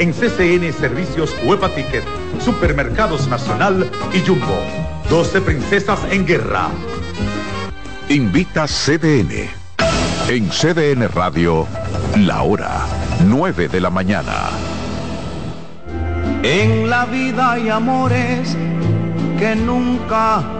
en 0.00 0.12
CCN 0.12 0.72
Servicios 0.72 1.36
Huepa 1.44 1.68
Ticket, 1.68 2.02
Supermercados 2.42 3.28
Nacional 3.28 3.88
y 4.12 4.26
Jumbo. 4.26 4.58
12 5.10 5.40
Princesas 5.42 6.00
en 6.10 6.26
Guerra. 6.26 6.68
Invita 8.08 8.66
CDN. 8.66 9.50
En 10.28 10.48
CDN 10.48 11.06
Radio, 11.08 11.66
la 12.16 12.42
hora 12.42 12.86
9 13.26 13.68
de 13.68 13.80
la 13.80 13.90
mañana. 13.90 14.48
En 16.42 16.88
la 16.88 17.04
vida 17.04 17.52
hay 17.52 17.68
amores 17.68 18.56
que 19.38 19.54
nunca 19.54 20.59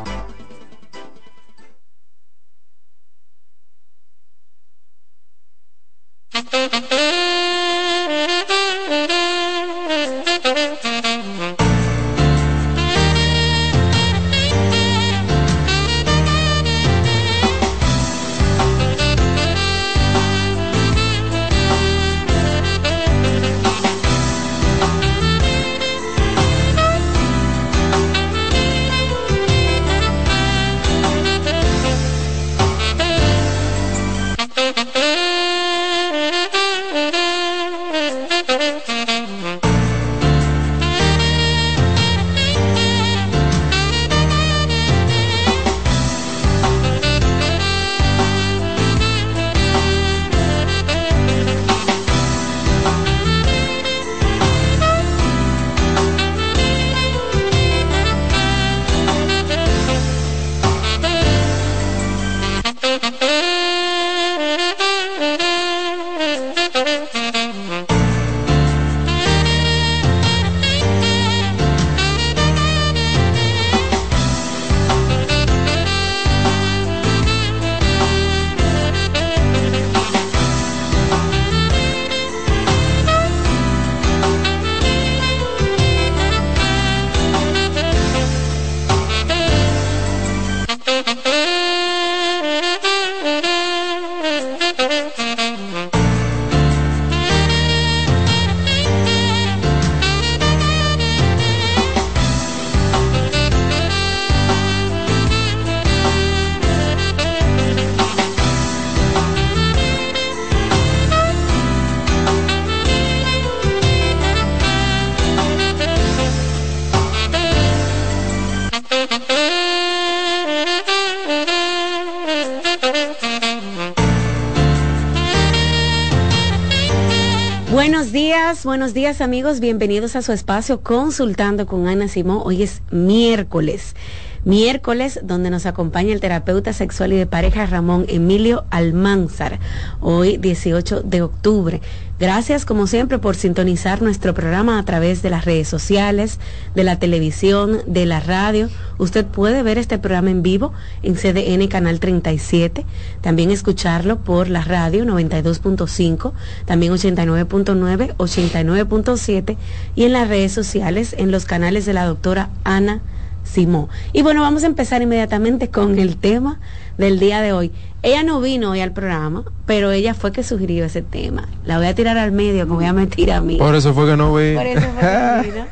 buenos 128.81 128.95
días 128.95 129.21
amigos, 129.21 129.59
bienvenidos 129.59 130.15
a 130.15 130.23
su 130.23 130.31
espacio 130.31 130.81
Consultando 130.81 131.67
con 131.67 131.87
Ana 131.87 132.07
Simón. 132.07 132.41
Hoy 132.43 132.63
es 132.63 132.81
miércoles, 132.89 133.95
miércoles, 134.43 135.19
donde 135.23 135.49
nos 135.49 135.65
acompaña 135.65 136.13
el 136.13 136.19
terapeuta 136.19 136.73
sexual 136.73 137.13
y 137.13 137.17
de 137.17 137.25
pareja 137.25 137.65
Ramón 137.65 138.05
Emilio 138.07 138.65
Almanzar, 138.69 139.59
hoy 139.99 140.37
18 140.37 141.01
de 141.01 141.21
octubre. 141.21 141.81
Gracias, 142.21 142.65
como 142.65 142.85
siempre, 142.85 143.17
por 143.17 143.35
sintonizar 143.35 144.03
nuestro 144.03 144.35
programa 144.35 144.77
a 144.77 144.85
través 144.85 145.23
de 145.23 145.31
las 145.31 145.43
redes 145.43 145.67
sociales, 145.67 146.39
de 146.75 146.83
la 146.83 146.99
televisión, 146.99 147.81
de 147.87 148.05
la 148.05 148.19
radio. 148.19 148.69
Usted 148.99 149.25
puede 149.25 149.63
ver 149.63 149.79
este 149.79 149.97
programa 149.97 150.29
en 150.29 150.43
vivo 150.43 150.71
en 151.01 151.15
CDN 151.15 151.67
Canal 151.67 151.99
37, 151.99 152.85
también 153.21 153.49
escucharlo 153.49 154.19
por 154.19 154.49
la 154.49 154.61
radio 154.61 155.03
92.5, 155.03 156.33
también 156.65 156.93
89.9, 156.93 158.15
89.7 158.17 159.57
y 159.95 160.03
en 160.03 160.13
las 160.13 160.27
redes 160.27 160.51
sociales 160.51 161.15
en 161.17 161.31
los 161.31 161.45
canales 161.45 161.87
de 161.87 161.93
la 161.93 162.05
doctora 162.05 162.51
Ana 162.63 163.01
Simón. 163.43 163.87
Y 164.13 164.21
bueno, 164.21 164.41
vamos 164.41 164.63
a 164.63 164.67
empezar 164.67 165.01
inmediatamente 165.01 165.69
con 165.69 165.99
el 165.99 166.17
tema 166.17 166.59
del 166.97 167.19
día 167.19 167.41
de 167.41 167.53
hoy. 167.53 167.71
Ella 168.03 168.23
no 168.23 168.41
vino 168.41 168.71
hoy 168.71 168.81
al 168.81 168.93
programa, 168.93 169.43
pero 169.65 169.91
ella 169.91 170.13
fue 170.13 170.31
que 170.31 170.43
sugirió 170.43 170.85
ese 170.85 171.01
tema. 171.01 171.47
La 171.65 171.77
voy 171.77 171.87
a 171.87 171.95
tirar 171.95 172.17
al 172.17 172.31
medio, 172.31 172.65
me 172.65 172.73
voy 172.73 172.85
a 172.85 172.93
meter 172.93 173.31
a 173.31 173.41
mí. 173.41 173.57
Por 173.57 173.75
eso 173.75 173.93
fue 173.93 174.07
que 174.07 174.17
no 174.17 174.33
vi. 174.33 174.55
Por 174.55 174.65
eso 174.65 174.87
fue 174.99 175.01
que 175.01 175.51
vino. 175.51 175.65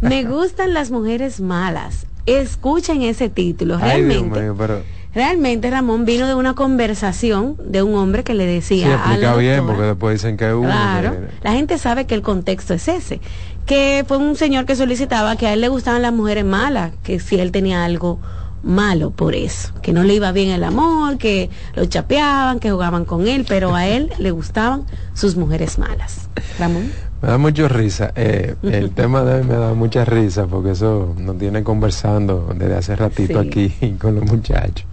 Me 0.00 0.24
gustan 0.24 0.74
las 0.74 0.90
mujeres 0.90 1.40
malas. 1.40 2.06
Escuchen 2.26 3.02
ese 3.02 3.28
título. 3.28 3.78
Realmente. 3.78 4.38
Ay, 4.38 4.42
Dios 4.42 4.42
mío, 4.42 4.54
pero... 4.56 4.82
Realmente 5.14 5.70
Ramón 5.70 6.04
vino 6.04 6.26
de 6.26 6.34
una 6.34 6.54
conversación 6.54 7.56
de 7.64 7.82
un 7.82 7.94
hombre 7.96 8.24
que 8.24 8.34
le 8.34 8.46
decía. 8.46 8.86
Sí, 8.86 8.92
a 8.92 8.96
la 8.96 8.96
explica 8.96 9.36
bien, 9.36 9.66
porque 9.66 9.82
después 9.82 10.14
dicen 10.22 10.36
que 10.36 10.52
uno. 10.54 10.68
Claro, 10.68 11.12
que- 11.12 11.28
la 11.42 11.52
gente 11.52 11.76
sabe 11.78 12.06
que 12.06 12.14
el 12.14 12.22
contexto 12.22 12.72
es 12.74 12.88
ese, 12.88 13.20
que 13.66 14.04
fue 14.08 14.16
un 14.16 14.36
señor 14.36 14.64
que 14.64 14.74
solicitaba 14.74 15.36
que 15.36 15.46
a 15.46 15.52
él 15.52 15.60
le 15.60 15.68
gustaban 15.68 16.00
las 16.02 16.12
mujeres 16.14 16.44
malas, 16.44 16.92
que 17.02 17.20
si 17.20 17.38
él 17.38 17.52
tenía 17.52 17.84
algo 17.84 18.18
malo 18.62 19.10
por 19.10 19.34
eso, 19.34 19.72
que 19.82 19.92
no 19.92 20.02
le 20.04 20.14
iba 20.14 20.30
bien 20.32 20.48
el 20.50 20.62
amor, 20.64 21.18
que 21.18 21.50
lo 21.74 21.84
chapeaban, 21.84 22.58
que 22.60 22.70
jugaban 22.70 23.04
con 23.04 23.26
él, 23.26 23.44
pero 23.46 23.74
a 23.74 23.86
él 23.88 24.10
le 24.18 24.30
gustaban 24.30 24.84
sus 25.14 25.36
mujeres 25.36 25.78
malas. 25.78 26.28
Ramón. 26.58 26.90
Me 27.20 27.28
da 27.28 27.38
mucho 27.38 27.68
risa. 27.68 28.12
Eh, 28.16 28.54
el 28.62 28.90
tema 28.92 29.22
de 29.24 29.40
hoy 29.40 29.44
me 29.46 29.54
da 29.54 29.74
mucha 29.74 30.04
risa 30.04 30.46
porque 30.46 30.70
eso 30.70 31.14
nos 31.18 31.38
tiene 31.38 31.62
conversando 31.62 32.52
desde 32.56 32.76
hace 32.76 32.96
ratito 32.96 33.42
Sí. 33.42 33.48
aquí 33.48 33.92
con 34.00 34.14
los 34.14 34.24
muchachos. 34.24 34.86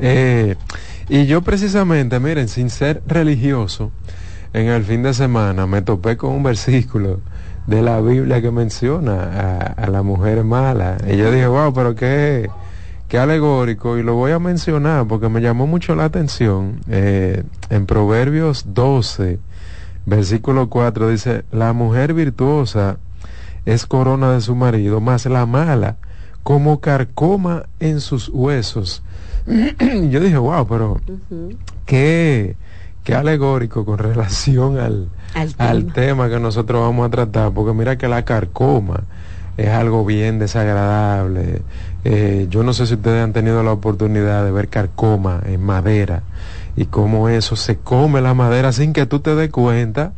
Eh, 0.00 0.56
y 1.08 1.26
yo 1.26 1.42
precisamente, 1.42 2.20
miren, 2.20 2.48
sin 2.48 2.70
ser 2.70 3.02
religioso, 3.06 3.90
en 4.52 4.66
el 4.66 4.84
fin 4.84 5.02
de 5.02 5.14
semana 5.14 5.66
me 5.66 5.82
topé 5.82 6.16
con 6.16 6.32
un 6.32 6.42
versículo 6.42 7.20
de 7.66 7.82
la 7.82 8.00
Biblia 8.00 8.40
que 8.40 8.50
menciona 8.50 9.74
a, 9.76 9.86
la 9.88 10.02
mujer 10.02 10.42
mala. 10.44 10.96
Y 11.06 11.16
yo 11.16 11.30
dije, 11.30 11.46
wow, 11.46 11.72
pero 11.74 11.94
qué, 11.94 12.48
qué 13.08 13.18
alegórico. 13.18 13.98
Y 13.98 14.02
lo 14.02 14.14
voy 14.14 14.32
a 14.32 14.38
mencionar 14.38 15.06
porque 15.06 15.28
me 15.28 15.40
llamó 15.40 15.66
mucho 15.66 15.94
la 15.94 16.04
atención. 16.04 16.80
Eh, 16.88 17.42
en 17.68 17.86
Proverbios 17.86 18.64
12, 18.68 19.38
versículo 20.06 20.70
4 20.70 21.10
dice, 21.10 21.44
la 21.52 21.74
mujer 21.74 22.14
virtuosa 22.14 22.96
es 23.66 23.84
corona 23.84 24.32
de 24.32 24.40
su 24.40 24.54
marido, 24.54 25.00
más 25.02 25.26
la 25.26 25.44
mala 25.44 25.96
como 26.42 26.80
carcoma 26.80 27.64
en 27.80 28.00
sus 28.00 28.30
huesos. 28.30 29.02
Yo 30.10 30.20
dije, 30.20 30.36
wow, 30.36 30.66
pero 30.66 31.00
qué, 31.86 32.56
qué 33.02 33.14
alegórico 33.14 33.84
con 33.84 33.98
relación 33.98 34.78
al, 34.78 35.08
Al 35.56 35.92
tema 35.92 36.28
que 36.28 36.38
nosotros 36.38 36.82
vamos 36.82 37.06
a 37.06 37.10
tratar, 37.10 37.52
porque 37.52 37.72
mira 37.72 37.96
que 37.96 38.08
la 38.08 38.24
carcoma 38.24 39.04
es 39.56 39.68
algo 39.68 40.04
bien 40.04 40.38
desagradable. 40.38 41.62
Eh, 42.04 42.46
yo 42.50 42.62
no 42.62 42.72
sé 42.72 42.86
si 42.86 42.94
ustedes 42.94 43.24
han 43.24 43.32
tenido 43.32 43.62
la 43.62 43.72
oportunidad 43.72 44.44
de 44.44 44.52
ver 44.52 44.68
carcoma 44.68 45.40
en 45.44 45.62
madera 45.62 46.22
y 46.76 46.84
cómo 46.86 47.28
eso 47.28 47.56
se 47.56 47.76
come 47.76 48.20
la 48.20 48.34
madera 48.34 48.72
sin 48.72 48.92
que 48.92 49.06
tú 49.06 49.20
te 49.20 49.34
des 49.34 49.50
cuenta. 49.50 50.12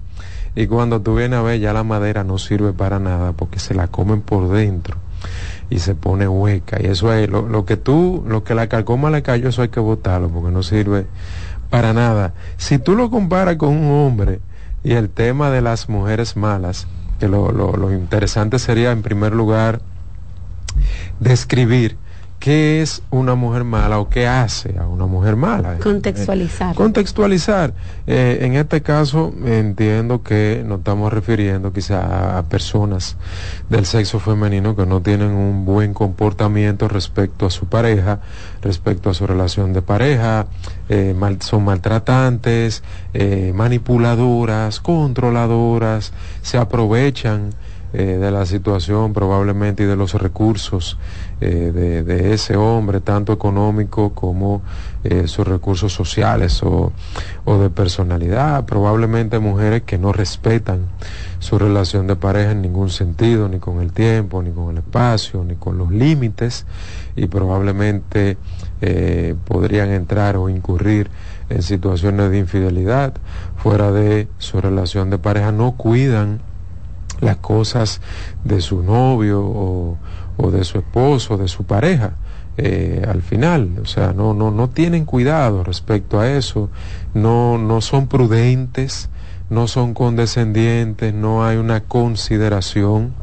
Y 0.57 0.67
cuando 0.67 1.01
tú 1.01 1.15
vienes 1.15 1.39
a 1.39 1.43
ver 1.43 1.61
ya 1.61 1.73
la 1.73 1.85
madera 1.85 2.25
no 2.25 2.37
sirve 2.37 2.73
para 2.73 2.99
nada 2.99 3.33
porque 3.33 3.61
se 3.61 3.73
la 3.73 3.87
comen 3.87 4.21
por 4.21 4.51
dentro 4.51 4.97
y 5.71 5.79
se 5.79 5.95
pone 5.95 6.29
hueca. 6.29 6.79
Y 6.83 6.87
eso 6.87 7.13
es 7.15 7.31
lo, 7.31 7.49
lo 7.49 7.65
que 7.65 7.77
tú, 7.77 8.25
lo 8.27 8.45
que 8.45 8.55
la 8.55 8.67
carcoma 8.67 9.11
le 9.11 9.23
cayó, 9.23 9.49
eso 9.49 9.63
hay 9.63 9.69
que 9.69 9.81
botarlo 9.81 10.29
porque 10.29 10.51
no 10.51 10.63
sirve 10.63 11.07
para 11.71 11.93
nada. 11.95 12.35
Si 12.59 12.79
tú 12.79 12.95
lo 12.95 13.11
comparas 13.11 13.57
con 13.57 13.71
un 13.71 13.93
hombre 13.93 14.41
y 14.83 14.93
el 14.93 15.09
tema 15.09 15.51
de 15.51 15.63
las 15.63 15.89
mujeres 15.89 16.37
malas, 16.37 16.89
que 17.21 17.29
lo, 17.29 17.53
lo, 17.53 17.77
lo 17.77 17.93
interesante 17.93 18.59
sería 18.59 18.91
en 18.91 19.03
primer 19.03 19.33
lugar 19.33 19.81
describir 21.21 21.97
qué 22.41 22.81
es 22.81 23.03
una 23.11 23.35
mujer 23.35 23.65
mala 23.65 23.99
o 24.01 24.09
qué 24.09 24.27
hace 24.27 24.75
a 24.79 24.87
una 24.87 25.05
mujer 25.07 25.37
mala. 25.37 25.77
Contextualizar. 25.77 26.73
Eh, 26.73 26.75
contextualizar. 26.75 27.75
Eh, 28.07 28.39
en 28.41 28.55
este 28.57 28.81
caso 28.81 29.33
entiendo 29.45 30.23
que 30.23 30.65
nos 30.67 30.79
estamos 30.79 31.13
refiriendo 31.13 31.71
quizá 31.73 32.39
a, 32.39 32.43
personas 32.45 33.17
del 33.69 33.85
sexo 33.85 34.19
femenino 34.21 34.75
que 34.75 34.87
no 34.87 35.03
tienen 35.03 35.33
un 35.33 35.67
buen 35.67 35.93
comportamiento 35.93 36.89
respecto 36.89 37.45
a 37.45 37.51
su 37.51 37.67
pareja, 37.67 38.21
respecto 38.63 39.11
a 39.11 39.15
su 39.15 39.27
relación 39.27 39.75
de 39.75 39.83
pareja, 39.83 40.47
eh, 40.89 41.15
mal- 41.17 41.43
son 41.43 41.65
maltratantes, 41.67 42.83
eh, 43.13 43.53
manipuladoras, 43.55 44.81
controladoras, 44.81 46.13
se 46.41 46.57
aprovechan 46.57 47.51
eh, 47.93 48.19
de 48.21 48.31
la 48.31 48.47
situación 48.47 49.13
probablemente 49.13 49.83
y 49.83 49.87
de 49.87 49.97
los 49.97 50.15
recursos 50.15 50.97
eh, 51.41 52.03
de, 52.07 52.33
ese 52.35 52.57
hombre, 52.57 53.01
tanto 53.01 53.33
económico 53.33 54.11
como 54.15 54.63
eh, 55.05 55.27
sus 55.27 55.47
recursos 55.47 55.93
sociales 55.93 56.63
o, 56.63 56.93
o 57.45 57.59
de 57.59 57.71
personalidad. 57.71 58.65
Probablemente 58.67 59.39
mujeres 59.39 59.83
que 59.83 59.99
no 59.99 60.13
respetan 60.13 60.87
su 61.39 61.59
relación 61.59 62.07
de 62.07 62.17
pareja 62.17 62.53
en 62.53 62.63
ningún 62.63 62.91
sentido, 62.91 63.49
ni 63.49 63.59
con 63.59 63.81
el 63.81 63.93
tiempo, 63.93 64.43
ni 64.43 64.51
con 64.51 64.71
el 64.71 64.79
espacio, 64.79 65.43
ni 65.45 65.55
con 65.57 65.79
los 65.79 65.91
límites, 65.91 66.67
y 67.17 67.27
probablemente 67.27 68.37
eh, 68.83 69.35
podrían 69.47 69.91
entrar 69.91 70.37
o 70.37 70.49
incurrir 70.49 71.11
en 71.49 71.63
situaciones 71.63 72.31
de 72.31 72.39
infidelidad 72.39 73.15
fuera 73.57 73.91
de 73.91 74.29
su 74.39 74.61
relación 74.61 75.11
de 75.11 75.19
pareja, 75.19 75.53
no 75.53 75.73
cuidan 75.73 76.41
las 77.21 77.37
cosas 77.37 78.01
de 78.45 78.61
su 78.61 78.83
novio 78.83 79.43
o, 79.43 79.99
o 80.41 80.51
de 80.51 80.65
su 80.65 80.79
esposo, 80.79 81.37
de 81.37 81.49
su 81.49 81.65
pareja. 81.65 82.13
eh, 82.57 83.03
al 83.09 83.23
final, 83.23 83.79
o 83.83 83.87
sea, 83.87 84.13
no, 84.13 84.35
no, 84.35 84.51
no 84.51 84.69
tienen 84.69 85.05
cuidado 85.05 85.65
respecto 85.65 86.21
a 86.21 86.29
eso, 86.29 86.69
no, 87.15 87.57
no 87.59 87.81
son 87.81 88.07
prudentes, 88.07 89.09
no 89.49 89.67
son 89.67 89.95
condescendientes, 89.95 91.15
no 91.15 91.45
hay 91.45 91.57
una 91.57 91.81
consideración 91.81 93.15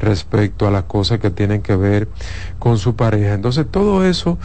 respecto 0.00 0.66
a 0.66 0.70
las 0.70 0.84
cosas 0.84 1.20
que 1.20 1.30
tienen 1.30 1.62
que 1.62 1.76
ver 1.76 2.08
con 2.58 2.78
su 2.78 2.96
pareja. 2.96 3.34
Entonces 3.34 3.66
todo 3.70 4.04
eso, 4.04 4.38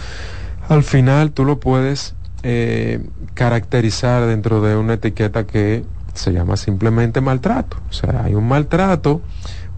al 0.69 0.83
final 0.83 1.31
tú 1.31 1.43
lo 1.43 1.59
puedes 1.59 2.13
eh, 2.43 3.01
caracterizar 3.33 4.25
dentro 4.27 4.61
de 4.61 4.75
una 4.75 4.93
etiqueta 4.93 5.45
que 5.47 5.83
se 6.13 6.31
llama 6.31 6.55
simplemente 6.55 7.19
maltrato. 7.19 7.77
O 7.89 7.93
sea, 7.93 8.23
hay 8.25 8.35
un 8.35 8.47
maltrato 8.47 9.21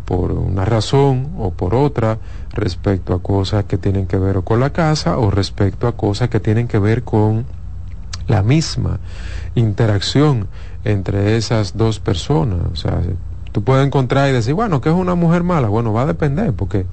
por 0.05 0.31
una 0.31 0.63
razón 0.65 1.29
o 1.37 1.51
por 1.51 1.73
otra 1.73 2.17
respecto 2.57 3.13
a 3.13 3.21
cosas 3.21 3.65
que 3.65 3.77
tienen 3.77 4.07
que 4.07 4.17
ver 4.17 4.41
con 4.43 4.59
la 4.59 4.71
casa 4.71 5.17
o 5.17 5.31
respecto 5.31 5.87
a 5.87 5.95
cosas 5.95 6.29
que 6.29 6.39
tienen 6.39 6.67
que 6.67 6.79
ver 6.79 7.03
con 7.03 7.45
la 8.27 8.43
misma 8.43 8.99
interacción 9.55 10.47
entre 10.83 11.37
esas 11.37 11.77
dos 11.77 11.99
personas. 11.99 12.59
O 12.71 12.75
sea, 12.75 13.01
tú 13.51 13.63
puedes 13.63 13.85
encontrar 13.85 14.29
y 14.29 14.33
decir, 14.33 14.53
bueno, 14.53 14.81
¿qué 14.81 14.89
es 14.89 14.95
una 14.95 15.15
mujer 15.15 15.43
mala? 15.43 15.69
Bueno, 15.69 15.93
va 15.93 16.03
a 16.03 16.05
depender, 16.05 16.53
porque 16.53 16.85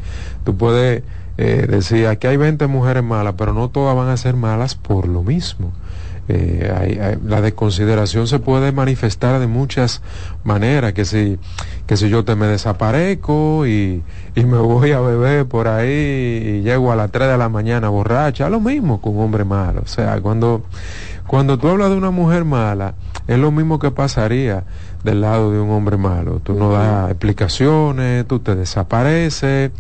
tú 0.44 0.56
puedes 0.56 1.02
eh, 1.37 1.66
decir, 1.68 2.06
aquí 2.06 2.26
hay 2.26 2.37
20 2.37 2.66
mujeres 2.68 3.02
malas, 3.02 3.35
pero 3.37 3.52
no 3.52 3.68
todas 3.68 3.97
van 3.97 4.09
a 4.09 4.16
ser 4.16 4.37
malas 4.37 4.75
por 4.75 5.09
lo 5.09 5.23
mismo. 5.23 5.73
Eh, 6.28 7.19
la 7.25 7.40
desconsideración 7.43 8.26
se 8.26 8.38
puede 8.38 8.73
manifestar 8.73 9.40
de 9.40 9.47
muchas 9.47 10.00
maneras, 10.43 10.95
que 10.95 11.04
si, 11.04 11.38
que 11.87 11.97
si 11.97 12.09
yo 12.09 12.25
te 12.25 12.35
me 12.35 12.47
desaparezco 12.47 13.66
y, 13.66 14.02
y 14.35 14.45
me 14.45 14.59
voy 14.59 14.93
a 14.93 15.00
beber 15.00 15.47
por 15.47 15.69
ahí 15.69 15.88
y 15.88 16.62
llego 16.62 16.93
a 16.93 16.97
las 16.97 17.11
3 17.11 17.28
de 17.28 17.38
la 17.38 17.49
mañana 17.49 17.88
borracha, 17.88 18.49
lo 18.49 18.61
mismo 18.61 19.00
con 19.00 19.16
un 19.16 19.25
hombre 19.25 19.45
malo. 19.45 19.83
O 19.85 19.88
sea, 19.88 20.21
cuando, 20.21 20.62
cuando 21.26 21.59
tú 21.59 21.69
hablas 21.69 21.90
de 21.90 21.97
una 21.97 22.11
mujer 22.11 22.45
mala, 22.45 22.95
es 23.26 23.38
lo 23.38 23.50
mismo 23.50 23.78
que 23.78 23.90
pasaría 23.90 24.64
del 25.04 25.20
lado 25.20 25.52
de 25.52 25.61
un 25.61 25.70
hombre 25.70 25.96
malo. 25.96 26.40
Tú 26.42 26.54
no 26.54 26.73
das 26.73 27.11
explicaciones, 27.11 28.26
tú 28.26 28.40
te 28.40 28.54
desapareces, 28.56 29.70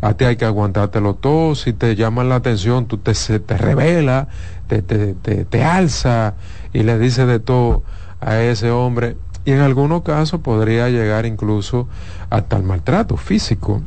a 0.00 0.14
ti 0.14 0.24
hay 0.24 0.36
que 0.36 0.44
aguantártelo 0.46 1.14
todo, 1.14 1.54
si 1.54 1.72
te 1.72 1.96
llaman 1.96 2.28
la 2.28 2.36
atención, 2.36 2.86
tú 2.86 2.96
te, 2.98 3.14
se- 3.14 3.40
te 3.40 3.58
revela, 3.58 4.28
te, 4.68 4.80
te, 4.82 5.14
te, 5.14 5.44
te 5.44 5.64
alza 5.64 6.34
y 6.72 6.82
le 6.84 6.98
dices 6.98 7.26
de 7.26 7.40
todo 7.40 7.82
a 8.20 8.40
ese 8.40 8.70
hombre. 8.70 9.16
Y 9.44 9.52
en 9.52 9.60
algunos 9.60 10.02
casos 10.02 10.40
podría 10.40 10.88
llegar 10.90 11.26
incluso 11.26 11.88
hasta 12.30 12.56
el 12.56 12.62
maltrato 12.62 13.16
físico 13.16 13.82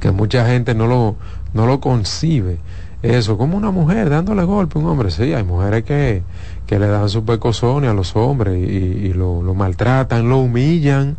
que 0.00 0.10
mucha 0.10 0.46
gente 0.46 0.74
no 0.74 0.86
lo 0.86 1.16
no 1.52 1.66
lo 1.66 1.80
concibe. 1.80 2.58
Eso, 3.02 3.36
como 3.36 3.56
una 3.56 3.70
mujer 3.70 4.08
dándole 4.10 4.44
golpe 4.44 4.78
a 4.78 4.82
un 4.82 4.88
hombre. 4.88 5.10
Sí, 5.10 5.34
hay 5.34 5.44
mujeres 5.44 5.84
que, 5.84 6.22
que 6.66 6.78
le 6.78 6.86
dan 6.86 7.08
su 7.08 7.24
pecosones 7.24 7.90
a 7.90 7.94
los 7.94 8.16
hombres 8.16 8.56
y, 8.56 9.12
lo, 9.12 9.42
lo, 9.42 9.54
maltratan, 9.54 10.28
lo 10.28 10.38
humillan 10.38 11.16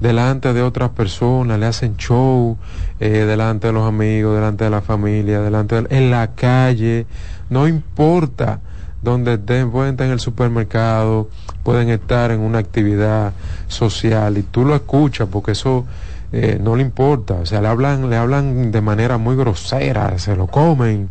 delante 0.00 0.52
de 0.52 0.62
otras 0.62 0.90
personas, 0.90 1.58
le 1.58 1.66
hacen 1.66 1.96
show 1.96 2.58
eh, 3.00 3.24
delante 3.24 3.68
de 3.68 3.72
los 3.72 3.86
amigos, 3.86 4.34
delante 4.34 4.64
de 4.64 4.70
la 4.70 4.80
familia, 4.80 5.40
delante 5.40 5.80
de, 5.80 5.96
en 5.96 6.10
la 6.10 6.32
calle, 6.34 7.06
no 7.48 7.68
importa 7.68 8.60
donde 9.00 9.34
estén, 9.34 9.70
pueden 9.70 9.92
estar 9.92 10.06
en 10.06 10.12
el 10.12 10.20
supermercado, 10.20 11.28
pueden 11.62 11.88
estar 11.88 12.30
en 12.30 12.40
una 12.40 12.58
actividad 12.58 13.32
social 13.68 14.38
y 14.38 14.42
tú 14.42 14.64
lo 14.64 14.74
escuchas 14.74 15.28
porque 15.30 15.52
eso 15.52 15.84
eh, 16.32 16.58
no 16.60 16.76
le 16.76 16.82
importa, 16.82 17.34
o 17.34 17.46
sea, 17.46 17.60
le 17.60 17.68
hablan, 17.68 18.08
le 18.08 18.16
hablan 18.16 18.72
de 18.72 18.80
manera 18.80 19.18
muy 19.18 19.36
grosera, 19.36 20.18
se 20.18 20.34
lo 20.34 20.46
comen. 20.46 21.10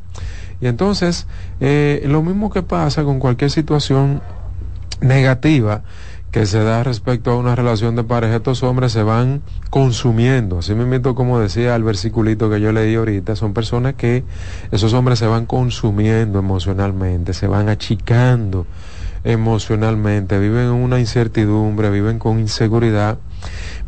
Y 0.62 0.68
entonces, 0.68 1.27
eh, 1.60 2.03
lo 2.06 2.22
mismo 2.22 2.50
que 2.50 2.62
pasa 2.62 3.03
con 3.03 3.20
cualquier 3.20 3.51
situación 3.51 4.22
negativa 5.01 5.84
que 6.32 6.46
se 6.46 6.63
da 6.63 6.82
respecto 6.84 7.32
a 7.32 7.36
una 7.36 7.56
relación 7.56 7.98
de 7.98 8.06
pareja, 8.06 8.38
estos 8.38 8.63
hombres 8.63 8.94
se 8.94 9.03
van 9.03 9.41
consumiendo. 9.70 10.60
Así 10.60 10.74
mismo, 10.74 11.13
como 11.13 11.39
decía 11.39 11.75
el 11.75 11.84
versiculito 11.84 12.50
que 12.50 12.62
yo 12.62 12.72
leí 12.72 12.96
ahorita, 12.96 13.36
son 13.36 13.53
personas 13.53 13.96
que 13.96 14.24
esos 14.72 14.94
hombres 14.94 15.20
se 15.20 15.27
van 15.27 15.46
consumiendo 15.46 16.39
emocionalmente, 16.39 17.34
se 17.34 17.48
van 17.48 17.68
achicando 17.68 18.65
emocionalmente, 19.25 20.39
viven 20.39 20.68
en 20.68 20.72
una 20.72 21.00
incertidumbre, 21.00 21.89
viven 21.89 22.18
con 22.18 22.39
inseguridad, 22.39 23.18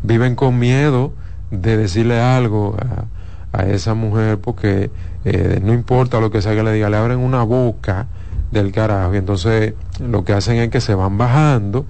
viven 0.02 0.36
con 0.36 0.58
miedo 0.58 1.14
de 1.50 1.78
decirle 1.78 2.20
algo 2.20 2.76
a, 3.58 3.66
esa 3.66 3.94
mujer 3.94 4.38
porque 4.38 4.90
eh, 5.24 5.60
no 5.62 5.72
importa 5.72 6.20
lo 6.20 6.30
que 6.30 6.42
sea 6.42 6.54
que 6.54 6.62
le 6.62 6.72
diga, 6.72 6.90
le 6.90 6.96
abren 6.96 7.18
una 7.18 7.42
boca 7.42 8.06
del 8.50 8.72
carajo 8.72 9.14
y 9.14 9.18
entonces 9.18 9.74
lo 10.00 10.24
que 10.24 10.32
hacen 10.32 10.56
es 10.56 10.70
que 10.70 10.80
se 10.80 10.94
van 10.94 11.18
bajando 11.18 11.86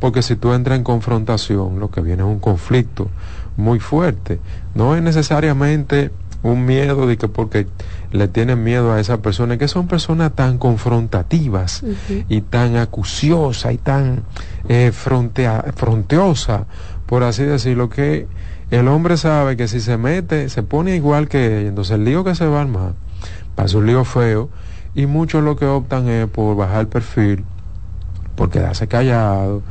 porque 0.00 0.22
si 0.22 0.36
tú 0.36 0.52
entras 0.52 0.78
en 0.78 0.84
confrontación 0.84 1.80
lo 1.80 1.90
que 1.90 2.00
viene 2.00 2.22
es 2.22 2.28
un 2.28 2.38
conflicto 2.38 3.08
muy 3.56 3.80
fuerte. 3.80 4.38
No 4.74 4.94
es 4.94 5.02
necesariamente 5.02 6.10
un 6.42 6.64
miedo 6.64 7.06
de 7.06 7.16
que 7.16 7.28
porque 7.28 7.66
le 8.12 8.28
tienen 8.28 8.62
miedo 8.62 8.92
a 8.92 9.00
esa 9.00 9.18
persona, 9.18 9.58
que 9.58 9.68
son 9.68 9.88
personas 9.88 10.32
tan 10.34 10.58
confrontativas 10.58 11.82
y 12.28 12.40
tan 12.42 12.76
acuciosas 12.76 13.72
y 13.74 13.78
tan 13.78 14.22
eh, 14.68 14.92
fronteosas, 14.92 16.62
por 17.06 17.24
así 17.24 17.42
decirlo, 17.42 17.88
que 17.88 18.26
el 18.70 18.88
hombre 18.88 19.16
sabe 19.16 19.56
que 19.56 19.68
si 19.68 19.80
se 19.80 19.96
mete, 19.96 20.48
se 20.48 20.62
pone 20.62 20.96
igual 20.96 21.28
que 21.28 21.60
ella, 21.60 21.68
entonces 21.68 21.94
el 21.94 22.04
lío 22.04 22.24
que 22.24 22.34
se 22.34 22.46
va 22.46 22.58
a 22.58 22.62
armar, 22.62 22.94
pasa 23.54 23.78
un 23.78 23.86
lío 23.86 24.04
feo, 24.04 24.50
y 24.94 25.06
muchos 25.06 25.44
lo 25.44 25.56
que 25.56 25.66
optan 25.66 26.08
es 26.08 26.26
por 26.26 26.56
bajar 26.56 26.80
el 26.80 26.88
perfil, 26.88 27.44
por 28.34 28.50
quedarse 28.50 28.88
callado, 28.88 29.62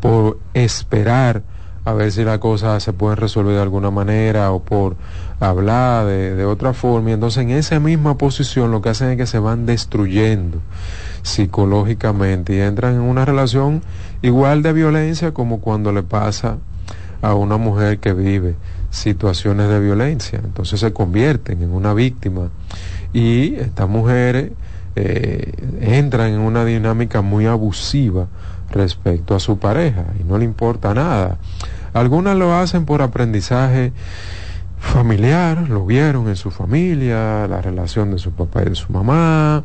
por 0.00 0.38
esperar 0.54 1.42
a 1.84 1.92
ver 1.92 2.12
si 2.12 2.24
la 2.24 2.38
cosa 2.38 2.78
se 2.80 2.92
puede 2.92 3.16
resolver 3.16 3.54
de 3.54 3.62
alguna 3.62 3.90
manera 3.90 4.52
o 4.52 4.62
por 4.62 4.96
hablar 5.38 6.06
de, 6.06 6.34
de 6.34 6.44
otra 6.44 6.72
forma. 6.72 7.10
Y 7.10 7.12
entonces 7.14 7.42
en 7.42 7.50
esa 7.50 7.78
misma 7.80 8.18
posición 8.18 8.70
lo 8.70 8.82
que 8.82 8.90
hacen 8.90 9.10
es 9.10 9.16
que 9.16 9.26
se 9.26 9.38
van 9.38 9.66
destruyendo 9.66 10.60
psicológicamente 11.22 12.56
y 12.56 12.60
entran 12.60 12.94
en 12.94 13.00
una 13.00 13.24
relación 13.24 13.82
igual 14.22 14.62
de 14.62 14.72
violencia 14.72 15.32
como 15.32 15.60
cuando 15.60 15.92
le 15.92 16.02
pasa 16.02 16.58
a 17.22 17.34
una 17.34 17.56
mujer 17.56 17.98
que 17.98 18.12
vive 18.12 18.54
situaciones 18.90 19.68
de 19.68 19.80
violencia. 19.80 20.40
Entonces 20.42 20.80
se 20.80 20.92
convierten 20.92 21.62
en 21.62 21.72
una 21.72 21.94
víctima 21.94 22.48
y 23.12 23.56
estas 23.56 23.88
mujeres 23.88 24.52
eh, 24.96 25.52
entran 25.80 26.32
en 26.32 26.40
una 26.40 26.64
dinámica 26.64 27.22
muy 27.22 27.46
abusiva 27.46 28.26
respecto 28.70 29.34
a 29.34 29.40
su 29.40 29.58
pareja 29.58 30.04
y 30.20 30.24
no 30.24 30.38
le 30.38 30.44
importa 30.44 30.94
nada. 30.94 31.38
Algunas 31.92 32.36
lo 32.36 32.54
hacen 32.54 32.84
por 32.84 33.02
aprendizaje 33.02 33.92
familiar, 34.78 35.68
lo 35.68 35.84
vieron 35.84 36.28
en 36.28 36.36
su 36.36 36.50
familia, 36.50 37.46
la 37.46 37.60
relación 37.60 38.10
de 38.10 38.18
su 38.18 38.32
papá 38.32 38.62
y 38.62 38.70
de 38.70 38.74
su 38.74 38.92
mamá, 38.92 39.62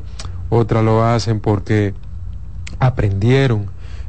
otras 0.49 0.83
lo 0.83 1.03
hacen 1.03 1.39
porque 1.39 1.93
aprendieron 2.79 3.67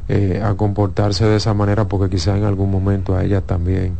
eh, 0.09 0.41
a 0.41 0.53
comportarse 0.53 1.25
de 1.25 1.35
esa 1.35 1.53
manera 1.53 1.89
porque 1.89 2.09
quizá 2.09 2.37
en 2.37 2.45
algún 2.45 2.71
momento 2.71 3.13
a 3.13 3.25
ella 3.25 3.41
también 3.41 3.97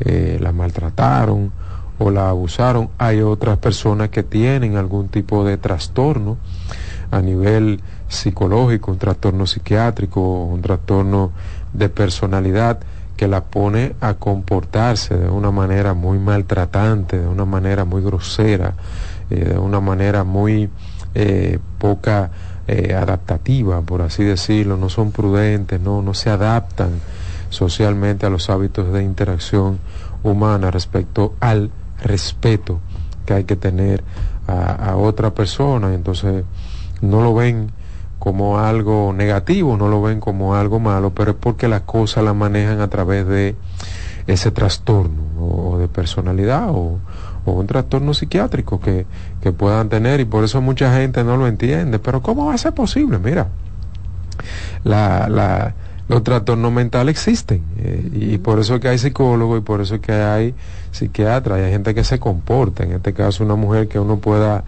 eh, 0.00 0.38
la 0.40 0.52
maltrataron 0.52 1.52
o 1.98 2.10
la 2.10 2.30
abusaron. 2.30 2.88
Hay 2.96 3.20
otras 3.20 3.58
personas 3.58 4.08
que 4.08 4.22
tienen 4.22 4.78
algún 4.78 5.08
tipo 5.08 5.44
de 5.44 5.58
trastorno 5.58 6.38
a 7.10 7.20
nivel 7.20 7.82
psicológico, 8.08 8.90
un 8.90 8.96
trastorno 8.96 9.46
psiquiátrico, 9.46 10.44
un 10.44 10.62
trastorno 10.62 11.32
de 11.74 11.90
personalidad 11.90 12.80
que 13.18 13.28
la 13.28 13.44
pone 13.44 13.96
a 14.00 14.14
comportarse 14.14 15.14
de 15.14 15.28
una 15.28 15.50
manera 15.50 15.92
muy 15.92 16.18
maltratante, 16.18 17.18
de 17.18 17.28
una 17.28 17.44
manera 17.44 17.84
muy 17.84 18.00
grosera, 18.00 18.72
eh, 19.28 19.44
de 19.44 19.58
una 19.58 19.80
manera 19.80 20.24
muy 20.24 20.70
poca 21.78 22.30
eh, 22.68 22.94
adaptativa, 22.94 23.80
por 23.82 24.02
así 24.02 24.24
decirlo, 24.24 24.76
no 24.76 24.88
son 24.88 25.12
prudentes, 25.12 25.80
no, 25.80 26.02
no 26.02 26.14
se 26.14 26.30
adaptan 26.30 27.00
socialmente 27.48 28.26
a 28.26 28.30
los 28.30 28.48
hábitos 28.48 28.92
de 28.92 29.02
interacción 29.02 29.78
humana 30.22 30.70
respecto 30.70 31.34
al 31.40 31.70
respeto 32.02 32.80
que 33.26 33.34
hay 33.34 33.44
que 33.44 33.56
tener 33.56 34.02
a, 34.46 34.96
otra 34.96 35.32
persona. 35.32 35.94
Entonces 35.94 36.44
no 37.00 37.22
lo 37.22 37.34
ven 37.34 37.70
como 38.18 38.58
algo 38.58 39.12
negativo, 39.12 39.76
no 39.76 39.88
lo 39.88 40.02
ven 40.02 40.20
como 40.20 40.54
algo 40.54 40.78
malo, 40.80 41.10
pero 41.10 41.32
es 41.32 41.36
porque 41.38 41.68
las 41.68 41.82
cosas 41.82 42.24
las 42.24 42.34
manejan 42.34 42.80
a 42.80 42.88
través 42.88 43.26
de 43.26 43.56
ese 44.26 44.50
trastorno 44.50 45.22
o 45.40 45.78
de 45.78 45.88
personalidad 45.88 46.70
o, 46.70 46.98
o 47.44 47.52
un 47.52 47.66
trastorno 47.66 48.12
psiquiátrico 48.14 48.80
que, 48.80 49.06
puedan 49.52 49.88
tener 49.88 50.20
y 50.20 50.24
por 50.24 50.44
eso 50.44 50.60
mucha 50.60 50.94
gente 50.96 51.24
no 51.24 51.36
lo 51.36 51.46
entiende. 51.46 51.98
Pero 51.98 52.22
¿cómo 52.22 52.46
va 52.46 52.54
a 52.54 52.58
ser 52.58 52.72
posible? 52.72 53.18
Mira, 53.18 53.48
la, 54.84 55.28
la, 55.28 55.74
los 56.08 56.24
trastornos 56.24 56.72
mentales 56.72 57.12
existen 57.12 57.62
eh, 57.78 58.08
y 58.12 58.38
por 58.38 58.58
eso 58.58 58.74
es 58.74 58.80
que 58.80 58.88
hay 58.88 58.98
psicólogos 58.98 59.58
y 59.58 59.62
por 59.62 59.80
eso 59.80 59.96
es 59.96 60.00
que 60.00 60.12
hay 60.12 60.54
psiquiatras 60.90 61.60
y 61.60 61.62
hay 61.62 61.70
gente 61.70 61.94
que 61.94 62.04
se 62.04 62.18
comporta, 62.18 62.82
en 62.82 62.92
este 62.92 63.12
caso 63.12 63.44
una 63.44 63.54
mujer 63.54 63.88
que 63.88 63.98
uno 63.98 64.18
pueda 64.18 64.64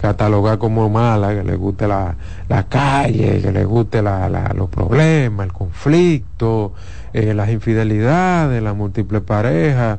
catalogar 0.00 0.58
como 0.58 0.88
mala, 0.88 1.34
que 1.34 1.42
le 1.42 1.56
guste 1.56 1.86
la, 1.86 2.14
la 2.48 2.64
calle, 2.64 3.40
que 3.40 3.52
le 3.52 3.64
guste 3.64 4.02
la, 4.02 4.28
la, 4.28 4.52
los 4.54 4.68
problemas, 4.68 5.46
el 5.46 5.52
conflicto, 5.52 6.72
eh, 7.12 7.34
las 7.34 7.50
infidelidades, 7.50 8.62
las 8.62 8.76
múltiples 8.76 9.22
parejas 9.22 9.98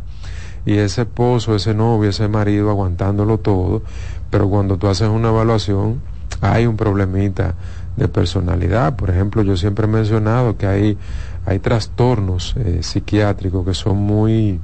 y 0.65 0.77
ese 0.77 1.03
esposo, 1.03 1.55
ese 1.55 1.73
novio, 1.73 2.09
ese 2.09 2.27
marido 2.27 2.69
aguantándolo 2.69 3.37
todo, 3.37 3.83
pero 4.29 4.49
cuando 4.49 4.77
tú 4.77 4.87
haces 4.87 5.07
una 5.09 5.29
evaluación 5.29 6.01
hay 6.41 6.65
un 6.65 6.77
problemita 6.77 7.55
de 7.95 8.07
personalidad. 8.07 8.95
Por 8.95 9.09
ejemplo, 9.09 9.41
yo 9.41 9.57
siempre 9.57 9.85
he 9.85 9.89
mencionado 9.89 10.57
que 10.57 10.67
hay, 10.67 10.97
hay 11.45 11.59
trastornos 11.59 12.55
eh, 12.57 12.79
psiquiátricos 12.81 13.65
que 13.65 13.73
son 13.73 13.97
muy 13.97 14.59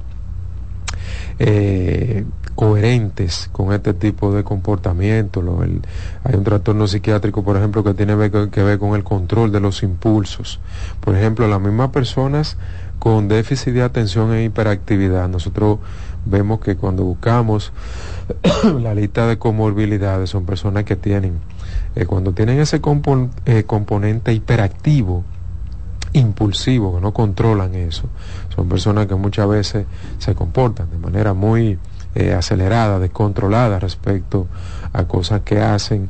eh, 1.38 2.24
coherentes 2.54 3.48
con 3.50 3.72
este 3.72 3.94
tipo 3.94 4.32
de 4.32 4.44
comportamiento. 4.44 5.42
hay 6.22 6.34
un 6.34 6.44
trastorno 6.44 6.86
psiquiátrico, 6.86 7.42
por 7.42 7.56
ejemplo, 7.56 7.82
que 7.82 7.94
tiene 7.94 8.14
que 8.50 8.62
ver 8.62 8.78
con 8.78 8.94
el 8.94 9.02
control 9.02 9.50
de 9.50 9.60
los 9.60 9.82
impulsos. 9.82 10.60
Por 11.00 11.16
ejemplo, 11.16 11.48
las 11.48 11.60
mismas 11.60 11.90
personas 11.90 12.56
con 12.98 13.28
déficit 13.28 13.74
de 13.74 13.82
atención 13.82 14.32
e 14.32 14.44
hiperactividad. 14.44 15.28
Nosotros 15.28 15.78
vemos 16.24 16.60
que 16.60 16.76
cuando 16.76 17.04
buscamos 17.04 17.72
la 18.80 18.94
lista 18.94 19.26
de 19.26 19.38
comorbilidades 19.38 20.30
son 20.30 20.46
personas 20.46 20.84
que 20.84 20.96
tienen, 20.96 21.38
eh, 21.94 22.06
cuando 22.06 22.32
tienen 22.32 22.60
ese 22.60 22.80
eh, 23.46 23.64
componente 23.64 24.32
hiperactivo, 24.32 25.24
impulsivo, 26.12 26.94
que 26.94 27.00
no 27.00 27.12
controlan 27.12 27.74
eso, 27.74 28.08
son 28.54 28.68
personas 28.68 29.06
que 29.06 29.16
muchas 29.16 29.48
veces 29.48 29.86
se 30.18 30.34
comportan 30.34 30.90
de 30.90 30.98
manera 30.98 31.34
muy 31.34 31.78
eh, 32.14 32.32
acelerada, 32.32 33.00
descontrolada 33.00 33.80
respecto 33.80 34.46
a 34.92 35.04
cosas 35.04 35.40
que 35.40 35.60
hacen 35.60 36.08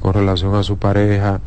con 0.00 0.14
relación 0.14 0.54
a 0.54 0.62
su 0.62 0.78
pareja, 0.78 1.40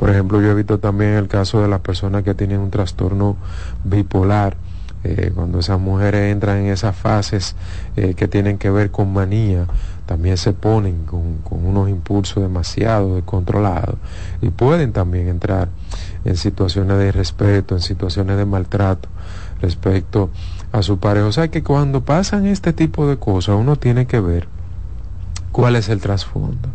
por 0.00 0.08
ejemplo, 0.08 0.40
yo 0.40 0.52
he 0.52 0.54
visto 0.54 0.78
también 0.78 1.10
el 1.10 1.28
caso 1.28 1.60
de 1.60 1.68
las 1.68 1.80
personas 1.80 2.22
que 2.22 2.34
tienen 2.34 2.60
un 2.60 2.70
trastorno 2.70 3.36
bipolar, 3.84 4.56
eh, 5.04 5.30
cuando 5.34 5.58
esas 5.58 5.78
mujeres 5.78 6.32
entran 6.32 6.56
en 6.56 6.68
esas 6.68 6.96
fases 6.96 7.54
eh, 7.96 8.14
que 8.14 8.26
tienen 8.26 8.56
que 8.56 8.70
ver 8.70 8.90
con 8.90 9.12
manía, 9.12 9.66
también 10.06 10.38
se 10.38 10.54
ponen 10.54 11.04
con, 11.04 11.42
unos 11.50 11.90
impulsos 11.90 12.42
demasiado 12.42 13.16
descontrolados 13.16 13.96
y 14.40 14.48
pueden 14.48 14.94
también 14.94 15.28
entrar 15.28 15.68
en 16.24 16.38
situaciones 16.38 16.96
de 16.96 17.08
irrespeto, 17.08 17.74
en 17.74 17.82
situaciones 17.82 18.38
de 18.38 18.46
maltrato 18.46 19.10
respecto 19.60 20.30
a 20.72 20.82
su 20.82 20.98
pareja. 20.98 21.26
O 21.26 21.32
sea 21.32 21.48
que 21.48 21.62
cuando 21.62 22.06
pasan 22.06 22.46
este 22.46 22.72
tipo 22.72 23.06
de 23.06 23.18
cosas 23.18 23.54
uno 23.54 23.76
tiene 23.76 24.06
que 24.06 24.20
ver 24.20 24.48
¿Cuál 25.52 25.74
es 25.74 25.88
el 25.88 26.00
trasfondo? 26.00 26.68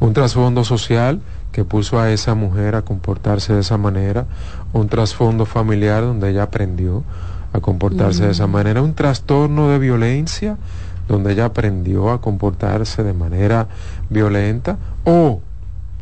Un 0.00 0.14
trasfondo 0.14 0.64
social 0.64 1.20
que 1.54 1.64
puso 1.64 2.00
a 2.00 2.10
esa 2.10 2.34
mujer 2.34 2.74
a 2.74 2.82
comportarse 2.82 3.52
de 3.54 3.60
esa 3.60 3.78
manera, 3.78 4.26
un 4.72 4.88
trasfondo 4.88 5.46
familiar 5.46 6.02
donde 6.02 6.30
ella 6.30 6.42
aprendió 6.42 7.04
a 7.52 7.60
comportarse 7.60 8.24
de 8.24 8.32
esa 8.32 8.48
manera, 8.48 8.82
un 8.82 8.94
trastorno 8.94 9.68
de 9.68 9.78
violencia 9.78 10.58
donde 11.06 11.32
ella 11.32 11.44
aprendió 11.44 12.10
a 12.10 12.20
comportarse 12.20 13.04
de 13.04 13.12
manera 13.12 13.68
violenta 14.10 14.78
o 15.04 15.42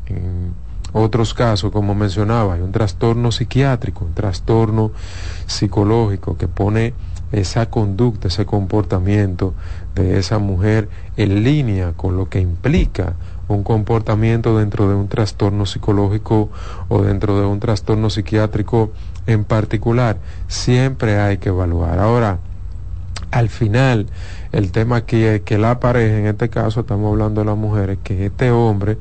en 0.07 0.55
otros 0.95 1.35
casos, 1.35 1.71
como 1.71 1.95
mencionaba, 1.95 2.55
hay 2.55 2.63
un 2.63 2.73
trastorno 2.73 3.31
psiquiátrico, 3.31 4.07
un 4.07 4.15
trastorno 4.15 4.93
psicológico 5.45 6.39
que 6.39 6.49
pone 6.49 6.95
esa 7.31 7.69
conducta, 7.69 8.29
ese 8.29 8.47
comportamiento 8.47 9.53
de 9.95 10.19
esa 10.19 10.39
mujer 10.39 10.89
en 11.19 11.45
línea 11.45 11.93
con 11.93 12.17
lo 12.17 12.31
que 12.31 12.41
implica 12.41 13.17
un 13.49 13.63
comportamiento 13.63 14.59
dentro 14.59 14.89
de 14.89 14.95
un 14.95 15.09
trastorno 15.09 15.67
psicológico 15.67 16.51
o 16.89 17.03
dentro 17.03 17.39
de 17.41 17.47
un 17.47 17.61
trastorno 17.61 18.11
psiquiátrico 18.11 18.93
en 19.27 19.45
particular, 19.45 20.19
siempre 20.49 21.21
hay 21.21 21.39
que 21.39 21.51
evaluar. 21.51 21.99
Ahora, 21.99 22.39
al 23.31 23.49
final, 23.49 24.07
el 24.53 24.73
tema 24.73 24.97
aquí 24.97 25.23
es 25.23 25.41
que 25.41 25.59
la 25.59 25.81
pareja, 25.81 26.19
en 26.19 26.27
este 26.27 26.49
caso 26.49 26.81
estamos 26.81 27.11
hablando 27.11 27.41
de 27.41 27.47
las 27.47 27.57
mujeres, 27.57 27.99
que 28.03 28.27
este 28.27 28.51
hombre 28.51 28.99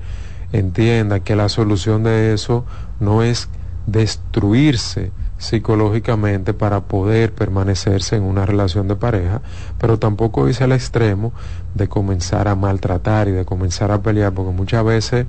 entienda 0.52 1.20
que 1.20 1.36
la 1.36 1.50
solución 1.50 2.04
de 2.04 2.34
eso 2.34 2.66
no 3.00 3.24
es 3.24 3.50
destruirse, 3.88 5.12
psicológicamente 5.42 6.54
para 6.54 6.82
poder 6.82 7.34
permanecerse 7.34 8.16
en 8.16 8.22
una 8.22 8.46
relación 8.46 8.88
de 8.88 8.96
pareja, 8.96 9.42
pero 9.80 9.98
tampoco 9.98 10.48
irse 10.48 10.64
al 10.64 10.72
extremo 10.72 11.34
de 11.74 11.88
comenzar 11.88 12.48
a 12.48 12.56
maltratar 12.56 13.28
y 13.28 13.32
de 13.32 13.44
comenzar 13.44 13.92
a 13.92 14.04
pelear, 14.04 14.34
porque 14.34 14.52
muchas 14.52 14.86
veces 14.86 15.26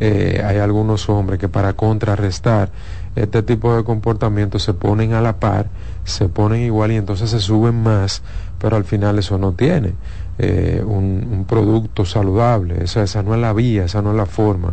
eh, 0.00 0.42
hay 0.42 0.56
algunos 0.56 1.10
hombres 1.10 1.38
que 1.38 1.50
para 1.50 1.74
contrarrestar 1.74 2.70
este 3.16 3.42
tipo 3.42 3.76
de 3.76 3.84
comportamiento 3.84 4.58
se 4.58 4.72
ponen 4.72 5.12
a 5.12 5.20
la 5.20 5.36
par, 5.36 5.68
se 6.04 6.30
ponen 6.30 6.62
igual 6.62 6.92
y 6.92 6.96
entonces 6.96 7.28
se 7.28 7.38
suben 7.38 7.82
más, 7.82 8.22
pero 8.58 8.76
al 8.76 8.84
final 8.84 9.18
eso 9.18 9.36
no 9.36 9.52
tiene 9.52 9.92
eh, 10.38 10.82
un, 10.82 11.28
un, 11.30 11.44
producto 11.44 12.06
saludable, 12.06 12.82
esa, 12.82 13.02
esa 13.02 13.22
no 13.22 13.34
es 13.34 13.40
la 13.42 13.52
vía, 13.52 13.84
esa 13.84 14.00
no 14.00 14.12
es 14.12 14.16
la 14.16 14.26
forma. 14.26 14.72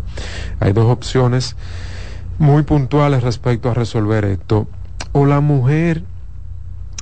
Hay 0.61 0.71
dos 0.71 0.85
opciones 0.85 1.57
muy 2.41 2.63
puntuales 2.63 3.21
respecto 3.21 3.69
a 3.69 3.75
resolver 3.75 4.25
esto. 4.25 4.67
O 5.11 5.27
la 5.27 5.41
mujer 5.41 6.03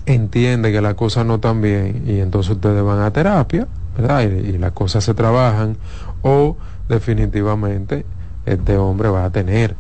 entiende 0.06 0.72
que 0.74 0.82
la 0.82 0.96
cosa 0.96 1.24
no 1.24 1.36
están 1.36 1.62
bien 1.62 2.04
y 2.06 2.20
entonces 2.20 2.52
ustedes 2.58 2.84
van 2.84 3.00
a 3.00 3.12
terapia, 3.12 3.66
¿verdad? 3.98 4.24
Y, 4.24 4.50
y 4.50 4.58
las 4.58 4.74
cosas 4.74 5.06
se 5.06 5.14
trabajan. 5.14 5.78
O 6.24 6.58
definitivamente 6.90 8.06
este 8.46 8.78
hombre 8.78 9.08
va 9.10 9.24
a 9.24 9.30
tener 9.30 9.76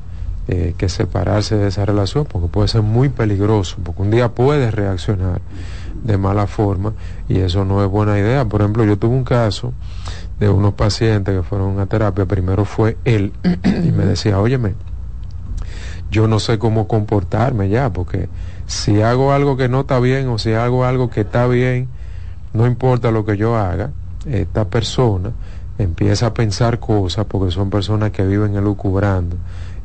eh, 0.47 0.75
que 0.77 0.87
separarse 0.87 1.57
de 1.57 1.67
esa 1.67 1.85
relación 1.85 2.25
porque 2.25 2.47
puede 2.47 2.69
ser 2.69 2.81
muy 2.81 3.09
peligroso, 3.09 3.77
porque 3.83 4.01
un 4.01 4.11
día 4.11 4.29
puede 4.29 4.71
reaccionar 4.71 5.41
de 6.03 6.17
mala 6.17 6.47
forma 6.47 6.93
y 7.27 7.39
eso 7.39 7.65
no 7.65 7.83
es 7.83 7.89
buena 7.91 8.17
idea. 8.17 8.45
Por 8.45 8.61
ejemplo, 8.61 8.85
yo 8.85 8.97
tuve 8.97 9.13
un 9.13 9.25
caso 9.25 9.73
de 10.39 10.47
unos 10.47 10.73
pacientes 10.73 11.35
que 11.35 11.43
fueron 11.43 11.79
a 11.79 11.85
terapia, 11.85 12.25
primero 12.25 12.63
fue 12.63 12.97
él 13.03 13.33
y 13.43 13.91
me 13.91 14.05
decía, 14.05 14.39
óyeme, 14.39 14.73
yo 16.11 16.27
no 16.27 16.39
sé 16.39 16.57
cómo 16.57 16.87
comportarme 16.87 17.69
ya, 17.69 17.91
porque 17.91 18.29
si 18.67 19.01
hago 19.01 19.33
algo 19.33 19.57
que 19.57 19.69
no 19.69 19.81
está 19.81 19.99
bien 19.99 20.27
o 20.29 20.37
si 20.37 20.53
hago 20.53 20.85
algo 20.85 21.09
que 21.09 21.21
está 21.21 21.47
bien, 21.47 21.87
no 22.53 22.65
importa 22.67 23.11
lo 23.11 23.25
que 23.25 23.37
yo 23.37 23.55
haga, 23.55 23.91
esta 24.25 24.65
persona 24.65 25.31
empieza 25.77 26.27
a 26.27 26.33
pensar 26.33 26.79
cosas 26.79 27.25
porque 27.25 27.51
son 27.51 27.69
personas 27.69 28.11
que 28.11 28.25
viven 28.25 28.55
elucubrando 28.55 29.37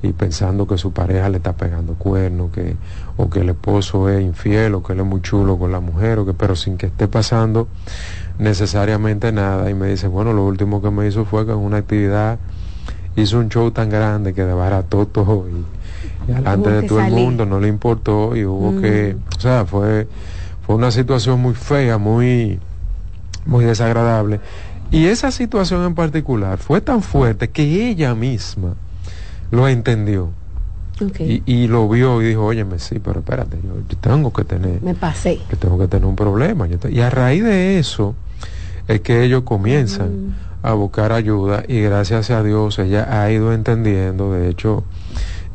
y 0.02 0.12
pensando 0.12 0.66
que 0.66 0.76
su 0.76 0.92
pareja 0.92 1.28
le 1.28 1.38
está 1.38 1.54
pegando 1.54 1.94
cuernos, 1.94 2.50
que, 2.52 2.76
o 3.16 3.30
que 3.30 3.40
el 3.40 3.50
esposo 3.50 4.08
es 4.10 4.22
infiel, 4.22 4.74
o 4.74 4.82
que 4.82 4.92
él 4.92 5.00
es 5.00 5.06
muy 5.06 5.22
chulo 5.22 5.56
con 5.56 5.72
la 5.72 5.80
mujer, 5.80 6.18
o 6.18 6.26
que, 6.26 6.34
pero 6.34 6.56
sin 6.56 6.76
que 6.76 6.86
esté 6.86 7.08
pasando 7.08 7.68
necesariamente 8.38 9.32
nada. 9.32 9.70
Y 9.70 9.74
me 9.74 9.88
dice, 9.88 10.08
bueno, 10.08 10.34
lo 10.34 10.44
último 10.44 10.82
que 10.82 10.90
me 10.90 11.06
hizo 11.06 11.24
fue 11.24 11.46
que 11.46 11.52
en 11.52 11.58
una 11.58 11.78
actividad 11.78 12.38
hizo 13.16 13.38
un 13.38 13.48
show 13.48 13.70
tan 13.70 13.88
grande 13.88 14.34
que 14.34 14.44
desbarató 14.44 15.06
todo 15.06 15.46
y, 15.48 15.64
delante 16.26 16.70
de 16.70 16.82
todo 16.82 16.98
salir. 16.98 17.18
el 17.18 17.24
mundo 17.24 17.46
no 17.46 17.60
le 17.60 17.68
importó 17.68 18.36
y 18.36 18.44
hubo 18.44 18.72
mm. 18.72 18.80
que, 18.80 19.16
o 19.36 19.40
sea, 19.40 19.64
fue, 19.64 20.08
fue 20.66 20.76
una 20.76 20.90
situación 20.90 21.40
muy 21.40 21.54
fea, 21.54 21.98
muy, 21.98 22.58
muy 23.46 23.64
desagradable. 23.64 24.40
Y 24.90 25.06
esa 25.06 25.30
situación 25.30 25.84
en 25.84 25.94
particular 25.94 26.58
fue 26.58 26.80
tan 26.80 27.02
fuerte 27.02 27.50
que 27.50 27.90
ella 27.90 28.14
misma 28.14 28.74
lo 29.50 29.68
entendió. 29.68 30.30
Okay. 31.00 31.42
Y, 31.44 31.52
y, 31.52 31.66
lo 31.66 31.88
vio 31.88 32.22
y 32.22 32.26
dijo, 32.26 32.44
óyeme, 32.44 32.78
sí, 32.78 33.00
pero 33.00 33.18
espérate, 33.18 33.58
yo, 33.64 33.74
yo 33.88 33.96
tengo 33.98 34.32
que 34.32 34.44
tener... 34.44 34.80
Me 34.80 34.94
pasé. 34.94 35.40
Que 35.50 35.56
tengo 35.56 35.76
que 35.76 35.88
tener 35.88 36.06
un 36.06 36.14
problema. 36.14 36.68
Te, 36.68 36.92
y 36.92 37.00
a 37.00 37.10
raíz 37.10 37.42
de 37.42 37.80
eso 37.80 38.14
es 38.86 39.00
que 39.00 39.24
ellos 39.24 39.42
comienzan 39.42 40.28
mm. 40.28 40.34
a 40.62 40.74
buscar 40.74 41.12
ayuda 41.12 41.64
y 41.66 41.80
gracias 41.80 42.30
a 42.30 42.42
Dios 42.42 42.78
ella 42.78 43.22
ha 43.22 43.30
ido 43.32 43.52
entendiendo, 43.52 44.32
de 44.32 44.48
hecho, 44.48 44.84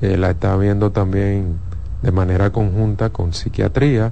eh, 0.02 0.18
la 0.18 0.32
está 0.32 0.56
viendo 0.58 0.92
también 0.92 1.58
de 2.02 2.12
manera 2.12 2.52
conjunta 2.52 3.10
con 3.10 3.34
psiquiatría, 3.34 4.12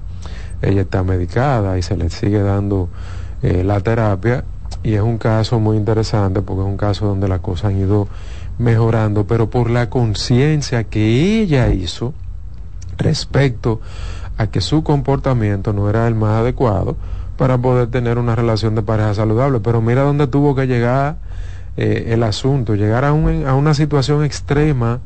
ella 0.62 0.82
está 0.82 1.04
medicada 1.04 1.78
y 1.78 1.82
se 1.82 1.96
le 1.96 2.10
sigue 2.10 2.42
dando 2.42 2.90
eh, 3.42 3.64
la 3.64 3.80
terapia 3.80 4.44
y 4.84 4.94
es 4.94 5.02
un 5.02 5.18
caso 5.18 5.60
muy 5.60 5.78
interesante 5.78 6.42
porque 6.42 6.62
es 6.62 6.68
un 6.68 6.78
caso 6.78 7.06
donde 7.06 7.28
las 7.28 7.40
cosas 7.40 7.72
han 7.72 7.80
ido 7.80 8.08
mejorando, 8.58 9.26
pero 9.28 9.50
por 9.50 9.70
la 9.70 9.90
conciencia 9.90 10.84
que 10.86 11.42
ella 11.42 11.70
hizo 11.70 12.14
respecto 12.98 13.80
a 14.38 14.48
que 14.48 14.62
su 14.62 14.84
comportamiento 14.84 15.74
no 15.74 15.90
era 15.90 16.08
el 16.08 16.16
más 16.16 16.42
adecuado 16.42 16.96
para 17.38 17.58
poder 17.58 17.90
tener 17.90 18.18
una 18.18 18.36
relación 18.36 18.76
de 18.76 18.82
pareja 18.82 19.14
saludable. 19.14 19.60
Pero 19.60 19.82
mira 19.82 20.02
dónde 20.02 20.28
tuvo 20.28 20.56
que 20.56 20.68
llegar 20.68 21.18
eh, 21.76 22.08
el 22.10 22.24
asunto, 22.24 22.76
llegar 22.76 23.06
a, 23.06 23.14
un, 23.14 23.46
a 23.46 23.56
una 23.56 23.74
situación 23.74 24.24
extrema 24.24 25.00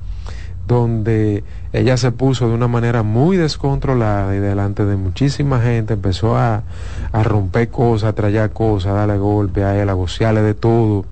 donde 0.71 1.43
ella 1.73 1.97
se 1.97 2.13
puso 2.13 2.47
de 2.47 2.55
una 2.55 2.69
manera 2.69 3.03
muy 3.03 3.35
descontrolada 3.35 4.33
y 4.33 4.39
delante 4.39 4.85
de 4.85 4.95
muchísima 4.95 5.59
gente 5.59 5.95
empezó 5.95 6.37
a, 6.37 6.63
a 7.11 7.23
romper 7.23 7.67
cosas, 7.67 8.11
a 8.11 8.13
traer 8.13 8.51
cosas, 8.51 8.93
a 8.93 8.95
darle 8.95 9.17
golpe 9.17 9.65
a 9.65 9.77
él, 9.81 9.89
a 9.89 9.93
gocearle 9.93 10.41
de 10.41 10.53
todo 10.53 11.05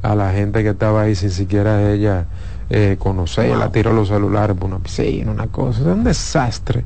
a 0.00 0.14
la 0.14 0.32
gente 0.32 0.62
que 0.62 0.70
estaba 0.70 1.02
ahí 1.02 1.14
sin 1.14 1.30
siquiera 1.30 1.92
ella 1.92 2.24
eh, 2.70 2.96
conocerla, 2.98 3.66
wow. 3.66 3.72
tiró 3.72 3.92
los 3.92 4.08
celulares 4.08 4.56
por 4.56 4.70
una 4.70 4.78
piscina, 4.78 5.30
una 5.30 5.48
cosa, 5.48 5.80
es 5.80 5.86
un 5.86 6.02
desastre. 6.02 6.84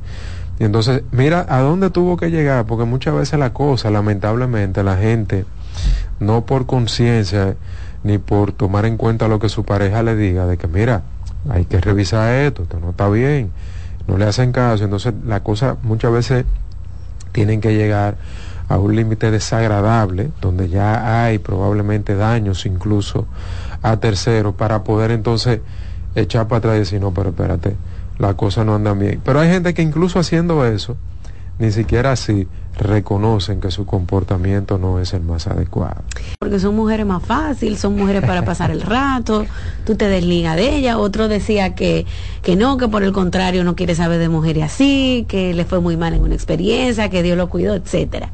Y 0.59 0.65
entonces, 0.65 1.03
mira 1.11 1.45
a 1.47 1.61
dónde 1.61 1.91
tuvo 1.91 2.17
que 2.17 2.29
llegar, 2.29 2.65
porque 2.65 2.83
muchas 2.83 3.15
veces 3.15 3.39
la 3.39 3.53
cosa, 3.53 3.89
lamentablemente, 3.89 4.83
la 4.83 4.97
gente, 4.97 5.45
no 6.19 6.45
por 6.45 6.65
conciencia 6.65 7.55
ni 8.03 8.17
por 8.17 8.51
tomar 8.51 8.85
en 8.85 8.97
cuenta 8.97 9.29
lo 9.29 9.39
que 9.39 9.47
su 9.47 9.63
pareja 9.63 10.03
le 10.03 10.17
diga, 10.17 10.45
de 10.45 10.57
que 10.57 10.67
mira, 10.67 11.03
hay 11.49 11.65
que 11.65 11.79
revisar 11.79 12.33
esto, 12.33 12.63
esto 12.63 12.79
no 12.79 12.91
está 12.91 13.09
bien, 13.09 13.51
no 14.07 14.17
le 14.17 14.25
hacen 14.25 14.51
caso, 14.51 14.83
entonces 14.83 15.13
la 15.25 15.41
cosa 15.41 15.77
muchas 15.83 16.11
veces 16.11 16.45
tienen 17.31 17.61
que 17.61 17.73
llegar 17.73 18.17
a 18.67 18.77
un 18.77 18.95
límite 18.95 19.31
desagradable, 19.31 20.31
donde 20.39 20.69
ya 20.69 21.23
hay 21.23 21.39
probablemente 21.39 22.15
daños 22.15 22.65
incluso 22.65 23.27
a 23.81 23.97
terceros, 23.97 24.55
para 24.55 24.83
poder 24.83 25.11
entonces 25.11 25.59
echar 26.15 26.47
para 26.47 26.59
atrás 26.59 26.75
y 26.75 26.79
decir, 26.79 27.01
no, 27.01 27.13
pero 27.13 27.29
espérate, 27.29 27.75
la 28.17 28.35
cosa 28.35 28.63
no 28.63 28.75
anda 28.75 28.93
bien. 28.93 29.21
Pero 29.23 29.39
hay 29.39 29.49
gente 29.49 29.73
que 29.73 29.81
incluso 29.81 30.19
haciendo 30.19 30.65
eso, 30.65 30.95
ni 31.59 31.71
siquiera 31.71 32.13
así 32.13 32.47
reconocen 32.81 33.61
que 33.61 33.71
su 33.71 33.85
comportamiento 33.85 34.77
no 34.77 34.99
es 34.99 35.13
el 35.13 35.21
más 35.21 35.47
adecuado. 35.47 36.01
Porque 36.39 36.59
son 36.59 36.75
mujeres 36.75 37.05
más 37.05 37.23
fáciles, 37.23 37.79
son 37.79 37.95
mujeres 37.95 38.23
para 38.25 38.43
pasar 38.43 38.71
el 38.71 38.81
rato, 38.81 39.45
tú 39.85 39.95
te 39.95 40.09
desligas 40.09 40.55
de 40.55 40.75
ella, 40.75 40.97
otro 40.97 41.27
decía 41.27 41.75
que, 41.75 42.05
que 42.41 42.55
no, 42.55 42.77
que 42.77 42.87
por 42.87 43.03
el 43.03 43.11
contrario 43.11 43.63
no 43.63 43.75
quiere 43.75 43.95
saber 43.95 44.19
de 44.19 44.29
mujeres 44.29 44.63
así, 44.63 45.25
que 45.27 45.53
le 45.53 45.65
fue 45.65 45.79
muy 45.79 45.95
mal 45.95 46.13
en 46.13 46.21
una 46.21 46.35
experiencia, 46.35 47.09
que 47.09 47.23
Dios 47.23 47.37
lo 47.37 47.49
cuidó, 47.49 47.75
etcétera. 47.75 48.31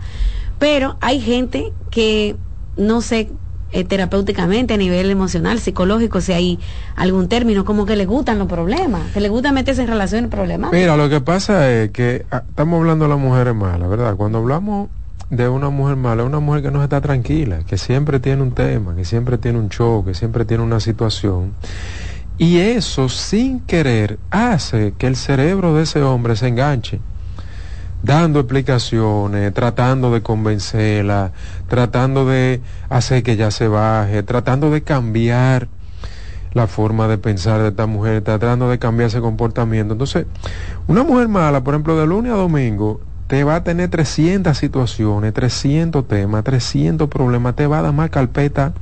Pero 0.60 0.98
hay 1.02 1.20
gente 1.20 1.72
que 1.92 2.36
no 2.78 3.02
sé 3.02 3.30
eh, 3.72 3.84
terapéuticamente, 3.84 4.74
a 4.74 4.78
nivel 4.78 5.10
emocional, 5.10 5.60
psicológico, 5.60 6.22
si 6.22 6.34
hay 6.34 6.60
algún 6.96 7.28
término, 7.28 7.66
como 7.66 7.86
que 7.86 7.96
le 7.96 8.06
gustan 8.06 8.40
los 8.40 8.48
problemas, 8.48 9.12
que 9.14 9.20
le 9.20 9.30
gusta 9.30 9.52
meterse 9.52 9.82
en 9.82 9.90
relaciones 9.90 10.30
problemáticas. 10.30 10.80
Mira, 10.80 10.96
lo 10.96 11.10
que 11.10 11.20
pasa 11.20 11.72
es 11.72 11.92
que 11.92 12.26
ah, 12.32 12.44
estamos 12.48 12.80
hablando 12.80 13.06
de 13.06 13.10
las 13.10 13.20
mujeres 13.20 13.54
malas, 13.54 13.90
¿verdad? 13.90 14.16
Cuando 14.16 14.38
hablamos 14.38 14.90
de 15.30 15.50
una 15.50 15.70
mujer 15.70 15.98
mala, 15.98 16.24
una 16.24 16.40
mujer 16.40 16.64
que 16.64 16.72
no 16.72 16.82
está 16.82 17.02
tranquila, 17.02 17.60
que 17.68 17.78
siempre 17.78 18.20
tiene 18.20 18.42
un 18.42 18.52
tema, 18.52 18.96
que 18.96 19.04
siempre 19.04 19.38
tiene 19.38 19.60
un 19.60 19.70
show, 19.70 20.06
que 20.06 20.14
siempre 20.14 20.46
tiene 20.46 20.64
una 20.64 20.80
situación. 20.80 21.54
Y 22.38 22.60
eso, 22.60 23.10
sin 23.10 23.60
querer, 23.62 24.20
hace 24.30 24.94
que 24.98 25.08
el 25.08 25.16
cerebro 25.16 25.74
de 25.74 25.84
ese 25.84 26.02
hombre 26.04 26.36
se 26.36 26.48
enganche 26.48 27.02
dando 28.04 28.40
explicaciones, 28.40 29.54
tratando 29.54 30.12
de 30.12 30.22
convencerla, 30.22 31.32
tratando 31.68 32.26
de 32.26 32.62
hacer 32.90 33.24
que 33.24 33.34
ella 33.34 33.52
se 33.52 33.68
baje, 33.68 34.24
tratando 34.24 34.70
de 34.72 34.84
cambiar 34.84 35.68
la 36.54 36.68
forma 36.68 37.08
de 37.08 37.18
pensar 37.18 37.62
de 37.62 37.70
esta 37.70 37.86
mujer, 37.86 38.24
tratando 38.24 38.70
de 38.70 38.80
cambiar 38.80 39.08
ese 39.10 39.22
comportamiento. 39.22 39.94
Entonces, 39.94 40.26
una 40.88 41.04
mujer 41.04 41.28
mala, 41.28 41.64
por 41.64 41.74
ejemplo, 41.74 41.98
de 41.98 42.08
lunes 42.08 42.32
a 42.32 42.36
domingo, 42.36 43.02
te 43.28 43.44
va 43.44 43.56
a 43.56 43.64
tener 43.64 43.90
300 43.90 44.58
situaciones, 44.58 45.34
300 45.34 46.08
temas, 46.08 46.44
300 46.44 47.10
problemas, 47.10 47.56
te 47.56 47.68
va 47.68 47.80
a 47.80 47.82
dar 47.84 47.94
más 47.94 48.10
carpeta 48.10 48.74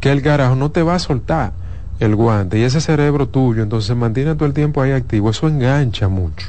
que 0.00 0.10
el 0.10 0.22
carajo, 0.22 0.54
no 0.56 0.70
te 0.70 0.82
va 0.82 0.94
a 0.94 0.98
soltar 0.98 1.52
el 1.98 2.14
guante. 2.16 2.58
Y 2.58 2.62
ese 2.62 2.80
cerebro 2.80 3.28
tuyo, 3.28 3.62
entonces 3.62 3.94
mantiene 3.96 4.34
todo 4.34 4.46
el 4.46 4.54
tiempo 4.54 4.80
ahí 4.80 4.92
activo, 4.92 5.30
eso 5.30 5.48
engancha 5.48 6.08
mucho, 6.08 6.48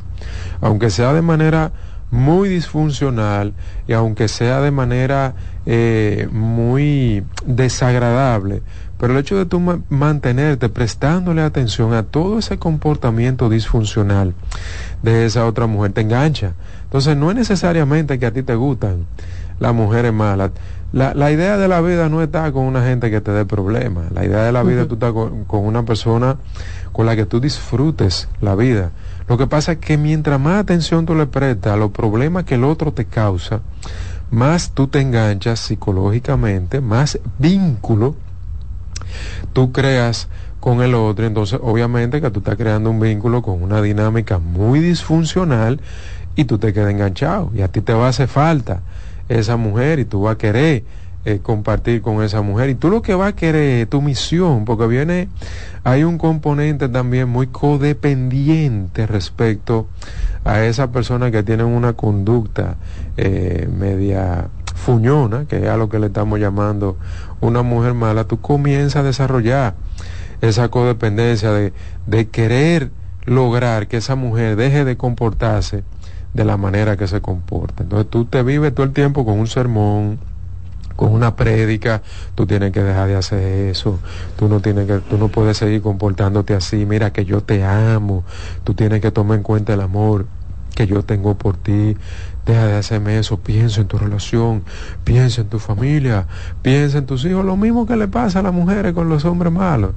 aunque 0.61 0.89
sea 0.89 1.13
de 1.13 1.21
manera 1.21 1.71
muy 2.13 2.47
disfuncional 2.47 3.53
y 3.87 3.93
aunque 3.93 4.27
sea 4.27 4.61
de 4.61 4.69
manera 4.69 5.33
eh, 5.65 6.29
muy 6.31 7.23
desagradable, 7.43 8.61
pero 8.99 9.13
el 9.13 9.19
hecho 9.19 9.35
de 9.35 9.47
tú 9.47 9.59
mantenerte 9.89 10.69
prestándole 10.69 11.41
atención 11.41 11.91
a 11.95 12.03
todo 12.03 12.37
ese 12.37 12.59
comportamiento 12.59 13.49
disfuncional 13.49 14.35
de 15.01 15.25
esa 15.25 15.47
otra 15.47 15.65
mujer 15.65 15.93
te 15.93 16.01
engancha. 16.01 16.53
Entonces 16.83 17.17
no 17.17 17.31
es 17.31 17.35
necesariamente 17.35 18.19
que 18.19 18.27
a 18.27 18.31
ti 18.31 18.43
te 18.43 18.53
gustan 18.53 19.07
las 19.59 19.73
mujeres 19.73 20.13
malas. 20.13 20.51
La, 20.91 21.15
la 21.15 21.31
idea 21.31 21.57
de 21.57 21.67
la 21.67 21.81
vida 21.81 22.09
no 22.09 22.21
está 22.21 22.51
con 22.51 22.65
una 22.65 22.85
gente 22.85 23.09
que 23.09 23.21
te 23.21 23.31
dé 23.31 23.43
problemas. 23.45 24.11
La 24.11 24.23
idea 24.23 24.43
de 24.43 24.51
la 24.51 24.61
vida 24.61 24.83
es 24.83 24.87
tú 24.87 24.93
estás 24.93 25.13
con, 25.13 25.45
con 25.45 25.65
una 25.65 25.83
persona 25.83 26.37
con 26.91 27.07
la 27.07 27.15
que 27.15 27.25
tú 27.25 27.39
disfrutes 27.39 28.29
la 28.39 28.53
vida. 28.53 28.91
Lo 29.27 29.37
que 29.37 29.47
pasa 29.47 29.73
es 29.73 29.77
que 29.79 29.97
mientras 29.97 30.39
más 30.39 30.59
atención 30.61 31.05
tú 31.05 31.15
le 31.15 31.25
prestas 31.25 31.73
a 31.73 31.77
los 31.77 31.91
problemas 31.91 32.43
que 32.43 32.55
el 32.55 32.63
otro 32.63 32.93
te 32.93 33.05
causa, 33.05 33.61
más 34.31 34.71
tú 34.71 34.87
te 34.87 34.99
enganchas 34.99 35.59
psicológicamente, 35.59 36.81
más 36.81 37.19
vínculo 37.37 38.15
tú 39.53 39.71
creas 39.71 40.27
con 40.59 40.81
el 40.81 40.95
otro, 40.95 41.25
entonces 41.25 41.59
obviamente 41.61 42.21
que 42.21 42.31
tú 42.31 42.39
estás 42.39 42.55
creando 42.55 42.89
un 42.89 42.99
vínculo 42.99 43.41
con 43.41 43.61
una 43.61 43.81
dinámica 43.81 44.39
muy 44.39 44.79
disfuncional 44.79 45.81
y 46.35 46.45
tú 46.45 46.57
te 46.57 46.73
quedas 46.73 46.91
enganchado. 46.91 47.51
Y 47.53 47.61
a 47.61 47.67
ti 47.67 47.81
te 47.81 47.93
va 47.93 48.05
a 48.05 48.09
hacer 48.09 48.27
falta 48.27 48.81
esa 49.29 49.57
mujer 49.57 49.99
y 49.99 50.05
tú 50.05 50.23
vas 50.23 50.35
a 50.35 50.37
querer 50.37 50.83
eh, 51.25 51.39
compartir 51.41 52.01
con 52.01 52.21
esa 52.21 52.41
mujer 52.41 52.69
y 52.69 52.75
tú 52.75 52.89
lo 52.89 53.01
que 53.01 53.15
vas 53.15 53.29
a 53.29 53.35
querer 53.35 53.87
tu 53.87 54.01
misión 54.01 54.65
porque 54.65 54.87
viene 54.87 55.29
hay 55.85 56.03
un 56.03 56.17
componente 56.17 56.89
también 56.89 57.29
muy 57.29 57.47
codependiente 57.47 59.07
respecto 59.07 59.87
a 60.43 60.63
esa 60.63 60.91
persona 60.91 61.31
que 61.31 61.41
tiene 61.43 61.63
una 61.63 61.93
conducta 61.93 62.75
eh, 63.15 63.69
media 63.73 64.49
fuñona, 64.75 65.45
que 65.45 65.63
es 65.63 65.69
a 65.69 65.77
lo 65.77 65.87
que 65.87 65.99
le 65.99 66.07
estamos 66.07 66.39
llamando 66.39 66.97
una 67.39 67.61
mujer 67.61 67.93
mala, 67.93 68.25
tú 68.25 68.41
comienzas 68.41 68.97
a 68.97 69.03
desarrollar 69.03 69.75
esa 70.41 70.67
codependencia 70.69 71.51
de, 71.51 71.71
de 72.05 72.27
querer 72.27 72.91
lograr 73.25 73.87
que 73.87 73.97
esa 73.97 74.15
mujer 74.15 74.57
deje 74.57 74.83
de 74.83 74.97
comportarse 74.97 75.83
de 76.33 76.43
la 76.45 76.57
manera 76.57 76.97
que 76.97 77.07
se 77.07 77.21
comporta. 77.21 77.83
Entonces 77.83 78.09
tú 78.09 78.25
te 78.25 78.43
vives 78.43 78.73
todo 78.73 78.85
el 78.85 78.91
tiempo 78.91 79.23
con 79.23 79.39
un 79.39 79.47
sermón, 79.47 80.19
con 80.95 81.11
una 81.11 81.35
prédica, 81.35 82.01
tú 82.35 82.45
tienes 82.45 82.71
que 82.71 82.83
dejar 82.83 83.07
de 83.07 83.15
hacer 83.15 83.69
eso, 83.69 83.99
tú 84.37 84.47
no 84.47 84.59
tienes 84.59 84.87
que, 84.87 84.99
tú 84.99 85.17
no 85.17 85.27
puedes 85.27 85.57
seguir 85.57 85.81
comportándote 85.81 86.53
así, 86.53 86.85
mira 86.85 87.11
que 87.11 87.25
yo 87.25 87.41
te 87.41 87.63
amo, 87.63 88.23
tú 88.63 88.73
tienes 88.73 89.01
que 89.01 89.11
tomar 89.11 89.37
en 89.37 89.43
cuenta 89.43 89.73
el 89.73 89.81
amor 89.81 90.25
que 90.75 90.87
yo 90.87 91.03
tengo 91.03 91.35
por 91.35 91.57
ti, 91.57 91.95
deja 92.45 92.65
de 92.65 92.77
hacerme 92.77 93.17
eso, 93.19 93.39
piensa 93.39 93.81
en 93.81 93.87
tu 93.87 93.97
relación, 93.97 94.63
piensa 95.03 95.41
en 95.41 95.47
tu 95.47 95.59
familia, 95.59 96.27
piensa 96.61 96.97
en 96.97 97.05
tus 97.05 97.25
hijos, 97.25 97.45
lo 97.45 97.55
mismo 97.57 97.85
que 97.85 97.95
le 97.95 98.07
pasa 98.07 98.39
a 98.39 98.43
las 98.43 98.53
mujeres 98.53 98.93
con 98.93 99.09
los 99.09 99.23
hombres 99.25 99.53
malos. 99.53 99.91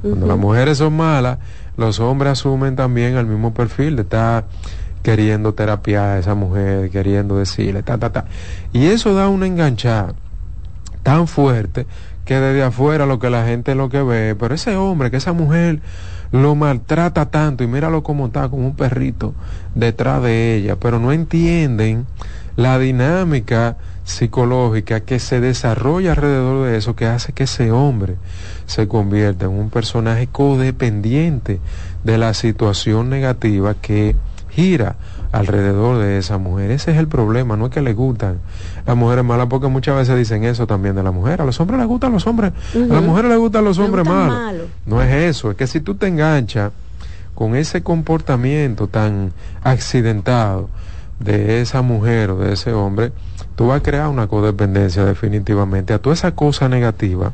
Cuando 0.00 0.26
las 0.26 0.38
mujeres 0.38 0.78
son 0.78 0.96
malas, 0.96 1.38
los 1.76 2.00
hombres 2.00 2.32
asumen 2.32 2.74
también 2.74 3.16
el 3.16 3.26
mismo 3.26 3.54
perfil 3.54 3.94
de 3.94 4.02
estar 4.02 4.46
queriendo 5.02 5.54
terapiar 5.54 6.04
a 6.04 6.18
esa 6.18 6.34
mujer, 6.34 6.90
queriendo 6.90 7.38
decirle, 7.38 7.82
ta, 7.82 7.98
ta, 7.98 8.10
ta. 8.10 8.24
Y 8.72 8.86
eso 8.86 9.14
da 9.14 9.28
una 9.28 9.46
enganchada 9.46 10.14
tan 11.02 11.26
fuerte 11.26 11.86
que 12.24 12.38
desde 12.38 12.62
afuera 12.62 13.06
lo 13.06 13.18
que 13.18 13.30
la 13.30 13.44
gente 13.44 13.74
lo 13.74 13.88
que 13.88 14.02
ve, 14.02 14.36
pero 14.38 14.54
ese 14.54 14.76
hombre, 14.76 15.10
que 15.10 15.16
esa 15.16 15.32
mujer 15.32 15.80
lo 16.30 16.54
maltrata 16.54 17.26
tanto 17.26 17.64
y 17.64 17.66
míralo 17.66 18.02
como 18.02 18.26
está, 18.26 18.48
como 18.48 18.66
un 18.66 18.76
perrito 18.76 19.34
detrás 19.74 20.22
de 20.22 20.56
ella, 20.56 20.76
pero 20.76 20.98
no 20.98 21.12
entienden 21.12 22.06
la 22.56 22.78
dinámica 22.78 23.76
psicológica 24.04 25.00
que 25.00 25.18
se 25.18 25.40
desarrolla 25.40 26.12
alrededor 26.12 26.66
de 26.66 26.76
eso, 26.76 26.96
que 26.96 27.06
hace 27.06 27.32
que 27.32 27.44
ese 27.44 27.70
hombre 27.70 28.16
se 28.66 28.88
convierta 28.88 29.46
en 29.46 29.52
un 29.52 29.70
personaje 29.70 30.26
codependiente 30.26 31.60
de 32.04 32.18
la 32.18 32.34
situación 32.34 33.10
negativa 33.10 33.74
que 33.74 34.16
gira 34.50 34.96
alrededor 35.32 35.98
de 35.98 36.18
esa 36.18 36.38
mujer. 36.38 36.70
Ese 36.70 36.92
es 36.92 36.98
el 36.98 37.08
problema, 37.08 37.56
no 37.56 37.66
es 37.66 37.72
que 37.72 37.80
le 37.80 37.94
gustan 37.94 38.38
las 38.86 38.96
mujeres 38.96 39.24
malas, 39.24 39.46
porque 39.48 39.66
muchas 39.68 39.96
veces 39.96 40.16
dicen 40.16 40.44
eso 40.44 40.66
también 40.66 40.94
de 40.94 41.02
la 41.02 41.10
mujer. 41.10 41.40
A 41.40 41.44
los 41.44 41.58
hombres 41.58 41.80
les 41.80 41.88
gustan 41.88 42.12
los 42.12 42.26
hombres, 42.26 42.52
a 42.74 42.78
las 42.78 43.02
mujeres 43.02 43.30
les 43.30 43.38
gustan 43.38 43.64
los 43.64 43.78
hombres 43.78 44.06
malos. 44.06 44.68
No 44.86 45.02
es 45.02 45.12
eso, 45.12 45.50
es 45.50 45.56
que 45.56 45.66
si 45.66 45.80
tú 45.80 45.94
te 45.94 46.06
enganchas 46.06 46.72
con 47.34 47.56
ese 47.56 47.82
comportamiento 47.82 48.88
tan 48.88 49.32
accidentado 49.64 50.68
de 51.18 51.62
esa 51.62 51.80
mujer 51.82 52.30
o 52.30 52.38
de 52.38 52.52
ese 52.52 52.72
hombre, 52.72 53.12
tú 53.56 53.68
vas 53.68 53.80
a 53.80 53.82
crear 53.82 54.08
una 54.08 54.26
codependencia 54.26 55.04
definitivamente 55.04 55.94
a 55.94 55.98
toda 55.98 56.14
esa 56.14 56.34
cosa 56.34 56.68
negativa 56.68 57.32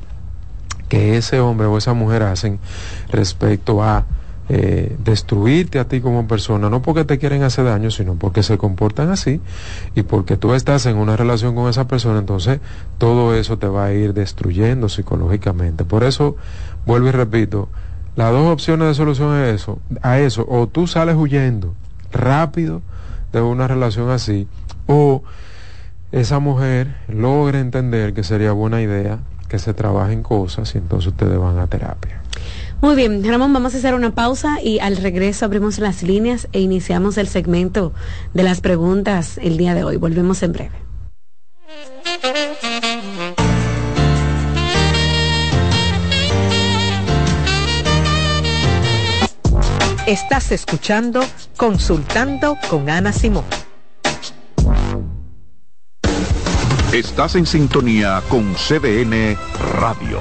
que 0.88 1.16
ese 1.16 1.40
hombre 1.40 1.66
o 1.66 1.76
esa 1.76 1.94
mujer 1.94 2.22
hacen 2.22 2.60
respecto 3.10 3.82
a 3.82 4.04
eh, 4.50 4.96
destruirte 5.04 5.78
a 5.78 5.84
ti 5.84 6.00
como 6.00 6.26
persona, 6.26 6.70
no 6.70 6.80
porque 6.80 7.04
te 7.04 7.18
quieren 7.18 7.42
hacer 7.42 7.66
daño, 7.66 7.90
sino 7.90 8.14
porque 8.14 8.42
se 8.42 8.56
comportan 8.56 9.10
así 9.10 9.40
y 9.94 10.02
porque 10.02 10.36
tú 10.36 10.54
estás 10.54 10.86
en 10.86 10.96
una 10.96 11.16
relación 11.16 11.54
con 11.54 11.68
esa 11.68 11.86
persona, 11.86 12.18
entonces 12.18 12.60
todo 12.96 13.34
eso 13.34 13.58
te 13.58 13.66
va 13.66 13.86
a 13.86 13.92
ir 13.92 14.14
destruyendo 14.14 14.88
psicológicamente. 14.88 15.84
Por 15.84 16.02
eso, 16.02 16.36
vuelvo 16.86 17.08
y 17.08 17.12
repito, 17.12 17.68
las 18.16 18.32
dos 18.32 18.50
opciones 18.50 18.88
de 18.88 18.94
solución 18.94 19.32
a 19.32 19.48
eso, 19.50 19.78
a 20.02 20.18
eso, 20.18 20.46
o 20.48 20.66
tú 20.66 20.86
sales 20.86 21.16
huyendo 21.16 21.74
rápido 22.10 22.82
de 23.32 23.42
una 23.42 23.68
relación 23.68 24.10
así, 24.10 24.48
o 24.86 25.22
esa 26.10 26.38
mujer 26.38 26.96
logra 27.08 27.60
entender 27.60 28.14
que 28.14 28.24
sería 28.24 28.52
buena 28.52 28.80
idea 28.80 29.18
que 29.48 29.58
se 29.58 29.74
trabajen 29.74 30.22
cosas 30.22 30.74
y 30.74 30.78
entonces 30.78 31.08
ustedes 31.08 31.38
van 31.38 31.58
a 31.58 31.66
terapia. 31.66 32.22
Muy 32.80 32.94
bien, 32.94 33.24
Ramón, 33.24 33.52
vamos 33.52 33.74
a 33.74 33.78
hacer 33.78 33.94
una 33.94 34.14
pausa 34.14 34.62
y 34.62 34.78
al 34.78 34.96
regreso 34.96 35.44
abrimos 35.44 35.78
las 35.78 36.04
líneas 36.04 36.46
e 36.52 36.60
iniciamos 36.60 37.18
el 37.18 37.26
segmento 37.26 37.92
de 38.34 38.44
las 38.44 38.60
preguntas 38.60 39.36
el 39.38 39.56
día 39.56 39.74
de 39.74 39.82
hoy. 39.82 39.96
Volvemos 39.96 40.42
en 40.44 40.52
breve. 40.52 40.88
Estás 50.06 50.52
escuchando 50.52 51.20
Consultando 51.56 52.56
con 52.70 52.88
Ana 52.88 53.12
Simón. 53.12 53.44
Estás 56.92 57.34
en 57.34 57.44
sintonía 57.44 58.22
con 58.30 58.54
CDN 58.54 59.36
Radio. 59.78 60.20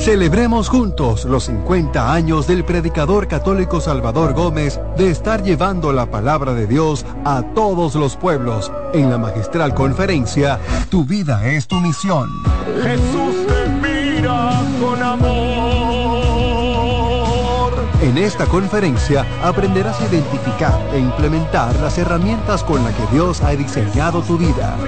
Celebremos 0.00 0.70
juntos 0.70 1.26
los 1.26 1.44
50 1.44 2.12
años 2.12 2.46
del 2.46 2.64
predicador 2.64 3.28
católico 3.28 3.82
Salvador 3.82 4.32
Gómez 4.32 4.80
de 4.96 5.10
estar 5.10 5.42
llevando 5.42 5.92
la 5.92 6.10
palabra 6.10 6.54
de 6.54 6.66
Dios 6.66 7.04
a 7.26 7.42
todos 7.54 7.94
los 7.96 8.16
pueblos 8.16 8.72
en 8.94 9.10
la 9.10 9.18
magistral 9.18 9.74
conferencia 9.74 10.58
Tu 10.88 11.04
vida 11.04 11.46
es 11.46 11.68
tu 11.68 11.76
misión. 11.80 12.30
Jesús 12.82 13.46
te 13.46 13.68
mira 13.68 14.62
con 14.80 15.02
amor. 15.02 15.70
En 18.00 18.16
esta 18.16 18.46
conferencia 18.46 19.26
aprenderás 19.44 20.00
a 20.00 20.06
identificar 20.06 20.80
e 20.94 20.98
implementar 20.98 21.76
las 21.76 21.98
herramientas 21.98 22.64
con 22.64 22.82
las 22.82 22.94
que 22.94 23.06
Dios 23.12 23.42
ha 23.42 23.50
diseñado 23.50 24.22
tu 24.22 24.38
vida. 24.38 24.78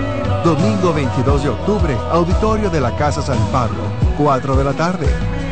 Domingo 0.42 0.94
22 0.94 1.42
de 1.44 1.50
octubre, 1.50 1.96
auditorio 2.10 2.68
de 2.70 2.80
la 2.80 2.96
Casa 2.96 3.22
San 3.22 3.38
Pablo, 3.52 3.81
4 4.16 4.56
de 4.56 4.64
la 4.64 4.72
tarde. 4.72 5.06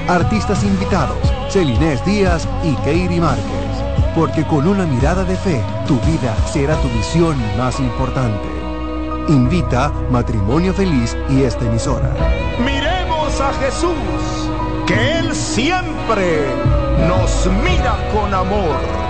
Artistas 0.09 0.65
invitados, 0.65 1.19
Celinés 1.51 2.05
Díaz 2.05 2.47
y 2.63 2.75
Keiri 2.85 3.21
Márquez. 3.21 3.45
Porque 4.15 4.45
con 4.45 4.67
una 4.67 4.87
mirada 4.87 5.25
de 5.25 5.37
fe, 5.37 5.63
tu 5.87 5.99
vida 6.01 6.35
será 6.47 6.75
tu 6.77 6.89
misión 6.89 7.37
más 7.57 7.79
importante. 7.81 8.49
Invita 9.29 9.93
Matrimonio 10.11 10.75
Feliz 10.75 11.17
y 11.29 11.43
esta 11.43 11.65
emisora. 11.65 12.13
Miremos 12.65 13.41
a 13.41 13.53
Jesús, 13.55 14.51
que 14.87 15.19
Él 15.19 15.35
siempre 15.35 16.47
nos 17.07 17.47
mira 17.63 17.97
con 18.13 18.35
amor. 18.35 19.10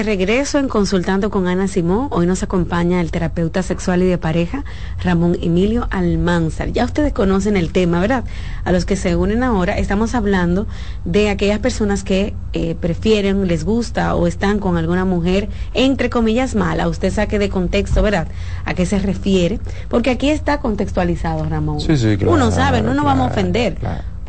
De 0.00 0.04
regreso 0.04 0.58
en 0.58 0.68
Consultando 0.68 1.28
con 1.30 1.46
Ana 1.46 1.68
Simón. 1.68 2.08
Hoy 2.10 2.26
nos 2.26 2.42
acompaña 2.42 3.02
el 3.02 3.10
terapeuta 3.10 3.62
sexual 3.62 4.02
y 4.02 4.06
de 4.06 4.16
pareja, 4.16 4.64
Ramón 5.04 5.36
Emilio 5.42 5.88
Almanzar. 5.90 6.72
Ya 6.72 6.86
ustedes 6.86 7.12
conocen 7.12 7.54
el 7.54 7.70
tema, 7.70 8.00
¿verdad? 8.00 8.24
A 8.64 8.72
los 8.72 8.86
que 8.86 8.96
se 8.96 9.14
unen 9.14 9.42
ahora, 9.42 9.76
estamos 9.76 10.14
hablando 10.14 10.66
de 11.04 11.28
aquellas 11.28 11.58
personas 11.58 12.02
que 12.02 12.32
eh, 12.54 12.76
prefieren, 12.80 13.46
les 13.46 13.64
gusta 13.64 14.14
o 14.14 14.26
están 14.26 14.58
con 14.58 14.78
alguna 14.78 15.04
mujer, 15.04 15.50
entre 15.74 16.08
comillas, 16.08 16.54
mala. 16.54 16.88
Usted 16.88 17.12
saque 17.12 17.38
de 17.38 17.50
contexto, 17.50 18.02
¿verdad? 18.02 18.26
¿A 18.64 18.72
qué 18.72 18.86
se 18.86 18.98
refiere? 19.00 19.60
Porque 19.90 20.08
aquí 20.08 20.30
está 20.30 20.60
contextualizado, 20.60 21.44
Ramón. 21.44 21.78
Sí, 21.78 21.98
sí, 21.98 22.16
claro, 22.16 22.32
Uno 22.32 22.50
sabe, 22.50 22.80
no 22.80 22.94
nos 22.94 23.04
vamos 23.04 23.28
a 23.28 23.32
ofender. 23.32 23.76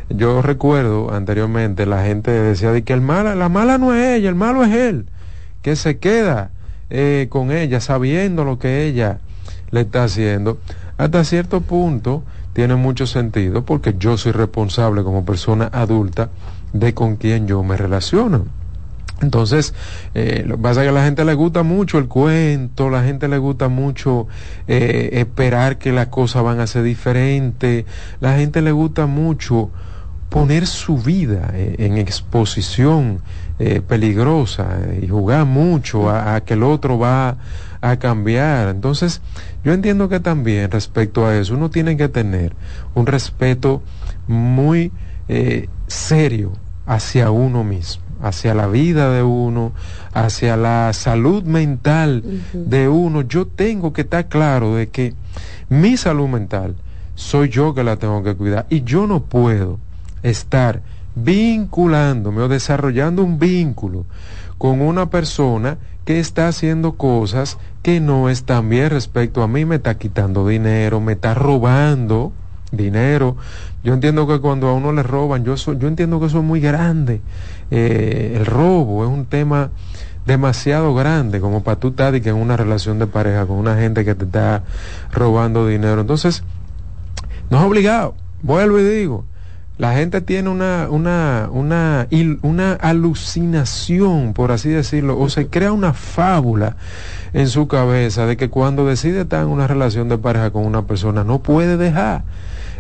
yo 0.09 0.41
recuerdo 0.41 1.13
anteriormente 1.13 1.85
la 1.85 2.03
gente 2.03 2.31
decía 2.31 2.73
de 2.73 2.83
que 2.83 2.95
el 2.95 3.03
mala, 3.03 3.35
la 3.35 3.51
mala 3.51 3.77
no 3.77 3.95
es 3.95 4.17
ella, 4.17 4.31
el 4.31 4.37
malo 4.37 4.65
es 4.65 4.73
él, 4.73 5.05
que 5.61 5.77
se 5.77 5.99
queda 5.99 6.51
eh, 6.89 7.27
con 7.29 7.53
ella 7.53 7.81
sabiendo 7.83 8.45
lo 8.45 8.59
que 8.59 8.87
ella 8.87 9.19
le 9.73 9.81
está 9.81 10.05
haciendo. 10.05 10.59
Hasta 10.97 11.25
cierto 11.25 11.61
punto 11.63 12.23
tiene 12.53 12.77
mucho 12.77 13.07
sentido 13.07 13.65
porque 13.65 13.97
yo 13.99 14.17
soy 14.17 14.33
responsable 14.33 15.03
como 15.03 15.25
persona 15.25 15.69
adulta 15.73 16.31
de 16.73 16.95
con 16.95 17.17
quién 17.17 17.49
yo 17.49 17.63
me 17.65 17.77
relaciono. 17.77 18.45
Entonces, 19.23 19.73
eh, 20.15 20.43
lo 20.47 20.57
que 20.57 20.63
pasa 20.63 20.81
es 20.81 20.87
que 20.87 20.91
a 20.91 20.93
la 20.93 21.05
gente 21.05 21.25
le 21.25 21.35
gusta 21.35 21.63
mucho 21.63 21.99
el 21.99 22.09
cuento, 22.09 22.91
la 22.91 23.05
gente 23.05 23.29
le 23.29 23.39
gusta 23.39 23.69
mucho 23.69 24.27
eh, 24.67 25.11
esperar 25.13 25.79
que 25.79 25.93
las 25.93 26.09
cosas 26.09 26.43
van 26.43 26.59
a 26.61 26.67
ser 26.67 26.83
diferentes, 26.83 27.85
la 28.21 28.37
gente 28.37 28.61
le 28.63 28.73
gusta 28.73 29.07
mucho 29.07 29.71
poner 30.29 30.67
su 30.67 30.99
vida 30.99 31.51
eh, 31.55 31.77
en 31.79 31.99
exposición 31.99 33.21
peligrosa 33.87 34.67
y 35.01 35.07
jugar 35.07 35.45
mucho 35.45 36.11
a, 36.11 36.41
que 36.41 36.55
el 36.55 36.65
otro 36.65 36.99
va 36.99 37.37
a 37.83 37.99
cambiar. 37.99 38.69
Entonces, 38.69 39.21
yo 39.63 39.75
entiendo 39.75 40.09
que 40.09 40.21
también 40.21 40.71
respecto 40.71 41.27
a 41.27 41.37
eso 41.37 41.55
uno 41.55 41.69
tiene 41.69 41.99
que 41.99 42.09
tener 42.09 42.57
un 42.95 43.07
respeto 43.07 43.83
muy 44.27 44.91
serio 45.87 46.53
hacia 46.87 47.31
uno 47.31 47.65
mismo 47.65 48.03
hacia 48.23 48.55
la 48.55 48.69
vida 48.69 49.11
de 49.11 49.23
uno, 49.23 49.73
hacia 50.15 50.57
la 50.57 50.93
salud 50.93 51.43
mental 51.43 52.23
de 52.53 52.89
uno, 52.89 53.23
yo 53.23 53.47
tengo 53.47 53.93
que 53.93 54.03
estar 54.03 54.29
claro 54.29 54.77
de 54.77 54.89
que 54.89 55.15
mi 55.69 55.97
salud 55.97 56.29
mental 56.29 56.77
soy 57.17 57.49
yo 57.49 57.75
que 57.75 57.83
la 57.85 57.97
tengo 57.97 58.23
que 58.23 58.35
cuidar 58.35 58.67
y 58.71 58.85
yo 58.85 59.07
no 59.07 59.25
puedo 59.25 59.79
estar 60.23 60.83
vinculándome 61.15 62.43
o 62.43 62.49
desarrollando 62.49 63.23
un 63.23 63.39
vínculo 63.39 64.07
con 64.57 64.81
una 64.81 65.11
persona 65.11 65.79
que 66.05 66.21
está 66.21 66.49
haciendo 66.49 66.93
cosas 66.93 67.59
que 67.83 68.01
no 68.01 68.29
están 68.29 68.69
bien 68.69 68.91
respecto 68.91 69.43
a 69.43 69.49
mí, 69.49 69.65
me 69.65 69.77
está 69.77 69.99
quitando 69.99 70.47
dinero, 70.47 71.01
me 71.01 71.13
está 71.13 71.35
robando 71.35 72.33
dinero. 72.71 73.37
Yo 73.83 73.95
entiendo 73.95 74.27
que 74.27 74.41
cuando 74.41 74.69
a 74.69 74.75
uno 74.75 74.93
le 74.93 75.03
roban, 75.03 75.45
yo, 75.45 75.57
yo 75.57 75.89
entiendo 75.89 76.21
que 76.21 76.27
eso 76.27 76.39
es 76.39 76.45
muy 76.45 76.61
grande. 76.61 77.21
Eh, 77.71 78.35
el 78.37 78.47
robo 78.47 79.05
es 79.05 79.11
un 79.11 79.27
tema 79.27 79.71
demasiado 80.27 80.95
grande 80.95 81.41
como 81.41 81.65
para 81.65 81.81
tú 81.81 81.89
estar 81.89 82.15
en 82.15 82.35
una 82.35 82.57
relación 82.57 83.01
de 83.01 83.09
pareja 83.09 83.47
con 83.47 83.57
una 83.57 83.77
gente 83.77 84.05
que 84.05 84.15
te 84.15 84.25
está 84.25 84.63
robando 85.13 85.67
dinero. 85.67 86.01
Entonces, 86.01 86.45
no 87.51 87.59
es 87.59 87.65
obligado. 87.65 88.15
Vuelvo 88.43 88.79
y 88.79 88.85
digo, 88.85 89.25
la 89.83 89.95
gente 89.95 90.21
tiene 90.21 90.49
una, 90.49 90.87
una, 90.89 91.49
una, 91.51 92.07
una 92.43 92.73
alucinación, 92.75 94.33
por 94.33 94.53
así 94.53 94.69
decirlo, 94.69 95.19
o 95.19 95.29
se 95.29 95.49
crea 95.49 95.73
una 95.73 95.93
fábula 95.93 96.77
en 97.33 97.49
su 97.49 97.67
cabeza 97.67 98.25
de 98.27 98.37
que 98.37 98.49
cuando 98.49 98.87
decide 98.87 99.23
estar 99.23 99.43
en 99.43 99.49
una 99.49 99.67
relación 99.67 100.09
de 100.09 100.19
pareja 100.19 100.53
con 100.53 100.67
una 100.67 100.87
persona 100.87 101.25
no 101.25 101.41
puede 101.41 101.77
dejar 101.79 102.23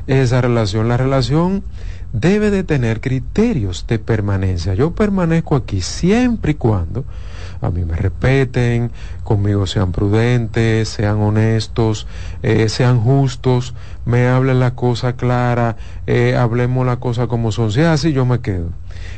esa 0.07 0.41
relación. 0.43 0.87
La 0.87 0.97
relación 0.97 1.65
debe 2.12 2.53
de 2.53 2.62
tener 2.62 3.01
criterios 3.01 3.85
de 3.88 3.99
permanencia. 3.99 4.75
Yo 4.75 4.93
permanezco 4.95 5.57
aquí 5.57 5.81
siempre 5.81 6.53
y 6.53 6.55
cuando 6.55 7.05
a 7.62 7.71
mí 7.71 7.85
me 7.85 7.97
respeten, 7.97 8.91
conmigo 9.23 9.67
sean 9.67 9.93
prudentes, 9.93 10.88
sean 10.88 11.19
honestos, 11.21 12.07
eh, 12.43 12.69
sean 12.69 13.01
justos, 13.01 13.75
me 14.05 14.27
hablen 14.27 14.61
la 14.61 14.75
cosa 14.75 15.15
clara, 15.15 15.77
eh, 16.07 16.37
hablemos 16.37 16.87
la 16.87 16.97
cosa 16.97 17.27
como 17.27 17.53
son. 17.53 17.73
Si 17.73 17.81
es 17.81 17.87
así, 17.87 18.12
yo 18.12 18.27
me 18.27 18.41
quedo. 18.41 18.71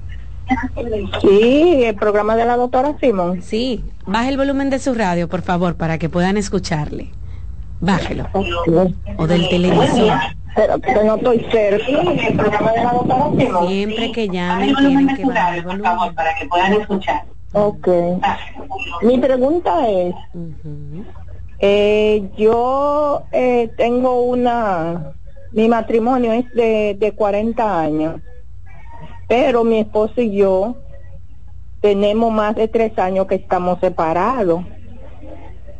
Sí, 1.20 1.84
el 1.84 1.94
programa 1.94 2.34
de 2.36 2.44
la 2.44 2.56
doctora 2.56 2.96
Simón. 3.00 3.42
Sí, 3.42 3.84
baje 4.06 4.28
el 4.28 4.36
volumen 4.36 4.70
de 4.70 4.78
su 4.78 4.94
radio, 4.94 5.28
por 5.28 5.42
favor, 5.42 5.74
para 5.76 5.98
que 5.98 6.08
puedan 6.08 6.36
escucharle. 6.36 7.10
Bájelo. 7.80 8.28
O 9.16 9.26
del 9.26 9.48
televisor. 9.48 10.12
Pero, 10.54 10.78
no 11.04 11.16
estoy 11.16 11.46
cerca. 11.50 11.86
el 11.88 12.36
programa 12.36 12.72
de 12.72 12.84
la 12.84 12.92
doctora 12.92 13.30
Simón. 13.38 13.68
Siempre 13.68 14.12
que 14.12 14.28
llamen 14.28 14.74
tienen 14.74 15.16
que 15.16 15.24
bajar 15.24 15.54
el 15.54 15.64
volumen. 15.64 16.14
Para 16.14 16.34
que 16.38 16.46
puedan 16.46 16.74
escuchar. 16.74 17.24
Ok. 17.52 17.88
Mi 19.02 19.18
pregunta 19.18 19.88
es, 19.90 20.14
eh, 21.58 22.30
yo 22.36 23.24
eh, 23.30 23.70
tengo 23.76 24.22
una, 24.22 25.14
mi 25.50 25.68
matrimonio 25.68 26.32
es 26.32 26.50
de, 26.54 26.96
de 26.98 27.12
40 27.12 27.80
años, 27.80 28.20
pero 29.28 29.64
mi 29.64 29.78
esposo 29.80 30.20
y 30.20 30.34
yo 30.36 30.76
tenemos 31.80 32.32
más 32.32 32.54
de 32.54 32.68
tres 32.68 32.98
años 32.98 33.26
que 33.26 33.34
estamos 33.34 33.80
separados. 33.80 34.64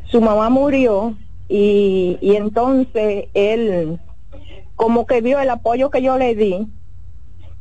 Su 0.05 0.21
mamá 0.21 0.51
murió 0.51 1.17
y, 1.49 2.19
y 2.21 2.37
entonces 2.37 3.29
él 3.33 3.99
como 4.77 5.07
que 5.07 5.21
vio 5.21 5.39
el 5.41 5.49
apoyo 5.49 5.91
que 5.91 6.03
yo 6.03 6.19
le 6.19 6.35
di 6.35 6.67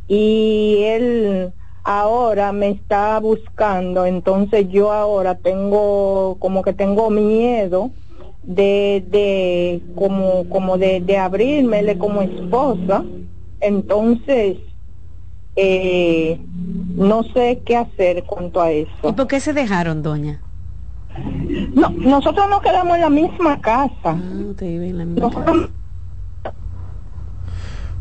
y 0.08 0.84
él 0.84 1.54
ahora 1.84 2.52
me 2.52 2.70
está 2.70 3.20
buscando, 3.20 4.06
entonces 4.06 4.68
yo 4.70 4.92
ahora 4.92 5.36
tengo 5.36 6.38
como 6.40 6.62
que 6.62 6.74
tengo 6.74 7.10
miedo 7.10 7.92
de, 8.44 9.04
de 9.10 9.82
como, 9.96 10.48
como 10.50 10.78
de, 10.78 11.02
de 11.02 11.18
abrirmele 11.18 11.98
como 11.98 12.22
esposa, 12.22 13.04
entonces 13.60 14.58
eh, 15.56 16.40
no 16.96 17.24
sé 17.34 17.62
qué 17.66 17.76
hacer 17.78 18.24
cuanto 18.24 18.62
a 18.62 18.72
eso. 18.72 18.92
¿Y 19.04 19.12
por 19.14 19.28
qué 19.28 19.40
se 19.40 19.54
dejaron, 19.54 20.02
doña? 20.02 20.42
No, 21.74 21.90
nosotros 21.90 22.50
nos 22.50 22.62
quedamos 22.62 22.96
en 22.96 23.02
la 23.02 23.10
misma 23.10 23.60
casa. 23.60 23.92
Ah, 24.06 24.14
en 24.62 24.98
la 24.98 25.06
misma 25.06 25.28
Nosotros- 25.30 25.70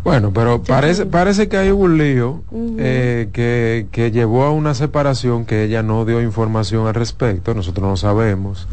Bueno, 0.03 0.33
pero 0.33 0.63
parece, 0.63 1.05
parece 1.05 1.49
que 1.49 1.59
hay 1.59 1.71
un 1.71 1.99
lío 1.99 2.43
eh, 2.79 3.29
que, 3.33 3.87
que 3.93 4.11
llevó 4.11 4.45
a 4.45 4.51
una 4.51 4.75
separación 4.75 5.45
que 5.45 5.65
ella 5.65 5.83
no 5.83 6.05
dio 6.07 6.23
información 6.23 6.87
al 6.87 6.95
respecto, 6.95 7.55
nosotros 7.55 7.87
no 7.87 7.97
sabemos 7.97 8.67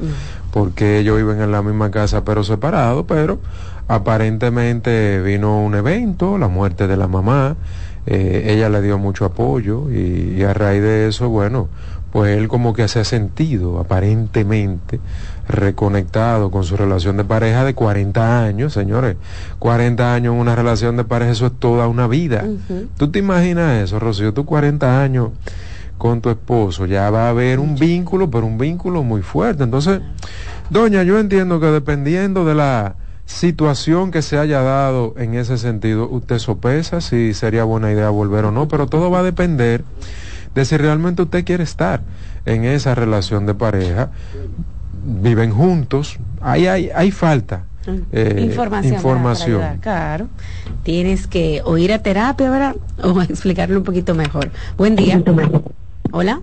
porque 0.52 1.00
ellos 1.00 1.18
viven 1.18 1.42
en 1.42 1.52
la 1.52 1.62
misma 1.62 1.92
casa 1.92 2.24
pero 2.24 2.44
separados, 2.44 3.06
pero 3.08 3.40
aparentemente 3.88 5.22
vino 5.22 5.62
un 5.62 5.76
evento, 5.76 6.38
la 6.38 6.48
muerte 6.48 6.88
de 6.88 6.98
la 6.98 7.08
mamá, 7.08 7.58
eh, 8.06 8.46
ella 8.48 8.70
le 8.70 8.82
dio 8.82 8.98
mucho 8.98 9.26
apoyo 9.26 9.92
y, 9.92 10.36
y 10.38 10.44
a 10.44 10.54
raíz 10.54 10.82
de 10.82 11.10
eso, 11.10 11.30
bueno, 11.30 11.68
pues 12.12 12.38
él 12.38 12.48
como 12.48 12.74
que 12.74 12.88
se 12.88 13.02
ha 13.02 13.04
sentido 13.04 13.80
aparentemente 13.80 15.00
reconectado 15.48 16.52
con 16.52 16.64
su 16.64 16.76
relación 16.78 17.18
de 17.18 17.24
pareja 17.24 17.64
de 17.64 17.74
40 17.74 18.44
años, 18.44 18.74
señores. 18.74 19.16
40 19.60 20.14
años 20.14 20.34
en 20.34 20.40
una 20.40 20.56
relación 20.56 20.98
de 20.98 21.04
pareja, 21.04 21.32
eso 21.32 21.48
es 21.48 21.54
toda 21.58 21.88
una 21.88 22.08
vida. 22.08 22.46
¿Tú 22.98 23.10
te 23.10 23.20
imaginas 23.20 23.84
eso, 23.84 24.00
Rocío? 24.00 24.34
Tú 24.34 24.46
40 24.46 25.02
años 25.02 25.30
con 25.98 26.22
tu 26.22 26.30
esposo, 26.30 26.86
ya 26.86 27.10
va 27.10 27.26
a 27.26 27.30
haber 27.30 27.60
un 27.60 27.76
vínculo, 27.76 28.30
pero 28.30 28.46
un 28.46 28.58
vínculo 28.58 29.04
muy 29.04 29.22
fuerte. 29.22 29.64
Entonces, 29.64 30.02
doña, 30.70 31.04
yo 31.04 31.18
entiendo 31.18 31.60
que 31.60 31.68
dependiendo 31.68 32.46
de 32.46 32.54
la 32.54 32.96
situación 33.26 34.12
que 34.12 34.22
se 34.22 34.38
haya 34.38 34.62
dado 34.62 35.14
en 35.18 35.34
ese 35.34 35.58
sentido, 35.58 36.08
usted 36.10 36.40
sopesa 36.40 37.02
si 37.02 37.34
sería 37.34 37.64
buena 37.64 37.92
idea 37.92 38.10
volver 38.10 38.46
o 38.46 38.52
no, 38.52 38.68
pero 38.68 38.88
todo 38.88 39.10
va 39.10 39.20
a 39.20 39.24
depender 39.24 39.84
de 40.56 40.66
si 40.66 40.78
realmente 40.78 41.24
usted 41.24 41.44
quiere 41.46 41.64
estar 41.64 42.02
en 42.46 42.64
esa 42.64 42.96
relación 42.96 43.46
de 43.46 43.54
pareja, 43.54 44.12
viven 45.08 45.52
juntos, 45.52 46.18
ahí 46.42 46.68
hay, 46.68 46.90
hay 46.94 47.12
falta. 47.12 47.64
eh, 48.12 48.42
información. 48.42 48.92
para 48.92 48.98
información. 48.98 49.62
ayudar, 49.62 49.80
claro. 49.80 50.28
Tienes 50.84 51.28
que 51.28 51.62
o 51.64 51.78
ir 51.78 51.94
a 51.94 52.00
terapia, 52.00 52.50
¿verdad? 52.50 52.76
O 53.02 53.22
explicarlo 53.30 53.78
un 53.78 53.84
poquito 53.86 54.14
mejor. 54.14 54.52
Buen 54.78 54.96
día. 54.96 55.24
Hola. 56.12 56.42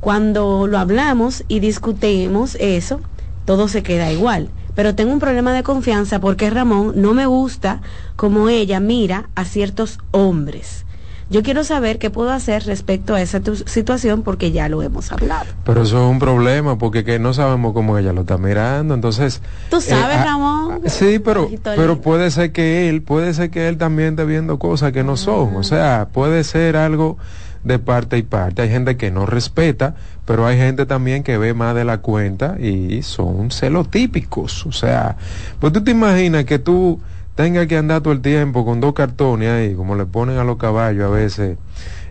cuando 0.00 0.66
lo 0.66 0.78
hablamos 0.78 1.44
y 1.48 1.60
discutimos 1.60 2.58
eso, 2.60 3.00
todo 3.46 3.68
se 3.68 3.82
queda 3.82 4.12
igual. 4.12 4.50
Pero 4.74 4.94
tengo 4.94 5.14
un 5.14 5.18
problema 5.18 5.54
de 5.54 5.62
confianza 5.62 6.20
porque 6.20 6.50
Ramón 6.50 6.92
no 6.96 7.14
me 7.14 7.24
gusta 7.24 7.80
como 8.16 8.50
ella 8.50 8.80
mira 8.80 9.30
a 9.34 9.46
ciertos 9.46 9.98
hombres. 10.10 10.84
Yo 11.30 11.44
quiero 11.44 11.62
saber 11.62 11.98
qué 12.00 12.10
puedo 12.10 12.30
hacer 12.32 12.64
respecto 12.64 13.14
a 13.14 13.22
esa 13.22 13.38
tu- 13.40 13.54
situación 13.54 14.22
porque 14.22 14.50
ya 14.50 14.68
lo 14.68 14.82
hemos 14.82 15.12
hablado. 15.12 15.46
Pero 15.64 15.82
eso 15.82 16.04
es 16.04 16.10
un 16.10 16.18
problema 16.18 16.76
porque 16.76 17.04
que 17.04 17.20
no 17.20 17.32
sabemos 17.32 17.72
cómo 17.72 17.96
ella 17.96 18.12
lo 18.12 18.22
está 18.22 18.36
mirando, 18.36 18.94
entonces... 18.94 19.40
Tú 19.70 19.80
sabes, 19.80 20.16
ah, 20.18 20.24
Ramón. 20.24 20.80
Sí, 20.86 21.20
pero, 21.20 21.48
pero 21.62 22.00
puede 22.00 22.32
ser 22.32 22.50
que 22.50 22.88
él, 22.88 23.02
puede 23.02 23.32
ser 23.32 23.50
que 23.50 23.68
él 23.68 23.78
también 23.78 24.10
esté 24.10 24.24
viendo 24.24 24.58
cosas 24.58 24.90
que 24.90 25.04
no 25.04 25.16
son, 25.16 25.54
o 25.54 25.62
sea, 25.62 26.08
puede 26.12 26.42
ser 26.42 26.76
algo 26.76 27.16
de 27.62 27.78
parte 27.78 28.18
y 28.18 28.22
parte. 28.22 28.62
Hay 28.62 28.68
gente 28.70 28.96
que 28.96 29.10
no 29.12 29.24
respeta, 29.26 29.94
pero 30.24 30.46
hay 30.46 30.56
gente 30.56 30.84
también 30.86 31.22
que 31.22 31.38
ve 31.38 31.54
más 31.54 31.74
de 31.76 31.84
la 31.84 31.98
cuenta 31.98 32.56
y 32.58 33.02
son 33.02 33.50
celotípicos, 33.52 34.66
o 34.66 34.72
sea, 34.72 35.16
pues 35.60 35.72
tú 35.72 35.84
te 35.84 35.90
imaginas 35.92 36.44
que 36.44 36.58
tú 36.58 37.00
tengas 37.40 37.68
que 37.68 37.78
andar 37.78 38.02
todo 38.02 38.12
el 38.12 38.20
tiempo 38.20 38.66
con 38.66 38.82
dos 38.82 38.92
cartones 38.92 39.48
ahí, 39.48 39.74
como 39.74 39.94
le 39.94 40.04
ponen 40.04 40.36
a 40.36 40.44
los 40.44 40.58
caballos 40.58 41.06
a 41.06 41.08
veces 41.08 41.56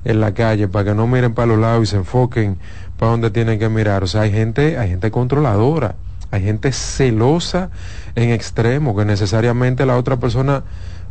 en 0.03 0.19
la 0.19 0.33
calle 0.33 0.67
para 0.67 0.85
que 0.85 0.95
no 0.95 1.05
miren 1.05 1.35
para 1.35 1.45
los 1.45 1.59
lados 1.59 1.83
y 1.83 1.85
se 1.91 1.97
enfoquen 1.97 2.57
para 2.97 3.11
donde 3.11 3.29
tienen 3.29 3.59
que 3.59 3.69
mirar. 3.69 4.03
O 4.03 4.07
sea, 4.07 4.21
hay 4.21 4.31
gente, 4.31 4.79
hay 4.79 4.89
gente 4.89 5.11
controladora, 5.11 5.93
hay 6.31 6.41
gente 6.41 6.71
celosa 6.71 7.69
en 8.15 8.31
extremo, 8.31 8.97
que 8.97 9.05
necesariamente 9.05 9.85
la 9.85 9.97
otra 9.97 10.17
persona 10.17 10.63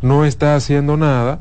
no 0.02 0.24
está 0.24 0.56
haciendo 0.56 0.96
nada, 0.96 1.38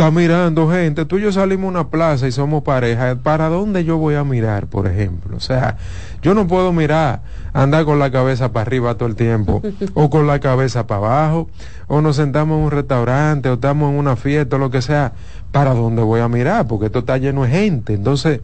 está 0.00 0.10
mirando 0.10 0.70
gente. 0.70 1.04
Tú 1.04 1.18
y 1.18 1.22
yo 1.22 1.30
salimos 1.30 1.66
a 1.66 1.68
una 1.68 1.88
plaza 1.88 2.26
y 2.26 2.32
somos 2.32 2.62
pareja. 2.62 3.16
¿Para 3.16 3.50
dónde 3.50 3.84
yo 3.84 3.98
voy 3.98 4.14
a 4.14 4.24
mirar, 4.24 4.66
por 4.66 4.86
ejemplo? 4.86 5.36
O 5.36 5.40
sea, 5.40 5.76
yo 6.22 6.32
no 6.32 6.46
puedo 6.46 6.72
mirar, 6.72 7.20
andar 7.52 7.84
con 7.84 7.98
la 7.98 8.10
cabeza 8.10 8.50
para 8.50 8.62
arriba 8.62 8.94
todo 8.94 9.10
el 9.10 9.14
tiempo, 9.14 9.60
o 9.94 10.08
con 10.08 10.26
la 10.26 10.40
cabeza 10.40 10.86
para 10.86 11.06
abajo, 11.06 11.50
o 11.86 12.00
nos 12.00 12.16
sentamos 12.16 12.56
en 12.56 12.64
un 12.64 12.70
restaurante, 12.70 13.50
o 13.50 13.54
estamos 13.54 13.90
en 13.90 13.98
una 13.98 14.16
fiesta, 14.16 14.56
o 14.56 14.58
lo 14.58 14.70
que 14.70 14.80
sea. 14.80 15.12
¿Para 15.52 15.74
dónde 15.74 16.00
voy 16.00 16.20
a 16.20 16.28
mirar? 16.28 16.66
Porque 16.66 16.86
esto 16.86 17.00
está 17.00 17.18
lleno 17.18 17.42
de 17.42 17.50
gente. 17.50 17.92
Entonces, 17.92 18.40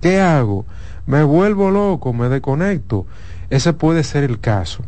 ¿qué 0.00 0.20
hago? 0.20 0.66
Me 1.06 1.22
vuelvo 1.22 1.70
loco, 1.70 2.12
me 2.14 2.28
desconecto. 2.28 3.06
Ese 3.48 3.72
puede 3.72 4.02
ser 4.02 4.24
el 4.24 4.40
caso. 4.40 4.82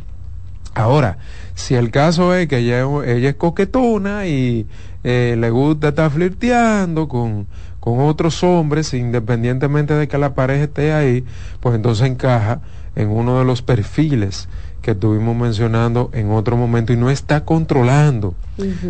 Ahora, 0.75 1.17
si 1.55 1.75
el 1.75 1.91
caso 1.91 2.33
es 2.35 2.47
que 2.47 2.57
ella, 2.57 2.85
ella 3.05 3.29
es 3.29 3.35
coquetona 3.35 4.27
y 4.27 4.67
eh, 5.03 5.35
le 5.37 5.49
gusta 5.49 5.89
estar 5.89 6.11
flirteando 6.11 7.07
con, 7.07 7.47
con 7.79 7.99
otros 7.99 8.43
hombres, 8.43 8.93
independientemente 8.93 9.93
de 9.93 10.07
que 10.07 10.17
la 10.17 10.33
pareja 10.33 10.65
esté 10.65 10.93
ahí, 10.93 11.23
pues 11.59 11.75
entonces 11.75 12.07
encaja 12.07 12.61
en 12.95 13.09
uno 13.09 13.39
de 13.39 13.45
los 13.45 13.61
perfiles 13.61 14.49
que 14.81 14.91
estuvimos 14.91 15.35
mencionando 15.35 16.09
en 16.13 16.31
otro 16.31 16.57
momento 16.57 16.93
y 16.93 16.97
no 16.97 17.09
está 17.09 17.45
controlando 17.45 18.35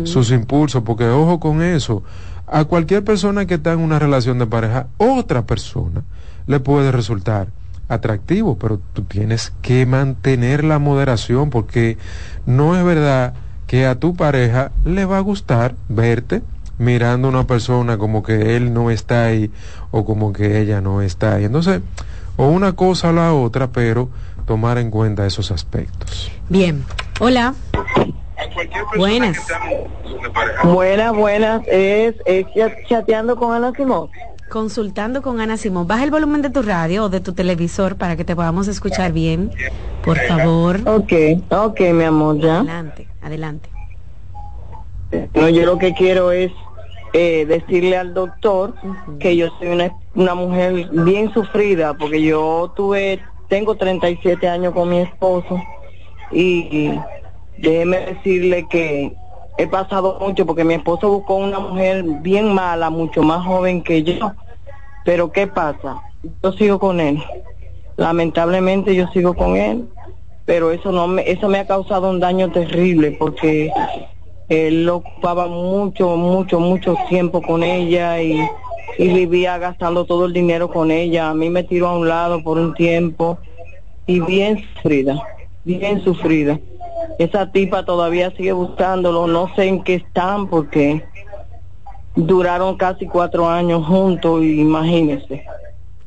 sus 0.04 0.30
impulsos, 0.30 0.82
porque 0.82 1.06
ojo 1.08 1.40
con 1.40 1.62
eso, 1.62 2.02
a 2.46 2.64
cualquier 2.64 3.04
persona 3.04 3.46
que 3.46 3.54
está 3.54 3.72
en 3.72 3.80
una 3.80 3.98
relación 3.98 4.38
de 4.38 4.46
pareja, 4.46 4.88
otra 4.98 5.46
persona 5.46 6.02
le 6.46 6.58
puede 6.60 6.90
resultar 6.90 7.48
atractivo, 7.88 8.56
pero 8.58 8.80
tú 8.92 9.02
tienes 9.02 9.52
que 9.62 9.84
mantener 9.86 10.64
la 10.64 10.78
moderación 10.78 11.50
porque 11.50 11.98
no 12.46 12.76
es 12.76 12.84
verdad 12.84 13.34
que 13.70 13.86
a 13.86 13.94
tu 13.94 14.16
pareja 14.16 14.72
le 14.84 15.04
va 15.04 15.18
a 15.18 15.20
gustar 15.20 15.76
verte 15.88 16.42
mirando 16.78 17.28
a 17.28 17.30
una 17.30 17.46
persona 17.46 17.98
como 17.98 18.24
que 18.24 18.56
él 18.56 18.74
no 18.74 18.90
está 18.90 19.26
ahí 19.26 19.48
o 19.92 20.04
como 20.04 20.32
que 20.32 20.60
ella 20.60 20.80
no 20.80 21.02
está 21.02 21.36
ahí. 21.36 21.44
Entonces, 21.44 21.80
o 22.36 22.48
una 22.48 22.72
cosa 22.72 23.10
o 23.10 23.12
la 23.12 23.32
otra, 23.32 23.68
pero 23.68 24.08
tomar 24.44 24.78
en 24.78 24.90
cuenta 24.90 25.24
esos 25.24 25.52
aspectos. 25.52 26.32
Bien. 26.48 26.84
Hola. 27.20 27.54
Buenas. 28.96 29.38
Buenas, 30.64 31.14
buenas. 31.14 31.62
Es, 31.68 32.16
es 32.26 32.46
chat- 32.56 32.74
chateando 32.88 33.36
con 33.36 33.54
Ana 33.54 33.70
Simón. 33.76 34.08
Consultando 34.48 35.22
con 35.22 35.40
Ana 35.40 35.56
Simón. 35.56 35.86
Baja 35.86 36.02
el 36.02 36.10
volumen 36.10 36.42
de 36.42 36.50
tu 36.50 36.62
radio 36.62 37.04
o 37.04 37.08
de 37.08 37.20
tu 37.20 37.34
televisor 37.34 37.94
para 37.94 38.16
que 38.16 38.24
te 38.24 38.34
podamos 38.34 38.66
escuchar 38.66 39.12
bien. 39.12 39.52
Por 40.04 40.18
favor. 40.26 40.80
Ok, 40.86 41.12
ok, 41.50 41.80
mi 41.92 42.02
amor, 42.02 42.36
ya. 42.40 42.56
Adelante, 42.56 43.06
adelante. 43.22 43.68
No, 45.34 45.48
yo 45.48 45.66
lo 45.66 45.78
que 45.78 45.92
quiero 45.94 46.30
es 46.30 46.52
eh, 47.12 47.44
decirle 47.46 47.96
al 47.96 48.14
doctor 48.14 48.74
que 49.18 49.36
yo 49.36 49.48
soy 49.58 49.68
una, 49.68 49.92
una 50.14 50.34
mujer 50.34 50.88
bien 50.92 51.32
sufrida 51.32 51.94
porque 51.94 52.22
yo 52.22 52.72
tuve, 52.76 53.20
tengo 53.48 53.74
37 53.74 54.48
años 54.48 54.72
con 54.72 54.88
mi 54.88 55.00
esposo 55.00 55.60
y 56.30 56.92
déjeme 57.56 57.98
decirle 57.98 58.66
que 58.68 59.16
he 59.58 59.66
pasado 59.66 60.18
mucho 60.20 60.46
porque 60.46 60.64
mi 60.64 60.74
esposo 60.74 61.10
buscó 61.10 61.36
una 61.36 61.58
mujer 61.58 62.02
bien 62.04 62.54
mala, 62.54 62.88
mucho 62.88 63.22
más 63.22 63.44
joven 63.44 63.82
que 63.82 64.02
yo. 64.02 64.32
Pero 65.04 65.32
¿qué 65.32 65.46
pasa? 65.46 66.02
Yo 66.42 66.52
sigo 66.52 66.78
con 66.78 67.00
él. 67.00 67.22
Lamentablemente 67.96 68.94
yo 68.94 69.06
sigo 69.08 69.34
con 69.34 69.56
él, 69.56 69.86
pero 70.50 70.72
eso 70.72 70.90
no 70.90 71.06
me, 71.06 71.30
eso 71.30 71.48
me 71.48 71.60
ha 71.60 71.66
causado 71.68 72.10
un 72.10 72.18
daño 72.18 72.50
terrible 72.50 73.12
porque 73.12 73.72
él 74.48 74.88
ocupaba 74.88 75.46
mucho, 75.46 76.16
mucho, 76.16 76.58
mucho 76.58 76.96
tiempo 77.08 77.40
con 77.40 77.62
ella 77.62 78.20
y, 78.20 78.36
y 78.98 79.08
vivía 79.12 79.58
gastando 79.58 80.06
todo 80.06 80.26
el 80.26 80.32
dinero 80.32 80.68
con 80.68 80.90
ella. 80.90 81.30
A 81.30 81.34
mí 81.34 81.48
me 81.50 81.62
tiró 81.62 81.86
a 81.86 81.96
un 81.96 82.08
lado 82.08 82.42
por 82.42 82.58
un 82.58 82.74
tiempo 82.74 83.38
y 84.06 84.18
bien 84.18 84.60
sufrida, 84.74 85.22
bien 85.62 86.02
sufrida. 86.02 86.58
esa 87.20 87.52
tipa 87.52 87.84
todavía 87.84 88.32
sigue 88.32 88.50
buscándolo, 88.50 89.28
no 89.28 89.54
sé 89.54 89.68
en 89.68 89.84
qué 89.84 89.94
están 89.94 90.48
porque 90.48 91.04
duraron 92.16 92.76
casi 92.76 93.06
cuatro 93.06 93.48
años 93.48 93.86
juntos, 93.86 94.42
imagínese. 94.42 95.44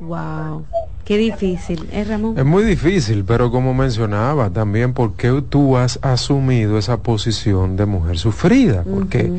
Wow, 0.00 0.66
qué 1.04 1.16
difícil, 1.16 1.88
¿eh, 1.92 2.04
Ramón? 2.04 2.36
Es 2.36 2.44
muy 2.44 2.64
difícil, 2.64 3.24
pero 3.24 3.50
como 3.50 3.74
mencionaba, 3.74 4.50
también 4.50 4.92
porque 4.92 5.42
tú 5.48 5.76
has 5.76 5.98
asumido 6.02 6.78
esa 6.78 6.98
posición 6.98 7.76
de 7.76 7.86
mujer 7.86 8.18
sufrida, 8.18 8.82
porque 8.82 9.30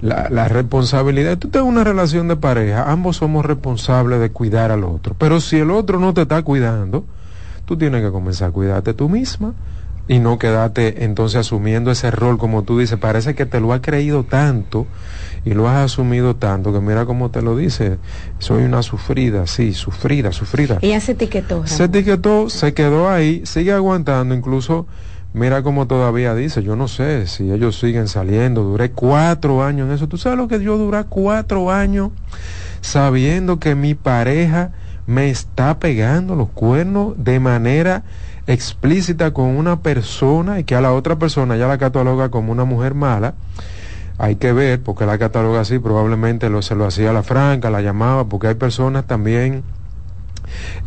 la, 0.00 0.28
la, 0.30 0.46
responsabilidad, 0.48 1.36
tú 1.38 1.48
tienes 1.48 1.68
una 1.68 1.82
relación 1.82 2.28
de 2.28 2.36
pareja, 2.36 2.90
ambos 2.90 3.16
somos 3.16 3.44
responsables 3.44 4.20
de 4.20 4.30
cuidar 4.30 4.70
al 4.70 4.84
otro, 4.84 5.16
pero 5.18 5.40
si 5.40 5.58
el 5.58 5.70
otro 5.72 5.98
no 5.98 6.14
te 6.14 6.22
está 6.22 6.42
cuidando, 6.42 7.04
tú 7.64 7.76
tienes 7.76 8.02
que 8.02 8.10
comenzar 8.10 8.48
a 8.48 8.52
cuidarte 8.52 8.94
tú 8.94 9.08
misma 9.08 9.52
y 10.08 10.20
no 10.20 10.38
quedarte 10.38 11.04
entonces 11.04 11.40
asumiendo 11.40 11.90
ese 11.90 12.10
rol 12.10 12.38
como 12.38 12.62
tú 12.62 12.78
dices, 12.78 12.98
parece 12.98 13.34
que 13.34 13.44
te 13.44 13.60
lo 13.60 13.72
has 13.74 13.80
creído 13.80 14.24
tanto 14.24 14.86
y 15.44 15.54
lo 15.54 15.68
has 15.68 15.84
asumido 15.84 16.36
tanto 16.36 16.72
que 16.72 16.80
mira 16.80 17.06
cómo 17.06 17.30
te 17.30 17.42
lo 17.42 17.56
dice, 17.56 17.98
soy 18.38 18.64
una 18.64 18.82
sufrida, 18.82 19.46
sí, 19.46 19.72
sufrida, 19.72 20.32
sufrida. 20.32 20.78
Ella 20.82 21.00
se 21.00 21.12
etiquetó. 21.12 21.66
Se 21.66 21.84
etiquetó, 21.84 22.50
se 22.50 22.74
quedó 22.74 23.08
ahí, 23.08 23.42
sigue 23.44 23.72
aguantando, 23.72 24.34
incluso 24.34 24.86
mira 25.32 25.62
cómo 25.62 25.86
todavía 25.86 26.34
dice, 26.34 26.62
yo 26.62 26.76
no 26.76 26.88
sé 26.88 27.26
si 27.26 27.50
ellos 27.50 27.78
siguen 27.78 28.08
saliendo, 28.08 28.62
duré 28.62 28.90
cuatro 28.90 29.62
años 29.62 29.88
en 29.88 29.94
eso, 29.94 30.08
tú 30.08 30.18
sabes 30.18 30.38
lo 30.38 30.48
que 30.48 30.62
yo 30.62 30.78
duré 30.78 31.04
cuatro 31.04 31.70
años 31.70 32.10
sabiendo 32.80 33.58
que 33.58 33.74
mi 33.74 33.94
pareja 33.94 34.72
me 35.06 35.30
está 35.30 35.78
pegando 35.78 36.36
los 36.36 36.50
cuernos 36.50 37.14
de 37.16 37.40
manera 37.40 38.04
explícita 38.46 39.32
con 39.32 39.56
una 39.56 39.80
persona 39.80 40.58
y 40.60 40.64
que 40.64 40.74
a 40.74 40.80
la 40.80 40.92
otra 40.92 41.18
persona 41.18 41.56
ya 41.56 41.68
la 41.68 41.78
cataloga 41.78 42.30
como 42.30 42.52
una 42.52 42.64
mujer 42.64 42.94
mala, 42.94 43.34
hay 44.18 44.36
que 44.36 44.52
ver, 44.52 44.82
porque 44.82 45.06
la 45.06 45.16
cataloga 45.16 45.60
así, 45.60 45.78
probablemente 45.78 46.50
lo, 46.50 46.60
se 46.60 46.74
lo 46.74 46.86
hacía 46.86 47.10
a 47.10 47.12
la 47.12 47.22
franca, 47.22 47.70
la 47.70 47.80
llamaba, 47.80 48.24
porque 48.24 48.48
hay 48.48 48.54
personas 48.54 49.06
también, 49.06 49.62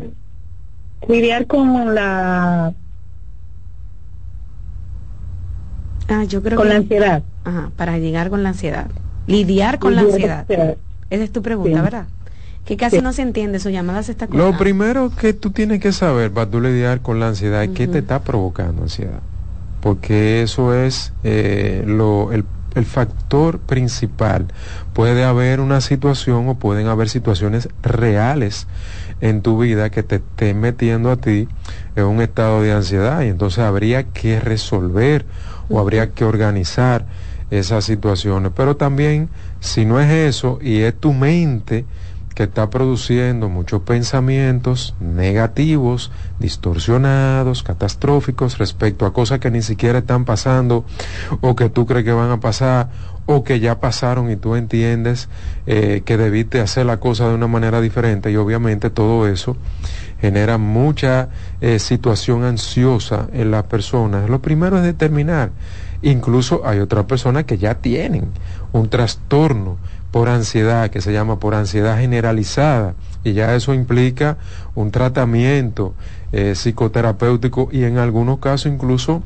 lidiar 1.07 1.47
con 1.47 1.95
la 1.95 2.73
ah, 6.07 6.23
yo 6.25 6.41
creo 6.41 6.57
con 6.57 6.69
la 6.69 6.75
ansiedad. 6.75 7.23
Ajá, 7.43 7.71
para 7.75 7.97
llegar 7.97 8.29
con 8.29 8.43
la 8.43 8.49
ansiedad. 8.49 8.87
Lidiar 9.27 9.79
con 9.79 9.95
la 9.95 10.01
ansiedad. 10.01 10.45
Esa 11.09 11.23
es 11.23 11.31
tu 11.31 11.41
pregunta, 11.41 11.81
¿verdad? 11.81 12.07
Que 12.65 12.77
casi 12.77 13.01
no 13.01 13.11
se 13.11 13.21
entiende, 13.21 13.59
su 13.59 13.69
llamada 13.69 14.03
se 14.03 14.13
está 14.13 14.27
Lo 14.31 14.57
primero 14.57 15.11
que 15.13 15.33
tú 15.33 15.51
tienes 15.51 15.81
que 15.81 15.91
saber 15.91 16.31
para 16.31 16.49
tú 16.49 16.61
lidiar 16.61 17.01
con 17.01 17.19
la 17.19 17.27
ansiedad 17.27 17.63
es 17.63 17.71
qué 17.71 17.87
te 17.87 17.99
está 17.99 18.21
provocando 18.21 18.83
ansiedad. 18.83 19.19
Porque 19.81 20.41
eso 20.41 20.73
es 20.73 21.11
eh, 21.25 21.83
lo, 21.85 22.31
el 22.31 22.45
el 22.75 22.85
factor 22.85 23.59
principal. 23.59 24.47
Puede 24.93 25.23
haber 25.23 25.59
una 25.59 25.81
situación 25.81 26.47
o 26.49 26.55
pueden 26.55 26.87
haber 26.87 27.09
situaciones 27.09 27.69
reales 27.81 28.67
en 29.23 29.41
tu 29.41 29.57
vida 29.57 29.89
que 29.89 30.03
te 30.03 30.17
estén 30.17 30.59
metiendo 30.59 31.09
a 31.09 31.15
ti 31.15 31.47
en 31.95 32.03
un 32.03 32.21
estado 32.21 32.61
de 32.61 32.73
ansiedad 32.73 33.21
y 33.21 33.29
entonces 33.29 33.59
habría 33.59 34.03
que 34.11 34.41
resolver 34.41 35.25
o 35.69 35.79
habría 35.79 36.11
que 36.11 36.25
organizar 36.25 37.05
esas 37.49 37.85
situaciones. 37.85 38.51
Pero 38.53 38.75
también, 38.75 39.29
si 39.61 39.85
no 39.85 40.01
es 40.01 40.11
eso 40.11 40.59
y 40.61 40.81
es 40.81 40.99
tu 40.99 41.13
mente, 41.13 41.85
que 42.35 42.43
está 42.43 42.69
produciendo 42.69 43.47
muchos 43.47 43.83
pensamientos 43.83 44.95
negativos, 44.99 46.11
distorsionados, 46.39 47.63
catastróficos 47.63 48.57
respecto 48.57 49.05
a 49.05 49.13
cosas 49.13 49.39
que 49.39 49.51
ni 49.51 49.61
siquiera 49.61 49.99
están 49.99 50.25
pasando 50.25 50.83
o 51.41 51.55
que 51.55 51.69
tú 51.69 51.85
crees 51.85 52.03
que 52.03 52.11
van 52.11 52.31
a 52.31 52.39
pasar 52.39 52.89
o 53.25 53.43
que 53.43 53.59
ya 53.59 53.79
pasaron 53.79 54.29
y 54.29 54.35
tú 54.35 54.55
entiendes 54.55 55.29
eh, 55.65 56.01
que 56.05 56.17
debiste 56.17 56.59
hacer 56.59 56.85
la 56.85 56.99
cosa 56.99 57.27
de 57.27 57.35
una 57.35 57.47
manera 57.47 57.81
diferente 57.81 58.31
y 58.31 58.35
obviamente 58.35 58.89
todo 58.89 59.27
eso 59.27 59.55
genera 60.19 60.57
mucha 60.57 61.29
eh, 61.61 61.79
situación 61.79 62.43
ansiosa 62.43 63.27
en 63.33 63.51
las 63.51 63.63
personas. 63.63 64.29
Lo 64.29 64.41
primero 64.41 64.77
es 64.77 64.83
determinar, 64.83 65.51
incluso 66.01 66.61
hay 66.65 66.79
otras 66.79 67.05
personas 67.05 67.43
que 67.45 67.57
ya 67.57 67.75
tienen 67.75 68.27
un 68.71 68.89
trastorno 68.89 69.77
por 70.11 70.29
ansiedad, 70.29 70.91
que 70.91 71.01
se 71.01 71.11
llama 71.11 71.39
por 71.39 71.55
ansiedad 71.55 71.97
generalizada, 71.97 72.93
y 73.23 73.33
ya 73.33 73.55
eso 73.55 73.73
implica 73.73 74.37
un 74.75 74.91
tratamiento 74.91 75.93
eh, 76.31 76.53
psicoterapéutico 76.55 77.69
y 77.71 77.83
en 77.83 77.97
algunos 77.97 78.39
casos 78.39 78.71
incluso 78.71 79.23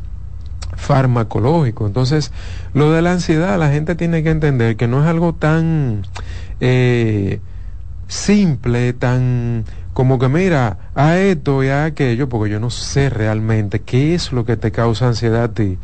farmacológico. 0.87 1.85
Entonces, 1.85 2.31
lo 2.73 2.91
de 2.93 3.01
la 3.01 3.11
ansiedad, 3.11 3.59
la 3.59 3.69
gente 3.69 3.95
tiene 3.95 4.23
que 4.23 4.29
entender 4.29 4.77
que 4.77 4.87
no 4.87 5.01
es 5.01 5.07
algo 5.07 5.33
tan 5.33 6.03
eh, 6.61 7.41
simple, 8.07 8.93
tan 8.93 9.65
como 9.93 10.17
que 10.17 10.29
mira, 10.29 10.77
a 10.95 11.17
esto 11.17 11.63
y 11.63 11.69
a 11.69 11.85
aquello, 11.85 12.29
porque 12.29 12.51
yo 12.51 12.59
no 12.59 12.69
sé 12.69 13.09
realmente 13.09 13.81
qué 13.81 14.15
es 14.15 14.31
lo 14.31 14.45
que 14.45 14.55
te 14.55 14.71
causa 14.71 15.07
ansiedad 15.07 15.43
a 15.43 15.53
ti. 15.53 15.77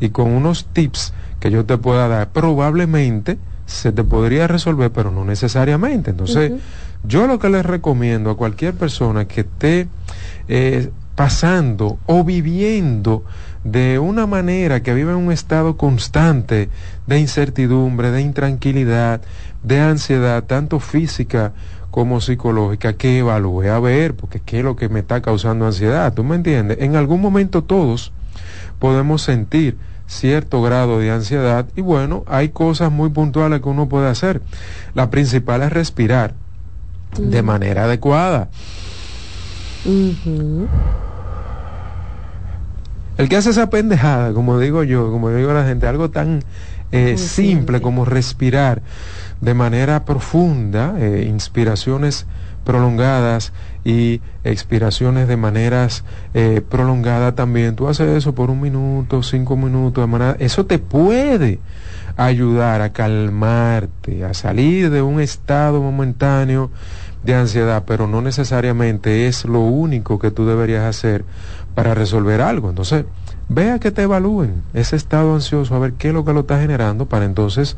Y 0.00 0.10
con 0.10 0.30
unos 0.30 0.66
tips 0.72 1.14
que 1.38 1.50
yo 1.50 1.64
te 1.64 1.78
pueda 1.78 2.08
dar, 2.08 2.30
probablemente 2.30 3.38
se 3.66 3.92
te 3.92 4.04
podría 4.04 4.46
resolver, 4.46 4.90
pero 4.90 5.10
no 5.10 5.24
necesariamente. 5.24 6.10
Entonces, 6.10 6.52
yo 7.04 7.26
lo 7.28 7.38
que 7.38 7.48
les 7.48 7.64
recomiendo 7.64 8.30
a 8.30 8.36
cualquier 8.36 8.74
persona 8.74 9.26
que 9.26 9.42
esté 9.42 9.86
eh, 10.48 10.90
pasando 11.14 11.98
o 12.06 12.24
viviendo 12.24 13.24
de 13.64 13.98
una 13.98 14.26
manera 14.26 14.82
que 14.82 14.94
vive 14.94 15.12
en 15.12 15.18
un 15.18 15.32
estado 15.32 15.76
constante 15.76 16.70
de 17.06 17.18
incertidumbre, 17.18 18.10
de 18.10 18.22
intranquilidad, 18.22 19.20
de 19.62 19.80
ansiedad, 19.80 20.44
tanto 20.44 20.80
física 20.80 21.52
como 21.90 22.20
psicológica, 22.20 22.94
que 22.94 23.18
evalúe 23.18 23.68
a 23.68 23.80
ver, 23.80 24.14
porque 24.14 24.40
qué 24.40 24.58
es 24.58 24.64
lo 24.64 24.76
que 24.76 24.88
me 24.88 25.00
está 25.00 25.20
causando 25.20 25.66
ansiedad, 25.66 26.12
¿tú 26.14 26.24
me 26.24 26.36
entiendes? 26.36 26.78
En 26.80 26.96
algún 26.96 27.20
momento 27.20 27.62
todos 27.62 28.12
podemos 28.78 29.22
sentir 29.22 29.76
cierto 30.06 30.62
grado 30.62 30.98
de 30.98 31.10
ansiedad 31.10 31.66
y 31.76 31.82
bueno, 31.82 32.24
hay 32.26 32.48
cosas 32.48 32.90
muy 32.90 33.10
puntuales 33.10 33.60
que 33.60 33.68
uno 33.68 33.88
puede 33.88 34.08
hacer. 34.08 34.40
La 34.94 35.10
principal 35.10 35.62
es 35.62 35.72
respirar 35.72 36.34
de 37.18 37.42
manera 37.42 37.84
adecuada. 37.84 38.48
El 43.20 43.28
que 43.28 43.36
hace 43.36 43.50
esa 43.50 43.68
pendejada, 43.68 44.32
como 44.32 44.58
digo 44.58 44.82
yo, 44.82 45.10
como 45.10 45.28
digo 45.28 45.52
la 45.52 45.66
gente, 45.66 45.86
algo 45.86 46.08
tan 46.08 46.42
eh, 46.90 47.18
simple 47.18 47.82
como 47.82 48.06
respirar 48.06 48.80
de 49.42 49.52
manera 49.52 50.06
profunda, 50.06 50.94
eh, 50.98 51.26
inspiraciones 51.28 52.24
prolongadas 52.64 53.52
y 53.84 54.22
expiraciones 54.42 55.28
de 55.28 55.36
maneras 55.36 56.02
eh, 56.32 56.62
prolongadas 56.66 57.34
también. 57.34 57.76
Tú 57.76 57.88
haces 57.88 58.08
eso 58.08 58.34
por 58.34 58.48
un 58.48 58.62
minuto, 58.62 59.22
cinco 59.22 59.54
minutos, 59.54 60.02
de 60.02 60.06
manera, 60.10 60.36
eso 60.38 60.64
te 60.64 60.78
puede 60.78 61.58
ayudar 62.16 62.80
a 62.80 62.94
calmarte, 62.94 64.24
a 64.24 64.32
salir 64.32 64.88
de 64.88 65.02
un 65.02 65.20
estado 65.20 65.82
momentáneo 65.82 66.70
de 67.22 67.34
ansiedad, 67.34 67.84
pero 67.86 68.06
no 68.06 68.22
necesariamente 68.22 69.26
es 69.26 69.44
lo 69.44 69.60
único 69.60 70.18
que 70.18 70.30
tú 70.30 70.46
deberías 70.46 70.84
hacer 70.84 71.24
para 71.80 71.94
resolver 71.94 72.42
algo. 72.42 72.68
Entonces, 72.68 73.06
vea 73.48 73.78
que 73.78 73.90
te 73.90 74.02
evalúen 74.02 74.62
ese 74.74 74.96
estado 74.96 75.34
ansioso, 75.34 75.74
a 75.74 75.78
ver 75.78 75.94
qué 75.94 76.08
es 76.08 76.14
lo 76.14 76.26
que 76.26 76.34
lo 76.34 76.40
está 76.40 76.60
generando 76.60 77.06
para 77.06 77.24
entonces 77.24 77.74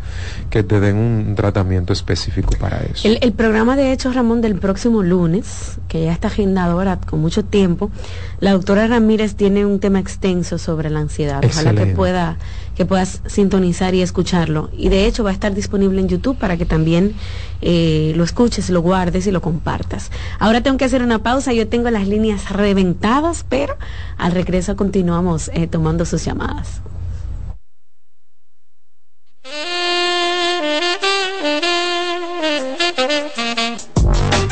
que 0.50 0.64
te 0.64 0.80
den 0.80 0.96
un 0.96 1.36
tratamiento 1.36 1.92
específico 1.92 2.52
para 2.58 2.80
eso. 2.80 3.06
El, 3.06 3.32
programa 3.32 3.76
de 3.76 3.92
hecho, 3.92 4.12
Ramón, 4.12 4.40
del 4.40 4.56
próximo 4.56 5.04
lunes, 5.04 5.78
que 5.86 6.06
ya 6.06 6.12
está 6.12 6.26
agendado 6.26 6.72
ahora 6.72 6.98
con 6.98 7.20
mucho 7.20 7.44
tiempo, 7.44 7.92
la 8.40 8.50
doctora 8.50 8.88
Ramírez 8.88 9.36
tiene 9.36 9.64
un 9.64 9.78
tema 9.78 10.00
extenso 10.00 10.58
sobre 10.58 10.90
la 10.90 10.98
ansiedad. 10.98 11.40
Ojalá 11.44 11.72
que 11.72 11.86
pueda 11.94 12.38
que 12.76 12.86
puedas 12.86 13.20
sintonizar 13.26 13.94
y 13.94 14.02
escucharlo. 14.02 14.70
Y 14.72 14.88
de 14.88 15.06
hecho 15.06 15.24
va 15.24 15.30
a 15.30 15.32
estar 15.32 15.54
disponible 15.54 16.00
en 16.00 16.08
YouTube 16.08 16.36
para 16.36 16.56
que 16.56 16.64
también 16.64 17.14
eh, 17.60 18.12
lo 18.16 18.24
escuches, 18.24 18.70
lo 18.70 18.80
guardes 18.80 19.26
y 19.26 19.30
lo 19.30 19.40
compartas. 19.40 20.10
Ahora 20.38 20.62
tengo 20.62 20.78
que 20.78 20.84
hacer 20.84 21.02
una 21.02 21.22
pausa, 21.22 21.52
yo 21.52 21.68
tengo 21.68 21.90
las 21.90 22.08
líneas 22.08 22.50
reventadas, 22.50 23.44
pero 23.48 23.76
al 24.16 24.32
regreso 24.32 24.76
continuamos 24.76 25.50
eh, 25.54 25.66
tomando 25.66 26.04
sus 26.04 26.24
llamadas. 26.24 26.80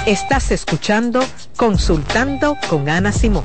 Estás 0.06 0.50
escuchando 0.50 1.20
Consultando 1.56 2.56
con 2.68 2.88
Ana 2.88 3.12
Simón. 3.12 3.44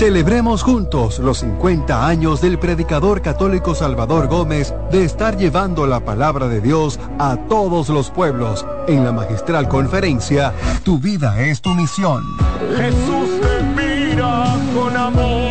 Celebremos 0.00 0.62
juntos 0.62 1.18
los 1.18 1.40
50 1.40 2.06
años 2.06 2.40
del 2.40 2.58
predicador 2.58 3.20
católico 3.20 3.74
Salvador 3.74 4.28
Gómez 4.28 4.72
de 4.90 5.04
estar 5.04 5.36
llevando 5.36 5.86
la 5.86 6.00
palabra 6.00 6.48
de 6.48 6.62
Dios 6.62 6.98
a 7.18 7.36
todos 7.36 7.90
los 7.90 8.10
pueblos 8.10 8.64
en 8.88 9.04
la 9.04 9.12
magistral 9.12 9.68
conferencia 9.68 10.54
Tu 10.84 10.98
vida 10.98 11.38
es 11.42 11.60
tu 11.60 11.74
misión. 11.74 12.24
Jesús 12.78 13.42
te 13.42 13.62
mira 13.76 14.56
con 14.74 14.96
amor. 14.96 15.49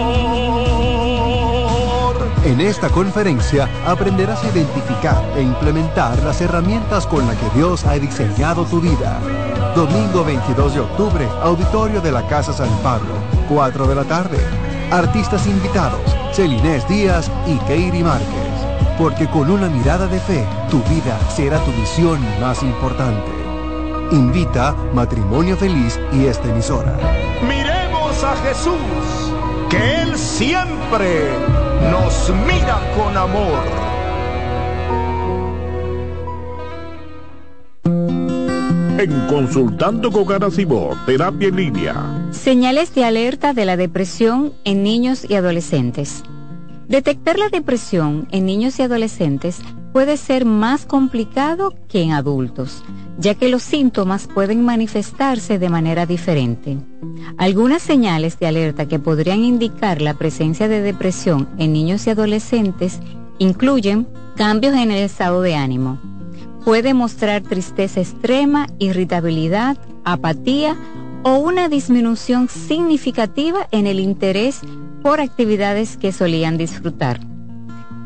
En 2.60 2.68
esta 2.68 2.90
conferencia 2.90 3.70
aprenderás 3.88 4.44
a 4.44 4.50
identificar 4.50 5.24
e 5.38 5.42
implementar 5.42 6.22
las 6.24 6.42
herramientas 6.42 7.08
con 7.08 7.26
las 7.26 7.38
que 7.38 7.50
Dios 7.58 7.86
ha 7.86 7.94
diseñado 7.94 8.66
tu 8.66 8.82
vida. 8.82 9.18
Domingo 9.78 10.26
22 10.26 10.74
de 10.74 10.82
octubre, 10.82 11.26
auditorio 11.42 12.02
de 12.02 12.12
la 12.12 12.28
Casa 12.28 12.52
San 12.52 12.68
Pablo, 12.84 13.14
4 13.48 13.88
de 13.88 13.96
la 13.96 14.04
tarde. 14.04 14.38
Artistas 14.92 15.48
invitados, 15.48 16.02
Celinés 16.34 16.86
Díaz 16.90 17.32
y 17.48 17.56
Keiri 17.60 18.04
Márquez. 18.04 18.28
Porque 18.98 19.30
con 19.30 19.50
una 19.50 19.70
mirada 19.70 20.08
de 20.08 20.20
fe, 20.20 20.46
tu 20.70 20.80
vida 20.94 21.18
será 21.34 21.64
tu 21.64 21.72
misión 21.72 22.20
más 22.42 22.62
importante. 22.62 23.32
Invita 24.12 24.76
Matrimonio 24.94 25.56
Feliz 25.56 25.98
y 26.12 26.26
esta 26.26 26.50
emisora. 26.50 26.98
Miremos 27.42 28.22
a 28.22 28.36
Jesús, 28.44 29.32
que 29.70 30.02
Él 30.02 30.18
siempre 30.18 31.69
nos 31.92 32.30
mira 32.46 32.80
con 32.96 33.18
amor. 33.18 33.60
En 39.00 39.28
Consultando 39.28 40.12
con 40.12 40.26
Garacimo, 40.26 40.90
Terapia 41.06 41.48
en 41.48 41.56
Línea. 41.56 42.28
Señales 42.32 42.94
de 42.94 43.06
alerta 43.06 43.54
de 43.54 43.66
la 43.66 43.78
depresión 43.78 44.54
en 44.66 44.84
niños 44.84 45.26
y 45.30 45.36
adolescentes. 45.36 46.24
Detectar 46.90 47.40
la 47.40 47.50
depresión 47.50 48.28
en 48.32 48.46
niños 48.46 48.78
y 48.80 48.82
adolescentes 48.82 49.62
puede 49.92 50.18
ser 50.18 50.46
más 50.46 50.86
complicado 50.86 51.74
que 51.88 52.02
en 52.02 52.12
adultos, 52.12 52.84
ya 53.18 53.36
que 53.36 53.50
los 53.50 53.64
síntomas 53.64 54.28
pueden 54.28 54.64
manifestarse 54.64 55.60
de 55.60 55.70
manera 55.70 56.06
diferente. 56.06 56.78
Algunas 57.38 57.82
señales 57.82 58.40
de 58.40 58.48
alerta 58.48 58.88
que 58.88 59.00
podrían 59.00 59.44
indicar 59.44 60.02
la 60.02 60.14
presencia 60.14 60.68
de 60.68 60.82
depresión 60.82 61.50
en 61.58 61.74
niños 61.74 62.06
y 62.08 62.12
adolescentes 62.12 63.00
incluyen 63.40 64.08
cambios 64.36 64.74
en 64.76 64.92
el 64.92 65.04
estado 65.04 65.42
de 65.42 65.56
ánimo. 65.56 66.00
Puede 66.66 66.94
mostrar 66.94 67.42
tristeza 67.42 68.02
extrema, 68.02 68.68
irritabilidad, 68.80 69.78
apatía 70.04 70.76
o 71.24 71.38
una 71.38 71.68
disminución 71.68 72.48
significativa 72.48 73.68
en 73.72 73.88
el 73.88 74.00
interés 74.00 74.62
por 75.02 75.22
actividades 75.22 75.98
que 75.98 76.12
solían 76.12 76.58
disfrutar. 76.58 77.29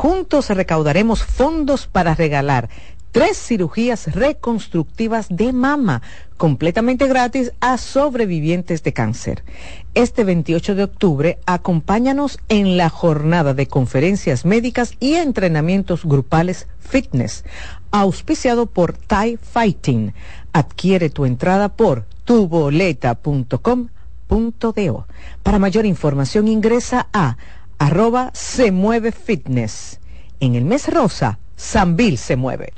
Juntos 0.00 0.48
recaudaremos 0.48 1.22
fondos 1.22 1.86
para 1.86 2.14
regalar 2.14 2.70
tres 3.12 3.36
cirugías 3.36 4.14
reconstructivas 4.14 5.26
de 5.28 5.52
mama 5.52 6.00
completamente 6.38 7.06
gratis 7.06 7.52
a 7.60 7.76
sobrevivientes 7.76 8.82
de 8.82 8.94
cáncer. 8.94 9.44
Este 9.92 10.24
28 10.24 10.74
de 10.74 10.84
octubre, 10.84 11.38
acompáñanos 11.44 12.38
en 12.48 12.78
la 12.78 12.88
jornada 12.88 13.52
de 13.52 13.66
conferencias 13.66 14.46
médicas 14.46 14.94
y 15.00 15.16
entrenamientos 15.16 16.06
grupales 16.06 16.66
fitness, 16.78 17.44
auspiciado 17.90 18.64
por 18.64 18.94
Thai 18.94 19.36
Fighting. 19.36 20.14
Adquiere 20.54 21.10
tu 21.10 21.26
entrada 21.26 21.68
por 21.68 22.06
tuboleta.com.do. 22.24 25.06
Para 25.42 25.58
mayor 25.58 25.84
información 25.84 26.48
ingresa 26.48 27.06
a 27.12 27.36
arroba 27.80 28.30
se 28.34 28.70
mueve 28.70 29.10
fitness. 29.10 29.98
En 30.38 30.54
el 30.54 30.64
mes 30.64 30.86
rosa, 30.86 31.40
Sambil 31.56 32.18
se 32.18 32.36
mueve. 32.36 32.72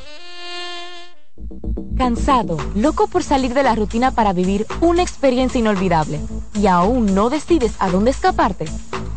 Cansado, 1.97 2.57
loco 2.75 3.09
por 3.09 3.23
salir 3.23 3.53
de 3.53 3.63
la 3.63 3.75
rutina 3.75 4.13
para 4.13 4.33
vivir 4.33 4.67
una 4.81 5.03
experiencia 5.03 5.59
inolvidable 5.59 6.21
y 6.55 6.67
aún 6.69 7.15
no 7.15 7.31
decides 7.31 7.75
a 7.81 7.91
dónde 7.91 8.13
escaparte. 8.13 8.67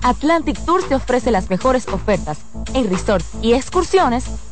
Atlantic 0.02 0.60
Tours 0.66 0.88
te 0.88 0.96
ofrece 0.96 1.32
las 1.32 1.50
mejores 1.50 1.88
ofertas 1.88 2.40
en 2.74 2.90
resorts 2.90 3.28
y 3.42 3.54
excursiones 3.54 4.26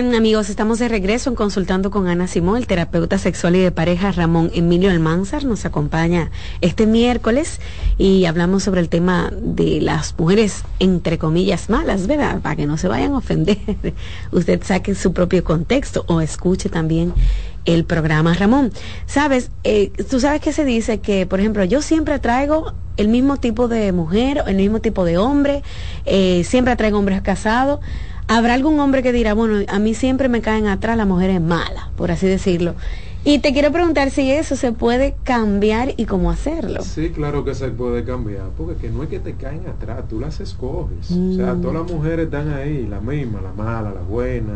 Bien, 0.00 0.14
amigos, 0.14 0.48
estamos 0.48 0.78
de 0.78 0.88
regreso 0.88 1.28
en 1.28 1.36
Consultando 1.36 1.90
con 1.90 2.08
Ana 2.08 2.26
Simón, 2.26 2.56
el 2.56 2.66
terapeuta 2.66 3.18
sexual 3.18 3.56
y 3.56 3.58
de 3.60 3.70
pareja 3.70 4.10
Ramón 4.12 4.50
Emilio 4.54 4.88
Almanzar 4.88 5.44
nos 5.44 5.66
acompaña 5.66 6.30
este 6.62 6.86
miércoles 6.86 7.60
y 7.98 8.24
hablamos 8.24 8.62
sobre 8.62 8.80
el 8.80 8.88
tema 8.88 9.30
de 9.42 9.82
las 9.82 10.18
mujeres, 10.18 10.64
entre 10.78 11.18
comillas, 11.18 11.68
malas, 11.68 12.06
¿verdad? 12.06 12.40
Para 12.40 12.56
que 12.56 12.64
no 12.64 12.78
se 12.78 12.88
vayan 12.88 13.12
a 13.12 13.18
ofender. 13.18 13.58
Usted 14.32 14.62
saque 14.62 14.94
su 14.94 15.12
propio 15.12 15.44
contexto 15.44 16.06
o 16.08 16.22
escuche 16.22 16.70
también 16.70 17.12
el 17.66 17.84
programa 17.84 18.32
Ramón. 18.32 18.72
Sabes, 19.04 19.50
eh, 19.64 19.92
tú 20.08 20.18
sabes 20.18 20.40
que 20.40 20.54
se 20.54 20.64
dice 20.64 21.00
que, 21.00 21.26
por 21.26 21.40
ejemplo, 21.40 21.62
yo 21.64 21.82
siempre 21.82 22.18
traigo 22.20 22.72
el 22.96 23.08
mismo 23.08 23.36
tipo 23.36 23.68
de 23.68 23.92
mujer, 23.92 24.44
el 24.46 24.56
mismo 24.56 24.80
tipo 24.80 25.04
de 25.04 25.18
hombre, 25.18 25.62
eh, 26.06 26.42
siempre 26.44 26.74
traigo 26.76 26.98
hombres 26.98 27.20
casados 27.20 27.80
habrá 28.30 28.54
algún 28.54 28.78
hombre 28.78 29.02
que 29.02 29.12
dirá, 29.12 29.34
bueno, 29.34 29.64
a 29.68 29.78
mí 29.80 29.92
siempre 29.92 30.28
me 30.28 30.40
caen 30.40 30.68
atrás 30.68 30.96
las 30.96 31.06
mujeres 31.06 31.40
malas, 31.40 31.88
por 31.96 32.12
así 32.12 32.28
decirlo. 32.28 32.76
Y 33.24 33.40
te 33.40 33.52
quiero 33.52 33.72
preguntar 33.72 34.10
si 34.10 34.30
eso 34.30 34.54
se 34.54 34.72
puede 34.72 35.16
cambiar 35.24 35.94
y 35.96 36.06
cómo 36.06 36.30
hacerlo. 36.30 36.80
Sí, 36.82 37.10
claro 37.10 37.44
que 37.44 37.54
se 37.56 37.68
puede 37.68 38.04
cambiar, 38.04 38.50
porque 38.56 38.76
que 38.80 38.90
no 38.90 39.02
es 39.02 39.08
que 39.08 39.18
te 39.18 39.34
caen 39.34 39.66
atrás, 39.66 40.08
tú 40.08 40.20
las 40.20 40.38
escoges. 40.38 41.10
O 41.10 41.34
sea, 41.34 41.54
mm. 41.54 41.60
todas 41.60 41.82
las 41.82 41.92
mujeres 41.92 42.26
están 42.26 42.52
ahí, 42.52 42.86
la 42.86 43.00
misma, 43.00 43.40
la 43.42 43.52
mala, 43.52 43.92
la 43.92 44.00
buena, 44.00 44.54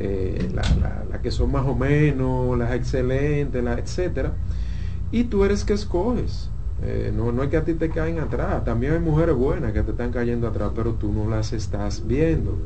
eh, 0.00 0.50
la, 0.52 1.22
que 1.22 1.30
son 1.30 1.52
más 1.52 1.66
o 1.66 1.76
menos, 1.76 2.58
las 2.58 2.74
excelentes, 2.74 3.62
la, 3.62 3.74
etcétera. 3.74 4.32
Y 5.12 5.24
tú 5.24 5.44
eres 5.44 5.64
que 5.64 5.72
escoges. 5.72 6.50
Eh, 6.82 7.12
no, 7.14 7.32
no 7.32 7.42
es 7.42 7.48
que 7.48 7.56
a 7.56 7.64
ti 7.64 7.74
te 7.74 7.90
caen 7.90 8.20
atrás, 8.20 8.64
también 8.64 8.92
hay 8.92 9.00
mujeres 9.00 9.34
buenas 9.34 9.72
que 9.72 9.82
te 9.82 9.90
están 9.90 10.12
cayendo 10.12 10.46
atrás, 10.46 10.70
pero 10.76 10.92
tú 10.92 11.12
no 11.12 11.28
las 11.28 11.52
estás 11.52 12.06
viendo, 12.06 12.56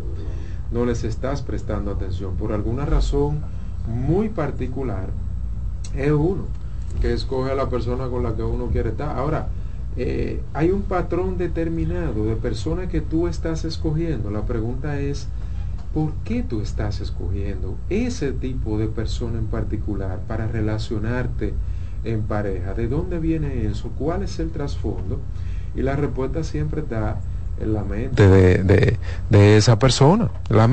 no 0.71 0.85
les 0.85 1.05
estás 1.05 1.41
prestando 1.41 1.91
atención. 1.91 2.37
Por 2.37 2.53
alguna 2.53 2.85
razón 2.85 3.41
muy 3.87 4.29
particular, 4.29 5.09
es 5.97 6.13
uno 6.13 6.45
que 7.01 7.13
escoge 7.13 7.53
a 7.53 7.55
la 7.55 7.69
persona 7.69 8.09
con 8.09 8.23
la 8.23 8.35
que 8.35 8.43
uno 8.43 8.67
quiere 8.67 8.91
estar. 8.91 9.17
Ahora, 9.17 9.49
eh, 9.97 10.43
hay 10.55 10.71
un 10.71 10.83
patrón 10.83 11.37
determinado 11.37 12.27
de 12.27 12.37
personas 12.37 12.89
que 12.89 13.01
tú 13.01 13.29
estás 13.29 13.65
escogiendo. 13.65 14.31
La 14.31 14.43
pregunta 14.43 14.99
es, 15.01 15.29
¿por 15.93 16.13
qué 16.25 16.43
tú 16.43 16.61
estás 16.61 17.01
escogiendo 17.01 17.77
ese 17.91 18.33
tipo 18.33 18.79
de 18.79 18.89
persona 18.89 19.39
en 19.39 19.47
particular 19.47 20.21
para 20.29 20.47
relacionarte? 20.47 21.55
En 22.05 22.23
pareja. 22.23 22.75
¿De 22.75 22.89
dónde 22.89 23.19
viene 23.19 23.67
eso? 23.67 23.91
¿Cuál 23.99 24.23
es 24.23 24.39
el 24.39 24.51
trasfondo? 24.51 25.21
Y 25.75 25.83
la 25.83 25.97
respuesta 25.97 26.45
siempre 26.45 26.83
está 26.83 27.19
en 27.61 27.75
la 27.75 27.85
mente 27.85 28.29
de, 28.29 28.99
de, 29.31 29.57
esa 29.57 29.79
persona. 29.79 30.31
La, 30.49 30.67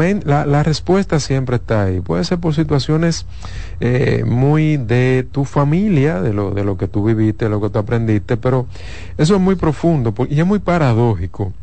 la, 0.45 0.63
respuesta 0.63 1.19
siempre 1.19 1.57
está 1.57 1.83
ahí. 1.83 1.99
Puede 1.99 2.23
ser 2.23 2.39
por 2.39 2.55
situaciones 2.55 3.25
eh, 3.79 4.23
muy 4.25 4.77
de 4.77 5.27
tu 5.29 5.45
familia, 5.45 6.21
de 6.21 6.33
lo, 6.33 6.51
de 6.51 6.63
lo 6.63 6.77
que 6.77 6.87
tú 6.87 7.03
viviste, 7.03 7.45
de 7.45 7.51
lo 7.51 7.61
que 7.61 7.69
tú 7.69 7.79
aprendiste, 7.79 8.37
pero 8.37 8.65
eso 9.17 9.35
es 9.35 9.41
muy 9.41 9.55
profundo 9.55 10.13
y 10.29 10.39
es 10.39 10.45
muy 10.45 10.59
paradójico. 10.59 11.53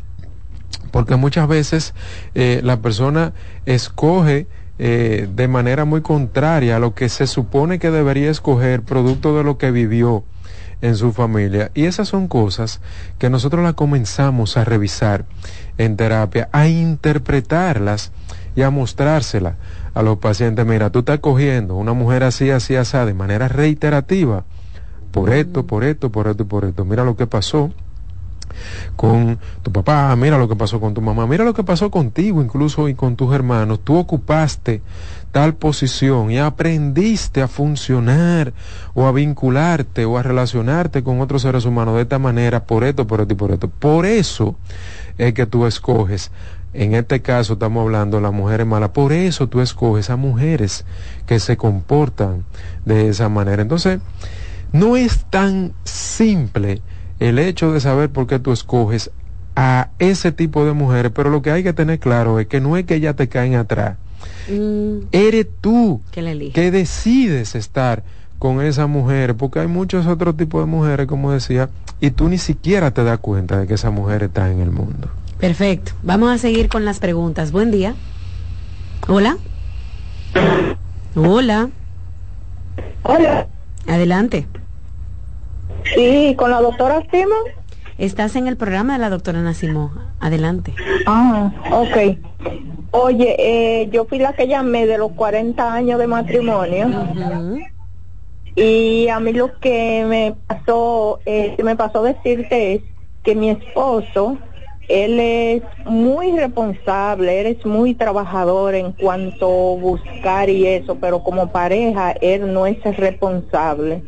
Porque 0.90 1.16
muchas 1.16 1.48
veces 1.48 1.94
eh, 2.34 2.60
la 2.62 2.80
persona 2.80 3.32
escoge 3.64 4.46
eh, 4.78 5.28
de 5.34 5.48
manera 5.48 5.84
muy 5.84 6.02
contraria 6.02 6.76
a 6.76 6.78
lo 6.78 6.94
que 6.94 7.08
se 7.08 7.26
supone 7.26 7.78
que 7.78 7.90
debería 7.90 8.30
escoger 8.30 8.82
producto 8.82 9.36
de 9.36 9.44
lo 9.44 9.58
que 9.58 9.70
vivió 9.70 10.24
en 10.82 10.96
su 10.96 11.12
familia. 11.12 11.70
Y 11.74 11.86
esas 11.86 12.08
son 12.08 12.28
cosas 12.28 12.80
que 13.18 13.30
nosotros 13.30 13.62
las 13.62 13.74
comenzamos 13.74 14.56
a 14.56 14.64
revisar 14.64 15.24
en 15.78 15.96
terapia, 15.96 16.48
a 16.52 16.68
interpretarlas 16.68 18.12
y 18.54 18.62
a 18.62 18.70
mostrárselas 18.70 19.54
a 19.94 20.02
los 20.02 20.18
pacientes. 20.18 20.66
Mira, 20.66 20.90
tú 20.90 21.00
estás 21.00 21.20
cogiendo 21.20 21.76
una 21.76 21.92
mujer 21.92 22.22
así, 22.24 22.50
así, 22.50 22.76
así, 22.76 22.98
de 22.98 23.14
manera 23.14 23.48
reiterativa, 23.48 24.44
por 25.10 25.32
esto, 25.32 25.66
por 25.66 25.84
esto, 25.84 26.12
por 26.12 26.28
esto 26.28 26.46
por 26.46 26.64
esto. 26.64 26.84
Mira 26.84 27.04
lo 27.04 27.16
que 27.16 27.26
pasó 27.26 27.72
con 28.96 29.38
tu 29.62 29.72
papá, 29.72 30.14
mira 30.16 30.38
lo 30.38 30.48
que 30.48 30.56
pasó 30.56 30.80
con 30.80 30.94
tu 30.94 31.00
mamá, 31.00 31.26
mira 31.26 31.44
lo 31.44 31.54
que 31.54 31.64
pasó 31.64 31.90
contigo 31.90 32.42
incluso 32.42 32.88
y 32.88 32.94
con 32.94 33.16
tus 33.16 33.34
hermanos. 33.34 33.80
Tú 33.82 33.96
ocupaste 33.96 34.82
tal 35.32 35.54
posición 35.54 36.30
y 36.30 36.38
aprendiste 36.38 37.42
a 37.42 37.48
funcionar 37.48 38.52
o 38.94 39.06
a 39.06 39.12
vincularte 39.12 40.04
o 40.04 40.18
a 40.18 40.22
relacionarte 40.22 41.02
con 41.02 41.20
otros 41.20 41.42
seres 41.42 41.64
humanos 41.64 41.96
de 41.96 42.02
esta 42.02 42.18
manera 42.18 42.64
por 42.64 42.84
esto, 42.84 43.06
por 43.06 43.20
esto 43.20 43.34
y 43.34 43.36
por 43.36 43.50
esto. 43.52 43.68
Por 43.68 44.06
eso 44.06 44.56
es 45.18 45.34
que 45.34 45.46
tú 45.46 45.66
escoges 45.66 46.30
en 46.76 46.94
este 46.94 47.22
caso 47.22 47.54
estamos 47.54 47.82
hablando 47.82 48.18
de 48.18 48.22
las 48.22 48.34
mujeres 48.34 48.66
malas. 48.66 48.90
Por 48.90 49.12
eso 49.14 49.48
tú 49.48 49.62
escoges 49.62 50.10
a 50.10 50.16
mujeres 50.16 50.84
que 51.24 51.40
se 51.40 51.56
comportan 51.56 52.44
de 52.84 53.08
esa 53.08 53.30
manera. 53.30 53.62
Entonces, 53.62 53.98
no 54.72 54.96
es 54.96 55.24
tan 55.30 55.72
simple 55.84 56.82
el 57.20 57.38
hecho 57.38 57.72
de 57.72 57.80
saber 57.80 58.10
por 58.10 58.26
qué 58.26 58.38
tú 58.38 58.52
escoges 58.52 59.10
a 59.54 59.88
ese 59.98 60.32
tipo 60.32 60.66
de 60.66 60.72
mujeres, 60.72 61.12
pero 61.14 61.30
lo 61.30 61.40
que 61.42 61.50
hay 61.50 61.62
que 61.62 61.72
tener 61.72 61.98
claro 61.98 62.38
es 62.38 62.46
que 62.46 62.60
no 62.60 62.76
es 62.76 62.84
que 62.84 63.00
ya 63.00 63.14
te 63.14 63.28
caen 63.28 63.54
atrás. 63.54 63.96
Mm. 64.50 65.06
Eres 65.12 65.46
tú 65.60 66.02
que, 66.10 66.70
decides 66.70 67.54
estar 67.54 68.04
con 68.38 68.60
esa 68.60 68.86
mujer, 68.86 69.34
porque 69.34 69.60
hay 69.60 69.66
muchos 69.66 70.06
otros 70.06 70.36
tipos 70.36 70.62
de 70.62 70.66
mujeres, 70.70 71.06
como 71.06 71.32
decía, 71.32 71.70
y 72.00 72.10
tú 72.10 72.28
ni 72.28 72.38
siquiera 72.38 72.90
te 72.90 73.02
das 73.02 73.18
cuenta 73.18 73.58
de 73.58 73.66
que 73.66 73.74
esa 73.74 73.90
mujer 73.90 74.24
está 74.24 74.50
en 74.50 74.60
el 74.60 74.70
mundo. 74.70 75.08
Perfecto. 75.38 75.92
Vamos 76.02 76.30
a 76.30 76.38
seguir 76.38 76.68
con 76.68 76.84
las 76.84 76.98
preguntas. 76.98 77.50
Buen 77.50 77.70
día. 77.70 77.94
Hola. 79.08 79.38
Hola. 81.14 81.70
Hola. 83.02 83.46
Adelante. 83.86 84.46
Sí, 85.94 86.34
con 86.36 86.50
la 86.50 86.60
doctora 86.60 87.02
Simo. 87.10 87.34
Estás 87.98 88.36
en 88.36 88.46
el 88.46 88.56
programa 88.56 88.94
de 88.94 88.98
la 88.98 89.10
doctora 89.10 89.40
Nacimo. 89.40 89.90
Adelante. 90.20 90.74
Ah, 91.06 91.50
ok. 91.70 92.18
Oye, 92.90 93.36
eh, 93.38 93.88
yo 93.90 94.04
fui 94.04 94.18
la 94.18 94.32
que 94.34 94.48
llamé 94.48 94.86
de 94.86 94.98
los 94.98 95.12
40 95.12 95.72
años 95.72 95.98
de 95.98 96.06
matrimonio. 96.06 96.88
Y 98.54 99.08
a 99.08 99.20
mí 99.20 99.32
lo 99.32 99.58
que 99.58 100.04
me 100.08 100.34
pasó, 100.46 101.20
eh, 101.26 101.56
me 101.62 101.76
pasó 101.76 102.02
decirte 102.02 102.74
es 102.74 102.82
que 103.22 103.34
mi 103.34 103.50
esposo, 103.50 104.38
él 104.88 105.20
es 105.20 105.62
muy 105.84 106.32
responsable, 106.32 107.40
él 107.40 107.46
es 107.48 107.66
muy 107.66 107.94
trabajador 107.94 108.74
en 108.74 108.92
cuanto 108.92 109.46
a 109.46 109.80
buscar 109.80 110.48
y 110.48 110.66
eso, 110.66 110.96
pero 110.96 111.22
como 111.22 111.50
pareja 111.52 112.12
él 112.12 112.52
no 112.52 112.66
es 112.66 112.82
responsable. 112.96 114.02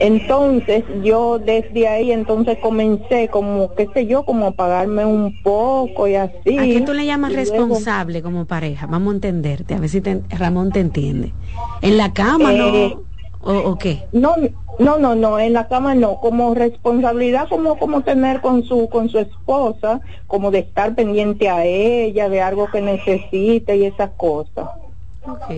Entonces 0.00 0.84
yo 1.02 1.40
desde 1.40 1.88
ahí 1.88 2.12
entonces 2.12 2.58
comencé 2.58 3.28
como, 3.28 3.74
qué 3.74 3.88
sé 3.92 4.06
yo, 4.06 4.24
como 4.24 4.46
a 4.46 4.50
pagarme 4.52 5.04
un 5.04 5.34
poco 5.42 6.06
y 6.06 6.14
así. 6.14 6.56
¿A 6.58 6.64
qué 6.64 6.82
tú 6.82 6.92
le 6.92 7.04
llamas 7.04 7.32
responsable 7.32 8.22
como 8.22 8.44
pareja? 8.44 8.86
Vamos 8.86 9.12
a 9.12 9.14
entenderte, 9.16 9.74
a 9.74 9.80
ver 9.80 9.88
si 9.88 10.00
Ramón 10.30 10.70
te 10.70 10.80
entiende. 10.80 11.32
¿En 11.82 11.96
la 11.96 12.12
cama 12.12 12.52
no? 12.52 12.68
Eh, 12.68 12.96
¿O, 13.40 13.76
qué? 13.78 14.04
No, 14.12 14.34
no, 14.78 14.98
no, 14.98 15.14
no, 15.16 15.38
en 15.38 15.52
la 15.52 15.66
cama 15.66 15.94
no, 15.94 16.20
como 16.20 16.54
responsabilidad 16.54 17.48
como 17.48 17.78
como 17.78 18.02
tener 18.02 18.40
con 18.40 18.62
su 18.64 18.88
con 18.88 19.08
su 19.08 19.18
esposa, 19.18 20.00
como 20.28 20.52
de 20.52 20.60
estar 20.60 20.94
pendiente 20.94 21.48
a 21.48 21.64
ella, 21.64 22.28
de 22.28 22.40
algo 22.40 22.68
que 22.70 22.80
necesite 22.80 23.76
y 23.76 23.84
esas 23.84 24.10
cosas. 24.10 24.70
Ok, 25.26 25.50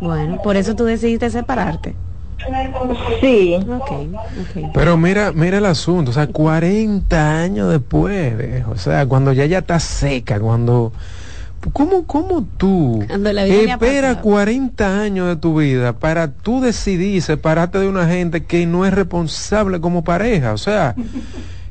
bueno, 0.00 0.40
por 0.42 0.56
eso 0.56 0.76
tú 0.76 0.84
decidiste 0.84 1.28
separarte. 1.30 1.94
Sí. 3.20 3.56
Pero 4.72 4.96
mira, 4.96 5.32
mira 5.32 5.58
el 5.58 5.66
asunto, 5.66 6.10
o 6.10 6.14
sea, 6.14 6.26
40 6.26 7.40
años 7.40 7.70
después, 7.70 8.64
o 8.66 8.76
sea, 8.76 9.06
cuando 9.06 9.32
ya 9.32 9.46
ya 9.46 9.58
está 9.58 9.78
seca, 9.80 10.40
cuando... 10.40 10.92
¿Cómo, 11.74 12.06
cómo 12.06 12.46
tú 12.56 13.04
esperas 13.06 14.16
40 14.16 15.02
años 15.02 15.28
de 15.28 15.36
tu 15.36 15.58
vida 15.58 15.92
para 15.92 16.32
tú 16.32 16.62
decidir 16.62 17.20
separarte 17.20 17.78
de 17.78 17.86
una 17.86 18.06
gente 18.06 18.44
que 18.46 18.64
no 18.64 18.86
es 18.86 18.94
responsable 18.94 19.78
como 19.78 20.02
pareja? 20.02 20.54
O 20.54 20.58
sea, 20.58 20.94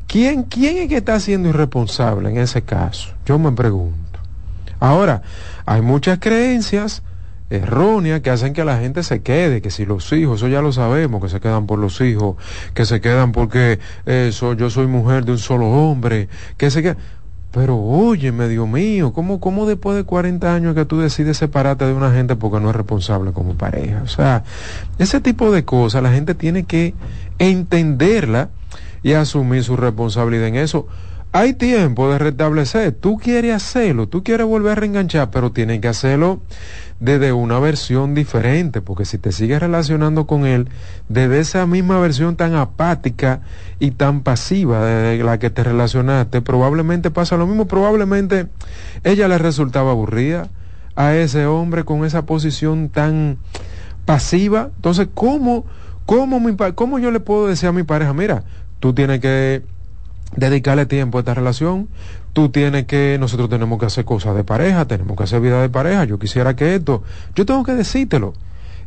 ¿quién, 0.05 0.43
quién 0.43 0.78
es 0.78 0.89
que 0.89 0.97
está 0.97 1.20
siendo 1.20 1.49
irresponsable 1.49 2.30
en 2.30 2.38
ese 2.38 2.61
caso? 2.61 3.09
Yo 3.26 3.39
me 3.39 3.51
pregunto. 3.51 4.20
Ahora, 4.80 5.24
hay 5.65 5.82
muchas 5.82 6.20
creencias 6.20 7.01
erróneas 7.50 8.22
que 8.22 8.30
hacen 8.30 8.54
que 8.54 8.64
la 8.64 8.80
gente 8.80 9.04
se 9.04 9.22
quede, 9.22 9.62
que 9.62 9.72
si 9.72 9.86
los 9.86 10.12
hijos, 10.14 10.39
eso 10.39 10.47
ya 10.47 10.62
lo 10.62 10.72
sabemos, 10.72 11.22
que 11.22 11.30
se 11.30 11.39
quedan 11.39 11.66
por 11.66 11.80
los 11.80 12.00
hijos, 12.02 12.36
que 12.74 12.86
se 12.86 13.02
quedan 13.02 13.32
porque 13.32 13.80
eso, 14.06 14.54
yo 14.54 14.70
soy 14.70 14.88
mujer 14.88 15.26
de 15.26 15.34
un 15.34 15.38
solo 15.38 15.68
hombre, 15.68 16.30
que 16.58 16.70
se 16.70 16.82
quedan... 16.82 16.97
Pero 17.52 17.78
óyeme, 17.78 18.47
Dios 18.47 18.68
mío, 18.68 19.12
¿cómo, 19.12 19.39
¿cómo 19.39 19.66
después 19.66 19.97
de 19.97 20.04
40 20.04 20.54
años 20.54 20.76
que 20.76 20.86
tú 20.86 21.00
decides 21.00 21.38
separarte 21.38 21.84
de 21.86 21.93
una 21.93 22.12
gente 22.12 22.36
porque 22.36 22.60
no 22.60 22.70
es 22.70 22.76
responsable 22.76 23.32
como 23.32 23.56
pareja? 23.56 24.04
O 24.04 24.08
sea, 24.08 24.43
ese 25.00 25.20
tipo 25.20 25.52
de 25.52 25.66
cosas 25.66 26.04
la 26.04 26.12
gente 26.12 26.36
tiene 26.36 26.66
que 26.66 26.93
entenderla 27.39 28.50
y 29.02 29.14
asumir 29.14 29.64
su 29.64 29.76
responsabilidad 29.76 30.45
en 30.45 30.58
eso. 30.58 30.88
Hay 31.32 31.54
tiempo 31.54 32.12
de 32.12 32.18
restablecer, 32.18 32.92
tú 32.92 33.18
quieres 33.18 33.54
hacerlo, 33.54 34.08
tú 34.08 34.24
quieres 34.24 34.48
volver 34.48 34.72
a 34.72 34.76
reenganchar, 34.76 35.30
pero 35.30 35.52
tienes 35.52 35.80
que 35.80 35.88
hacerlo 35.88 36.42
desde 37.00 37.34
una 37.34 37.60
versión 37.60 38.16
diferente, 38.16 38.82
porque 38.82 39.06
si 39.06 39.20
te 39.20 39.32
sigues 39.32 39.60
relacionando 39.60 40.26
con 40.26 40.48
él 40.48 40.70
desde 41.08 41.40
esa 41.40 41.68
misma 41.68 42.00
versión 42.00 42.36
tan 42.36 42.56
apática 42.56 43.42
y 43.78 43.92
tan 43.92 44.24
pasiva 44.24 44.84
de 44.84 45.24
la 45.24 45.38
que 45.38 45.52
te 45.52 45.64
relacionaste, 45.64 46.42
probablemente 46.42 47.12
pasa 47.12 47.38
lo 47.38 47.46
mismo, 47.46 47.68
probablemente 47.68 48.48
ella 49.04 49.28
le 49.28 49.38
resultaba 49.38 49.92
aburrida 49.92 50.50
a 50.96 51.14
ese 51.14 51.46
hombre 51.46 51.84
con 51.84 52.06
esa 52.06 52.26
posición 52.26 52.90
tan 52.90 53.38
pasiva. 54.06 54.72
Entonces, 54.78 55.08
¿cómo, 55.14 55.68
cómo, 56.08 56.40
mi, 56.40 56.56
cómo 56.74 56.98
yo 56.98 57.12
le 57.12 57.20
puedo 57.20 57.46
decir 57.46 57.70
a 57.70 57.72
mi 57.72 57.84
pareja, 57.84 58.14
mira, 58.14 58.46
tú 58.80 58.94
tienes 58.94 59.20
que 59.20 59.62
dedicarle 60.36 60.86
tiempo 60.86 61.18
a 61.18 61.22
esta 61.22 61.34
relación, 61.34 61.90
tú 62.34 62.50
tienes 62.50 62.86
que, 62.86 63.18
nosotros 63.20 63.50
tenemos 63.50 63.80
que 63.80 63.86
hacer 63.86 64.06
cosas 64.06 64.36
de 64.36 64.44
pareja, 64.44 64.86
tenemos 64.86 65.18
que 65.18 65.24
hacer 65.24 65.42
vida 65.42 65.62
de 65.62 65.70
pareja, 65.70 66.06
yo 66.06 66.20
quisiera 66.20 66.56
que 66.56 66.76
esto, 66.76 67.04
yo 67.36 67.46
tengo 67.46 67.64
que 67.64 67.74
decírtelo. 67.74 68.34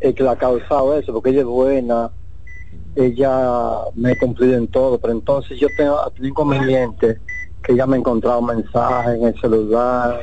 el 0.00 0.14
que 0.14 0.22
la 0.22 0.32
ha 0.32 0.36
causado 0.36 0.98
eso, 0.98 1.12
porque 1.12 1.30
ella 1.30 1.40
es 1.40 1.46
buena, 1.46 2.10
ella 2.96 3.80
me 3.94 4.12
ha 4.12 4.18
cumplido 4.18 4.54
en 4.54 4.68
todo, 4.68 4.98
pero 4.98 5.12
entonces 5.12 5.58
yo 5.58 5.68
tengo 5.76 5.98
un 6.18 6.26
inconveniente 6.26 7.18
que 7.62 7.72
ella 7.72 7.86
me 7.86 7.96
ha 7.96 7.98
encontrado 7.98 8.42
mensajes 8.42 9.16
en 9.16 9.26
el 9.26 9.40
celular 9.40 10.20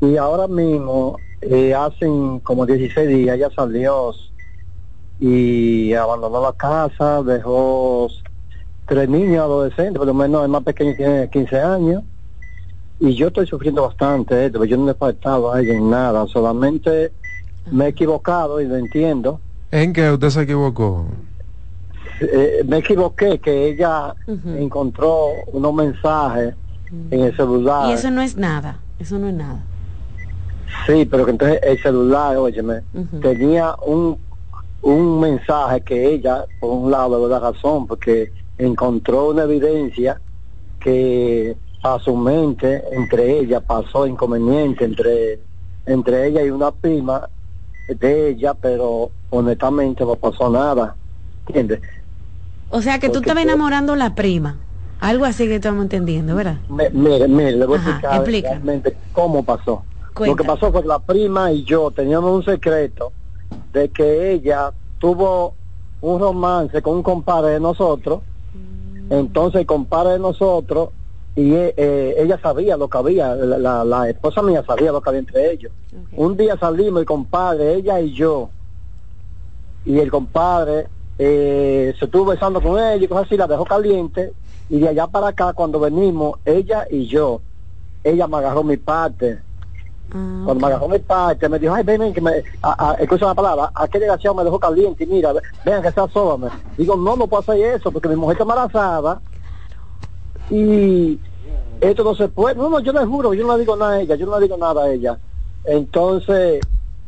y 0.00 0.16
ahora 0.16 0.48
mismo, 0.48 1.16
eh, 1.40 1.74
hacen 1.74 2.40
como 2.40 2.66
16 2.66 3.08
días, 3.08 3.36
ella 3.36 3.50
salió 3.54 4.12
y 5.20 5.92
abandonó 5.94 6.42
la 6.42 6.52
casa, 6.52 7.22
dejó 7.22 8.08
tres 8.88 9.08
niños 9.08 9.38
adolescentes, 9.38 9.98
por 9.98 10.06
lo 10.06 10.14
menos 10.14 10.42
el 10.42 10.48
más 10.48 10.64
pequeño 10.64 10.94
tiene 10.96 11.30
15 11.30 11.60
años, 11.60 12.02
y 12.98 13.14
yo 13.14 13.28
estoy 13.28 13.46
sufriendo 13.46 13.82
bastante 13.82 14.46
esto, 14.46 14.64
yo 14.64 14.76
no 14.76 14.90
he 14.90 14.94
faltado 14.94 15.52
a 15.52 15.60
ella 15.60 15.74
en 15.74 15.90
nada, 15.90 16.26
solamente 16.26 17.12
me 17.70 17.86
he 17.86 17.88
equivocado 17.88 18.60
y 18.60 18.66
lo 18.66 18.76
entiendo. 18.76 19.40
¿En 19.70 19.92
qué 19.92 20.10
usted 20.10 20.30
se 20.30 20.42
equivocó? 20.42 21.06
Eh, 22.20 22.62
me 22.66 22.78
equivoqué 22.78 23.38
que 23.38 23.68
ella 23.68 24.14
encontró 24.56 25.28
unos 25.52 25.74
mensajes 25.74 26.54
en 27.10 27.20
el 27.20 27.36
celular. 27.36 27.88
Y 27.88 27.92
eso 27.92 28.10
no 28.10 28.22
es 28.22 28.36
nada, 28.36 28.80
eso 28.98 29.18
no 29.18 29.28
es 29.28 29.34
nada. 29.34 29.62
Sí, 30.86 31.04
pero 31.04 31.24
que 31.24 31.32
entonces 31.32 31.60
el 31.62 31.82
celular, 31.82 32.36
óyeme, 32.36 32.82
tenía 33.20 33.74
un, 33.86 34.18
un 34.82 35.20
mensaje 35.20 35.80
que 35.80 36.14
ella, 36.14 36.44
por 36.60 36.70
un 36.70 36.90
lado, 36.90 37.26
de 37.26 37.30
la 37.32 37.40
razón, 37.40 37.86
porque 37.86 38.32
encontró 38.58 39.30
una 39.30 39.44
evidencia 39.44 40.20
que 40.80 41.56
a 41.82 41.98
su 41.98 42.16
mente, 42.16 42.82
entre 42.92 43.38
ella, 43.38 43.60
pasó 43.60 44.06
inconveniente 44.06 44.84
entre, 44.84 45.40
entre 45.86 46.28
ella 46.28 46.42
y 46.44 46.50
una 46.50 46.70
prima, 46.70 47.28
de 47.88 48.28
ella, 48.30 48.54
pero 48.54 49.10
honestamente 49.30 50.04
no 50.04 50.16
pasó 50.16 50.50
nada. 50.50 50.94
¿Entiendes? 51.46 51.80
O 52.70 52.80
sea 52.80 52.98
que 52.98 53.08
tú 53.08 53.18
estabas 53.18 53.42
enamorando 53.42 53.96
la 53.96 54.14
prima. 54.14 54.56
Algo 55.00 55.24
así 55.24 55.46
que 55.48 55.56
estamos 55.56 55.82
entendiendo, 55.82 56.36
¿verdad? 56.36 56.58
mire, 56.68 57.26
mire, 57.26 57.52
le 57.52 57.66
voy 57.66 57.78
a 57.78 57.82
explicar 57.82 58.24
realmente 58.24 58.96
cómo 59.12 59.42
pasó. 59.42 59.82
Lo 60.18 60.36
que 60.36 60.44
pasó 60.44 60.70
fue 60.70 60.82
que 60.82 60.88
la 60.88 61.00
prima 61.00 61.50
y 61.50 61.64
yo 61.64 61.90
teníamos 61.90 62.30
un 62.30 62.44
secreto 62.44 63.12
de 63.72 63.88
que 63.88 64.32
ella 64.32 64.72
tuvo 64.98 65.54
un 66.00 66.20
romance 66.20 66.80
con 66.82 66.96
un 66.96 67.02
compadre 67.02 67.54
de 67.54 67.60
nosotros. 67.60 68.20
Mm. 68.54 69.12
Entonces 69.12 69.62
el 69.62 69.66
compadre 69.66 70.12
de 70.12 70.18
nosotros 70.20 70.90
y 71.34 71.54
eh, 71.54 71.74
eh, 71.76 72.14
ella 72.18 72.38
sabía 72.42 72.76
lo 72.76 72.88
que 72.88 72.98
había, 72.98 73.34
la, 73.34 73.84
la, 73.84 74.08
esposa 74.10 74.42
mía 74.42 74.62
sabía 74.66 74.92
lo 74.92 75.00
que 75.00 75.08
había 75.08 75.20
entre 75.20 75.52
ellos. 75.52 75.72
Un 76.14 76.36
día 76.36 76.58
salimos 76.58 77.00
el 77.00 77.06
compadre, 77.06 77.74
ella 77.74 78.00
y 78.00 78.12
yo, 78.12 78.50
y 79.86 79.98
el 79.98 80.10
compadre 80.10 80.88
eh, 81.18 81.94
se 81.98 82.04
estuvo 82.04 82.26
besando 82.26 82.60
con 82.60 82.78
ella 82.78 82.96
y 82.96 83.08
cosas 83.08 83.26
así, 83.26 83.36
la 83.36 83.46
dejó 83.46 83.64
caliente, 83.64 84.32
y 84.68 84.80
de 84.80 84.88
allá 84.88 85.06
para 85.06 85.28
acá 85.28 85.54
cuando 85.54 85.80
venimos, 85.80 86.38
ella 86.44 86.86
y 86.90 87.06
yo, 87.06 87.40
ella 88.04 88.26
me 88.26 88.36
agarró 88.36 88.62
mi 88.62 88.76
parte. 88.76 89.40
Ah, 90.14 90.42
cuando 90.44 90.66
me 90.66 90.66
agarró 90.66 90.88
mi 90.88 90.98
parte, 90.98 91.48
me 91.48 91.58
dijo, 91.58 91.74
ay, 91.74 91.82
ven, 91.82 92.00
ven, 92.00 92.12
que 92.12 92.20
me, 92.20 92.44
escucha 92.98 93.24
la 93.24 93.34
palabra, 93.34 93.70
aquel 93.74 94.02
desgraciado 94.02 94.36
me 94.36 94.44
dejó 94.44 94.60
caliente, 94.60 95.04
y 95.04 95.06
mira, 95.06 95.32
vean 95.64 95.80
que 95.80 95.88
está 95.88 96.06
sola. 96.08 96.50
Digo, 96.76 96.94
no, 96.94 97.16
no 97.16 97.26
puedo 97.26 97.40
hacer 97.40 97.74
eso, 97.74 97.90
porque 97.90 98.08
mi 98.08 98.16
mujer 98.16 98.34
está 98.34 98.44
embarazada, 98.44 99.20
y 100.50 101.20
esto 101.80 102.04
no 102.04 102.14
se 102.14 102.28
puede, 102.28 102.54
no, 102.54 102.68
no, 102.70 102.80
yo 102.80 102.92
le 102.92 103.04
juro, 103.04 103.34
yo 103.34 103.46
no 103.46 103.54
le 103.54 103.60
digo 103.60 103.76
nada 103.76 103.92
a 103.92 104.00
ella, 104.00 104.14
yo 104.14 104.26
no 104.26 104.38
le 104.38 104.44
digo 104.46 104.56
nada 104.56 104.84
a 104.84 104.92
ella. 104.92 105.18
Entonces, 105.64 106.64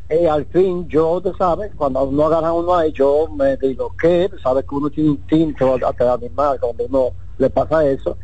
eh, 0.08 0.28
al 0.28 0.46
fin 0.46 0.88
yo, 0.88 1.20
tú 1.20 1.32
sabes, 1.36 1.72
cuando 1.76 2.04
uno 2.04 2.26
agarra 2.26 2.52
uno 2.52 2.74
ahí, 2.74 2.92
yo 2.92 3.28
me 3.34 3.56
digo 3.56 3.94
que, 4.00 4.30
sabes 4.42 4.64
que 4.68 4.74
uno 4.74 4.90
tiene 4.90 5.10
instinto 5.10 5.78
hasta 5.86 6.12
animal, 6.12 6.58
cuando 6.60 6.84
uno 6.84 7.10
le 7.38 7.50
pasa 7.50 7.86
eso, 7.86 8.16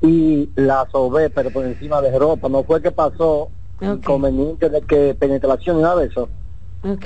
y 0.00 0.50
la 0.56 0.88
sobé, 0.90 1.30
pero 1.30 1.50
por 1.50 1.64
encima 1.64 2.00
de 2.00 2.18
ropa, 2.18 2.48
no 2.48 2.64
fue 2.64 2.82
que 2.82 2.90
pasó 2.90 3.48
inconveniente 3.80 4.68
de 4.68 4.82
que 4.82 5.14
penetración 5.14 5.78
y 5.78 5.82
nada 5.82 6.00
de 6.00 6.06
eso. 6.06 6.28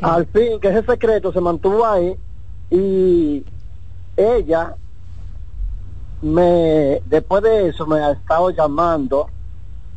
Al 0.02 0.26
fin, 0.26 0.58
que 0.60 0.68
ese 0.68 0.82
secreto 0.82 1.32
se 1.32 1.40
mantuvo 1.40 1.86
ahí 1.86 2.16
y 2.70 3.44
ella 4.16 4.74
me, 6.20 7.02
después 7.04 7.42
de 7.42 7.68
eso 7.68 7.86
me 7.86 8.00
ha 8.00 8.12
estado 8.12 8.50
llamando, 8.50 9.30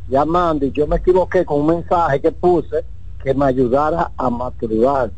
llamando 0.07 0.65
y 0.65 0.72
yo 0.72 0.88
me 0.88 0.97
equivoqué 0.97 1.45
con 1.45 1.61
un 1.61 1.67
mensaje 1.67 2.22
que 2.22 2.32
puse 2.32 2.86
que 3.24 3.34
me 3.34 3.45
ayudara 3.45 4.11
a 4.17 4.30
masturbar. 4.30 5.11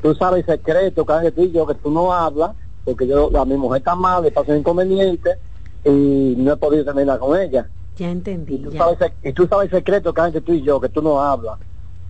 Tú 0.00 0.14
sabes 0.14 0.46
el 0.48 0.56
secreto 0.56 1.04
que 1.04 1.32
tú 1.32 1.42
y 1.42 1.52
yo 1.52 1.66
que 1.66 1.74
tú 1.74 1.90
no 1.90 2.12
hablas, 2.12 2.52
porque 2.84 3.06
yo 3.06 3.30
a 3.38 3.44
mi 3.44 3.56
mujer 3.56 3.78
está 3.78 3.94
mal, 3.94 4.22
le 4.22 4.30
pasó 4.30 4.52
un 4.52 4.58
inconveniente 4.58 5.38
y 5.84 6.34
no 6.36 6.52
he 6.52 6.56
podido 6.56 6.84
terminar 6.84 7.18
con 7.18 7.38
ella. 7.38 7.68
Ya 7.96 8.10
entendí. 8.10 8.54
Y 8.54 8.58
tú, 8.58 8.72
Sabes, 8.72 9.12
y 9.22 9.32
tú 9.32 9.46
sabes 9.46 9.70
el 9.70 9.78
secreto 9.78 10.14
que 10.14 10.40
tú 10.40 10.52
y 10.52 10.62
yo, 10.62 10.80
que 10.80 10.88
tú 10.88 11.02
no 11.02 11.20
hablas. 11.20 11.58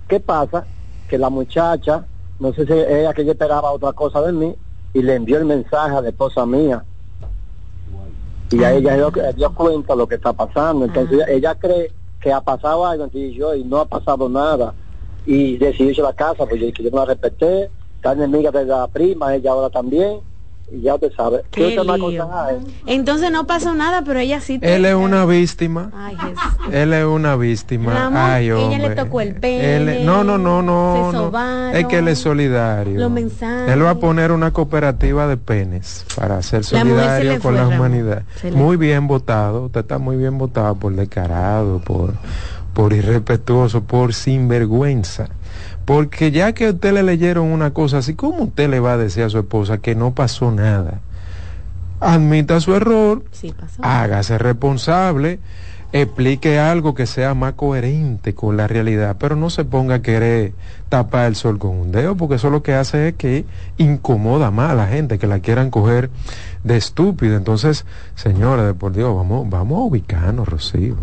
¿Qué 0.08 0.20
pasa? 0.20 0.68
Que 1.08 1.18
la 1.18 1.30
muchacha, 1.30 2.06
no 2.38 2.52
sé 2.52 2.66
si 2.66 2.72
ella 2.72 3.12
que 3.12 3.24
yo 3.24 3.32
esperaba 3.32 3.72
otra 3.72 3.92
cosa 3.92 4.22
de 4.22 4.32
mí, 4.32 4.56
y 4.92 5.02
le 5.02 5.14
envió 5.14 5.38
el 5.38 5.44
mensaje 5.44 5.96
a 5.96 6.00
la 6.00 6.08
esposa 6.08 6.46
mía. 6.46 6.84
Y 8.50 8.64
a 8.64 8.68
ah. 8.68 8.72
ella 8.74 8.96
dio, 8.96 9.12
dio 9.34 9.54
cuenta 9.54 9.94
lo 9.94 10.06
que 10.06 10.16
está 10.16 10.32
pasando. 10.32 10.84
Entonces 10.84 11.20
ella 11.28 11.54
cree 11.54 11.92
que 12.20 12.32
ha 12.32 12.40
pasado 12.40 12.86
algo 12.86 13.04
entre 13.04 13.32
yo 13.32 13.54
y 13.54 13.64
no 13.64 13.78
ha 13.78 13.86
pasado 13.86 14.28
nada. 14.28 14.74
Y 15.26 15.56
decidió 15.58 15.90
irse 15.90 16.00
a 16.00 16.04
la 16.04 16.12
casa, 16.12 16.46
pues 16.46 16.60
yo, 16.60 16.68
yo 16.68 16.90
no 16.90 16.98
la 16.98 17.06
respeté. 17.06 17.70
Está 17.96 18.12
enemiga 18.12 18.50
de 18.50 18.64
la 18.64 18.88
prima, 18.88 19.34
ella 19.34 19.50
ahora 19.52 19.68
también 19.68 20.20
y 20.72 20.82
ya 20.82 20.98
te 20.98 21.10
sabe. 21.12 21.42
¿Qué 21.50 21.76
Entonces 22.86 23.30
no 23.30 23.46
pasó 23.46 23.74
nada, 23.74 24.02
pero 24.04 24.20
ella 24.20 24.40
sí. 24.40 24.58
Él 24.62 24.84
es 24.84 24.94
una 24.94 25.24
víctima. 25.24 25.90
Él 26.72 26.92
es 26.92 27.04
una 27.04 27.36
víctima. 27.36 28.10
Ay, 28.12 28.50
Ella 28.50 28.78
le 28.78 28.94
tocó 28.94 29.20
el 29.20 29.34
pene. 29.34 30.04
no, 30.04 30.24
no, 30.24 30.38
no, 30.38 30.62
no. 30.62 31.70
Es 31.72 31.86
que 31.86 31.98
él 31.98 32.08
es 32.08 32.18
solidario. 32.18 33.06
Él 33.06 33.84
va 33.84 33.90
a 33.90 33.94
poner 33.96 34.32
una 34.32 34.52
cooperativa 34.52 35.26
de 35.26 35.36
penes 35.36 36.04
para 36.16 36.42
ser 36.42 36.64
solidario 36.64 37.40
con 37.40 37.54
la 37.54 37.66
humanidad. 37.66 38.22
Muy 38.52 38.76
bien 38.76 39.06
votado. 39.06 39.66
Usted 39.66 39.80
está 39.80 39.98
muy 39.98 40.16
bien 40.16 40.38
votado 40.38 40.74
por 40.76 40.94
descarado, 40.94 41.80
por, 41.80 42.14
por 42.72 42.92
irrespetuoso, 42.92 43.82
por 43.82 44.14
sinvergüenza. 44.14 45.28
Porque 45.90 46.30
ya 46.30 46.52
que 46.52 46.66
a 46.66 46.70
usted 46.70 46.92
le 46.92 47.02
leyeron 47.02 47.46
una 47.48 47.72
cosa 47.72 47.98
así, 47.98 48.14
¿cómo 48.14 48.44
usted 48.44 48.70
le 48.70 48.78
va 48.78 48.92
a 48.92 48.96
decir 48.96 49.24
a 49.24 49.28
su 49.28 49.40
esposa 49.40 49.78
que 49.78 49.96
no 49.96 50.14
pasó 50.14 50.52
nada? 50.52 51.00
Admita 51.98 52.60
su 52.60 52.76
error, 52.76 53.24
hágase 53.82 54.38
responsable, 54.38 55.40
explique 55.92 56.60
algo 56.60 56.94
que 56.94 57.08
sea 57.08 57.34
más 57.34 57.54
coherente 57.54 58.36
con 58.36 58.56
la 58.56 58.68
realidad, 58.68 59.16
pero 59.18 59.34
no 59.34 59.50
se 59.50 59.64
ponga 59.64 59.96
a 59.96 60.02
querer 60.02 60.52
tapar 60.90 61.26
el 61.26 61.34
sol 61.34 61.58
con 61.58 61.72
un 61.72 61.90
dedo, 61.90 62.14
porque 62.14 62.36
eso 62.36 62.50
lo 62.50 62.62
que 62.62 62.74
hace 62.74 63.08
es 63.08 63.14
que 63.16 63.44
incomoda 63.76 64.52
más 64.52 64.70
a 64.70 64.74
la 64.74 64.86
gente, 64.86 65.18
que 65.18 65.26
la 65.26 65.40
quieran 65.40 65.72
coger 65.72 66.08
de 66.62 66.76
estúpido. 66.76 67.36
Entonces, 67.36 67.84
señora, 68.14 68.64
de 68.64 68.74
por 68.74 68.92
Dios, 68.92 69.12
vamos, 69.12 69.50
vamos 69.50 69.80
a 69.80 69.82
ubicarnos, 69.82 70.48
Rocío. 70.48 70.94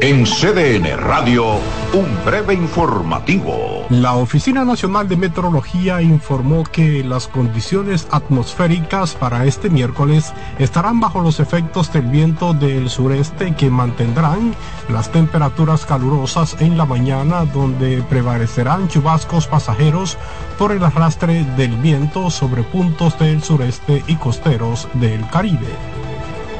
En 0.00 0.24
CDN 0.26 0.96
Radio, 0.96 1.56
un 1.92 2.24
breve 2.24 2.54
informativo. 2.54 3.84
La 3.90 4.14
Oficina 4.14 4.64
Nacional 4.64 5.08
de 5.08 5.16
Meteorología 5.16 6.00
informó 6.00 6.62
que 6.62 7.02
las 7.02 7.26
condiciones 7.26 8.06
atmosféricas 8.12 9.16
para 9.16 9.44
este 9.44 9.70
miércoles 9.70 10.32
estarán 10.60 11.00
bajo 11.00 11.20
los 11.20 11.40
efectos 11.40 11.92
del 11.92 12.04
viento 12.04 12.54
del 12.54 12.90
sureste 12.90 13.56
que 13.56 13.70
mantendrán 13.70 14.54
las 14.88 15.10
temperaturas 15.10 15.84
calurosas 15.84 16.56
en 16.60 16.78
la 16.78 16.84
mañana 16.84 17.44
donde 17.46 18.00
prevalecerán 18.02 18.86
chubascos 18.86 19.48
pasajeros 19.48 20.16
por 20.58 20.70
el 20.70 20.84
arrastre 20.84 21.42
del 21.56 21.74
viento 21.74 22.30
sobre 22.30 22.62
puntos 22.62 23.18
del 23.18 23.42
sureste 23.42 24.04
y 24.06 24.14
costeros 24.14 24.86
del 24.94 25.28
Caribe. 25.30 25.74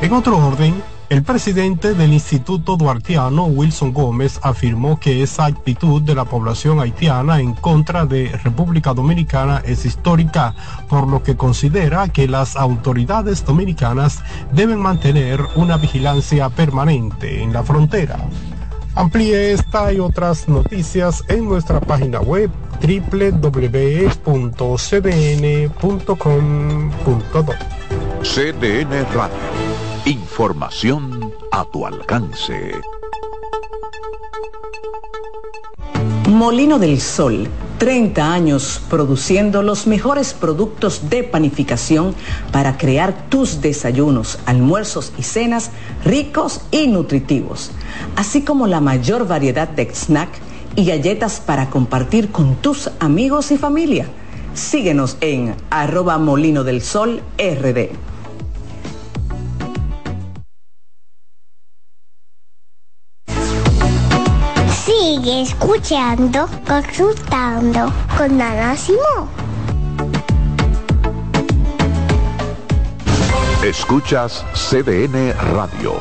En 0.02 0.12
otro 0.12 0.38
orden, 0.38 0.74
el 1.10 1.22
presidente 1.22 1.94
del 1.94 2.12
Instituto 2.12 2.76
Duartiano, 2.76 3.44
Wilson 3.46 3.94
Gómez, 3.94 4.38
afirmó 4.42 5.00
que 5.00 5.22
esa 5.22 5.46
actitud 5.46 6.02
de 6.02 6.14
la 6.14 6.26
población 6.26 6.80
haitiana 6.80 7.40
en 7.40 7.54
contra 7.54 8.04
de 8.04 8.28
República 8.44 8.92
Dominicana 8.92 9.62
es 9.64 9.86
histórica, 9.86 10.54
por 10.88 11.08
lo 11.08 11.22
que 11.22 11.34
considera 11.34 12.08
que 12.08 12.28
las 12.28 12.56
autoridades 12.56 13.42
dominicanas 13.44 14.22
deben 14.52 14.80
mantener 14.80 15.40
una 15.54 15.78
vigilancia 15.78 16.50
permanente 16.50 17.42
en 17.42 17.54
la 17.54 17.62
frontera. 17.62 18.18
Amplíe 18.94 19.52
esta 19.52 19.90
y 19.92 20.00
otras 20.00 20.46
noticias 20.46 21.24
en 21.28 21.48
nuestra 21.48 21.80
página 21.80 22.20
web 22.20 22.50
www.cdn.com.do. 22.82 23.78
CDN 28.22 29.06
Radio. 29.14 29.67
Información 30.08 31.34
a 31.52 31.66
tu 31.66 31.84
alcance. 31.84 32.72
Molino 36.30 36.78
del 36.78 36.98
Sol, 36.98 37.46
30 37.76 38.32
años 38.32 38.80
produciendo 38.88 39.62
los 39.62 39.86
mejores 39.86 40.32
productos 40.32 41.10
de 41.10 41.24
panificación 41.24 42.14
para 42.52 42.78
crear 42.78 43.28
tus 43.28 43.60
desayunos, 43.60 44.38
almuerzos 44.46 45.12
y 45.18 45.24
cenas 45.24 45.72
ricos 46.06 46.62
y 46.70 46.86
nutritivos, 46.86 47.70
así 48.16 48.40
como 48.40 48.66
la 48.66 48.80
mayor 48.80 49.28
variedad 49.28 49.68
de 49.68 49.94
snack 49.94 50.30
y 50.74 50.86
galletas 50.86 51.38
para 51.38 51.68
compartir 51.68 52.30
con 52.32 52.54
tus 52.54 52.90
amigos 52.98 53.50
y 53.50 53.58
familia. 53.58 54.06
Síguenos 54.54 55.18
en 55.20 55.54
arroba 55.68 56.16
molino 56.16 56.64
del 56.64 56.80
sol 56.80 57.20
rd. 57.36 57.90
Sigue 65.08 65.40
escuchando, 65.40 66.46
consultando 66.66 67.90
con 68.18 68.42
Ana 68.42 68.76
Escuchas 73.64 74.44
CDN 74.52 75.32
Radio, 75.54 75.94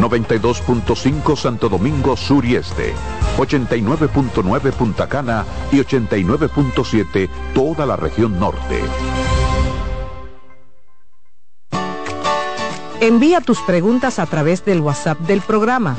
92.5 0.00 1.36
Santo 1.36 1.68
Domingo 1.68 2.16
Sur 2.16 2.46
y 2.46 2.56
Este, 2.56 2.94
89.9 3.36 4.72
Punta 4.72 5.10
Cana 5.10 5.44
y 5.70 5.80
89.7 5.80 7.28
toda 7.52 7.84
la 7.84 7.96
región 7.96 8.40
norte. 8.40 8.80
Envía 13.02 13.42
tus 13.42 13.60
preguntas 13.60 14.18
a 14.18 14.24
través 14.24 14.64
del 14.64 14.80
WhatsApp 14.80 15.18
del 15.18 15.42
programa 15.42 15.98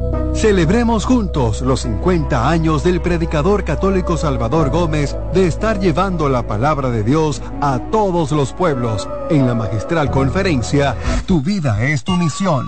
Celebremos 0.33 1.05
juntos 1.05 1.61
los 1.61 1.81
50 1.81 2.49
años 2.49 2.83
del 2.83 3.01
predicador 3.01 3.63
católico 3.63 4.17
Salvador 4.17 4.69
Gómez 4.69 5.15
de 5.33 5.45
estar 5.45 5.79
llevando 5.79 6.29
la 6.29 6.47
palabra 6.47 6.89
de 6.89 7.03
Dios 7.03 7.41
a 7.61 7.79
todos 7.91 8.31
los 8.31 8.53
pueblos 8.53 9.07
en 9.29 9.45
la 9.45 9.53
magistral 9.53 10.09
conferencia 10.09 10.95
Tu 11.27 11.41
vida 11.41 11.83
es 11.83 12.03
tu 12.03 12.13
misión. 12.13 12.65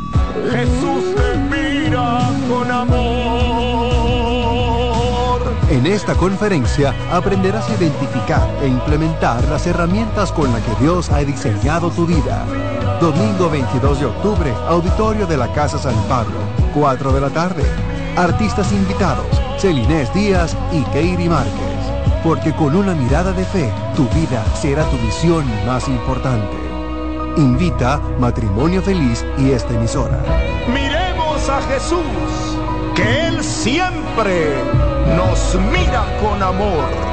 Jesús 0.52 1.16
te 1.16 1.36
mira 1.50 2.30
con 2.50 2.70
amor. 2.70 3.34
En 5.70 5.88
esta 5.88 6.14
conferencia 6.14 6.94
aprenderás 7.12 7.68
a 7.70 7.76
identificar 7.76 8.48
e 8.62 8.68
implementar 8.68 9.44
las 9.46 9.66
herramientas 9.66 10.32
con 10.32 10.52
las 10.54 10.62
que 10.62 10.84
Dios 10.84 11.10
ha 11.10 11.20
diseñado 11.20 11.90
tu 11.90 12.06
vida. 12.06 12.46
Domingo 13.00 13.50
22 13.50 14.00
de 14.00 14.06
octubre, 14.06 14.54
auditorio 14.68 15.28
de 15.28 15.38
la 15.38 15.52
Casa 15.52 15.78
San 15.78 15.96
Pablo 16.08 16.38
4 16.74 17.12
de 17.12 17.22
la 17.22 17.30
tarde. 17.30 17.64
Artistas 18.16 18.72
invitados, 18.72 19.26
Celinés 19.58 20.14
Díaz 20.14 20.56
y 20.72 20.82
Keiri 20.92 21.28
Márquez. 21.28 21.54
Porque 22.24 22.54
con 22.54 22.76
una 22.76 22.94
mirada 22.94 23.34
de 23.34 23.44
fe, 23.44 23.72
tu 23.96 24.08
vida 24.10 24.44
será 24.56 24.86
tu 24.86 24.98
misión 24.98 25.46
más 25.66 25.88
importante. 25.88 26.56
Invita 27.36 28.00
Matrimonio 28.20 28.82
Feliz 28.82 29.26
y 29.38 29.52
esta 29.52 29.74
emisora. 29.74 30.24
Miremos 30.68 31.50
a 31.50 31.62
Jesús, 31.64 32.58
que 32.96 33.28
Él 33.28 33.44
siempre 33.44 34.54
nos 35.18 35.56
mira 35.72 36.06
con 36.22 36.42
amor. 36.42 37.13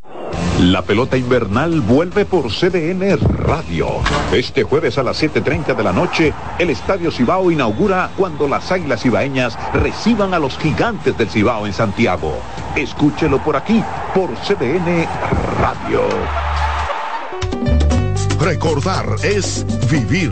La 0.59 0.83
pelota 0.83 1.17
invernal 1.17 1.81
vuelve 1.81 2.23
por 2.25 2.51
CDN 2.51 3.17
Radio. 3.37 3.87
Este 4.31 4.63
jueves 4.63 4.97
a 4.97 5.03
las 5.03 5.21
7.30 5.21 5.75
de 5.75 5.83
la 5.83 5.91
noche, 5.91 6.33
el 6.59 6.69
Estadio 6.69 7.11
Cibao 7.11 7.49
inaugura 7.49 8.11
cuando 8.15 8.47
las 8.47 8.71
Águilas 8.71 9.01
Cibaeñas 9.01 9.57
reciban 9.73 10.33
a 10.33 10.39
los 10.39 10.57
gigantes 10.57 11.17
del 11.17 11.29
Cibao 11.29 11.65
en 11.65 11.73
Santiago. 11.73 12.37
Escúchelo 12.75 13.43
por 13.43 13.55
aquí, 13.55 13.83
por 14.13 14.29
CDN 14.35 15.07
Radio. 15.59 16.01
Recordar 18.39 19.05
es 19.23 19.65
vivir. 19.89 20.31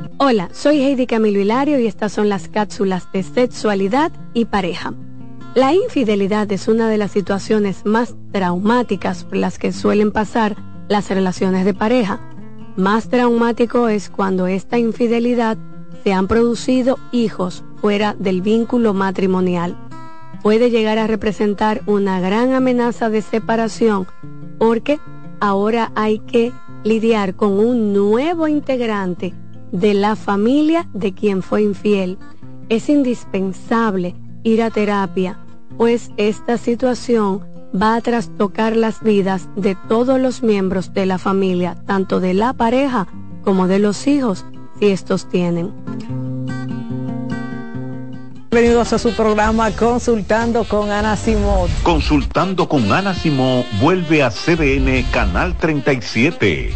Hola, 0.23 0.49
soy 0.53 0.83
Heidi 0.83 1.07
Camilo 1.07 1.39
Hilario 1.39 1.79
y 1.79 1.87
estas 1.87 2.11
son 2.11 2.29
las 2.29 2.47
cápsulas 2.47 3.11
de 3.11 3.23
sexualidad 3.23 4.11
y 4.35 4.45
pareja. 4.45 4.93
La 5.55 5.73
infidelidad 5.73 6.51
es 6.51 6.67
una 6.67 6.89
de 6.89 6.99
las 6.99 7.09
situaciones 7.09 7.87
más 7.87 8.13
traumáticas 8.31 9.23
por 9.23 9.37
las 9.37 9.57
que 9.57 9.71
suelen 9.71 10.11
pasar 10.11 10.55
las 10.89 11.09
relaciones 11.09 11.65
de 11.65 11.73
pareja. 11.73 12.19
Más 12.77 13.09
traumático 13.09 13.87
es 13.87 14.11
cuando 14.11 14.45
esta 14.45 14.77
infidelidad 14.77 15.57
se 16.03 16.13
han 16.13 16.27
producido 16.27 16.99
hijos 17.11 17.63
fuera 17.77 18.13
del 18.13 18.43
vínculo 18.43 18.93
matrimonial. 18.93 19.75
Puede 20.43 20.69
llegar 20.69 20.99
a 20.99 21.07
representar 21.07 21.81
una 21.87 22.19
gran 22.19 22.53
amenaza 22.53 23.09
de 23.09 23.23
separación 23.23 24.05
porque 24.59 24.99
ahora 25.39 25.91
hay 25.95 26.19
que 26.19 26.53
lidiar 26.83 27.33
con 27.33 27.53
un 27.53 27.91
nuevo 27.91 28.47
integrante 28.47 29.33
de 29.71 29.93
la 29.93 30.15
familia 30.15 30.87
de 30.93 31.13
quien 31.13 31.41
fue 31.43 31.63
infiel. 31.63 32.17
Es 32.69 32.89
indispensable 32.89 34.15
ir 34.43 34.61
a 34.61 34.69
terapia, 34.69 35.39
pues 35.77 36.11
esta 36.17 36.57
situación 36.57 37.45
va 37.79 37.95
a 37.95 38.01
trastocar 38.01 38.75
las 38.75 39.01
vidas 39.01 39.49
de 39.55 39.75
todos 39.87 40.19
los 40.19 40.43
miembros 40.43 40.93
de 40.93 41.05
la 41.05 41.17
familia, 41.17 41.77
tanto 41.85 42.19
de 42.19 42.33
la 42.33 42.53
pareja 42.53 43.07
como 43.43 43.67
de 43.67 43.79
los 43.79 44.07
hijos, 44.07 44.45
si 44.79 44.87
estos 44.87 45.29
tienen. 45.29 45.71
Bienvenidos 48.51 48.91
a 48.91 48.99
su 48.99 49.13
programa 49.13 49.71
Consultando 49.71 50.65
con 50.65 50.91
Ana 50.91 51.15
Simó. 51.15 51.69
Consultando 51.83 52.67
con 52.67 52.91
Ana 52.91 53.13
Simó 53.13 53.63
vuelve 53.79 54.23
a 54.23 54.29
CDN 54.29 55.03
Canal 55.09 55.55
37. 55.55 56.75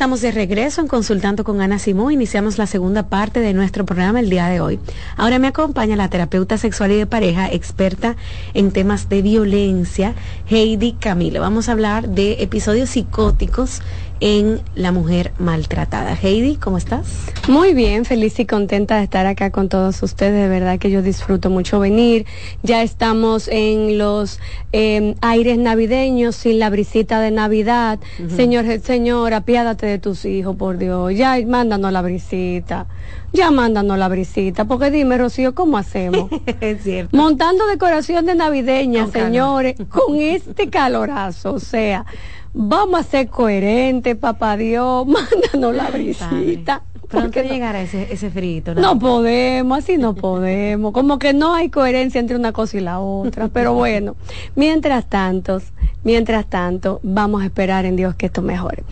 Estamos 0.00 0.22
de 0.22 0.32
regreso 0.32 0.80
en 0.80 0.88
Consultando 0.88 1.44
con 1.44 1.60
Ana 1.60 1.78
Simón. 1.78 2.10
Iniciamos 2.10 2.56
la 2.56 2.66
segunda 2.66 3.10
parte 3.10 3.40
de 3.40 3.52
nuestro 3.52 3.84
programa 3.84 4.20
el 4.20 4.30
día 4.30 4.46
de 4.46 4.58
hoy. 4.58 4.80
Ahora 5.18 5.38
me 5.38 5.46
acompaña 5.46 5.94
la 5.94 6.08
terapeuta 6.08 6.56
sexual 6.56 6.92
y 6.92 6.96
de 6.96 7.04
pareja, 7.04 7.52
experta 7.52 8.16
en 8.54 8.70
temas 8.70 9.10
de 9.10 9.20
violencia, 9.20 10.14
Heidi 10.48 10.92
Camilo. 10.94 11.42
Vamos 11.42 11.68
a 11.68 11.72
hablar 11.72 12.08
de 12.08 12.42
episodios 12.42 12.88
psicóticos 12.88 13.82
en 14.20 14.60
la 14.74 14.92
mujer 14.92 15.32
maltratada. 15.38 16.14
Heidi, 16.14 16.56
¿cómo 16.56 16.78
estás? 16.78 17.26
Muy 17.48 17.74
bien, 17.74 18.04
feliz 18.04 18.38
y 18.38 18.46
contenta 18.46 18.98
de 18.98 19.04
estar 19.04 19.26
acá 19.26 19.50
con 19.50 19.68
todos 19.68 20.02
ustedes. 20.02 20.42
De 20.42 20.48
verdad 20.48 20.78
que 20.78 20.90
yo 20.90 21.02
disfruto 21.02 21.50
mucho 21.50 21.80
venir. 21.80 22.26
Ya 22.62 22.82
estamos 22.82 23.48
en 23.48 23.98
los 23.98 24.38
em, 24.72 25.14
aires 25.22 25.58
navideños, 25.58 26.36
sin 26.36 26.58
la 26.58 26.70
brisita 26.70 27.20
de 27.20 27.30
Navidad. 27.30 27.98
Señor, 28.36 28.66
Señor, 28.82 29.32
apiádate 29.34 29.86
de 29.86 29.98
tus 29.98 30.24
hijos, 30.24 30.54
por 30.56 30.76
Dios. 30.76 31.14
Ya 31.14 31.36
mándanos 31.46 31.90
la 31.92 32.02
brisita. 32.02 32.86
Ya 33.32 33.50
mándanos 33.50 33.98
la 33.98 34.08
brisita. 34.08 34.66
Porque 34.66 34.90
dime, 34.90 35.16
Rocío, 35.16 35.54
¿cómo 35.54 35.78
hacemos? 35.78 36.30
es 36.60 36.82
cierto. 36.82 37.16
Montando 37.16 37.66
decoración 37.66 38.26
de 38.26 38.34
navideña, 38.34 39.06
señores, 39.06 39.76
con 39.88 40.16
este 40.16 40.68
calorazo. 40.68 41.54
O 41.54 41.60
sea, 41.60 42.04
vamos 42.52 43.00
a 43.00 43.02
ser 43.02 43.28
coherentes, 43.28 44.16
papá 44.16 44.56
Dios, 44.56 45.06
mándanos 45.52 45.74
la 45.74 45.90
brisita. 45.90 46.82
Pronto 47.08 47.42
no 47.42 47.48
llegará 47.48 47.82
ese, 47.82 48.06
ese 48.12 48.30
frito. 48.30 48.72
No 48.72 48.96
podemos, 48.96 49.78
así 49.78 49.98
no 49.98 50.14
podemos. 50.14 50.92
Como 50.92 51.18
que 51.18 51.32
no 51.32 51.54
hay 51.54 51.68
coherencia 51.68 52.20
entre 52.20 52.36
una 52.36 52.52
cosa 52.52 52.76
y 52.76 52.80
la 52.80 53.00
otra. 53.00 53.48
Pero 53.48 53.74
bueno, 53.74 54.14
mientras 54.54 55.06
tanto, 55.06 55.60
mientras 56.04 56.46
tanto, 56.46 57.00
vamos 57.02 57.42
a 57.42 57.46
esperar 57.46 57.84
en 57.84 57.96
Dios 57.96 58.14
que 58.14 58.26
esto 58.26 58.42
mejore. 58.42 58.84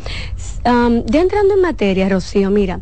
ya 0.65 1.21
entrando 1.21 1.55
en 1.55 1.61
materia, 1.61 2.09
Rocío, 2.09 2.51
mira, 2.51 2.81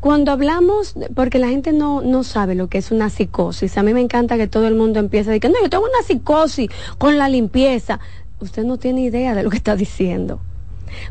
cuando 0.00 0.32
hablamos, 0.32 0.94
porque 1.14 1.38
la 1.38 1.48
gente 1.48 1.72
no, 1.72 2.00
no 2.00 2.22
sabe 2.24 2.54
lo 2.54 2.68
que 2.68 2.78
es 2.78 2.90
una 2.90 3.10
psicosis, 3.10 3.76
a 3.76 3.82
mí 3.82 3.92
me 3.92 4.00
encanta 4.00 4.36
que 4.36 4.46
todo 4.46 4.68
el 4.68 4.74
mundo 4.74 5.00
empiece 5.00 5.28
a 5.28 5.32
decir, 5.32 5.50
no, 5.50 5.60
yo 5.60 5.68
tengo 5.68 5.84
una 5.84 6.02
psicosis 6.06 6.70
con 6.98 7.18
la 7.18 7.28
limpieza 7.28 8.00
usted 8.40 8.64
no 8.64 8.78
tiene 8.78 9.02
idea 9.02 9.34
de 9.34 9.42
lo 9.42 9.50
que 9.50 9.56
está 9.56 9.76
diciendo. 9.76 10.40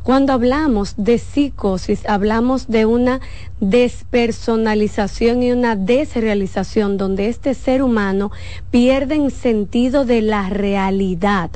Cuando 0.03 0.33
hablamos 0.33 0.95
de 0.97 1.17
psicosis, 1.17 2.05
hablamos 2.07 2.67
de 2.67 2.85
una 2.85 3.21
despersonalización 3.59 5.43
y 5.43 5.51
una 5.51 5.75
desrealización 5.75 6.97
donde 6.97 7.27
este 7.27 7.53
ser 7.53 7.83
humano 7.83 8.31
pierde 8.71 9.15
en 9.15 9.31
sentido 9.31 10.05
de 10.05 10.21
la 10.21 10.49
realidad. 10.49 11.51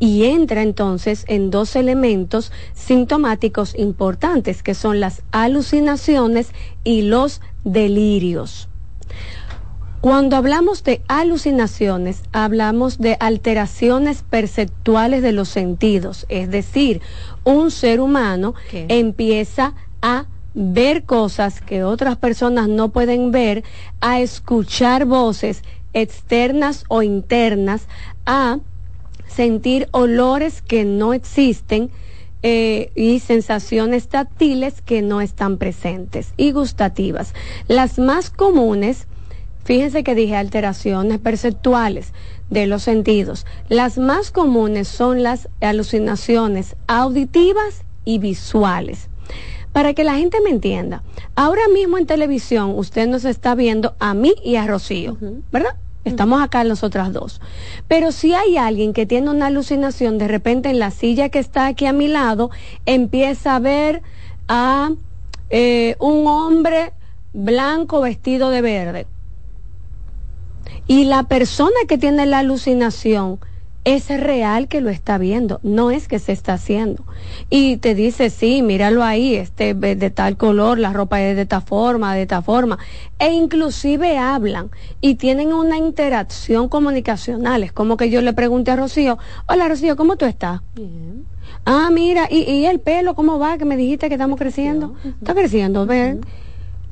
y 0.00 0.24
entra 0.24 0.60
entonces 0.60 1.24
en 1.28 1.52
dos 1.52 1.76
elementos 1.76 2.50
sintomáticos 2.74 3.78
importantes 3.78 4.60
que 4.60 4.74
son 4.74 4.98
las 4.98 5.22
alucinaciones 5.30 6.48
y 6.82 7.02
los 7.02 7.40
delirios. 7.62 8.68
Cuando 10.02 10.34
hablamos 10.34 10.82
de 10.82 11.00
alucinaciones, 11.06 12.24
hablamos 12.32 12.98
de 12.98 13.16
alteraciones 13.20 14.24
perceptuales 14.28 15.22
de 15.22 15.30
los 15.30 15.48
sentidos, 15.48 16.26
es 16.28 16.50
decir, 16.50 17.00
un 17.44 17.70
ser 17.70 18.00
humano 18.00 18.56
empieza 18.72 19.74
a 20.02 20.26
ver 20.54 21.04
cosas 21.04 21.60
que 21.60 21.84
otras 21.84 22.16
personas 22.16 22.66
no 22.66 22.88
pueden 22.88 23.30
ver, 23.30 23.62
a 24.00 24.18
escuchar 24.18 25.04
voces 25.04 25.62
externas 25.92 26.84
o 26.88 27.04
internas, 27.04 27.86
a 28.26 28.58
sentir 29.28 29.88
olores 29.92 30.62
que 30.62 30.84
no 30.84 31.14
existen 31.14 31.92
eh, 32.42 32.90
y 32.96 33.20
sensaciones 33.20 34.08
táctiles 34.08 34.82
que 34.82 35.00
no 35.00 35.20
están 35.20 35.58
presentes 35.58 36.34
y 36.36 36.50
gustativas. 36.50 37.34
Las 37.68 38.00
más 38.00 38.30
comunes, 38.30 39.06
fíjense 39.64 40.04
que 40.04 40.14
dije 40.14 40.36
alteraciones 40.36 41.18
perceptuales 41.18 42.12
de 42.50 42.66
los 42.66 42.82
sentidos. 42.82 43.46
Las 43.68 43.98
más 43.98 44.30
comunes 44.30 44.88
son 44.88 45.22
las 45.22 45.48
alucinaciones 45.60 46.76
auditivas 46.86 47.84
y 48.04 48.18
visuales. 48.18 49.08
Para 49.72 49.94
que 49.94 50.04
la 50.04 50.16
gente 50.16 50.38
me 50.42 50.50
entienda, 50.50 51.02
ahora 51.34 51.62
mismo 51.72 51.96
en 51.96 52.06
televisión 52.06 52.74
usted 52.76 53.08
nos 53.08 53.24
está 53.24 53.54
viendo 53.54 53.94
a 53.98 54.12
mí 54.12 54.34
y 54.44 54.56
a 54.56 54.66
Rocío, 54.66 55.16
¿verdad? 55.50 55.76
Estamos 56.04 56.42
acá 56.42 56.64
nosotras 56.64 57.12
dos. 57.12 57.40
Pero 57.88 58.12
si 58.12 58.34
hay 58.34 58.56
alguien 58.56 58.92
que 58.92 59.06
tiene 59.06 59.30
una 59.30 59.46
alucinación, 59.46 60.18
de 60.18 60.28
repente 60.28 60.68
en 60.68 60.78
la 60.78 60.90
silla 60.90 61.28
que 61.28 61.38
está 61.38 61.66
aquí 61.66 61.86
a 61.86 61.92
mi 61.92 62.08
lado, 62.08 62.50
empieza 62.86 63.56
a 63.56 63.60
ver 63.60 64.02
a 64.48 64.90
eh, 65.48 65.96
un 66.00 66.26
hombre 66.26 66.92
blanco 67.32 68.00
vestido 68.00 68.50
de 68.50 68.62
verde. 68.62 69.06
Y 70.86 71.04
la 71.04 71.24
persona 71.24 71.76
que 71.88 71.98
tiene 71.98 72.26
la 72.26 72.40
alucinación 72.40 73.38
es 73.84 74.08
real 74.08 74.68
que 74.68 74.80
lo 74.80 74.90
está 74.90 75.18
viendo, 75.18 75.58
no 75.64 75.90
es 75.90 76.06
que 76.06 76.20
se 76.20 76.30
está 76.30 76.54
haciendo. 76.54 77.04
Y 77.50 77.78
te 77.78 77.94
dice, 77.94 78.30
sí, 78.30 78.62
míralo 78.62 79.02
ahí, 79.02 79.34
este 79.34 79.74
de 79.74 80.10
tal 80.10 80.36
color, 80.36 80.78
la 80.78 80.92
ropa 80.92 81.20
es 81.20 81.34
de 81.34 81.42
esta 81.42 81.60
forma, 81.60 82.14
de 82.14 82.22
esta 82.22 82.42
forma. 82.42 82.78
E 83.18 83.32
inclusive 83.32 84.18
hablan 84.18 84.70
y 85.00 85.16
tienen 85.16 85.52
una 85.52 85.78
interacción 85.78 86.68
comunicacional. 86.68 87.64
Es 87.64 87.72
como 87.72 87.96
que 87.96 88.08
yo 88.08 88.22
le 88.22 88.32
pregunte 88.32 88.70
a 88.70 88.76
Rocío, 88.76 89.18
hola 89.48 89.68
Rocío, 89.68 89.96
¿cómo 89.96 90.16
tú 90.16 90.26
estás? 90.26 90.60
Bien. 90.76 91.26
Ah, 91.64 91.90
mira, 91.92 92.28
¿y, 92.30 92.64
el 92.64 92.80
pelo 92.80 93.14
cómo 93.14 93.38
va? 93.38 93.58
Que 93.58 93.64
me 93.64 93.76
dijiste 93.76 94.08
que 94.08 94.14
estamos 94.14 94.38
creciendo. 94.38 94.94
Está 95.04 95.34
creciendo, 95.34 95.86
ver. 95.86 96.18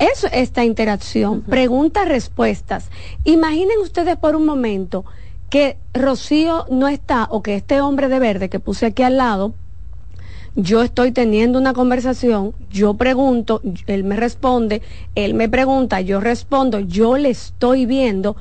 Eso, 0.01 0.29
esta 0.33 0.65
interacción, 0.65 1.43
preguntas, 1.43 2.09
respuestas. 2.09 2.89
Imaginen 3.25 3.81
ustedes 3.81 4.17
por 4.17 4.35
un 4.35 4.47
momento 4.47 5.05
que 5.51 5.77
Rocío 5.93 6.65
no 6.71 6.89
está 6.89 7.29
o 7.31 7.43
que 7.43 7.55
este 7.55 7.83
hombre 7.83 8.09
de 8.09 8.19
verde 8.19 8.49
que 8.49 8.61
puse 8.61 8.87
aquí 8.87 9.03
al 9.03 9.19
lado, 9.19 9.53
yo 10.57 10.81
estoy 10.83 11.13
teniendo 11.13 11.59
una 11.59 11.75
conversación, 11.75 12.55
yo 12.71 12.95
pregunto, 12.95 13.61
él 13.87 14.05
me 14.05 14.17
responde, 14.17 14.81
él 15.17 15.35
me 15.35 15.51
pregunta, 15.51 16.01
yo 16.01 16.19
respondo, 16.19 16.81
yo 16.81 17.19
le 17.19 17.29
estoy 17.29 17.85
viendo. 17.85 18.37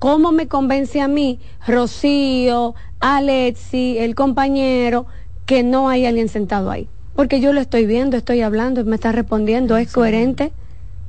¿Cómo 0.00 0.32
me 0.32 0.48
convence 0.48 1.00
a 1.00 1.06
mí, 1.06 1.38
Rocío, 1.64 2.74
Alexi, 2.98 3.98
el 3.98 4.16
compañero, 4.16 5.06
que 5.46 5.62
no 5.62 5.88
hay 5.88 6.06
alguien 6.06 6.28
sentado 6.28 6.72
ahí? 6.72 6.88
Porque 7.14 7.40
yo 7.40 7.52
lo 7.52 7.60
estoy 7.60 7.86
viendo, 7.86 8.16
estoy 8.16 8.40
hablando, 8.40 8.84
me 8.84 8.96
está 8.96 9.12
respondiendo, 9.12 9.76
es 9.76 9.92
coherente. 9.92 10.52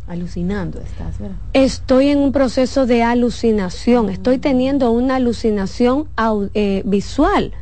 Alucinando 0.07 0.79
estás, 0.79 1.17
¿verdad? 1.19 1.37
Estoy 1.53 2.09
en 2.09 2.19
un 2.19 2.31
proceso 2.31 2.85
de 2.85 3.01
alucinación, 3.01 4.09
estoy 4.09 4.37
teniendo 4.37 4.91
una 4.91 5.15
alucinación 5.15 6.07
eh, 6.53 6.83
visual. 6.85 7.53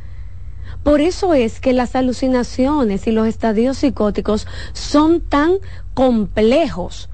Por 0.82 1.00
eso 1.00 1.32
es 1.32 1.60
que 1.60 1.72
las 1.72 1.96
alucinaciones 1.96 3.06
y 3.06 3.12
los 3.12 3.26
estadios 3.26 3.78
psicóticos 3.78 4.46
son 4.74 5.22
tan 5.22 5.54
complejos 5.94 7.08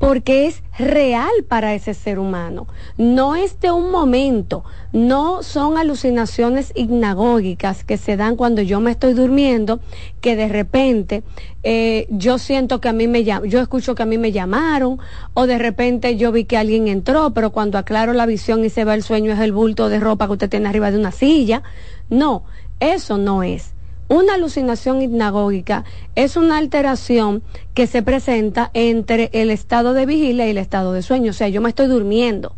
porque 0.00 0.46
es 0.46 0.62
real 0.78 1.30
para 1.46 1.74
ese 1.74 1.92
ser 1.92 2.18
humano. 2.18 2.66
No 2.96 3.36
es 3.36 3.60
de 3.60 3.70
un 3.70 3.90
momento, 3.90 4.64
no 4.94 5.42
son 5.42 5.76
alucinaciones 5.76 6.72
hipnagógicas 6.74 7.84
que 7.84 7.98
se 7.98 8.16
dan 8.16 8.36
cuando 8.36 8.62
yo 8.62 8.80
me 8.80 8.92
estoy 8.92 9.12
durmiendo, 9.12 9.78
que 10.22 10.36
de 10.36 10.48
repente 10.48 11.22
eh, 11.62 12.06
yo 12.08 12.38
siento 12.38 12.80
que 12.80 12.88
a 12.88 12.94
mí 12.94 13.08
me 13.08 13.24
yo 13.24 13.60
escucho 13.60 13.94
que 13.94 14.02
a 14.02 14.06
mí 14.06 14.16
me 14.16 14.32
llamaron, 14.32 14.98
o 15.34 15.46
de 15.46 15.58
repente 15.58 16.16
yo 16.16 16.32
vi 16.32 16.46
que 16.46 16.56
alguien 16.56 16.88
entró, 16.88 17.34
pero 17.34 17.52
cuando 17.52 17.76
aclaro 17.76 18.14
la 18.14 18.24
visión 18.24 18.64
y 18.64 18.70
se 18.70 18.86
va 18.86 18.94
el 18.94 19.02
sueño 19.02 19.32
es 19.34 19.40
el 19.40 19.52
bulto 19.52 19.90
de 19.90 20.00
ropa 20.00 20.26
que 20.26 20.32
usted 20.32 20.48
tiene 20.48 20.70
arriba 20.70 20.90
de 20.90 20.98
una 20.98 21.12
silla. 21.12 21.62
No, 22.08 22.44
eso 22.80 23.18
no 23.18 23.42
es. 23.42 23.74
Una 24.10 24.34
alucinación 24.34 25.02
hipnagógica 25.02 25.84
es 26.16 26.36
una 26.36 26.58
alteración 26.58 27.44
que 27.74 27.86
se 27.86 28.02
presenta 28.02 28.72
entre 28.74 29.30
el 29.32 29.50
estado 29.50 29.92
de 29.92 30.04
vigilia 30.04 30.48
y 30.48 30.50
el 30.50 30.58
estado 30.58 30.92
de 30.92 31.02
sueño. 31.02 31.30
O 31.30 31.32
sea, 31.32 31.46
yo 31.46 31.60
me 31.60 31.68
estoy 31.68 31.86
durmiendo. 31.86 32.56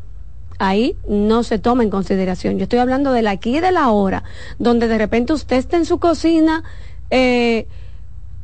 Ahí 0.58 0.96
no 1.06 1.42
se 1.42 1.58
toma 1.58 1.82
en 1.82 1.90
consideración. 1.90 2.56
Yo 2.56 2.62
estoy 2.62 2.78
hablando 2.78 3.12
del 3.12 3.26
aquí 3.26 3.58
y 3.58 3.60
de 3.60 3.70
la 3.70 3.90
hora, 3.90 4.24
donde 4.58 4.88
de 4.88 4.96
repente 4.96 5.34
usted 5.34 5.56
está 5.56 5.76
en 5.76 5.84
su 5.84 5.98
cocina 5.98 6.64
eh, 7.10 7.66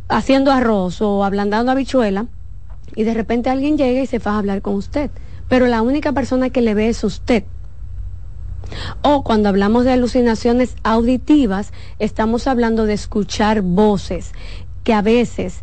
haciendo 0.09 0.53
arroz 0.53 1.01
o 1.01 1.25
ablandando 1.25 1.73
habichuela 1.73 2.27
y 2.95 3.05
de 3.05 3.15
repente 3.15 3.49
alguien 3.49 3.79
llega 3.79 4.03
y 4.03 4.07
se 4.07 4.19
va 4.19 4.33
a 4.33 4.39
hablar 4.39 4.61
con 4.61 4.75
usted. 4.75 5.11
Pero 5.49 5.67
la 5.67 5.81
única 5.81 6.13
persona 6.13 6.51
que 6.51 6.61
le 6.61 6.75
ve 6.75 6.91
es 6.91 7.03
usted. 7.03 7.45
O 9.03 9.23
cuando 9.23 9.49
hablamos 9.49 9.85
de 9.85 9.93
alucinaciones 9.93 10.77
auditivas, 10.83 11.73
estamos 11.99 12.47
hablando 12.47 12.87
de 12.87 12.95
escuchar 12.95 13.63
voces 13.63 14.33
que 14.85 14.93
a 14.95 15.03
veces 15.03 15.63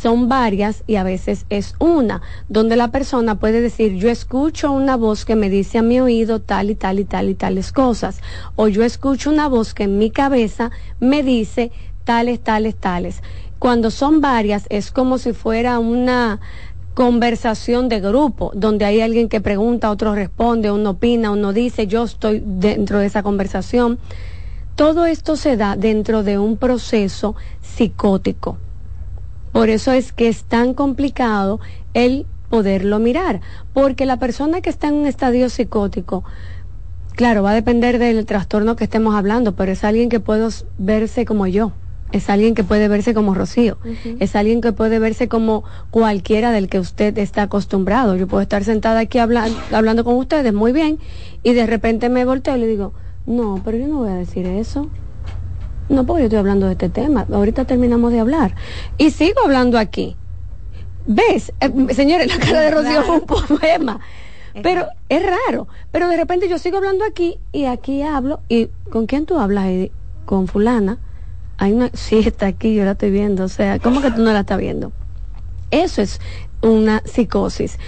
son 0.00 0.28
varias 0.28 0.84
y 0.86 0.96
a 0.96 1.02
veces 1.02 1.46
es 1.50 1.74
una, 1.78 2.22
donde 2.48 2.76
la 2.76 2.90
persona 2.90 3.38
puede 3.38 3.60
decir, 3.60 3.94
yo 3.94 4.08
escucho 4.08 4.70
una 4.72 4.96
voz 4.96 5.24
que 5.24 5.36
me 5.36 5.50
dice 5.50 5.78
a 5.78 5.82
mi 5.82 6.00
oído 6.00 6.40
tal 6.40 6.70
y 6.70 6.74
tal 6.74 7.00
y 7.00 7.04
tal 7.04 7.28
y 7.28 7.34
tales 7.34 7.72
cosas, 7.72 8.20
o 8.56 8.68
yo 8.68 8.84
escucho 8.84 9.30
una 9.30 9.48
voz 9.48 9.74
que 9.74 9.84
en 9.84 9.98
mi 9.98 10.10
cabeza 10.10 10.70
me 11.00 11.22
dice 11.22 11.72
tales, 12.04 12.40
tales, 12.40 12.76
tales. 12.76 13.22
Cuando 13.58 13.90
son 13.92 14.20
varias 14.20 14.66
es 14.70 14.90
como 14.90 15.18
si 15.18 15.32
fuera 15.32 15.78
una 15.78 16.40
conversación 16.94 17.88
de 17.88 18.00
grupo, 18.00 18.52
donde 18.54 18.84
hay 18.84 19.00
alguien 19.00 19.28
que 19.28 19.40
pregunta, 19.40 19.90
otro 19.90 20.14
responde, 20.14 20.70
uno 20.70 20.90
opina, 20.90 21.30
uno 21.30 21.52
dice, 21.52 21.86
yo 21.86 22.04
estoy 22.04 22.42
dentro 22.44 22.98
de 22.98 23.06
esa 23.06 23.22
conversación. 23.22 23.98
Todo 24.74 25.06
esto 25.06 25.36
se 25.36 25.56
da 25.56 25.76
dentro 25.76 26.22
de 26.22 26.38
un 26.38 26.56
proceso 26.56 27.34
psicótico. 27.60 28.58
Por 29.52 29.68
eso 29.68 29.92
es 29.92 30.12
que 30.12 30.28
es 30.28 30.44
tan 30.44 30.74
complicado 30.74 31.60
el 31.94 32.26
poderlo 32.48 32.98
mirar, 32.98 33.40
porque 33.72 34.06
la 34.06 34.18
persona 34.18 34.60
que 34.60 34.70
está 34.70 34.88
en 34.88 34.94
un 34.94 35.06
estadio 35.06 35.48
psicótico, 35.48 36.24
claro, 37.14 37.42
va 37.42 37.52
a 37.52 37.54
depender 37.54 37.98
del 37.98 38.26
trastorno 38.26 38.76
que 38.76 38.84
estemos 38.84 39.14
hablando, 39.14 39.54
pero 39.54 39.72
es 39.72 39.84
alguien 39.84 40.08
que 40.08 40.20
puede 40.20 40.48
verse 40.78 41.24
como 41.24 41.46
yo 41.46 41.72
es 42.12 42.28
alguien 42.28 42.54
que 42.54 42.62
puede 42.62 42.88
verse 42.88 43.14
como 43.14 43.34
Rocío, 43.34 43.78
es 44.20 44.36
alguien 44.36 44.60
que 44.60 44.72
puede 44.72 44.98
verse 44.98 45.28
como 45.28 45.64
cualquiera 45.90 46.52
del 46.52 46.68
que 46.68 46.78
usted 46.78 47.16
está 47.18 47.42
acostumbrado. 47.42 48.16
Yo 48.16 48.28
puedo 48.28 48.42
estar 48.42 48.64
sentada 48.64 49.00
aquí 49.00 49.18
hablando 49.18 50.04
con 50.04 50.16
ustedes 50.16 50.52
muy 50.52 50.72
bien 50.72 50.98
y 51.42 51.54
de 51.54 51.66
repente 51.66 52.10
me 52.10 52.24
volteo 52.24 52.56
y 52.56 52.60
le 52.60 52.66
digo, 52.66 52.92
no, 53.26 53.60
pero 53.64 53.78
yo 53.78 53.88
no 53.88 53.98
voy 53.98 54.10
a 54.10 54.14
decir 54.14 54.46
eso. 54.46 54.88
No, 55.88 56.06
porque 56.06 56.22
yo 56.22 56.26
estoy 56.26 56.38
hablando 56.38 56.66
de 56.66 56.72
este 56.72 56.88
tema. 56.88 57.26
Ahorita 57.32 57.64
terminamos 57.64 58.12
de 58.12 58.20
hablar. 58.20 58.54
Y 58.98 59.10
sigo 59.10 59.40
hablando 59.44 59.78
aquí. 59.78 60.16
¿Ves? 61.06 61.52
Eh, 61.60 61.94
señores, 61.94 62.28
la 62.28 62.38
cara 62.38 62.60
de 62.60 62.70
Rocío 62.70 63.02
fue 63.02 63.16
un 63.16 63.26
poema. 63.26 64.00
Pero 64.62 64.86
es 65.08 65.22
raro. 65.22 65.66
Pero 65.90 66.08
de 66.08 66.16
repente 66.16 66.48
yo 66.48 66.58
sigo 66.58 66.78
hablando 66.78 67.04
aquí 67.04 67.38
y 67.52 67.64
aquí 67.64 68.02
hablo. 68.02 68.40
¿Y 68.48 68.68
con 68.90 69.06
quién 69.06 69.26
tú 69.26 69.38
hablas? 69.38 69.66
Con 70.24 70.46
fulana 70.46 70.98
hay 71.62 71.74
una, 71.74 71.90
sí 71.94 72.18
está 72.18 72.48
aquí, 72.48 72.74
yo 72.74 72.84
la 72.84 72.92
estoy 72.92 73.12
viendo, 73.12 73.44
o 73.44 73.48
sea, 73.48 73.78
¿cómo 73.78 74.02
que 74.02 74.10
tú 74.10 74.20
no 74.20 74.32
la 74.32 74.40
estás 74.40 74.58
viendo? 74.58 74.90
Eso 75.70 76.02
es 76.02 76.20
una 76.60 77.04
psicosis. 77.04 77.78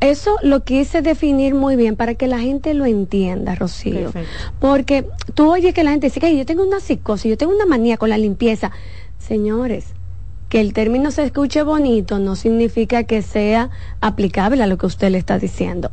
Eso 0.00 0.36
lo 0.42 0.64
quise 0.64 1.02
definir 1.02 1.54
muy 1.54 1.76
bien 1.76 1.94
para 1.94 2.16
que 2.16 2.26
la 2.26 2.40
gente 2.40 2.74
lo 2.74 2.84
entienda, 2.84 3.54
Rocío. 3.54 4.10
Porque 4.58 5.06
tú 5.34 5.52
oyes 5.52 5.72
que 5.72 5.84
la 5.84 5.92
gente 5.92 6.08
dice 6.08 6.18
que 6.18 6.36
yo 6.36 6.44
tengo 6.44 6.66
una 6.66 6.80
psicosis, 6.80 7.30
yo 7.30 7.36
tengo 7.36 7.54
una 7.54 7.64
manía 7.64 7.96
con 7.96 8.10
la 8.10 8.18
limpieza. 8.18 8.72
Señores, 9.18 9.94
que 10.48 10.60
el 10.60 10.72
término 10.72 11.12
se 11.12 11.22
escuche 11.22 11.62
bonito 11.62 12.18
no 12.18 12.34
significa 12.34 13.04
que 13.04 13.22
sea 13.22 13.70
aplicable 14.00 14.60
a 14.64 14.66
lo 14.66 14.78
que 14.78 14.86
usted 14.86 15.10
le 15.12 15.18
está 15.18 15.38
diciendo. 15.38 15.92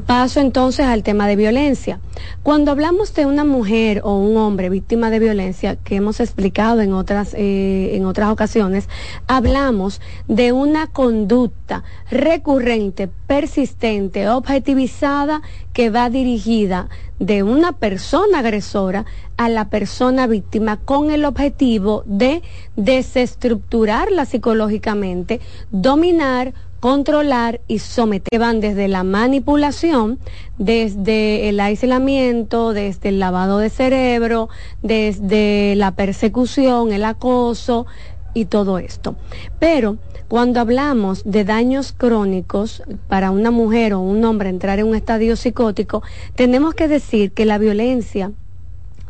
Paso 0.00 0.40
entonces 0.40 0.86
al 0.86 1.02
tema 1.02 1.28
de 1.28 1.36
violencia. 1.36 2.00
Cuando 2.42 2.72
hablamos 2.72 3.14
de 3.14 3.26
una 3.26 3.44
mujer 3.44 4.00
o 4.02 4.16
un 4.16 4.36
hombre 4.36 4.68
víctima 4.68 5.08
de 5.08 5.20
violencia, 5.20 5.76
que 5.76 5.96
hemos 5.96 6.20
explicado 6.20 6.80
en 6.80 6.92
otras, 6.92 7.34
eh, 7.34 7.94
en 7.94 8.04
otras 8.04 8.30
ocasiones, 8.30 8.88
hablamos 9.28 10.00
de 10.26 10.52
una 10.52 10.88
conducta 10.88 11.84
recurrente, 12.10 13.08
persistente, 13.26 14.28
objetivizada, 14.28 15.42
que 15.72 15.90
va 15.90 16.10
dirigida 16.10 16.88
de 17.18 17.42
una 17.42 17.72
persona 17.72 18.40
agresora 18.40 19.04
a 19.36 19.48
la 19.48 19.68
persona 19.70 20.26
víctima 20.26 20.76
con 20.78 21.10
el 21.10 21.24
objetivo 21.24 22.02
de 22.06 22.42
desestructurarla 22.76 24.24
psicológicamente, 24.24 25.40
dominar, 25.70 26.52
controlar 26.84 27.62
y 27.66 27.78
someter. 27.78 28.38
Van 28.38 28.60
desde 28.60 28.88
la 28.88 29.04
manipulación, 29.04 30.18
desde 30.58 31.48
el 31.48 31.58
aislamiento, 31.58 32.74
desde 32.74 33.08
el 33.08 33.20
lavado 33.20 33.56
de 33.56 33.70
cerebro, 33.70 34.50
desde 34.82 35.76
la 35.76 35.92
persecución, 35.92 36.92
el 36.92 37.06
acoso 37.06 37.86
y 38.34 38.44
todo 38.44 38.76
esto. 38.76 39.16
Pero 39.58 39.96
cuando 40.28 40.60
hablamos 40.60 41.22
de 41.24 41.44
daños 41.44 41.94
crónicos 41.96 42.82
para 43.08 43.30
una 43.30 43.50
mujer 43.50 43.94
o 43.94 44.00
un 44.00 44.22
hombre 44.22 44.50
entrar 44.50 44.78
en 44.78 44.86
un 44.86 44.94
estadio 44.94 45.36
psicótico, 45.36 46.02
tenemos 46.34 46.74
que 46.74 46.86
decir 46.86 47.32
que 47.32 47.46
la 47.46 47.56
violencia 47.56 48.30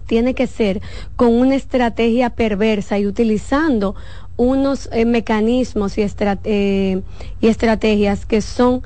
tiene 0.07 0.35
que 0.35 0.47
ser 0.47 0.81
con 1.17 1.35
una 1.35 1.57
estrategia 1.57 2.31
perversa 2.31 2.99
y 2.99 3.07
utilizando 3.07 3.97
unos 4.37 4.89
eh, 4.93 5.05
mecanismos 5.05 5.97
y, 5.99 6.03
eh, 6.45 7.03
y 7.41 7.47
estrategias 7.47 8.27
que 8.27 8.41
son 8.41 8.83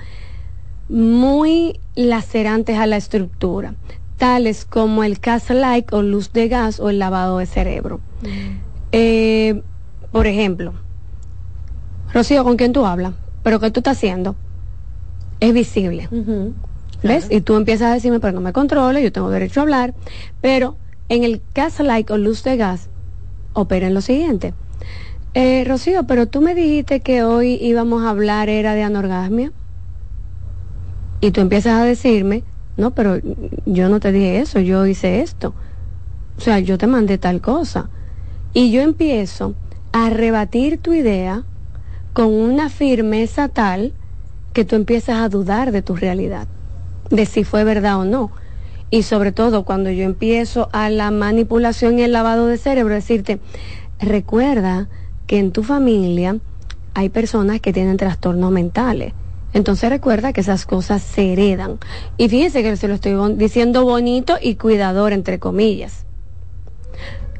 muy 0.88 1.80
lacerantes 1.94 2.78
a 2.78 2.86
la 2.86 2.96
estructura, 2.96 3.74
tales 4.16 4.64
como 4.64 5.04
el 5.04 5.16
gas-like 5.16 5.94
o 5.94 6.02
luz 6.02 6.32
de 6.32 6.48
gas 6.48 6.80
o 6.80 6.90
el 6.90 6.98
lavado 6.98 7.38
de 7.38 7.46
cerebro. 7.46 8.00
Mm. 8.22 8.58
Eh, 8.92 9.62
por 10.12 10.26
ejemplo, 10.26 10.72
Rocío, 12.12 12.42
¿con 12.44 12.56
quién 12.56 12.72
tú 12.72 12.86
hablas? 12.86 13.12
¿Pero 13.42 13.60
qué 13.60 13.70
tú 13.70 13.80
estás 13.80 13.98
haciendo? 13.98 14.34
Es 15.40 15.52
visible. 15.52 16.08
¿Ves? 17.02 17.28
Y 17.30 17.42
tú 17.42 17.54
empiezas 17.56 17.90
a 17.90 17.94
decirme, 17.94 18.18
pero 18.18 18.32
no 18.32 18.40
me 18.40 18.52
controle, 18.52 19.02
yo 19.02 19.12
tengo 19.12 19.30
derecho 19.30 19.60
a 19.60 19.62
hablar. 19.62 19.94
Pero 20.40 20.76
en 21.08 21.22
el 21.22 21.42
gas-like 21.54 22.12
o 22.12 22.16
luz 22.16 22.42
de 22.42 22.56
gas, 22.56 22.88
opera 23.52 23.86
en 23.86 23.94
lo 23.94 24.00
siguiente 24.00 24.54
eh, 25.34 25.64
Rocío, 25.66 26.04
pero 26.04 26.26
tú 26.26 26.40
me 26.40 26.54
dijiste 26.54 27.00
que 27.00 27.22
hoy 27.22 27.58
íbamos 27.60 28.04
a 28.04 28.10
hablar 28.10 28.48
era 28.48 28.74
de 28.74 28.82
anorgasmia. 28.82 29.52
Y 31.20 31.30
tú 31.32 31.40
empiezas 31.40 31.80
a 31.80 31.84
decirme, 31.84 32.44
no, 32.76 32.92
pero 32.92 33.18
yo 33.66 33.88
no 33.88 34.00
te 34.00 34.12
dije 34.12 34.38
eso, 34.38 34.60
yo 34.60 34.86
hice 34.86 35.20
esto. 35.20 35.54
O 36.36 36.40
sea, 36.40 36.60
yo 36.60 36.78
te 36.78 36.86
mandé 36.86 37.18
tal 37.18 37.40
cosa. 37.40 37.90
Y 38.54 38.70
yo 38.70 38.82
empiezo 38.82 39.54
a 39.92 40.10
rebatir 40.10 40.80
tu 40.80 40.92
idea 40.92 41.44
con 42.12 42.32
una 42.32 42.70
firmeza 42.70 43.48
tal 43.48 43.92
que 44.52 44.64
tú 44.64 44.76
empiezas 44.76 45.18
a 45.18 45.28
dudar 45.28 45.72
de 45.72 45.82
tu 45.82 45.96
realidad, 45.96 46.46
de 47.10 47.26
si 47.26 47.44
fue 47.44 47.64
verdad 47.64 47.98
o 47.98 48.04
no. 48.04 48.30
Y 48.90 49.02
sobre 49.02 49.32
todo 49.32 49.64
cuando 49.64 49.90
yo 49.90 50.04
empiezo 50.04 50.68
a 50.72 50.88
la 50.88 51.10
manipulación 51.10 51.98
y 51.98 52.02
el 52.02 52.12
lavado 52.12 52.46
de 52.46 52.56
cerebro, 52.56 52.94
decirte, 52.94 53.40
recuerda 54.00 54.88
que 55.28 55.38
en 55.38 55.52
tu 55.52 55.62
familia 55.62 56.38
hay 56.94 57.10
personas 57.10 57.60
que 57.60 57.72
tienen 57.72 57.98
trastornos 57.98 58.50
mentales. 58.50 59.12
Entonces 59.52 59.88
recuerda 59.88 60.32
que 60.32 60.40
esas 60.40 60.66
cosas 60.66 61.02
se 61.02 61.32
heredan. 61.32 61.78
Y 62.16 62.28
fíjense 62.28 62.62
que 62.62 62.76
se 62.76 62.88
lo 62.88 62.94
estoy 62.94 63.14
diciendo 63.36 63.84
bonito 63.84 64.36
y 64.40 64.56
cuidador, 64.56 65.12
entre 65.12 65.38
comillas. 65.38 66.06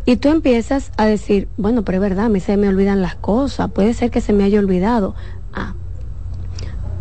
Y 0.05 0.16
tú 0.16 0.28
empiezas 0.28 0.93
a 0.97 1.06
decir, 1.06 1.48
bueno, 1.56 1.82
pero 1.85 1.97
es 1.97 2.02
verdad, 2.02 2.27
a 2.27 2.28
mí 2.28 2.40
se 2.40 2.56
me 2.56 2.69
olvidan 2.69 3.02
las 3.02 3.16
cosas, 3.16 3.70
puede 3.73 3.94
ser 3.94 4.10
que 4.10 4.20
se 4.20 4.32
me 4.32 4.44
haya 4.44 4.59
olvidado. 4.59 5.15
Ah, 5.52 5.74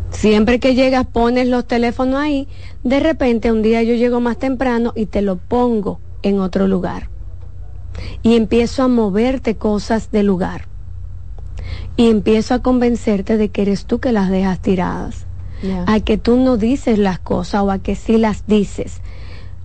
siempre 0.09 0.59
que 0.59 0.73
llegas 0.73 1.05
pones 1.05 1.47
los 1.47 1.67
teléfonos 1.67 2.15
ahí, 2.15 2.47
de 2.83 2.99
repente 3.01 3.51
un 3.51 3.61
día 3.61 3.83
yo 3.83 3.93
llego 3.93 4.19
más 4.19 4.37
temprano 4.37 4.93
y 4.95 5.05
te 5.05 5.21
lo 5.21 5.35
pongo 5.35 5.99
en 6.21 6.39
otro 6.39 6.67
lugar. 6.67 7.09
Y 8.23 8.35
empiezo 8.35 8.83
a 8.83 8.87
moverte 8.87 9.55
cosas 9.55 10.11
de 10.11 10.23
lugar 10.23 10.76
y 11.97 12.09
empiezo 12.09 12.53
a 12.53 12.61
convencerte 12.61 13.37
de 13.37 13.49
que 13.49 13.63
eres 13.63 13.85
tú 13.85 13.99
que 13.99 14.11
las 14.11 14.29
dejas 14.29 14.59
tiradas. 14.61 15.25
A 15.87 15.99
que 16.01 16.19
tú 16.19 16.37
no 16.37 16.55
dices 16.55 16.99
las 16.99 17.17
cosas 17.17 17.63
o 17.63 17.71
a 17.71 17.79
que 17.79 17.95
sí 17.95 18.17
las 18.17 18.45
dices. 18.45 19.01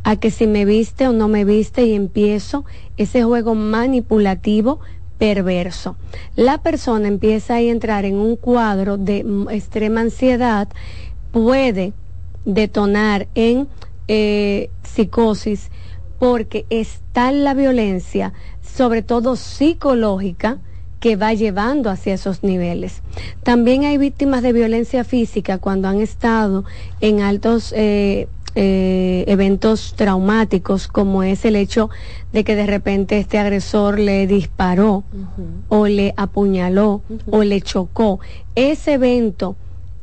A 0.05 0.17
que 0.17 0.31
si 0.31 0.47
me 0.47 0.65
viste 0.65 1.07
o 1.07 1.13
no 1.13 1.29
me 1.29 1.45
viste 1.45 1.85
y 1.85 1.93
empiezo 1.93 2.65
ese 2.97 3.23
juego 3.23 3.55
manipulativo 3.55 4.81
perverso. 5.19 5.97
La 6.35 6.63
persona 6.63 7.07
empieza 7.07 7.57
a 7.57 7.61
entrar 7.61 8.07
en 8.07 8.17
un 8.17 8.37
cuadro 8.37 8.97
de 8.97 9.25
extrema 9.51 10.01
ansiedad, 10.01 10.67
puede 11.31 11.93
detonar 12.47 13.29
en 13.35 13.69
eh, 14.09 14.71
psicosis 14.83 15.71
porque 16.19 16.65
está 16.71 17.33
la 17.33 17.53
violencia, 17.53 18.33
sobre 18.63 19.03
todo 19.03 19.37
psicológica, 19.37 20.59
que 21.03 21.17
va 21.17 21.35
llevando 21.35 21.91
hacia 21.91 22.15
esos 22.15 22.45
niveles. 22.45 23.03
También 23.43 23.83
hay 23.83 23.99
víctimas 23.99 24.41
de 24.41 24.53
violencia 24.53 25.03
física 25.03 25.59
cuando 25.59 25.89
han 25.89 26.01
estado 26.01 26.65
en 27.01 27.21
altos 27.21 27.75
eh, 27.77 28.29
eh, 28.55 29.25
eventos 29.27 29.95
traumáticos, 29.97 30.87
como 30.87 31.25
es 31.25 31.45
el 31.45 31.57
hecho 31.57 31.91
de 32.33 32.45
que 32.45 32.55
de 32.55 32.67
repente 32.67 33.19
este 33.19 33.41
agresor 33.41 33.99
le 33.99 34.29
disparó 34.29 35.03
o 35.69 35.89
le 35.89 36.15
apuñaló 36.17 37.03
o 37.29 37.43
le 37.43 37.61
chocó. 37.63 38.21
Ese 38.55 38.93
evento 38.93 39.57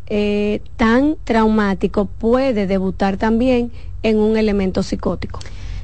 eh, 0.07 0.61
tan 0.76 1.15
traumático 1.23 2.07
puede 2.07 2.67
debutar 2.67 3.15
también 3.15 3.71
en 4.03 4.17
un 4.17 4.35
elemento 4.35 4.84
psicótico. 4.84 5.39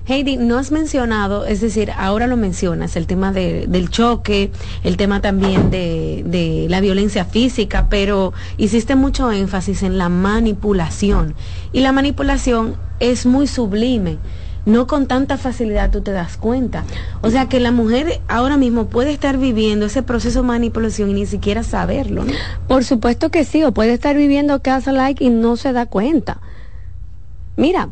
Heidi, 0.08 0.38
no 0.38 0.60
has 0.60 0.72
mencionado, 0.72 1.46
es 1.46 1.62
decir, 1.62 1.92
ahora 1.98 2.28
lo 2.28 2.38
mencionas, 2.38 2.96
el 2.96 3.08
tema 3.08 3.32
del 3.32 3.90
choque, 3.90 4.52
el 4.84 4.98
tema 4.98 5.20
también 5.20 5.72
de, 5.72 6.68
la 6.70 6.80
violencia 6.80 7.26
física, 7.26 7.88
pero 7.90 8.32
hiciste 8.58 8.96
mucho 8.96 9.32
énfasis 9.32 9.82
en 9.82 9.98
la 9.98 10.10
manipulación. 10.10 11.34
Y 11.74 11.80
la 11.80 11.92
manipulación 11.92 12.76
es 13.00 13.26
muy 13.26 13.48
sublime 13.48 14.18
no 14.66 14.88
con 14.88 15.06
tanta 15.06 15.38
facilidad 15.38 15.92
tú 15.92 16.02
te 16.02 16.12
das 16.12 16.38
cuenta. 16.38 16.86
O 17.22 17.30
sea 17.30 17.48
que 17.48 17.60
la 17.60 17.72
mujer 17.72 18.20
ahora 18.28 18.58
mismo 18.58 18.88
puede 18.88 19.12
estar 19.12 19.38
viviendo 19.38 19.86
ese 19.86 20.02
proceso 20.02 20.42
de 20.42 20.48
manipulación 20.48 21.12
y 21.12 21.14
ni 21.14 21.28
siquiera 21.28 21.62
saberlo. 21.62 22.26
Por 22.68 22.84
supuesto 22.84 23.30
que 23.30 23.46
sí, 23.46 23.64
o 23.64 23.74
puede 23.74 23.94
estar 23.94 24.16
viviendo 24.16 24.64
casa 24.64 24.92
like 24.92 25.24
y 25.24 25.30
no 25.30 25.56
se 25.56 25.72
da 25.72 25.86
cuenta. 25.86 26.42
Mira, 27.58 27.90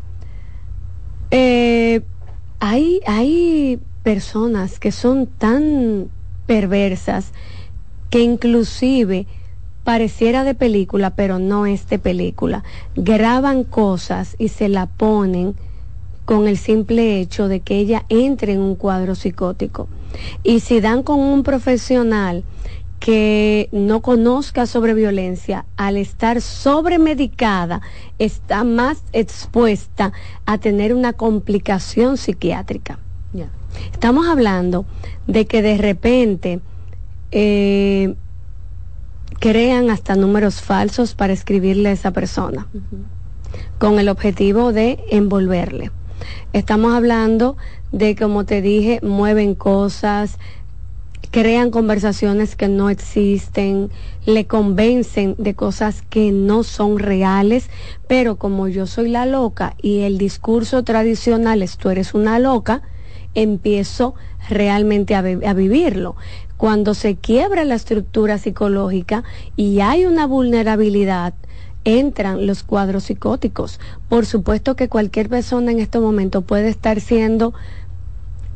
eh, 1.36 2.02
hay, 2.60 3.00
hay 3.08 3.80
personas 4.04 4.78
que 4.78 4.92
son 4.92 5.26
tan 5.26 6.08
perversas 6.46 7.32
que 8.08 8.20
inclusive 8.20 9.26
pareciera 9.82 10.44
de 10.44 10.54
película, 10.54 11.16
pero 11.16 11.40
no 11.40 11.66
es 11.66 11.88
de 11.88 11.98
película. 11.98 12.62
Graban 12.94 13.64
cosas 13.64 14.36
y 14.38 14.46
se 14.46 14.68
la 14.68 14.86
ponen 14.86 15.56
con 16.24 16.46
el 16.46 16.56
simple 16.56 17.20
hecho 17.20 17.48
de 17.48 17.58
que 17.58 17.78
ella 17.78 18.04
entre 18.10 18.52
en 18.52 18.60
un 18.60 18.76
cuadro 18.76 19.16
psicótico. 19.16 19.88
Y 20.44 20.60
si 20.60 20.80
dan 20.80 21.02
con 21.02 21.18
un 21.18 21.42
profesional 21.42 22.44
que 23.04 23.68
no 23.70 24.00
conozca 24.00 24.64
sobre 24.64 24.94
violencia, 24.94 25.66
al 25.76 25.98
estar 25.98 26.40
sobremedicada, 26.40 27.82
está 28.18 28.64
más 28.64 29.04
expuesta 29.12 30.14
a 30.46 30.56
tener 30.56 30.94
una 30.94 31.12
complicación 31.12 32.16
psiquiátrica. 32.16 32.98
Estamos 33.92 34.26
hablando 34.26 34.86
de 35.26 35.44
que 35.44 35.60
de 35.60 35.76
repente 35.76 36.60
eh, 37.30 38.14
crean 39.38 39.90
hasta 39.90 40.16
números 40.16 40.62
falsos 40.62 41.14
para 41.14 41.34
escribirle 41.34 41.90
a 41.90 41.92
esa 41.92 42.12
persona, 42.12 42.68
con 43.78 43.98
el 43.98 44.08
objetivo 44.08 44.72
de 44.72 45.04
envolverle. 45.10 45.90
Estamos 46.54 46.94
hablando 46.94 47.58
de, 47.92 48.16
como 48.16 48.46
te 48.46 48.62
dije, 48.62 49.00
mueven 49.02 49.54
cosas, 49.54 50.38
crean 51.34 51.72
conversaciones 51.72 52.54
que 52.54 52.68
no 52.68 52.90
existen, 52.90 53.90
le 54.24 54.46
convencen 54.46 55.34
de 55.36 55.56
cosas 55.56 56.02
que 56.02 56.30
no 56.30 56.62
son 56.62 57.00
reales, 57.00 57.70
pero 58.06 58.36
como 58.36 58.68
yo 58.68 58.86
soy 58.86 59.08
la 59.08 59.26
loca 59.26 59.74
y 59.82 60.02
el 60.02 60.16
discurso 60.16 60.84
tradicional 60.84 61.60
es 61.60 61.76
tú 61.76 61.90
eres 61.90 62.14
una 62.14 62.38
loca, 62.38 62.82
empiezo 63.34 64.14
realmente 64.48 65.16
a, 65.16 65.24
a 65.24 65.54
vivirlo. 65.54 66.14
Cuando 66.56 66.94
se 66.94 67.16
quiebra 67.16 67.64
la 67.64 67.74
estructura 67.74 68.38
psicológica 68.38 69.24
y 69.56 69.80
hay 69.80 70.06
una 70.06 70.28
vulnerabilidad, 70.28 71.34
entran 71.82 72.46
los 72.46 72.62
cuadros 72.62 73.04
psicóticos. 73.04 73.80
Por 74.08 74.24
supuesto 74.24 74.76
que 74.76 74.88
cualquier 74.88 75.28
persona 75.28 75.72
en 75.72 75.80
este 75.80 75.98
momento 75.98 76.42
puede 76.42 76.68
estar 76.68 77.00
siendo 77.00 77.54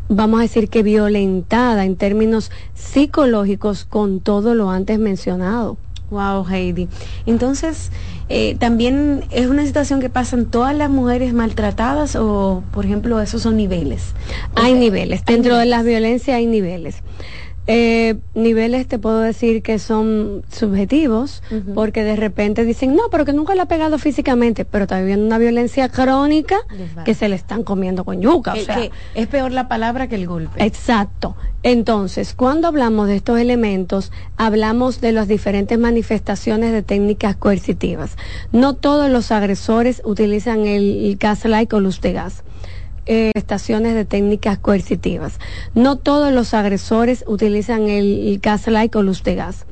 vamos 0.09 0.41
a 0.41 0.43
decir 0.43 0.69
que 0.69 0.83
violentada 0.83 1.85
en 1.85 1.97
términos 1.97 2.51
psicológicos 2.75 3.85
con 3.85 4.21
todo 4.21 4.55
lo 4.55 4.71
antes 4.71 4.99
mencionado. 4.99 5.77
Wow, 6.11 6.47
Heidi. 6.49 6.89
Entonces, 7.27 7.91
eh, 8.31 8.57
también 8.59 9.25
es 9.31 9.47
una 9.47 9.67
situación 9.67 10.01
que 10.01 10.09
pasan 10.09 10.47
todas 10.47 10.75
las 10.75 10.89
mujeres 10.89 11.35
maltratadas 11.35 12.17
o, 12.17 12.63
por 12.73 12.87
ejemplo, 12.87 13.21
esos 13.21 13.43
son 13.43 13.59
niveles. 13.59 14.15
Hay 14.55 14.73
niveles. 14.73 15.25
Dentro 15.27 15.57
de 15.59 15.67
las 15.67 15.85
violencias 15.85 16.37
hay 16.37 16.47
niveles. 16.47 17.03
Eh, 17.71 18.17
niveles 18.33 18.89
te 18.89 18.99
puedo 18.99 19.21
decir 19.21 19.63
que 19.63 19.79
son 19.79 20.43
subjetivos, 20.51 21.43
porque 21.75 22.03
de 22.03 22.17
repente 22.17 22.65
dicen, 22.65 22.97
no, 22.97 23.03
pero 23.11 23.27
que 23.27 23.35
nunca 23.35 23.55
le 23.55 23.61
ha 23.61 23.67
pegado 23.67 23.99
físicamente, 23.99 24.65
pero 24.65 24.85
está 24.85 24.99
viviendo 24.99 25.27
una 25.27 25.37
violencia 25.37 25.91
crónica 25.91 26.57
que 27.05 27.13
se 27.13 27.29
le 27.29 27.37
están 27.37 27.65
comiendo 27.65 28.05
con 28.05 28.23
yuca. 28.23 28.55
O 28.55 28.57
sea, 28.57 28.89
es 29.15 29.27
peor 29.27 29.53
la 29.53 29.69
palabra 29.69 30.09
que 30.09 30.15
el 30.15 30.27
golpe. 30.27 30.65
Exacto. 30.65 31.37
Entonces, 31.63 32.33
cuando 32.33 32.69
hablamos 32.69 33.07
de 33.07 33.17
estos 33.17 33.39
elementos, 33.39 34.13
hablamos 34.39 35.03
de 35.03 35.13
las 35.13 35.29
diferentes 35.29 35.79
manifestaciones 35.79 36.73
de 36.73 36.83
técnicas 36.83 37.37
coercitivas. 37.37 38.17
No 38.51 38.77
todos 38.77 39.11
los 39.11 39.31
agresores 39.31 40.01
utilizan 40.07 40.67
el, 40.67 41.05
el 41.05 41.17
gaslight 41.17 41.71
o 41.75 41.81
luz 41.81 42.01
de 42.01 42.15
gas 42.15 42.45
eh, 43.11 43.33
estaciones 43.35 43.95
de 43.95 44.05
técnicas 44.05 44.59
coercitivas. 44.59 45.39
No 45.75 45.97
todos 45.97 46.31
los 46.31 46.53
agresores 46.53 47.25
utilizan 47.27 47.89
el, 47.89 48.39
gaslight 48.43 48.95
o 48.97 49.03
luz 49.03 49.23
de 49.23 49.35
gas, 49.35 49.65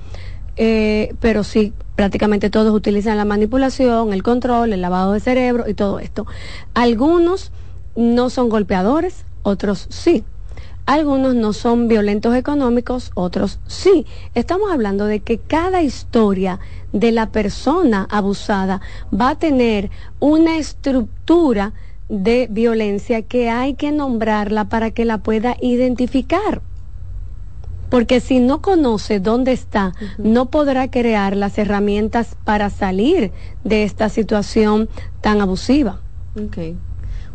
eh, 0.56 1.14
pero 1.20 1.44
sí 1.44 1.74
prácticamente 1.96 2.48
todos 2.48 2.74
utilizan 2.74 3.18
la 3.18 3.26
manipulación, 3.26 4.14
el 4.14 4.22
control, 4.22 4.72
el 4.72 4.80
lavado 4.80 5.12
de 5.12 5.20
cerebro 5.20 5.68
y 5.68 5.74
todo 5.74 6.00
esto. 6.00 6.26
Algunos 6.72 7.52
no 7.94 8.30
son 8.30 8.48
golpeadores, 8.48 9.26
otros 9.42 9.86
sí. 9.90 10.24
Algunos 10.86 11.34
no 11.34 11.52
son 11.52 11.88
violentos 11.88 12.34
económicos, 12.36 13.10
otros 13.14 13.58
sí. 13.66 14.06
Estamos 14.34 14.72
hablando 14.72 15.04
de 15.04 15.20
que 15.20 15.36
cada 15.36 15.82
historia 15.82 16.58
de 16.94 17.12
la 17.12 17.32
persona 17.32 18.08
abusada 18.10 18.80
va 19.12 19.28
a 19.28 19.38
tener 19.38 19.90
una 20.20 20.56
estructura 20.56 21.74
de 22.08 22.48
violencia 22.50 23.22
que 23.22 23.50
hay 23.50 23.74
que 23.74 23.92
nombrarla 23.92 24.68
para 24.68 24.90
que 24.90 25.04
la 25.04 25.18
pueda 25.18 25.56
identificar. 25.60 26.62
Porque 27.90 28.20
si 28.20 28.40
no 28.40 28.62
conoce 28.62 29.20
dónde 29.20 29.52
está, 29.52 29.92
no 30.18 30.46
podrá 30.50 30.90
crear 30.90 31.36
las 31.36 31.56
herramientas 31.56 32.36
para 32.44 32.68
salir 32.68 33.32
de 33.62 33.84
esta 33.84 34.08
situación 34.08 34.88
tan 35.20 35.40
abusiva. 35.40 36.00
Okay. 36.48 36.76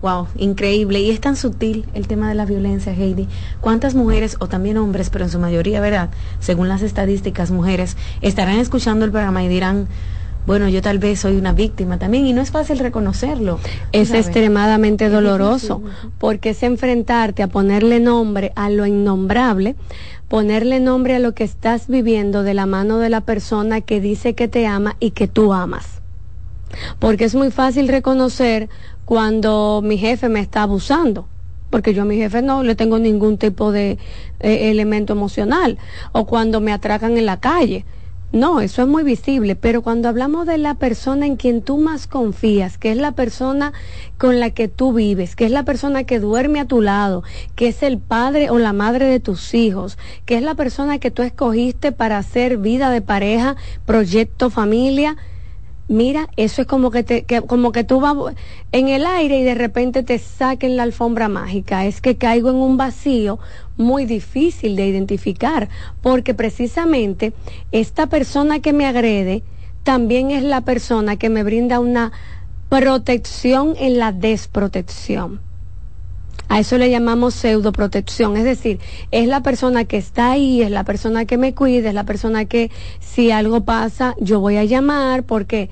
Wow, 0.01 0.27
increíble. 0.35 0.99
Y 0.99 1.11
es 1.11 1.21
tan 1.21 1.35
sutil 1.35 1.85
el 1.93 2.07
tema 2.07 2.27
de 2.27 2.35
la 2.35 2.45
violencia, 2.45 2.91
Heidi. 2.91 3.27
¿Cuántas 3.61 3.93
mujeres, 3.93 4.35
o 4.39 4.47
también 4.47 4.77
hombres, 4.77 5.09
pero 5.09 5.25
en 5.25 5.31
su 5.31 5.39
mayoría, 5.39 5.79
¿verdad? 5.79 6.09
Según 6.39 6.67
las 6.67 6.81
estadísticas, 6.81 7.51
mujeres, 7.51 7.97
estarán 8.21 8.57
escuchando 8.57 9.05
el 9.05 9.11
programa 9.11 9.43
y 9.43 9.47
dirán, 9.47 9.87
bueno, 10.45 10.67
yo 10.69 10.81
tal 10.81 10.99
vez 10.99 11.19
soy 11.19 11.37
una 11.37 11.53
víctima 11.53 11.99
también 11.99 12.25
y 12.25 12.33
no 12.33 12.41
es 12.41 12.51
fácil 12.51 12.79
reconocerlo. 12.79 13.59
Es 13.91 14.11
extremadamente 14.11 15.09
doloroso 15.09 15.81
porque 16.17 16.51
es 16.51 16.63
enfrentarte 16.63 17.43
a 17.43 17.47
ponerle 17.47 17.99
nombre 17.99 18.51
a 18.55 18.69
lo 18.69 18.85
innombrable, 18.85 19.75
ponerle 20.27 20.79
nombre 20.79 21.15
a 21.15 21.19
lo 21.19 21.33
que 21.33 21.43
estás 21.43 21.87
viviendo 21.87 22.43
de 22.43 22.53
la 22.53 22.65
mano 22.65 22.97
de 22.97 23.09
la 23.09 23.21
persona 23.21 23.81
que 23.81 24.01
dice 24.01 24.33
que 24.33 24.47
te 24.47 24.65
ama 24.65 24.95
y 24.99 25.11
que 25.11 25.27
tú 25.27 25.53
amas. 25.53 26.01
Porque 26.99 27.25
es 27.25 27.35
muy 27.35 27.51
fácil 27.51 27.87
reconocer 27.87 28.69
cuando 29.05 29.81
mi 29.83 29.97
jefe 29.97 30.29
me 30.29 30.39
está 30.39 30.63
abusando 30.63 31.27
porque 31.71 31.93
yo 31.93 32.03
a 32.03 32.05
mi 32.05 32.17
jefe 32.17 32.43
no 32.43 32.61
le 32.61 32.75
tengo 32.75 32.99
ningún 32.99 33.37
tipo 33.37 33.71
de 33.71 33.97
eh, 34.41 34.69
elemento 34.69 35.13
emocional, 35.13 35.79
o 36.11 36.25
cuando 36.25 36.59
me 36.59 36.73
atracan 36.73 37.17
en 37.17 37.25
la 37.25 37.39
calle. 37.39 37.85
No, 38.33 38.61
eso 38.61 38.81
es 38.81 38.87
muy 38.87 39.03
visible, 39.03 39.57
pero 39.57 39.81
cuando 39.81 40.07
hablamos 40.07 40.47
de 40.47 40.57
la 40.57 40.75
persona 40.75 41.25
en 41.25 41.35
quien 41.35 41.61
tú 41.61 41.77
más 41.77 42.07
confías, 42.07 42.77
que 42.77 42.89
es 42.89 42.97
la 42.97 43.11
persona 43.11 43.73
con 44.17 44.39
la 44.39 44.51
que 44.51 44.69
tú 44.69 44.93
vives, 44.93 45.35
que 45.35 45.43
es 45.43 45.51
la 45.51 45.65
persona 45.65 46.05
que 46.05 46.21
duerme 46.21 46.61
a 46.61 46.65
tu 46.65 46.81
lado, 46.81 47.23
que 47.55 47.67
es 47.67 47.83
el 47.83 47.97
padre 47.97 48.49
o 48.49 48.57
la 48.57 48.71
madre 48.71 49.07
de 49.07 49.19
tus 49.19 49.53
hijos, 49.53 49.97
que 50.25 50.37
es 50.37 50.43
la 50.43 50.55
persona 50.55 50.97
que 50.97 51.11
tú 51.11 51.23
escogiste 51.23 51.91
para 51.91 52.17
hacer 52.17 52.57
vida 52.57 52.89
de 52.89 53.01
pareja, 53.01 53.57
proyecto, 53.85 54.49
familia, 54.49 55.17
mira, 55.91 56.29
eso 56.37 56.61
es 56.61 56.67
como 56.67 56.89
que, 56.89 57.03
te, 57.03 57.25
como 57.45 57.71
que 57.71 57.83
tú 57.83 57.99
vas 57.99 58.15
en 58.71 58.87
el 58.87 59.05
aire 59.05 59.39
y 59.39 59.43
de 59.43 59.55
repente 59.55 60.03
te 60.03 60.17
saquen 60.17 60.77
la 60.77 60.83
alfombra 60.83 61.27
mágica. 61.27 61.85
Es 61.85 62.01
que 62.01 62.17
caigo 62.17 62.49
en 62.49 62.55
un 62.55 62.77
vacío 62.77 63.39
muy 63.77 64.05
difícil 64.05 64.75
de 64.75 64.87
identificar, 64.87 65.69
porque 66.01 66.33
precisamente 66.33 67.33
esta 67.71 68.07
persona 68.07 68.59
que 68.59 68.73
me 68.73 68.85
agrede 68.85 69.43
también 69.83 70.31
es 70.31 70.43
la 70.43 70.61
persona 70.61 71.17
que 71.17 71.29
me 71.29 71.43
brinda 71.43 71.79
una 71.79 72.11
protección 72.69 73.75
en 73.77 73.99
la 73.99 74.11
desprotección. 74.11 75.50
A 76.47 76.59
eso 76.59 76.77
le 76.77 76.89
llamamos 76.89 77.33
pseudoprotección, 77.35 78.35
es 78.35 78.43
decir, 78.43 78.79
es 79.11 79.27
la 79.27 79.41
persona 79.41 79.85
que 79.85 79.97
está 79.97 80.31
ahí, 80.31 80.61
es 80.61 80.69
la 80.69 80.83
persona 80.83 81.25
que 81.25 81.37
me 81.37 81.53
cuida, 81.53 81.89
es 81.89 81.95
la 81.95 82.03
persona 82.03 82.45
que 82.45 82.71
si 82.99 83.31
algo 83.31 83.63
pasa 83.63 84.15
yo 84.19 84.41
voy 84.41 84.57
a 84.57 84.65
llamar 84.65 85.23
porque 85.23 85.69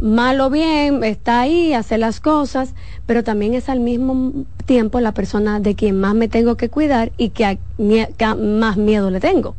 mal 0.00 0.40
o 0.40 0.50
bien 0.50 1.02
está 1.04 1.40
ahí, 1.40 1.74
hace 1.74 1.98
las 1.98 2.20
cosas, 2.20 2.74
pero 3.06 3.24
también 3.24 3.54
es 3.54 3.68
al 3.68 3.80
mismo 3.80 4.44
tiempo 4.66 5.00
la 5.00 5.12
persona 5.12 5.60
de 5.60 5.74
quien 5.74 6.00
más 6.00 6.14
me 6.14 6.28
tengo 6.28 6.56
que 6.56 6.68
cuidar 6.68 7.12
y 7.16 7.30
que, 7.30 7.58
más 8.38 8.76
miedo 8.76 9.10
le 9.10 9.20
tengo. 9.20 9.54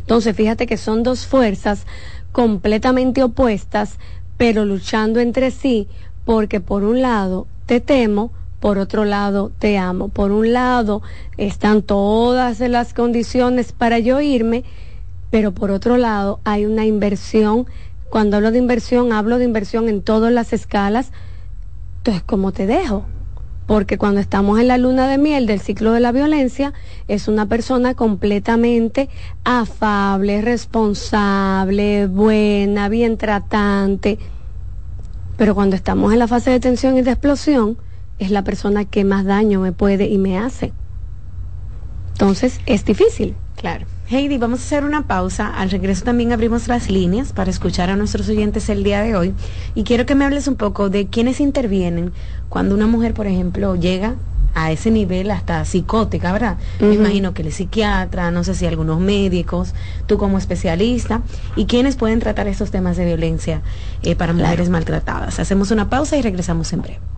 Entonces, 0.00 0.36
fíjate 0.36 0.66
que 0.66 0.76
son 0.76 1.02
dos 1.02 1.26
fuerzas 1.26 1.84
completamente 2.32 3.22
opuestas, 3.22 3.98
pero 4.36 4.64
luchando 4.64 5.20
entre 5.20 5.50
sí, 5.50 5.88
porque 6.24 6.60
por 6.60 6.84
un 6.84 7.02
lado 7.02 7.46
te 7.66 7.80
temo, 7.80 8.32
por 8.60 8.78
otro 8.78 9.04
lado 9.04 9.52
te 9.58 9.78
amo. 9.78 10.08
Por 10.08 10.32
un 10.32 10.52
lado 10.52 11.02
están 11.36 11.82
todas 11.82 12.60
las 12.60 12.94
condiciones 12.94 13.72
para 13.72 13.98
yo 13.98 14.20
irme, 14.20 14.64
pero 15.30 15.52
por 15.52 15.70
otro 15.70 15.96
lado 15.96 16.40
hay 16.44 16.66
una 16.66 16.84
inversión. 16.84 17.66
Cuando 18.10 18.36
hablo 18.36 18.50
de 18.50 18.58
inversión, 18.58 19.12
hablo 19.12 19.38
de 19.38 19.44
inversión 19.44 19.88
en 19.88 20.02
todas 20.02 20.32
las 20.32 20.52
escalas. 20.52 21.12
Entonces, 21.98 22.22
¿cómo 22.24 22.52
te 22.52 22.66
dejo? 22.66 23.04
Porque 23.66 23.98
cuando 23.98 24.20
estamos 24.20 24.58
en 24.58 24.68
la 24.68 24.78
luna 24.78 25.06
de 25.08 25.18
miel 25.18 25.46
del 25.46 25.60
ciclo 25.60 25.92
de 25.92 26.00
la 26.00 26.10
violencia, 26.10 26.72
es 27.06 27.28
una 27.28 27.46
persona 27.46 27.94
completamente 27.94 29.10
afable, 29.44 30.40
responsable, 30.40 32.06
buena, 32.06 32.88
bien 32.88 33.18
tratante. 33.18 34.18
Pero 35.36 35.54
cuando 35.54 35.76
estamos 35.76 36.14
en 36.14 36.18
la 36.18 36.26
fase 36.26 36.50
de 36.50 36.60
tensión 36.60 36.96
y 36.96 37.02
de 37.02 37.10
explosión, 37.10 37.76
es 38.18 38.30
la 38.30 38.44
persona 38.44 38.84
que 38.84 39.04
más 39.04 39.24
daño 39.24 39.60
me 39.60 39.72
puede 39.72 40.08
y 40.08 40.18
me 40.18 40.38
hace. 40.38 40.72
Entonces 42.12 42.60
es 42.66 42.84
difícil. 42.84 43.34
Claro. 43.56 43.86
Heidi, 44.10 44.38
vamos 44.38 44.60
a 44.60 44.62
hacer 44.62 44.84
una 44.84 45.06
pausa. 45.06 45.48
Al 45.48 45.70
regreso 45.70 46.04
también 46.04 46.32
abrimos 46.32 46.66
las 46.68 46.90
líneas 46.90 47.32
para 47.32 47.50
escuchar 47.50 47.90
a 47.90 47.96
nuestros 47.96 48.28
oyentes 48.28 48.68
el 48.68 48.82
día 48.82 49.02
de 49.02 49.14
hoy. 49.14 49.34
Y 49.74 49.84
quiero 49.84 50.06
que 50.06 50.14
me 50.14 50.24
hables 50.24 50.48
un 50.48 50.56
poco 50.56 50.88
de 50.90 51.08
quiénes 51.08 51.40
intervienen 51.40 52.12
cuando 52.48 52.74
una 52.74 52.86
mujer, 52.86 53.14
por 53.14 53.26
ejemplo, 53.26 53.76
llega 53.76 54.14
a 54.54 54.72
ese 54.72 54.90
nivel 54.90 55.30
hasta 55.30 55.64
psicótica, 55.64 56.32
¿verdad? 56.32 56.56
Me 56.80 56.94
imagino 56.94 57.34
que 57.34 57.42
el 57.42 57.52
psiquiatra, 57.52 58.30
no 58.30 58.42
sé 58.44 58.54
si 58.54 58.66
algunos 58.66 58.98
médicos, 58.98 59.74
tú 60.06 60.18
como 60.18 60.38
especialista, 60.38 61.22
y 61.54 61.66
quiénes 61.66 61.96
pueden 61.96 62.18
tratar 62.18 62.48
estos 62.48 62.70
temas 62.70 62.96
de 62.96 63.04
violencia 63.04 63.62
eh, 64.02 64.16
para 64.16 64.32
mujeres 64.32 64.68
maltratadas. 64.70 65.38
Hacemos 65.38 65.70
una 65.70 65.90
pausa 65.90 66.16
y 66.16 66.22
regresamos 66.22 66.72
en 66.72 66.82
breve. 66.82 67.17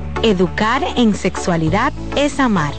Educar 0.23 0.83
en 0.97 1.15
sexualidad 1.15 1.91
es 2.15 2.39
amar 2.39 2.75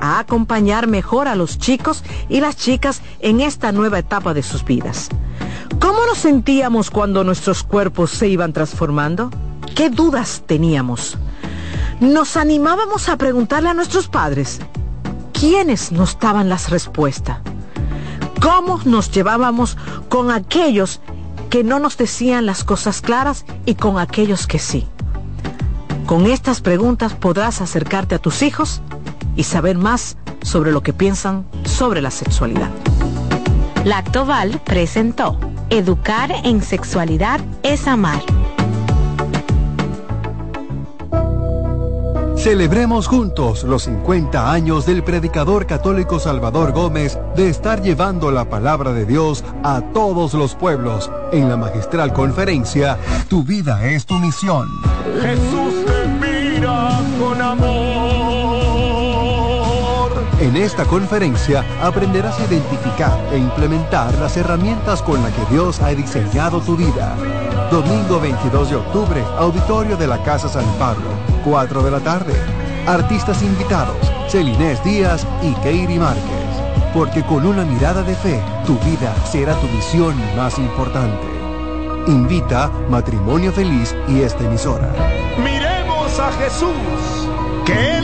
a 0.00 0.18
acompañar 0.18 0.88
mejor 0.88 1.28
a 1.28 1.36
los 1.36 1.56
chicos 1.58 2.02
y 2.28 2.40
las 2.40 2.56
chicas 2.56 3.02
en 3.20 3.40
esta 3.40 3.70
nueva 3.70 4.00
etapa 4.00 4.34
de 4.34 4.42
sus 4.42 4.64
vidas. 4.64 5.08
¿Cómo 5.78 6.04
nos 6.06 6.18
sentíamos 6.18 6.90
cuando 6.90 7.22
nuestros 7.22 7.62
cuerpos 7.62 8.10
se 8.10 8.26
iban 8.26 8.52
transformando? 8.52 9.30
¿Qué 9.76 9.90
dudas 9.90 10.42
teníamos? 10.44 11.16
Nos 12.00 12.36
animábamos 12.36 13.08
a 13.08 13.16
preguntarle 13.16 13.68
a 13.68 13.74
nuestros 13.74 14.08
padres, 14.08 14.58
¿quiénes 15.32 15.92
nos 15.92 16.18
daban 16.18 16.48
las 16.48 16.68
respuestas? 16.70 17.38
¿Cómo 18.40 18.80
nos 18.84 19.12
llevábamos 19.12 19.76
con 20.08 20.32
aquellos 20.32 21.00
que 21.48 21.62
no 21.62 21.78
nos 21.78 21.96
decían 21.96 22.44
las 22.44 22.64
cosas 22.64 23.00
claras 23.02 23.44
y 23.66 23.76
con 23.76 24.00
aquellos 24.00 24.48
que 24.48 24.58
sí? 24.58 24.88
Con 26.06 26.26
estas 26.26 26.60
preguntas 26.60 27.14
podrás 27.14 27.60
acercarte 27.60 28.14
a 28.14 28.18
tus 28.18 28.42
hijos 28.42 28.80
y 29.36 29.44
saber 29.44 29.78
más 29.78 30.16
sobre 30.42 30.72
lo 30.72 30.82
que 30.82 30.92
piensan 30.92 31.46
sobre 31.64 32.02
la 32.02 32.10
sexualidad. 32.10 32.70
Lactoval 33.84 34.60
presentó 34.64 35.38
Educar 35.70 36.30
en 36.44 36.62
sexualidad 36.62 37.40
es 37.62 37.86
amar. 37.86 38.22
Celebremos 42.42 43.06
juntos 43.06 43.62
los 43.62 43.84
50 43.84 44.52
años 44.52 44.84
del 44.84 45.04
predicador 45.04 45.64
católico 45.64 46.18
Salvador 46.18 46.72
Gómez 46.72 47.16
de 47.36 47.48
estar 47.48 47.80
llevando 47.80 48.32
la 48.32 48.50
palabra 48.50 48.92
de 48.92 49.06
Dios 49.06 49.44
a 49.62 49.80
todos 49.94 50.34
los 50.34 50.56
pueblos 50.56 51.08
en 51.30 51.48
la 51.48 51.56
magistral 51.56 52.12
conferencia 52.12 52.98
Tu 53.28 53.44
vida 53.44 53.86
es 53.86 54.06
tu 54.06 54.14
misión. 54.14 54.68
Jesús 55.20 55.71
En 60.40 60.56
esta 60.56 60.84
conferencia 60.84 61.64
aprenderás 61.82 62.38
a 62.38 62.44
identificar 62.44 63.18
e 63.32 63.38
implementar 63.38 64.12
las 64.18 64.36
herramientas 64.36 65.02
con 65.02 65.22
las 65.22 65.32
que 65.32 65.54
Dios 65.54 65.80
ha 65.80 65.88
diseñado 65.88 66.60
tu 66.60 66.76
vida. 66.76 67.16
Domingo 67.70 68.20
22 68.20 68.70
de 68.70 68.76
octubre, 68.76 69.24
auditorio 69.38 69.96
de 69.96 70.06
la 70.06 70.22
Casa 70.22 70.48
San 70.48 70.66
Pablo, 70.78 71.08
4 71.44 71.82
de 71.82 71.90
la 71.90 72.00
tarde. 72.00 72.34
Artistas 72.86 73.42
invitados, 73.42 73.96
Celinés 74.28 74.82
Díaz 74.84 75.26
y 75.42 75.52
Keiri 75.62 75.98
Márquez. 75.98 76.22
Porque 76.92 77.24
con 77.24 77.46
una 77.46 77.64
mirada 77.64 78.02
de 78.02 78.14
fe, 78.14 78.40
tu 78.66 78.78
vida 78.80 79.14
será 79.24 79.54
tu 79.54 79.66
misión 79.68 80.14
más 80.36 80.58
importante. 80.58 81.26
Invita 82.06 82.70
Matrimonio 82.90 83.52
Feliz 83.52 83.96
y 84.08 84.20
esta 84.20 84.44
emisora. 84.44 84.92
Miremos 85.38 86.18
a 86.18 86.32
Jesús, 86.32 87.28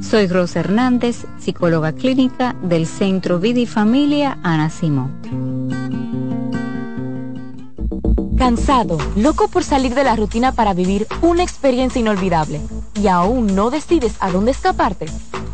Soy 0.00 0.26
Rosa 0.26 0.60
Hernández, 0.60 1.26
psicóloga 1.38 1.92
clínica 1.92 2.56
del 2.62 2.86
Centro 2.86 3.38
Vida 3.38 3.60
y 3.60 3.66
Familia 3.66 4.38
Ana 4.42 4.70
Simón. 4.70 5.68
Cansado, 8.36 8.96
loco 9.16 9.48
por 9.48 9.62
salir 9.62 9.94
de 9.94 10.02
la 10.02 10.16
rutina 10.16 10.52
para 10.52 10.72
vivir 10.72 11.06
una 11.20 11.42
experiencia 11.42 12.00
inolvidable 12.00 12.60
y 12.94 13.08
aún 13.08 13.54
no 13.54 13.70
decides 13.70 14.14
a 14.20 14.30
dónde 14.30 14.52
escaparte. 14.52 15.06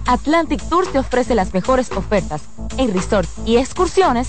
Atlantic 0.06 0.62
Tours 0.68 0.92
te 0.92 1.00
ofrece 1.00 1.34
las 1.34 1.52
mejores 1.52 1.90
ofertas 1.90 2.42
en 2.78 2.94
resorts 2.94 3.32
y 3.44 3.56
excursiones 3.56 4.28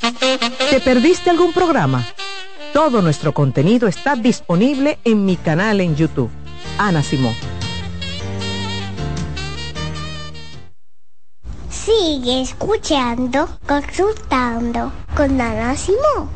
¿Te 0.00 0.80
perdiste 0.80 1.30
algún 1.30 1.52
programa? 1.52 2.06
Todo 2.72 3.02
nuestro 3.02 3.34
contenido 3.34 3.88
está 3.88 4.16
disponible 4.16 4.98
en 5.04 5.24
mi 5.24 5.36
canal 5.36 5.80
en 5.80 5.96
YouTube, 5.96 6.30
Ana 6.78 7.02
Simón. 7.02 7.34
Sigue 11.68 12.42
escuchando, 12.42 13.48
consultando 13.66 14.92
con 15.16 15.40
Ana 15.40 15.76
Simón. 15.76 16.28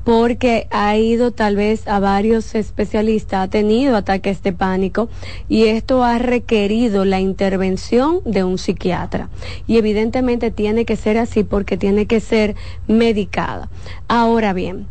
porque 0.04 0.68
ha 0.70 0.98
ido 0.98 1.32
tal 1.32 1.56
vez 1.56 1.88
a 1.88 2.00
varios 2.00 2.56
especialistas, 2.56 3.46
ha 3.46 3.50
tenido 3.50 3.96
ataques 3.96 4.44
de 4.44 4.52
pánico 4.52 5.10
y 5.48 5.66
esto 5.66 6.04
ha 6.04 6.18
requerido 6.20 7.06
la 7.06 7.22
intervención 7.22 8.20
de 8.26 8.44
un 8.44 8.58
psiquiatra. 8.58 9.30
Y 9.66 9.78
evidentemente 9.78 10.52
tiene 10.52 10.86
que 10.86 10.98
ser 10.98 11.18
así 11.18 11.44
porque 11.44 11.78
tiene 11.78 12.06
que 12.06 12.20
ser 12.20 12.56
medicada. 12.88 13.70
Ahora 14.08 14.52
bien, 14.54 14.88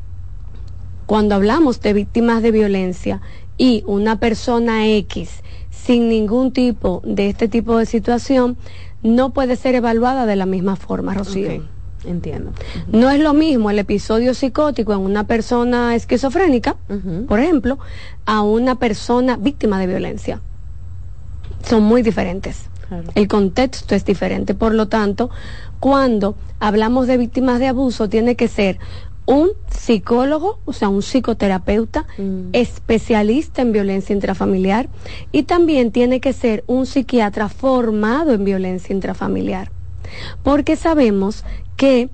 cuando 1.07 1.35
hablamos 1.35 1.81
de 1.82 1.93
víctimas 1.93 2.43
de 2.43 2.53
violencia 2.53 3.20
y 3.59 3.85
una 3.86 4.19
persona 4.19 4.89
X 4.89 5.43
sin 5.70 6.09
ningún 6.09 6.53
tipo 6.53 7.03
de 7.05 7.28
este 7.28 7.49
tipo 7.49 7.77
de 7.77 7.86
situación, 7.86 8.57
no 9.03 9.31
puede 9.31 9.57
ser 9.57 9.74
evaluada 9.74 10.27
de 10.27 10.36
la 10.36 10.47
misma 10.47 10.77
forma, 10.77 11.12
Rocío. 11.12 11.65
Entiendo. 12.04 12.52
No 12.88 13.10
es 13.10 13.20
lo 13.20 13.32
mismo 13.32 13.70
el 13.70 13.78
episodio 13.78 14.34
psicótico 14.34 14.92
en 14.92 15.00
una 15.00 15.26
persona 15.26 15.94
esquizofrénica, 15.94 16.76
por 17.28 17.40
ejemplo, 17.40 17.78
a 18.26 18.42
una 18.42 18.76
persona 18.76 19.36
víctima 19.36 19.78
de 19.78 19.86
violencia. 19.86 20.40
Son 21.64 21.82
muy 21.82 22.02
diferentes. 22.02 22.68
El 23.14 23.28
contexto 23.28 23.94
es 23.94 24.04
diferente. 24.04 24.54
Por 24.54 24.74
lo 24.74 24.88
tanto, 24.88 25.30
cuando 25.80 26.36
hablamos 26.60 27.06
de 27.06 27.16
víctimas 27.16 27.58
de 27.58 27.68
abuso, 27.68 28.08
tiene 28.08 28.36
que 28.36 28.48
ser 28.48 28.78
un 29.24 29.50
psicólogo, 29.70 30.58
o 30.64 30.72
sea, 30.72 30.88
un 30.88 31.02
psicoterapeuta, 31.02 32.06
mm. 32.18 32.48
especialista 32.52 33.62
en 33.62 33.72
violencia 33.72 34.12
intrafamiliar 34.12 34.88
y 35.30 35.44
también 35.44 35.92
tiene 35.92 36.20
que 36.20 36.32
ser 36.32 36.64
un 36.66 36.86
psiquiatra 36.86 37.48
formado 37.48 38.32
en 38.32 38.44
violencia 38.44 38.92
intrafamiliar. 38.92 39.70
Porque 40.42 40.76
sabemos 40.76 41.44
que 41.77 42.11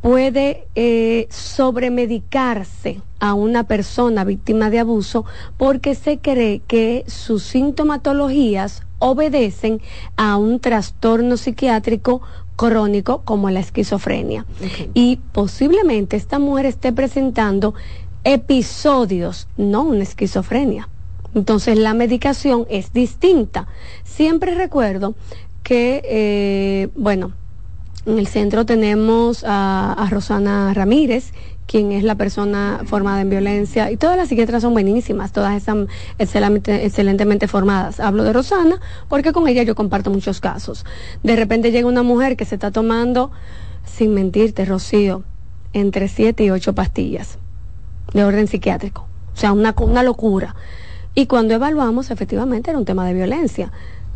puede 0.00 0.66
eh, 0.74 1.28
sobremedicarse 1.30 3.00
a 3.20 3.34
una 3.34 3.64
persona 3.64 4.24
víctima 4.24 4.68
de 4.68 4.80
abuso 4.80 5.24
porque 5.56 5.94
se 5.94 6.18
cree 6.18 6.60
que 6.66 7.04
sus 7.06 7.44
sintomatologías 7.44 8.82
obedecen 8.98 9.80
a 10.16 10.36
un 10.36 10.58
trastorno 10.58 11.36
psiquiátrico 11.36 12.20
crónico 12.56 13.22
como 13.24 13.48
la 13.50 13.60
esquizofrenia. 13.60 14.44
Y 14.92 15.20
posiblemente 15.32 16.16
esta 16.16 16.38
mujer 16.38 16.66
esté 16.66 16.92
presentando 16.92 17.74
episodios, 18.24 19.48
no 19.56 19.82
una 19.82 20.02
esquizofrenia. 20.02 20.88
Entonces 21.34 21.78
la 21.78 21.94
medicación 21.94 22.66
es 22.68 22.92
distinta. 22.92 23.66
Siempre 24.04 24.54
recuerdo 24.54 25.14
que, 25.62 26.02
eh, 26.04 26.88
bueno, 26.94 27.32
en 28.06 28.18
el 28.18 28.26
centro 28.26 28.66
tenemos 28.66 29.44
a, 29.46 30.06
Rosana 30.10 30.74
Ramírez, 30.74 31.32
quien 31.66 31.92
es 31.92 32.02
la 32.02 32.16
persona 32.16 32.80
formada 32.84 33.20
en 33.20 33.30
violencia, 33.30 33.90
y 33.90 33.96
todas 33.96 34.16
las 34.16 34.28
psiquiatras 34.28 34.62
son 34.62 34.72
buenísimas, 34.72 35.32
todas 35.32 35.56
están 35.56 35.88
excelentemente 36.18 37.48
formadas. 37.48 38.00
Hablo 38.00 38.24
de 38.24 38.32
Rosana 38.32 38.80
porque 39.08 39.32
con 39.32 39.48
ella 39.48 39.62
yo 39.62 39.74
comparto 39.74 40.10
muchos 40.10 40.40
casos. 40.40 40.84
De 41.22 41.36
repente 41.36 41.70
llega 41.70 41.88
una 41.88 42.02
mujer 42.02 42.36
que 42.36 42.44
se 42.44 42.56
está 42.56 42.70
tomando, 42.70 43.30
sin 43.84 44.14
mentirte, 44.14 44.64
Rocío, 44.64 45.22
entre 45.72 46.08
siete 46.08 46.44
y 46.44 46.50
ocho 46.50 46.74
pastillas 46.74 47.38
de 48.12 48.24
orden 48.24 48.48
psiquiátrico. 48.48 49.06
O 49.34 49.36
sea, 49.36 49.52
una, 49.52 49.74
una 49.80 50.02
locura. 50.02 50.54
Y 51.14 51.26
cuando 51.26 51.54
evaluamos, 51.54 52.10
efectivamente 52.10 52.70
era 52.70 52.78
un 52.78 52.84
tema 52.84 53.06
de 53.06 53.14
violencia. 53.14 53.70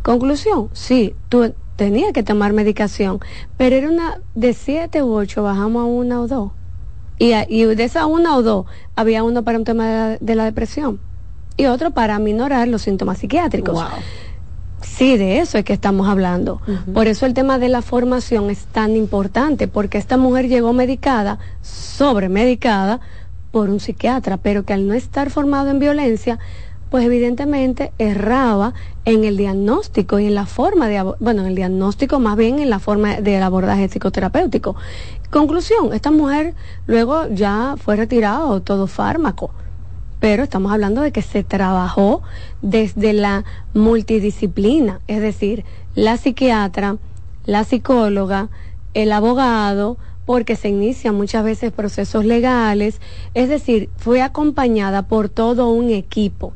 Conclusión, 0.07 0.69
sí, 0.71 1.17
tú 1.27 1.53
tenía 1.75 2.13
que 2.13 2.23
tomar 2.23 2.53
medicación, 2.53 3.19
pero 3.57 3.75
era 3.75 3.89
una 3.89 4.21
de 4.35 4.53
siete 4.53 5.03
u 5.03 5.11
ocho, 5.11 5.43
bajamos 5.43 5.81
a 5.81 5.85
una 5.85 6.21
o 6.21 6.27
dos. 6.29 6.51
Y, 7.19 7.33
y 7.49 7.65
de 7.65 7.83
esa 7.83 8.05
una 8.05 8.37
o 8.37 8.41
dos, 8.41 8.67
había 8.95 9.25
uno 9.25 9.43
para 9.43 9.57
un 9.57 9.65
tema 9.65 10.15
de 10.21 10.35
la, 10.35 10.45
depresión 10.45 11.01
y 11.57 11.65
otro 11.65 11.91
para 11.91 12.19
minorar 12.19 12.69
los 12.69 12.83
síntomas 12.83 13.17
psiquiátricos. 13.17 13.83
Sí, 14.81 15.17
de 15.17 15.39
eso 15.39 15.57
es 15.57 15.65
que 15.65 15.73
estamos 15.73 16.07
hablando. 16.07 16.61
Por 16.93 17.07
eso 17.07 17.25
el 17.25 17.33
tema 17.33 17.59
de 17.59 17.67
la 17.67 17.81
formación 17.81 18.49
es 18.49 18.63
tan 18.63 18.95
importante, 18.95 19.67
porque 19.67 19.97
esta 19.97 20.15
mujer 20.15 20.47
llegó 20.47 20.71
medicada, 20.71 21.37
sobremedicada, 21.61 23.01
por 23.51 23.69
un 23.69 23.81
psiquiatra, 23.81 24.37
pero 24.37 24.63
que 24.63 24.73
al 24.73 24.87
no 24.87 24.93
estar 24.93 25.29
formado 25.31 25.69
en 25.69 25.79
violencia, 25.79 26.39
pues 26.89 27.05
evidentemente 27.05 27.91
erraba 27.97 28.73
en 29.05 29.23
el 29.23 29.37
diagnóstico 29.37 30.19
y 30.19 30.27
en 30.27 30.35
la 30.35 30.45
forma 30.45 30.87
de, 30.87 31.01
bueno, 31.19 31.41
en 31.41 31.47
el 31.47 31.55
diagnóstico 31.55 32.19
más 32.19 32.37
bien 32.37 32.59
en 32.59 32.69
la 32.69 32.79
forma 32.79 33.21
del 33.21 33.43
abordaje 33.43 33.87
psicoterapéutico. 33.87 34.75
Conclusión, 35.29 35.93
esta 35.93 36.11
mujer 36.11 36.55
luego 36.85 37.27
ya 37.29 37.75
fue 37.77 37.95
retirado 37.95 38.61
todo 38.61 38.87
fármaco, 38.87 39.51
pero 40.19 40.43
estamos 40.43 40.71
hablando 40.71 41.01
de 41.01 41.11
que 41.11 41.21
se 41.21 41.43
trabajó 41.43 42.21
desde 42.61 43.13
la 43.13 43.43
multidisciplina, 43.73 45.01
es 45.07 45.21
decir, 45.21 45.65
la 45.95 46.17
psiquiatra, 46.17 46.97
la 47.45 47.63
psicóloga, 47.63 48.49
el 48.93 49.11
abogado, 49.11 49.97
porque 50.25 50.57
se 50.57 50.67
inician 50.67 51.15
muchas 51.15 51.43
veces 51.43 51.71
procesos 51.71 52.25
legales, 52.25 52.99
es 53.33 53.47
decir, 53.47 53.89
fue 53.95 54.21
acompañada 54.21 55.03
por 55.03 55.29
todo 55.29 55.69
un 55.69 55.89
equipo. 55.89 56.53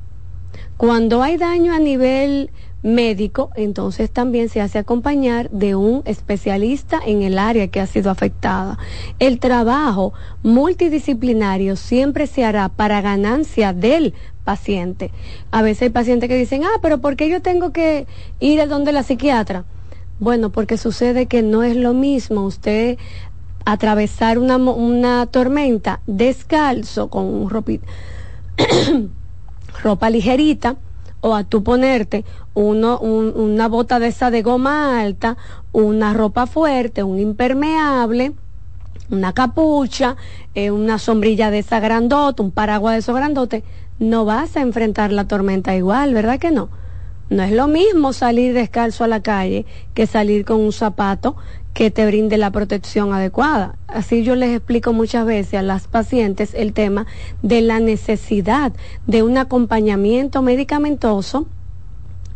Cuando 0.81 1.21
hay 1.21 1.37
daño 1.37 1.75
a 1.75 1.79
nivel 1.79 2.49
médico, 2.81 3.51
entonces 3.55 4.09
también 4.09 4.49
se 4.49 4.61
hace 4.61 4.79
acompañar 4.79 5.47
de 5.51 5.75
un 5.75 6.01
especialista 6.05 6.99
en 7.05 7.21
el 7.21 7.37
área 7.37 7.67
que 7.67 7.79
ha 7.79 7.85
sido 7.85 8.09
afectada. 8.09 8.79
El 9.19 9.37
trabajo 9.37 10.13
multidisciplinario 10.41 11.75
siempre 11.75 12.25
se 12.25 12.43
hará 12.43 12.67
para 12.67 12.99
ganancia 12.99 13.73
del 13.73 14.15
paciente. 14.43 15.11
A 15.51 15.61
veces 15.61 15.83
hay 15.83 15.89
pacientes 15.91 16.27
que 16.27 16.35
dicen, 16.35 16.63
ah, 16.63 16.79
pero 16.81 16.97
¿por 16.97 17.15
qué 17.15 17.29
yo 17.29 17.43
tengo 17.43 17.71
que 17.71 18.07
ir 18.39 18.59
a 18.59 18.65
donde 18.65 18.91
la 18.91 19.03
psiquiatra? 19.03 19.65
Bueno, 20.19 20.49
porque 20.49 20.77
sucede 20.77 21.27
que 21.27 21.43
no 21.43 21.61
es 21.61 21.75
lo 21.75 21.93
mismo 21.93 22.43
usted 22.43 22.97
atravesar 23.65 24.39
una, 24.39 24.57
una 24.57 25.27
tormenta 25.27 26.01
descalzo 26.07 27.11
con 27.11 27.25
un 27.25 27.51
ropito 27.51 27.85
ropa 29.83 30.09
ligerita 30.09 30.77
o 31.21 31.35
a 31.35 31.43
tú 31.43 31.63
ponerte 31.63 32.25
uno, 32.53 32.99
una 32.99 33.67
bota 33.67 33.99
de 33.99 34.07
esa 34.07 34.31
de 34.31 34.41
goma 34.41 34.99
alta, 35.01 35.37
una 35.71 36.13
ropa 36.13 36.47
fuerte, 36.47 37.03
un 37.03 37.19
impermeable, 37.19 38.33
una 39.09 39.33
capucha, 39.33 40.15
eh, 40.55 40.71
una 40.71 40.97
sombrilla 40.97 41.51
de 41.51 41.59
esa 41.59 41.79
grandota, 41.79 42.43
un 42.43 42.51
paraguas 42.51 42.95
de 42.95 42.99
esos 42.99 43.15
grandotes, 43.15 43.63
no 43.99 44.25
vas 44.25 44.57
a 44.57 44.61
enfrentar 44.61 45.11
la 45.11 45.27
tormenta 45.27 45.75
igual, 45.75 46.13
¿verdad 46.13 46.39
que 46.39 46.51
no? 46.51 46.69
No 47.29 47.43
es 47.43 47.51
lo 47.53 47.67
mismo 47.67 48.11
salir 48.11 48.53
descalzo 48.53 49.05
a 49.05 49.07
la 49.07 49.21
calle 49.21 49.65
que 49.93 50.05
salir 50.05 50.43
con 50.43 50.59
un 50.59 50.73
zapato 50.73 51.37
que 51.73 51.91
te 51.91 52.05
brinde 52.05 52.37
la 52.37 52.51
protección 52.51 53.13
adecuada. 53.13 53.75
Así 53.87 54.23
yo 54.23 54.35
les 54.35 54.55
explico 54.55 54.93
muchas 54.93 55.25
veces 55.25 55.55
a 55.55 55.61
las 55.61 55.87
pacientes 55.87 56.53
el 56.53 56.73
tema 56.73 57.05
de 57.41 57.61
la 57.61 57.79
necesidad 57.79 58.73
de 59.07 59.23
un 59.23 59.37
acompañamiento 59.37 60.41
medicamentoso 60.41 61.47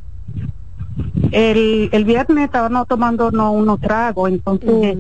el, 1.32 1.90
el 1.94 2.04
viernes 2.04 2.44
estábamos 2.44 2.90
tomando 2.90 3.32
no, 3.32 3.54
unos 3.54 3.80
tragos, 3.80 4.30
entonces 4.30 4.98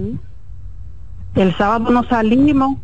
el 1.36 1.58
sábado 1.58 1.92
nos 1.92 2.08
salimos. 2.08 2.78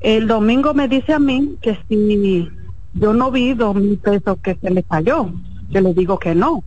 El 0.00 0.26
domingo 0.26 0.74
me 0.74 0.88
dice 0.88 1.12
a 1.12 1.20
mí 1.20 1.56
que 1.62 1.78
si 1.88 2.50
yo 2.94 3.12
no 3.12 3.30
vi 3.30 3.54
dos 3.54 3.76
mil 3.76 3.96
pesos 3.98 4.38
que 4.42 4.56
se 4.56 4.70
le 4.70 4.82
cayó, 4.82 5.30
yo 5.68 5.80
le 5.80 5.94
digo 5.94 6.18
que 6.18 6.34
no. 6.34 6.64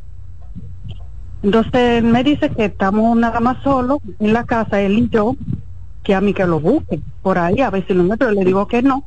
Entonces 1.44 2.04
me 2.04 2.24
dice 2.24 2.50
que 2.52 2.66
estamos 2.66 3.18
nada 3.18 3.42
más 3.42 3.62
solos 3.64 4.00
en 4.20 4.32
la 4.32 4.46
casa, 4.46 4.82
él 4.82 4.98
y 4.98 5.10
yo, 5.10 5.36
que 6.04 6.16
a 6.16 6.22
mí 6.22 6.34
que 6.34 6.46
lo 6.46 6.62
busque 6.62 7.02
por 7.22 7.38
ahí, 7.38 7.60
a 7.60 7.70
ver 7.70 7.86
si 7.86 7.94
lo 7.94 8.04
encuentro. 8.04 8.32
Le 8.32 8.46
digo 8.46 8.66
que 8.68 8.82
no, 8.82 9.04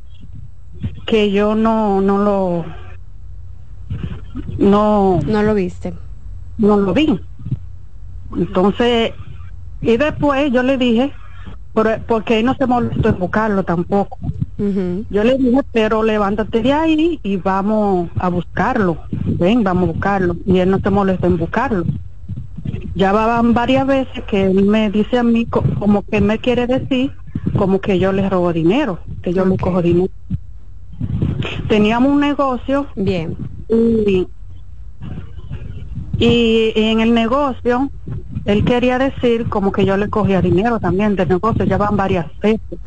que 1.07 1.31
yo 1.31 1.55
no, 1.55 2.01
no 2.01 2.19
lo, 2.19 2.65
no. 4.59 5.21
No 5.27 5.43
lo 5.43 5.55
viste. 5.55 5.95
No 6.59 6.77
lo 6.77 6.93
vi. 6.95 7.21
Entonces, 8.37 9.13
y 9.81 9.97
después 9.97 10.53
yo 10.53 10.63
le 10.63 10.79
dije, 10.79 11.13
porque 12.07 12.39
él 12.39 12.47
no 12.47 12.55
se 12.55 12.67
molestó 12.67 13.09
en 13.09 13.19
buscarlo 13.19 13.63
tampoco. 13.63 14.19
Yo 15.11 15.25
le 15.25 15.39
dije, 15.39 15.61
pero 15.73 16.03
levántate 16.03 16.63
de 16.63 16.73
ahí 16.73 17.21
y 17.23 17.37
vamos 17.37 18.11
a 18.17 18.29
buscarlo. 18.29 18.99
Ven, 19.27 19.65
vamos 19.65 19.89
a 19.89 19.93
buscarlo. 19.93 20.37
Y 20.47 20.59
él 20.59 20.71
no 20.71 20.79
se 20.79 20.91
molestó 20.91 21.27
en 21.27 21.37
buscarlo. 21.37 21.85
Ya 22.95 23.11
van 23.13 23.55
varias 23.55 23.87
veces 23.87 24.23
que 24.25 24.45
él 24.45 24.65
me 24.67 24.91
dice 24.91 25.19
a 25.19 25.23
mí 25.23 25.47
como 25.47 26.03
que 26.03 26.21
me 26.21 26.39
quiere 26.39 26.67
decir 26.67 27.13
como 27.57 27.81
que 27.81 27.99
yo 27.99 28.13
le 28.13 28.29
robo 28.29 28.53
dinero, 28.53 29.01
que 29.23 29.33
yo 29.33 29.45
le 29.45 29.57
cojo 29.57 29.83
dinero. 29.83 30.13
Teníamos 31.69 32.13
un 32.13 32.21
negocio. 32.21 32.87
Bien. 32.97 33.37
Y, 33.69 34.29
y 36.19 36.73
en 36.75 37.01
el 37.01 37.15
negocio 37.15 37.91
él 38.45 38.65
quería 38.65 38.99
decir 38.99 39.49
como 39.49 39.71
que 39.71 39.85
yo 39.85 39.97
le 39.97 40.09
cogía 40.09 40.43
dinero 40.43 40.81
también 40.81 41.15
del 41.15 41.29
negocio, 41.29 41.65
ya 41.65 41.77
van 41.77 41.97
varias 41.97 42.27
veces. 42.41 42.79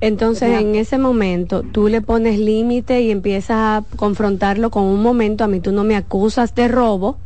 Entonces, 0.00 0.60
en 0.60 0.74
ese 0.74 0.98
momento, 0.98 1.62
tú 1.62 1.88
le 1.88 2.00
pones 2.00 2.38
límite 2.38 3.00
y 3.00 3.10
empiezas 3.10 3.56
a 3.56 3.84
confrontarlo 3.96 4.70
con 4.70 4.84
un 4.84 5.02
momento, 5.02 5.44
a 5.44 5.48
mí 5.48 5.60
tú 5.60 5.72
no 5.72 5.84
me 5.84 5.96
acusas 5.96 6.54
de 6.54 6.68
robo. 6.68 7.16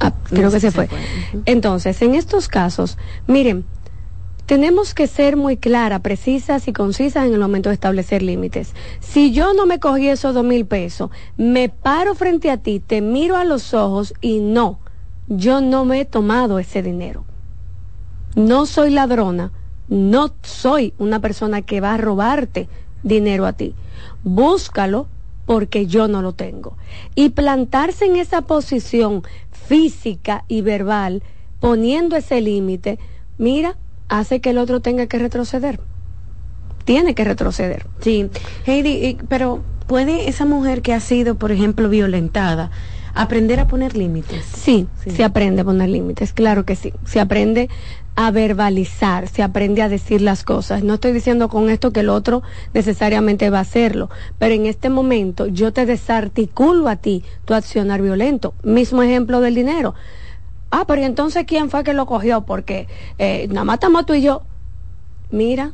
Ah, 0.00 0.12
creo 0.24 0.50
que 0.50 0.60
se, 0.60 0.70
fue. 0.70 0.88
Entonces, 1.44 2.00
en 2.00 2.14
estos 2.14 2.48
casos, 2.48 2.96
miren, 3.26 3.64
tenemos 4.46 4.94
que 4.94 5.08
ser 5.08 5.36
muy 5.36 5.56
claras, 5.56 6.00
precisas 6.00 6.68
y 6.68 6.72
concisas 6.72 7.26
en 7.26 7.34
el 7.34 7.40
momento 7.40 7.68
de 7.68 7.74
establecer 7.74 8.22
límites. 8.22 8.74
Si 9.00 9.32
yo 9.32 9.52
no 9.54 9.66
me 9.66 9.80
cogí 9.80 10.08
esos 10.08 10.34
dos 10.34 10.44
mil 10.44 10.66
pesos, 10.66 11.10
me 11.36 11.68
paro 11.68 12.14
frente 12.14 12.50
a 12.50 12.56
ti, 12.56 12.80
te 12.80 13.00
miro 13.00 13.36
a 13.36 13.44
los 13.44 13.74
ojos 13.74 14.14
y 14.20 14.38
no, 14.38 14.78
yo 15.26 15.60
no 15.60 15.84
me 15.84 16.00
he 16.00 16.04
tomado 16.04 16.60
ese 16.60 16.82
dinero. 16.82 17.24
No 18.36 18.66
soy 18.66 18.90
ladrona, 18.90 19.50
no 19.88 20.32
soy 20.42 20.94
una 20.98 21.20
persona 21.20 21.62
que 21.62 21.80
va 21.80 21.94
a 21.94 21.98
robarte 21.98 22.68
dinero 23.02 23.46
a 23.46 23.52
ti. 23.52 23.74
Búscalo 24.22 25.08
porque 25.44 25.86
yo 25.86 26.06
no 26.06 26.22
lo 26.22 26.34
tengo. 26.34 26.76
Y 27.16 27.30
plantarse 27.30 28.04
en 28.04 28.16
esa 28.16 28.42
posición 28.42 29.22
física 29.50 30.44
y 30.46 30.60
verbal, 30.60 31.22
poniendo 31.58 32.14
ese 32.14 32.40
límite, 32.40 32.98
mira, 33.38 33.76
hace 34.08 34.40
que 34.40 34.50
el 34.50 34.58
otro 34.58 34.80
tenga 34.80 35.06
que 35.06 35.18
retroceder. 35.18 35.80
Tiene 36.84 37.14
que 37.14 37.24
retroceder. 37.24 37.86
Sí, 38.00 38.30
Heidi, 38.64 39.18
pero 39.28 39.62
¿puede 39.86 40.28
esa 40.28 40.44
mujer 40.44 40.82
que 40.82 40.94
ha 40.94 41.00
sido, 41.00 41.34
por 41.34 41.50
ejemplo, 41.50 41.88
violentada, 41.88 42.70
aprender 43.14 43.58
a 43.58 43.66
poner 43.66 43.96
límites? 43.96 44.44
Sí, 44.44 44.86
se 45.04 45.24
aprende 45.24 45.62
a 45.62 45.64
poner 45.64 45.88
límites, 45.88 46.32
claro 46.32 46.64
que 46.64 46.76
sí. 46.76 46.92
Se 47.04 47.18
aprende 47.18 47.68
a 48.16 48.30
verbalizar, 48.30 49.28
se 49.28 49.42
aprende 49.42 49.82
a 49.82 49.88
decir 49.88 50.22
las 50.22 50.42
cosas. 50.42 50.82
No 50.82 50.94
estoy 50.94 51.12
diciendo 51.12 51.48
con 51.48 51.68
esto 51.68 51.92
que 51.92 52.00
el 52.00 52.08
otro 52.08 52.42
necesariamente 52.72 53.50
va 53.50 53.58
a 53.58 53.62
hacerlo, 53.62 54.08
pero 54.38 54.54
en 54.54 54.66
este 54.66 54.88
momento 54.88 55.46
yo 55.46 55.72
te 55.72 55.86
desarticulo 55.86 56.88
a 56.88 56.96
ti 56.96 57.24
tu 57.44 57.52
accionar 57.54 58.00
violento. 58.00 58.54
Mismo 58.62 59.02
ejemplo 59.02 59.40
del 59.40 59.54
dinero. 59.54 59.94
Ah, 60.70 60.84
pero 60.86 61.02
entonces 61.02 61.44
quién 61.46 61.70
fue 61.70 61.84
que 61.84 61.94
lo 61.94 62.06
cogió? 62.06 62.42
Porque 62.42 62.88
eh, 63.18 63.46
nada 63.48 63.64
más 63.64 63.74
estamos 63.74 64.06
tú 64.06 64.14
y 64.14 64.22
yo. 64.22 64.42
Mira, 65.30 65.72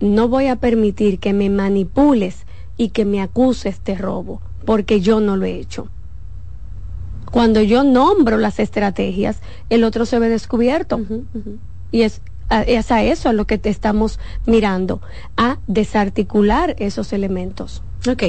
no 0.00 0.28
voy 0.28 0.46
a 0.46 0.56
permitir 0.56 1.18
que 1.18 1.32
me 1.32 1.50
manipules 1.50 2.46
y 2.76 2.88
que 2.88 3.04
me 3.04 3.20
acuses 3.20 3.82
de 3.84 3.96
robo, 3.96 4.40
porque 4.64 5.00
yo 5.00 5.20
no 5.20 5.36
lo 5.36 5.44
he 5.44 5.58
hecho. 5.58 5.88
Cuando 7.30 7.60
yo 7.60 7.84
nombro 7.84 8.38
las 8.38 8.58
estrategias, 8.58 9.40
el 9.68 9.84
otro 9.84 10.06
se 10.06 10.18
ve 10.18 10.28
descubierto. 10.28 11.00
Y 11.92 12.02
es, 12.02 12.22
es 12.50 12.90
a 12.90 13.02
eso 13.02 13.28
a 13.28 13.32
lo 13.32 13.46
que 13.46 13.58
te 13.58 13.70
estamos 13.70 14.18
mirando, 14.46 15.00
a 15.36 15.58
desarticular 15.66 16.76
esos 16.78 17.12
elementos. 17.12 17.82
Ok. 18.08 18.22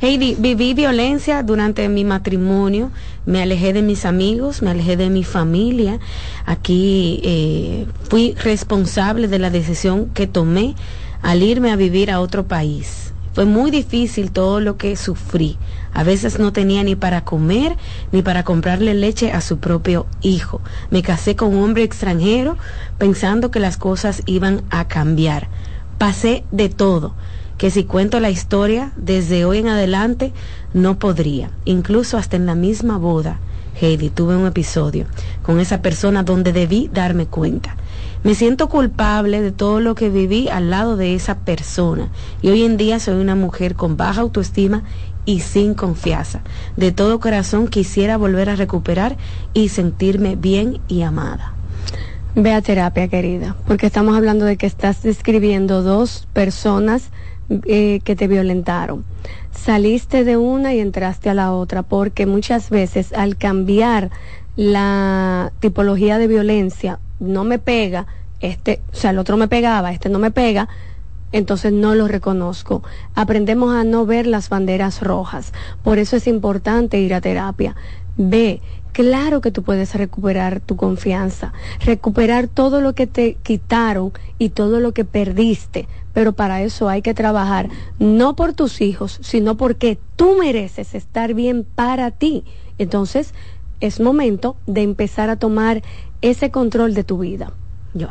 Heidi, 0.00 0.34
viví 0.36 0.74
violencia 0.74 1.44
durante 1.44 1.88
mi 1.88 2.04
matrimonio, 2.04 2.90
me 3.24 3.40
alejé 3.40 3.72
de 3.72 3.82
mis 3.82 4.04
amigos, 4.04 4.62
me 4.62 4.70
alejé 4.70 4.96
de 4.96 5.10
mi 5.10 5.22
familia. 5.22 6.00
Aquí 6.44 7.20
eh, 7.22 7.86
fui 8.08 8.34
responsable 8.34 9.28
de 9.28 9.38
la 9.38 9.50
decisión 9.50 10.10
que 10.12 10.26
tomé 10.26 10.74
al 11.22 11.42
irme 11.44 11.70
a 11.70 11.76
vivir 11.76 12.10
a 12.10 12.20
otro 12.20 12.48
país. 12.48 13.01
Fue 13.34 13.46
muy 13.46 13.70
difícil 13.70 14.30
todo 14.30 14.60
lo 14.60 14.76
que 14.76 14.96
sufrí. 14.96 15.58
A 15.94 16.02
veces 16.02 16.38
no 16.38 16.52
tenía 16.52 16.84
ni 16.84 16.96
para 16.96 17.24
comer 17.24 17.76
ni 18.12 18.22
para 18.22 18.44
comprarle 18.44 18.94
leche 18.94 19.32
a 19.32 19.40
su 19.40 19.58
propio 19.58 20.06
hijo. 20.20 20.60
Me 20.90 21.02
casé 21.02 21.34
con 21.34 21.54
un 21.54 21.64
hombre 21.64 21.82
extranjero 21.82 22.56
pensando 22.98 23.50
que 23.50 23.60
las 23.60 23.76
cosas 23.76 24.22
iban 24.26 24.62
a 24.70 24.86
cambiar. 24.86 25.48
Pasé 25.98 26.44
de 26.50 26.68
todo 26.68 27.14
que 27.56 27.70
si 27.70 27.84
cuento 27.84 28.18
la 28.18 28.30
historia 28.30 28.92
desde 28.96 29.44
hoy 29.44 29.58
en 29.58 29.68
adelante 29.68 30.32
no 30.74 30.98
podría. 30.98 31.50
Incluso 31.64 32.18
hasta 32.18 32.36
en 32.36 32.44
la 32.44 32.54
misma 32.54 32.98
boda, 32.98 33.38
Heidi, 33.80 34.10
tuve 34.10 34.36
un 34.36 34.46
episodio 34.46 35.06
con 35.42 35.60
esa 35.60 35.80
persona 35.80 36.22
donde 36.22 36.52
debí 36.52 36.90
darme 36.92 37.26
cuenta. 37.26 37.76
Me 38.24 38.36
siento 38.36 38.68
culpable 38.68 39.42
de 39.42 39.50
todo 39.50 39.80
lo 39.80 39.96
que 39.96 40.08
viví 40.08 40.48
al 40.48 40.70
lado 40.70 40.96
de 40.96 41.16
esa 41.16 41.40
persona 41.40 42.08
y 42.40 42.50
hoy 42.50 42.62
en 42.62 42.76
día 42.76 43.00
soy 43.00 43.20
una 43.20 43.34
mujer 43.34 43.74
con 43.74 43.96
baja 43.96 44.20
autoestima 44.20 44.84
y 45.24 45.40
sin 45.40 45.74
confianza. 45.74 46.42
De 46.76 46.92
todo 46.92 47.18
corazón 47.18 47.66
quisiera 47.66 48.16
volver 48.16 48.48
a 48.48 48.54
recuperar 48.54 49.16
y 49.54 49.70
sentirme 49.70 50.36
bien 50.36 50.80
y 50.86 51.02
amada. 51.02 51.54
Ve 52.36 52.52
a 52.52 52.62
terapia, 52.62 53.08
querida, 53.08 53.56
porque 53.66 53.86
estamos 53.86 54.16
hablando 54.16 54.44
de 54.44 54.56
que 54.56 54.66
estás 54.66 55.02
describiendo 55.02 55.82
dos 55.82 56.28
personas 56.32 57.10
eh, 57.50 58.00
que 58.04 58.14
te 58.14 58.28
violentaron. 58.28 59.04
Saliste 59.50 60.22
de 60.22 60.36
una 60.36 60.74
y 60.74 60.80
entraste 60.80 61.28
a 61.28 61.34
la 61.34 61.52
otra, 61.52 61.82
porque 61.82 62.26
muchas 62.26 62.70
veces 62.70 63.12
al 63.12 63.36
cambiar 63.36 64.10
la 64.56 65.52
tipología 65.60 66.18
de 66.18 66.28
violencia, 66.28 67.00
no 67.22 67.44
me 67.44 67.58
pega, 67.58 68.06
este, 68.40 68.80
o 68.92 68.96
sea, 68.96 69.10
el 69.10 69.18
otro 69.18 69.36
me 69.36 69.48
pegaba, 69.48 69.92
este 69.92 70.08
no 70.08 70.18
me 70.18 70.30
pega, 70.30 70.68
entonces 71.30 71.72
no 71.72 71.94
lo 71.94 72.08
reconozco. 72.08 72.82
Aprendemos 73.14 73.74
a 73.74 73.84
no 73.84 74.04
ver 74.04 74.26
las 74.26 74.48
banderas 74.48 75.00
rojas. 75.00 75.52
Por 75.82 75.98
eso 75.98 76.16
es 76.16 76.26
importante 76.26 77.00
ir 77.00 77.14
a 77.14 77.20
terapia. 77.20 77.74
Ve, 78.16 78.60
claro 78.92 79.40
que 79.40 79.50
tú 79.50 79.62
puedes 79.62 79.94
recuperar 79.94 80.60
tu 80.60 80.76
confianza, 80.76 81.52
recuperar 81.84 82.48
todo 82.48 82.80
lo 82.80 82.94
que 82.94 83.06
te 83.06 83.38
quitaron 83.42 84.12
y 84.38 84.50
todo 84.50 84.80
lo 84.80 84.92
que 84.92 85.04
perdiste, 85.04 85.88
pero 86.12 86.34
para 86.34 86.62
eso 86.62 86.88
hay 86.88 87.00
que 87.00 87.14
trabajar, 87.14 87.70
no 87.98 88.36
por 88.36 88.52
tus 88.52 88.82
hijos, 88.82 89.18
sino 89.22 89.56
porque 89.56 89.98
tú 90.16 90.36
mereces 90.38 90.94
estar 90.94 91.32
bien 91.32 91.64
para 91.64 92.10
ti. 92.10 92.44
Entonces, 92.76 93.32
es 93.80 93.98
momento 93.98 94.56
de 94.66 94.82
empezar 94.82 95.30
a 95.30 95.36
tomar 95.36 95.82
ese 96.22 96.50
control 96.50 96.94
de 96.94 97.04
tu 97.04 97.18
vida. 97.18 97.52
Yo. 97.94 98.08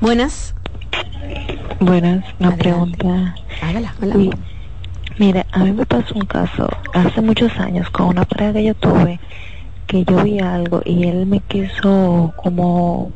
Buenas. 0.00 0.54
Buenas, 1.80 2.24
una 2.38 2.56
pregunta. 2.56 3.34
Hágala, 3.60 3.94
Mira, 5.18 5.44
a 5.52 5.58
mí 5.64 5.72
me 5.72 5.84
pasó 5.84 6.14
un 6.14 6.26
caso 6.26 6.68
hace 6.94 7.20
muchos 7.20 7.52
años 7.58 7.90
con 7.90 8.06
una 8.06 8.24
pareja 8.24 8.54
que 8.54 8.64
yo 8.64 8.74
tuve 8.74 9.20
que 9.86 10.04
yo 10.04 10.24
vi 10.24 10.38
algo 10.40 10.80
y 10.86 11.04
él 11.04 11.26
me 11.26 11.40
quiso 11.40 12.32
como 12.36 13.12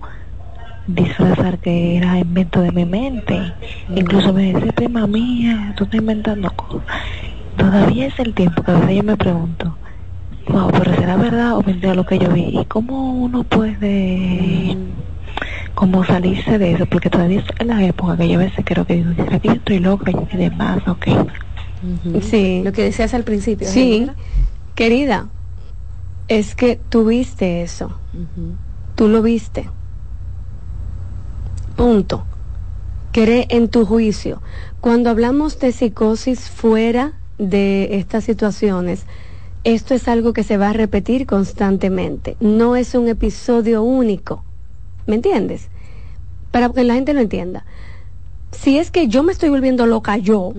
disfrazar 0.87 1.59
que 1.59 1.97
era 1.97 2.19
invento 2.19 2.61
de 2.61 2.71
mi 2.71 2.85
mente. 2.85 3.55
Incluso 3.95 4.33
me 4.33 4.53
dice, 4.53 4.73
prima 4.75 5.07
mía, 5.07 5.73
tú 5.77 5.85
estás 5.85 6.01
inventando 6.01 6.51
cosas. 6.51 6.85
Todavía 7.57 8.07
es 8.07 8.19
el 8.19 8.35
tiempo 8.35 8.63
que 8.63 8.73
a 8.73 8.75
veces 8.81 8.97
yo 8.97 9.03
me 9.05 9.17
pregunto, 9.17 9.77
wow, 10.49 10.71
pero 10.71 10.95
será 10.95 11.17
verdad 11.17 11.57
o 11.57 11.63
mentira 11.63 11.95
lo 11.95 12.05
que 12.05 12.19
yo 12.19 12.31
vi. 12.31 12.59
¿Y 12.61 12.65
cómo 12.67 13.13
uno 13.13 13.45
puede 13.45 14.77
como 15.75 16.05
salirse 16.05 16.59
de 16.59 16.73
eso? 16.73 16.87
Porque 16.87 17.11
todavía 17.11 17.45
es 17.59 17.67
la 17.67 17.85
época 17.85 18.17
que 18.17 18.29
yo 18.29 18.39
a 18.39 18.45
veces 18.45 18.65
creo 18.65 18.87
que 18.87 18.95
digo, 18.95 19.15
¿será 19.15 19.39
que 19.39 19.49
yo 19.49 19.55
estoy 19.55 19.79
loca? 19.79 20.11
¿Yo 20.11 20.51
más 20.53 20.87
o 20.89 20.99
qué? 20.99 21.17
Sí, 22.23 22.63
lo 22.65 22.73
que 22.73 22.83
decías 22.83 23.15
al 23.15 23.25
principio. 23.25 23.69
Sí, 23.69 24.09
querida, 24.75 25.29
es 26.29 26.55
que 26.55 26.81
tú 26.89 27.07
viste 27.07 27.63
eso. 27.63 28.01
Tú 28.95 29.09
lo 29.09 29.23
viste. 29.23 29.69
Punto. 31.77 32.25
Cree 33.13 33.47
en 33.51 33.69
tu 33.69 33.85
juicio. 33.85 34.41
Cuando 34.81 35.11
hablamos 35.11 35.59
de 35.59 35.73
psicosis 35.73 36.49
fuera 36.49 37.13
de 37.39 37.99
estas 37.99 38.25
situaciones, 38.25 39.05
esto 39.67 39.95
es 39.95 40.07
algo 40.07 40.33
que 40.33 40.45
se 40.45 40.59
va 40.59 40.71
a 40.71 40.73
repetir 40.73 41.27
constantemente. 41.27 42.37
No 42.39 42.77
es 42.77 42.95
un 42.95 43.09
episodio 43.09 43.83
único. 43.83 44.45
¿Me 45.07 45.17
entiendes? 45.17 45.69
Para 46.53 46.69
que 46.69 46.85
la 46.85 46.95
gente 46.95 47.13
lo 47.13 47.21
entienda. 47.21 47.65
Si 48.53 48.79
es 48.79 48.93
que 48.93 49.09
yo 49.09 49.25
me 49.25 49.33
estoy 49.33 49.49
volviendo 49.49 49.87
loca 49.87 50.19
yo, 50.19 50.53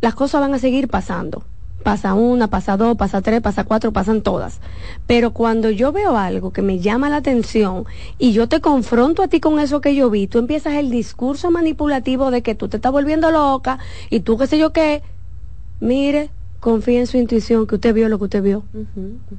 las 0.00 0.14
cosas 0.14 0.40
van 0.40 0.54
a 0.54 0.60
seguir 0.60 0.86
pasando 0.86 1.42
pasa 1.82 2.12
una, 2.14 2.48
pasa 2.48 2.76
dos, 2.76 2.96
pasa 2.96 3.22
tres, 3.22 3.40
pasa 3.40 3.64
cuatro, 3.64 3.92
pasan 3.92 4.22
todas. 4.22 4.60
Pero 5.06 5.32
cuando 5.32 5.70
yo 5.70 5.90
veo 5.90 6.16
algo 6.16 6.52
que 6.52 6.60
me 6.60 6.80
llama 6.80 7.08
la 7.08 7.16
atención 7.16 7.86
y 8.18 8.32
yo 8.32 8.48
te 8.48 8.60
confronto 8.60 9.22
a 9.22 9.28
ti 9.28 9.40
con 9.40 9.58
eso 9.58 9.80
que 9.80 9.94
yo 9.94 10.10
vi, 10.10 10.26
tú 10.26 10.38
empiezas 10.38 10.74
el 10.74 10.90
discurso 10.90 11.50
manipulativo 11.50 12.30
de 12.30 12.42
que 12.42 12.54
tú 12.54 12.68
te 12.68 12.76
estás 12.76 12.92
volviendo 12.92 13.30
loca 13.30 13.78
y 14.10 14.20
tú 14.20 14.36
qué 14.36 14.46
sé 14.46 14.58
yo 14.58 14.72
qué. 14.72 15.02
Mire, 15.80 16.30
confíe 16.60 17.00
en 17.00 17.06
su 17.06 17.16
intuición, 17.16 17.66
que 17.66 17.76
usted 17.76 17.94
vio 17.94 18.08
lo 18.08 18.18
que 18.18 18.24
usted 18.24 18.42
vio. 18.42 18.64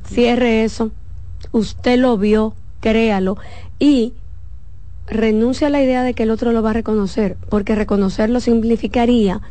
Cierre 0.05 0.63
eso. 0.63 0.91
Usted 1.51 1.97
lo 1.97 2.17
vio, 2.17 2.53
créalo. 2.79 3.37
Y 3.79 4.13
renuncia 5.07 5.67
a 5.67 5.69
la 5.69 5.81
idea 5.81 6.03
de 6.03 6.13
que 6.13 6.23
el 6.23 6.31
otro 6.31 6.51
lo 6.51 6.61
va 6.61 6.71
a 6.71 6.73
reconocer, 6.73 7.37
porque 7.49 7.75
reconocerlo 7.75 8.39
significaría, 8.39 9.41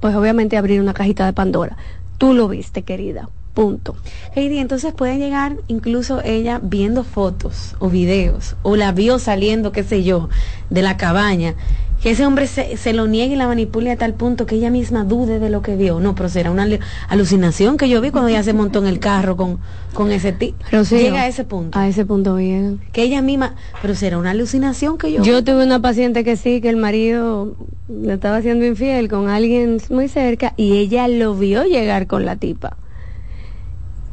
pues 0.00 0.14
obviamente 0.14 0.56
abrir 0.56 0.80
una 0.80 0.94
cajita 0.94 1.26
de 1.26 1.32
Pandora 1.32 1.76
tú 2.20 2.34
lo 2.34 2.48
viste, 2.48 2.82
querida. 2.82 3.30
Punto. 3.54 3.96
Heidi, 4.34 4.58
entonces 4.58 4.92
puede 4.92 5.18
llegar 5.18 5.56
incluso 5.66 6.22
ella 6.22 6.60
viendo 6.62 7.02
fotos 7.02 7.74
o 7.80 7.88
videos, 7.88 8.56
o 8.62 8.76
la 8.76 8.92
vio 8.92 9.18
saliendo, 9.18 9.72
qué 9.72 9.82
sé 9.82 10.04
yo, 10.04 10.28
de 10.70 10.82
la 10.82 10.96
cabaña, 10.96 11.56
que 12.02 12.12
ese 12.12 12.24
hombre 12.24 12.46
se, 12.46 12.76
se 12.76 12.92
lo 12.92 13.06
niegue 13.06 13.34
y 13.34 13.36
la 13.36 13.46
manipule 13.46 13.90
a 13.90 13.96
tal 13.96 14.14
punto 14.14 14.46
que 14.46 14.54
ella 14.54 14.70
misma 14.70 15.04
dude 15.04 15.38
de 15.38 15.50
lo 15.50 15.60
que 15.62 15.76
vio. 15.76 16.00
No, 16.00 16.14
pero 16.14 16.28
será 16.28 16.50
una 16.50 16.66
alucinación 17.08 17.76
que 17.76 17.88
yo 17.88 18.00
vi 18.00 18.10
cuando 18.10 18.28
ella 18.28 18.42
se 18.42 18.54
montó 18.54 18.78
en 18.78 18.86
el 18.86 19.00
carro 19.00 19.36
con, 19.36 19.58
con 19.92 20.10
ese 20.10 20.32
tipo. 20.32 20.56
Llega 20.70 21.22
a 21.22 21.28
ese 21.28 21.44
punto. 21.44 21.78
A 21.78 21.88
ese 21.88 22.06
punto 22.06 22.36
bien. 22.36 22.80
Que 22.92 23.02
ella 23.02 23.20
misma, 23.20 23.54
pero 23.82 23.94
será 23.94 24.16
una 24.16 24.30
alucinación 24.30 24.96
que 24.96 25.12
yo... 25.12 25.22
Yo 25.22 25.44
tuve 25.44 25.64
una 25.64 25.82
paciente 25.82 26.24
que 26.24 26.36
sí, 26.36 26.62
que 26.62 26.70
el 26.70 26.76
marido 26.76 27.54
le 27.88 28.14
estaba 28.14 28.36
haciendo 28.36 28.64
infiel 28.64 29.08
con 29.08 29.28
alguien 29.28 29.78
muy 29.90 30.08
cerca 30.08 30.54
y 30.56 30.78
ella 30.78 31.06
lo 31.08 31.34
vio 31.34 31.64
llegar 31.64 32.06
con 32.06 32.24
la 32.24 32.36
tipa. 32.36 32.78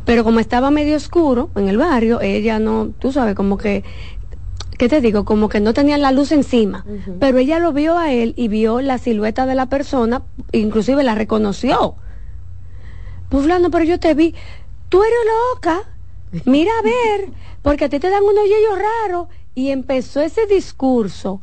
Pero 0.08 0.24
como 0.24 0.40
estaba 0.40 0.72
medio 0.72 0.96
oscuro 0.96 1.50
en 1.56 1.68
el 1.68 1.78
barrio, 1.78 2.22
ella 2.22 2.60
no, 2.60 2.92
tú 2.98 3.12
sabes, 3.12 3.36
como 3.36 3.58
que, 3.58 3.84
¿qué 4.78 4.88
te 4.88 5.02
digo? 5.02 5.26
Como 5.26 5.50
que 5.50 5.60
no 5.60 5.74
tenía 5.74 5.98
la 5.98 6.14
luz 6.14 6.32
encima. 6.32 6.86
Pero 7.20 7.40
ella 7.40 7.60
lo 7.60 7.74
vio 7.74 7.98
a 7.98 8.14
él 8.14 8.34
y 8.38 8.48
vio 8.48 8.80
la 8.80 9.00
silueta 9.00 9.46
de 9.46 9.54
la 9.54 9.66
persona, 9.66 10.24
inclusive 10.54 11.04
la 11.04 11.14
reconoció. 11.14 11.96
Pues 13.28 13.46
pero 13.70 13.84
yo 13.84 14.00
te 14.00 14.14
vi, 14.14 14.34
tú 14.88 15.04
eres 15.04 15.20
loca, 15.54 15.82
mira 16.46 16.72
a 16.80 16.84
ver, 16.84 17.30
porque 17.62 17.84
a 17.84 17.90
ti 17.90 18.00
te 18.00 18.10
dan 18.10 18.24
unos 18.24 18.46
yellos 18.46 18.80
raros. 18.80 19.28
Y 19.56 19.72
empezó 19.72 20.22
ese 20.22 20.46
discurso 20.46 21.42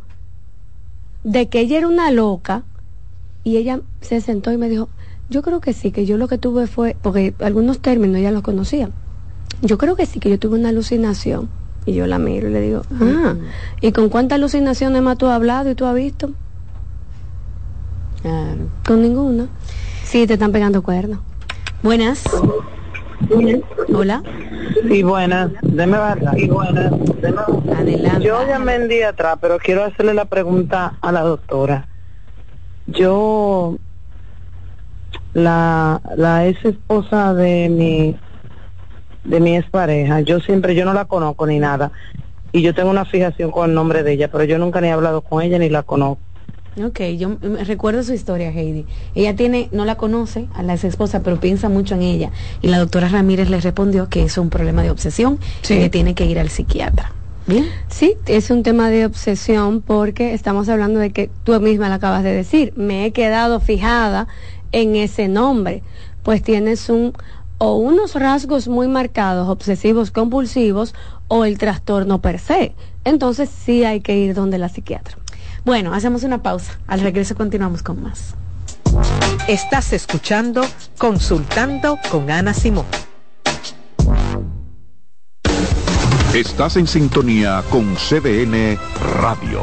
de 1.23 1.51
que 1.51 1.61
ella 1.61 1.77
era 1.77 1.89
una 1.89 2.11
loca 2.11 2.63
y 3.43 3.59
ella 3.59 3.83
se 4.01 4.23
sentó 4.23 4.53
y 4.53 4.57
me 4.57 4.71
dijo, 4.71 4.89
yo 5.35 5.43
creo 5.43 5.61
que 5.61 5.73
sí, 5.73 5.91
que 5.91 6.07
yo 6.07 6.17
lo 6.17 6.29
que 6.29 6.39
tuve 6.39 6.69
fue, 6.69 6.97
porque 7.03 7.35
algunos 7.41 7.81
términos 7.81 8.21
ya 8.21 8.31
los 8.31 8.43
conocía, 8.43 8.91
yo 9.63 9.79
creo 9.79 9.97
que 9.97 10.07
sí, 10.07 10.21
que 10.21 10.31
yo 10.31 10.39
tuve 10.39 10.57
una 10.61 10.69
alucinación. 10.69 11.49
Y 11.85 11.95
yo 11.95 12.07
la 12.07 12.21
miro 12.21 12.49
y 12.49 12.53
le 12.53 12.61
digo, 12.61 12.83
ah, 13.01 13.35
¿y 13.81 13.91
con 13.91 14.11
cuántas 14.11 14.37
alucinaciones 14.37 15.03
más 15.03 15.19
tú 15.19 15.27
has 15.27 15.35
hablado 15.35 15.69
y 15.69 15.75
tú 15.75 15.87
has 15.87 15.95
visto? 15.97 16.31
Con 18.87 19.03
ninguna. 19.03 19.49
Sí, 20.05 20.25
te 20.29 20.35
están 20.35 20.53
pegando 20.53 20.83
cuernos. 20.85 21.19
Buenas. 21.83 22.23
Hola. 23.93 24.23
Sí, 24.89 25.03
buenas. 25.03 25.51
Deme 25.63 25.99
Sí, 26.37 26.49
buenas. 26.49 26.93
Adelante. 27.77 28.25
Yo 28.25 28.47
ya 28.47 28.61
me 28.61 28.79
vendí 28.79 29.03
atrás, 29.03 29.37
pero 29.41 29.59
quiero 29.59 29.83
hacerle 29.83 30.15
la 30.15 30.27
pregunta 30.27 30.97
a 31.03 31.11
la 31.11 31.23
doctora. 31.23 31.89
Yo, 32.87 33.79
la, 35.35 36.01
la 36.17 36.47
ex 36.47 36.65
esposa 36.65 37.35
de 37.35 37.69
mi, 37.69 38.17
de 39.25 39.41
mi 39.41 39.57
expareja, 39.57 40.21
yo 40.21 40.41
siempre, 40.41 40.75
yo 40.75 40.85
no 40.85 40.95
la 40.95 41.05
conozco 41.05 41.47
ni 41.47 41.59
nada. 41.59 41.93
Y 42.53 42.63
yo 42.63 42.73
tengo 42.73 42.91
una 42.91 43.05
fijación 43.05 43.51
con 43.51 43.69
el 43.69 43.75
nombre 43.75 44.05
de 44.05 44.13
ella, 44.13 44.31
pero 44.31 44.45
yo 44.45 44.59
nunca 44.59 44.81
ni 44.81 44.89
he 44.89 44.93
hablado 44.93 45.21
con 45.23 45.43
ella 45.43 45.59
ni 45.59 45.69
la 45.69 45.83
conozco. 45.83 46.23
Ok, 46.83 47.01
yo 47.17 47.37
recuerdo 47.67 48.03
su 48.03 48.13
historia, 48.13 48.51
Heidi. 48.51 48.85
Ella 49.15 49.37
tiene, 49.37 49.69
no 49.71 49.85
la 49.85 49.95
conoce 49.97 50.49
a 50.55 50.63
la 50.63 50.75
ex 50.75 50.85
esposa, 50.85 51.23
pero 51.23 51.39
piensa 51.39 51.69
mucho 51.69 51.95
en 51.95 52.03
ella. 52.03 52.31
Y 52.63 52.69
la 52.69 52.79
doctora 52.79 53.09
Ramírez 53.09 53.49
le 53.49 53.61
respondió 53.61 54.09
que 54.09 54.25
es 54.25 54.39
un 54.39 54.51
problema 54.51 54.83
de 54.83 54.91
obsesión 54.91 55.39
y 55.63 55.69
que 55.69 55.89
tiene 55.89 56.15
que 56.15 56.27
ir 56.27 56.39
al 56.39 56.49
psiquiatra. 56.49 57.13
Bien. 57.47 57.67
Sí, 57.89 58.17
es 58.27 58.51
un 58.51 58.63
tema 58.63 58.89
de 58.89 59.05
obsesión 59.05 59.83
porque 59.83 60.33
estamos 60.33 60.69
hablando 60.69 60.99
de 60.99 61.11
que 61.11 61.31
tú 61.45 61.61
misma 61.61 61.89
la 61.91 61.97
acabas 61.97 62.25
de 62.25 62.33
decir, 62.33 62.73
me 62.75 63.05
he 63.05 63.13
quedado 63.13 63.61
fijada 63.61 64.27
en 64.75 64.97
ese 64.97 65.29
nombre, 65.29 65.83
pues 66.25 66.43
tienes 66.43 66.89
un 66.89 67.15
o 67.59 67.77
unos 67.77 68.15
rasgos 68.15 68.67
muy 68.67 68.89
marcados, 68.89 69.49
obsesivos 69.49 70.11
compulsivos 70.11 70.95
o 71.29 71.45
el 71.45 71.59
trastorno 71.59 72.21
per 72.21 72.41
se. 72.41 72.75
Entonces 73.05 73.49
sí 73.49 73.85
hay 73.85 74.01
que 74.01 74.19
ir 74.19 74.35
donde 74.35 74.59
la 74.59 74.69
psiquiatra. 74.69 75.17
Bueno, 75.65 75.95
hacemos 75.95 76.25
una 76.25 76.43
pausa. 76.43 76.79
Al 76.89 77.01
regreso 77.01 77.37
continuamos 77.37 77.83
con 77.85 78.03
más. 78.03 78.35
Estás 79.47 79.93
escuchando 79.93 80.63
Consultando 80.99 81.97
con 82.11 82.31
Ana 82.31 82.53
Simón. 82.53 82.87
Estás 86.35 86.77
en 86.77 86.89
sintonía 86.89 87.63
con 87.71 87.95
CDN 87.95 88.77
Radio. 89.21 89.63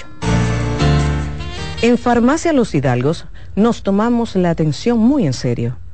En 1.81 1.97
Farmacia 1.97 2.51
Los 2.51 2.75
Hidalgos 2.75 3.25
nos 3.55 3.83
tomamos 3.83 4.35
la 4.35 4.49
atención 4.49 4.97
muy 4.97 5.25
en 5.25 5.31
serio 5.33 5.77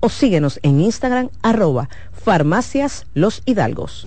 o 0.00 0.08
síguenos 0.08 0.60
en 0.62 0.80
Instagram 0.80 1.30
arroba 1.42 1.88
farmacias 2.12 3.06
los 3.14 3.42
hidalgos. 3.46 4.06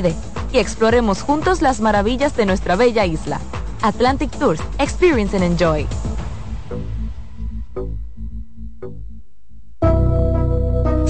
RD 0.00 0.14
y 0.52 0.58
exploremos 0.58 1.22
juntos 1.22 1.62
las 1.62 1.80
maravillas 1.80 2.36
de 2.36 2.46
nuestra 2.46 2.76
bella 2.76 3.06
isla. 3.06 3.40
Atlantic 3.82 4.30
Tours, 4.38 4.60
Experience 4.78 5.36
and 5.36 5.44
Enjoy. 5.44 5.86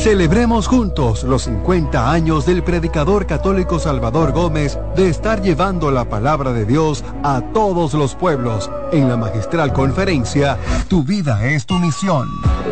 Celebremos 0.07 0.69
juntos 0.69 1.25
los 1.25 1.43
50 1.43 2.13
años 2.13 2.47
del 2.47 2.63
predicador 2.63 3.27
católico 3.27 3.81
Salvador 3.81 4.31
Gómez 4.31 4.79
de 4.95 5.09
estar 5.09 5.43
llevando 5.43 5.91
la 5.91 6.09
palabra 6.09 6.53
de 6.53 6.65
Dios 6.65 7.03
a 7.25 7.41
todos 7.53 7.93
los 7.93 8.15
pueblos 8.15 8.71
en 8.93 9.09
la 9.09 9.17
magistral 9.17 9.73
conferencia 9.73 10.59
Tu 10.87 11.03
vida 11.03 11.45
es 11.49 11.67
tu 11.67 11.75
misión. 11.81 12.29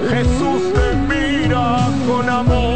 Jesús 0.08 0.74
te 0.74 0.94
mira 1.08 1.88
con 2.06 2.28
amor. 2.30 2.73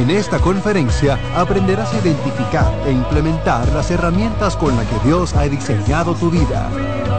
En 0.00 0.08
esta 0.08 0.38
conferencia 0.38 1.18
aprenderás 1.36 1.92
a 1.92 1.98
identificar 1.98 2.72
e 2.86 2.90
implementar 2.90 3.68
las 3.68 3.90
herramientas 3.90 4.56
con 4.56 4.74
las 4.74 4.86
que 4.86 4.98
Dios 5.06 5.34
ha 5.34 5.42
diseñado 5.42 6.14
tu 6.14 6.30
vida. 6.30 6.70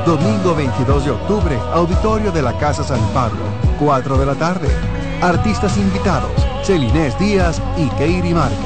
Domingo 0.04 0.56
22 0.56 1.06
de 1.06 1.12
octubre, 1.12 1.60
auditorio 1.74 2.32
de 2.32 2.42
la 2.42 2.58
Casa 2.58 2.84
San 2.84 3.00
Pablo 3.14 3.44
4 3.80 4.18
de 4.18 4.26
la 4.26 4.34
tarde. 4.34 4.68
Artistas 5.22 5.78
invitados, 5.78 6.32
Celinés 6.64 7.18
Díaz 7.20 7.62
y 7.78 7.88
Keiri 8.00 8.34
Márquez. 8.34 8.58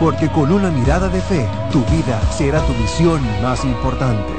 Porque 0.00 0.30
con 0.30 0.50
una 0.50 0.70
mirada 0.70 1.10
de 1.10 1.20
fe, 1.20 1.46
tu 1.70 1.80
vida 1.94 2.22
será 2.30 2.58
tu 2.60 2.72
visión 2.72 3.20
más 3.42 3.66
importante. 3.66 4.32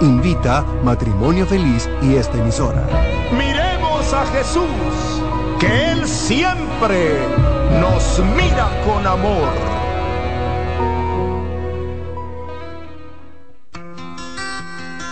Invita 0.00 0.64
Matrimonio 0.82 1.44
Feliz 1.44 1.90
y 2.00 2.14
esta 2.14 2.38
emisora. 2.38 2.86
Miremos 3.36 4.14
a 4.14 4.24
Jesús, 4.28 4.64
que 5.58 5.90
Él 5.90 6.08
siempre 6.08 7.59
nos 7.78 8.22
mira 8.36 8.68
con 8.84 9.06
amor. 9.06 9.48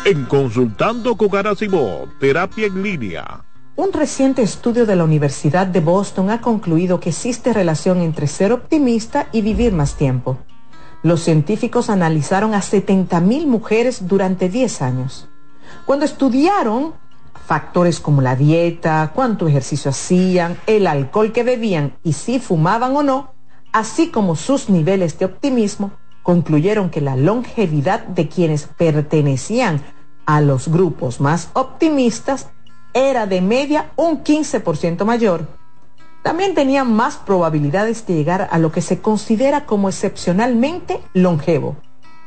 En 0.05 0.25
Consultando 0.25 1.17
con 1.17 1.29
Garacimo, 1.29 2.07
Terapia 2.19 2.67
en 2.67 2.83
Línea 2.83 3.45
un 3.79 3.93
reciente 3.93 4.43
estudio 4.43 4.87
de 4.87 4.97
la 4.97 5.05
Universidad 5.05 5.65
de 5.65 5.79
Boston 5.79 6.31
ha 6.31 6.41
concluido 6.41 6.99
que 6.99 7.11
existe 7.11 7.53
relación 7.53 8.01
entre 8.01 8.27
ser 8.27 8.51
optimista 8.51 9.29
y 9.31 9.41
vivir 9.41 9.73
más 9.73 9.95
tiempo. 9.95 10.37
Los 11.05 11.21
científicos 11.21 11.89
analizaron 11.89 12.55
a 12.55 12.59
70.000 12.59 13.47
mujeres 13.47 14.09
durante 14.09 14.49
10 14.49 14.83
años. 14.83 15.29
Cuando 15.87 16.07
estudiaron 16.07 16.95
factores 17.49 17.99
como 17.99 18.21
la 18.21 18.37
dieta, 18.37 19.11
cuánto 19.15 19.49
ejercicio 19.49 19.91
hacían, 19.91 20.59
el 20.67 20.87
alcohol 20.87 21.33
que 21.33 21.45
bebían 21.45 21.97
y 22.05 22.13
si 22.13 22.41
fumaban 22.41 22.95
o 22.95 23.03
no, 23.03 23.33
así 23.73 24.11
como 24.11 24.37
sus 24.37 24.69
niveles 24.69 25.19
de 25.19 25.25
optimismo, 25.25 25.93
concluyeron 26.23 26.91
que 26.91 27.01
la 27.01 27.17
longevidad 27.17 28.01
de 28.01 28.29
quienes 28.29 28.67
pertenecían 28.67 29.81
a 30.27 30.43
los 30.43 30.69
grupos 30.69 31.23
más 31.23 31.49
optimistas 31.55 32.49
era 32.93 33.27
de 33.27 33.41
media 33.41 33.93
un 33.97 34.23
15% 34.23 35.07
mayor. 35.07 35.49
También 36.23 36.55
tenían 36.55 36.93
más 36.93 37.17
probabilidades 37.17 38.07
de 38.07 38.13
llegar 38.13 38.49
a 38.51 38.59
lo 38.59 38.73
que 38.73 38.83
se 38.83 39.01
considera 39.01 39.65
como 39.65 39.89
excepcionalmente 39.89 41.01
longevo, 41.15 41.77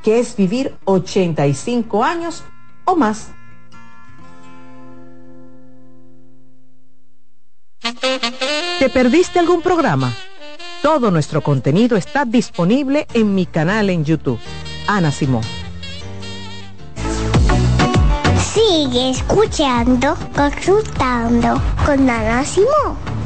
que 0.01 0.17
es 0.17 0.35
vivir 0.35 0.75
85 0.85 2.03
años 2.03 2.43
o 2.85 2.95
más. 2.95 3.29
¿Te 7.81 8.89
perdiste 8.89 9.39
algún 9.39 9.61
programa? 9.61 10.13
Todo 10.81 11.11
nuestro 11.11 11.41
contenido 11.41 11.97
está 11.97 12.25
disponible 12.25 13.07
en 13.13 13.35
mi 13.35 13.45
canal 13.45 13.89
en 13.89 14.03
YouTube. 14.05 14.39
Ana 14.87 15.11
Simón. 15.11 15.43
Sigue 18.53 19.11
escuchando, 19.11 20.15
consultando 20.35 21.61
con 21.85 22.09
Ana 22.09 22.43
Simón. 22.43 23.20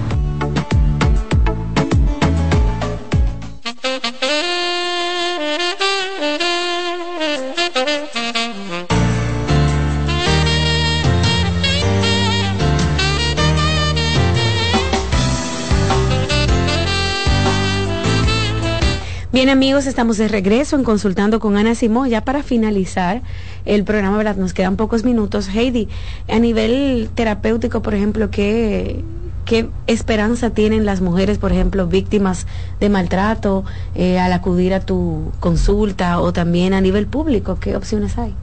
Amigos, 19.56 19.86
estamos 19.86 20.18
de 20.18 20.28
regreso 20.28 20.76
en 20.76 20.84
Consultando 20.84 21.40
con 21.40 21.56
Ana 21.56 21.76
Simón. 21.76 22.10
Ya 22.10 22.26
para 22.26 22.44
finalizar 22.44 23.22
el 23.64 23.86
programa, 23.86 24.18
¿verdad? 24.18 24.36
Nos 24.36 24.54
quedan 24.54 24.76
pocos 24.76 25.06
minutos. 25.06 25.48
Heidi, 25.48 25.88
a 26.28 26.40
nivel 26.40 27.10
terapéutico, 27.16 27.82
por 27.82 27.94
ejemplo, 27.94 28.30
¿qué, 28.30 29.02
qué 29.46 29.70
esperanza 29.88 30.50
tienen 30.50 30.86
las 30.86 31.00
mujeres, 31.00 31.38
por 31.38 31.54
ejemplo, 31.54 31.88
víctimas 31.88 32.48
de 32.82 32.90
maltrato 32.90 33.64
eh, 33.96 34.20
al 34.20 34.34
acudir 34.34 34.74
a 34.74 34.82
tu 34.82 35.32
consulta 35.40 36.20
o 36.20 36.34
también 36.34 36.74
a 36.74 36.82
nivel 36.82 37.08
público? 37.08 37.58
¿Qué 37.58 37.78
opciones 37.78 38.18
hay? 38.18 38.34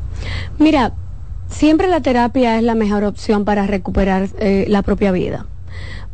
Mira, 0.59 0.95
Siempre 1.51 1.87
la 1.87 2.01
terapia 2.01 2.57
es 2.57 2.63
la 2.65 2.75
mejor 2.75 3.05
opción 3.05 3.45
para 3.45 3.67
recuperar 3.67 4.31
eh, 4.39 4.65
la 4.69 4.81
propia 4.81 5.13
vida. 5.13 5.45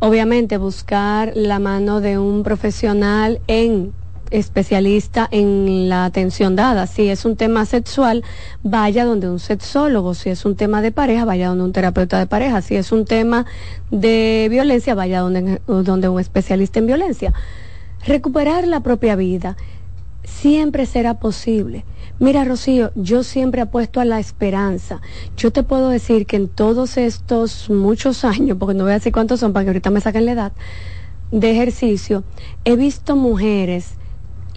Obviamente 0.01 0.57
buscar 0.57 1.31
la 1.37 1.61
mano 1.61 2.01
de 2.01 2.19
un 2.19 2.43
profesional 2.43 3.41
en 3.47 3.93
especialista 4.31 5.29
en 5.31 5.89
la 5.89 6.05
atención 6.05 6.57
dada. 6.57 6.87
Si 6.87 7.09
es 7.09 7.25
un 7.25 7.37
tema 7.37 7.65
sexual, 7.65 8.25
vaya 8.63 9.05
donde 9.05 9.29
un 9.29 9.39
sexólogo. 9.39 10.15
Si 10.15 10.31
es 10.31 10.45
un 10.45 10.57
tema 10.57 10.83
de 10.83 10.93
pareja, 10.93 11.25
vaya 11.25 11.49
donde 11.49 11.65
un 11.65 11.73
terapeuta 11.73 12.19
de 12.19 12.27
pareja. 12.27 12.63
Si 12.63 12.77
es 12.77 12.93
un 12.93 13.05
tema 13.05 13.47
de 13.91 14.49
violencia, 14.51 14.95
vaya 14.95 15.21
donde, 15.21 15.61
donde 15.67 16.09
un 16.09 16.21
especialista 16.21 16.79
en 16.79 16.87
violencia. 16.87 17.33
Recuperar 18.07 18.67
la 18.67 18.81
propia 18.81 19.17
vida 19.17 19.57
siempre 20.25 20.87
será 20.87 21.19
posible. 21.19 21.85
Mira, 22.21 22.45
Rocío, 22.45 22.91
yo 22.95 23.23
siempre 23.23 23.61
apuesto 23.61 24.01
a 24.01 24.05
la 24.05 24.21
esperanza. 24.21 25.01
Yo 25.37 25.53
te 25.53 25.63
puedo 25.63 25.89
decir 25.89 26.27
que 26.27 26.37
en 26.37 26.49
todos 26.49 26.97
estos 26.97 27.71
muchos 27.71 28.25
años, 28.25 28.57
porque 28.59 28.75
no 28.75 28.85
voy 28.85 28.93
a 28.93 28.95
decir 28.95 29.13
cuántos 29.13 29.41
son 29.41 29.53
para 29.53 29.65
que 29.65 29.71
ahorita 29.71 29.91
me 29.91 30.01
saquen 30.01 30.27
la 30.27 30.33
edad, 30.33 30.53
de 31.31 31.51
ejercicio, 31.51 32.25
he 32.65 32.77
visto 32.77 33.15
mujeres 33.17 33.93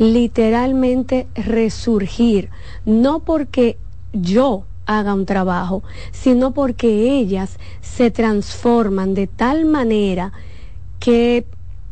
literalmente 0.02 1.28
resurgir, 1.36 2.50
no 2.86 3.20
porque 3.20 3.78
yo 4.12 4.66
haga 4.88 5.14
un 5.14 5.26
trabajo, 5.26 5.84
sino 6.12 6.54
porque 6.54 7.18
ellas 7.18 7.58
se 7.82 8.10
transforman 8.10 9.14
de 9.14 9.28
tal 9.28 9.66
manera 9.66 10.34
que 11.00 11.46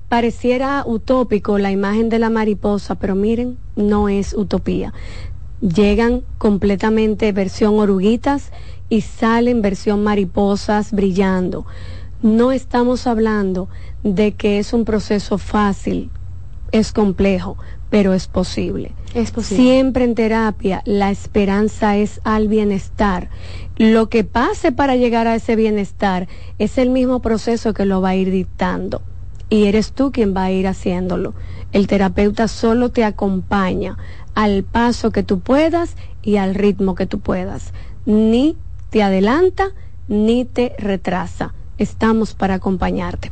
pareciera 0.09 0.83
utópico 0.85 1.59
la 1.59 1.71
imagen 1.71 2.09
de 2.09 2.17
la 2.17 2.31
mariposa, 2.31 2.95
pero 2.95 3.13
miren, 3.13 3.57
no 3.75 4.09
es 4.09 4.33
utopía 4.33 4.91
llegan 5.61 6.23
completamente 6.37 7.31
versión 7.31 7.79
oruguitas 7.79 8.51
y 8.87 9.01
salen 9.01 9.61
versión 9.61 10.03
mariposas 10.03 10.91
brillando. 10.91 11.65
No 12.21 12.51
estamos 12.51 13.07
hablando 13.07 13.69
de 14.03 14.33
que 14.33 14.59
es 14.59 14.73
un 14.73 14.85
proceso 14.85 15.37
fácil, 15.37 16.09
es 16.71 16.91
complejo, 16.91 17.57
pero 17.89 18.13
es 18.13 18.27
posible. 18.27 18.91
Es 19.13 19.31
posible. 19.31 19.63
Siempre 19.63 20.05
en 20.05 20.15
terapia 20.15 20.81
la 20.85 21.11
esperanza 21.11 21.97
es 21.97 22.21
al 22.23 22.47
bienestar. 22.47 23.29
Lo 23.77 24.09
que 24.09 24.23
pase 24.23 24.71
para 24.71 24.95
llegar 24.95 25.27
a 25.27 25.35
ese 25.35 25.55
bienestar 25.55 26.27
es 26.57 26.77
el 26.77 26.89
mismo 26.89 27.21
proceso 27.21 27.73
que 27.73 27.85
lo 27.85 28.01
va 28.01 28.09
a 28.09 28.15
ir 28.15 28.31
dictando. 28.31 29.01
Y 29.49 29.65
eres 29.65 29.93
tú 29.93 30.11
quien 30.11 30.35
va 30.35 30.43
a 30.43 30.51
ir 30.51 30.67
haciéndolo. 30.67 31.33
El 31.71 31.87
terapeuta 31.87 32.47
solo 32.47 32.89
te 32.89 33.03
acompaña 33.03 33.97
al 34.35 34.63
paso 34.63 35.11
que 35.11 35.23
tú 35.23 35.39
puedas 35.39 35.95
y 36.21 36.37
al 36.37 36.53
ritmo 36.53 36.93
que 36.93 37.07
tú 37.07 37.19
puedas. 37.19 37.73
Ni 38.05 38.57
te 38.89 39.01
adelanta 39.01 39.71
ni 40.07 40.45
te 40.45 40.75
retrasa. 40.77 41.53
Estamos 41.77 42.33
para 42.35 42.55
acompañarte. 42.55 43.31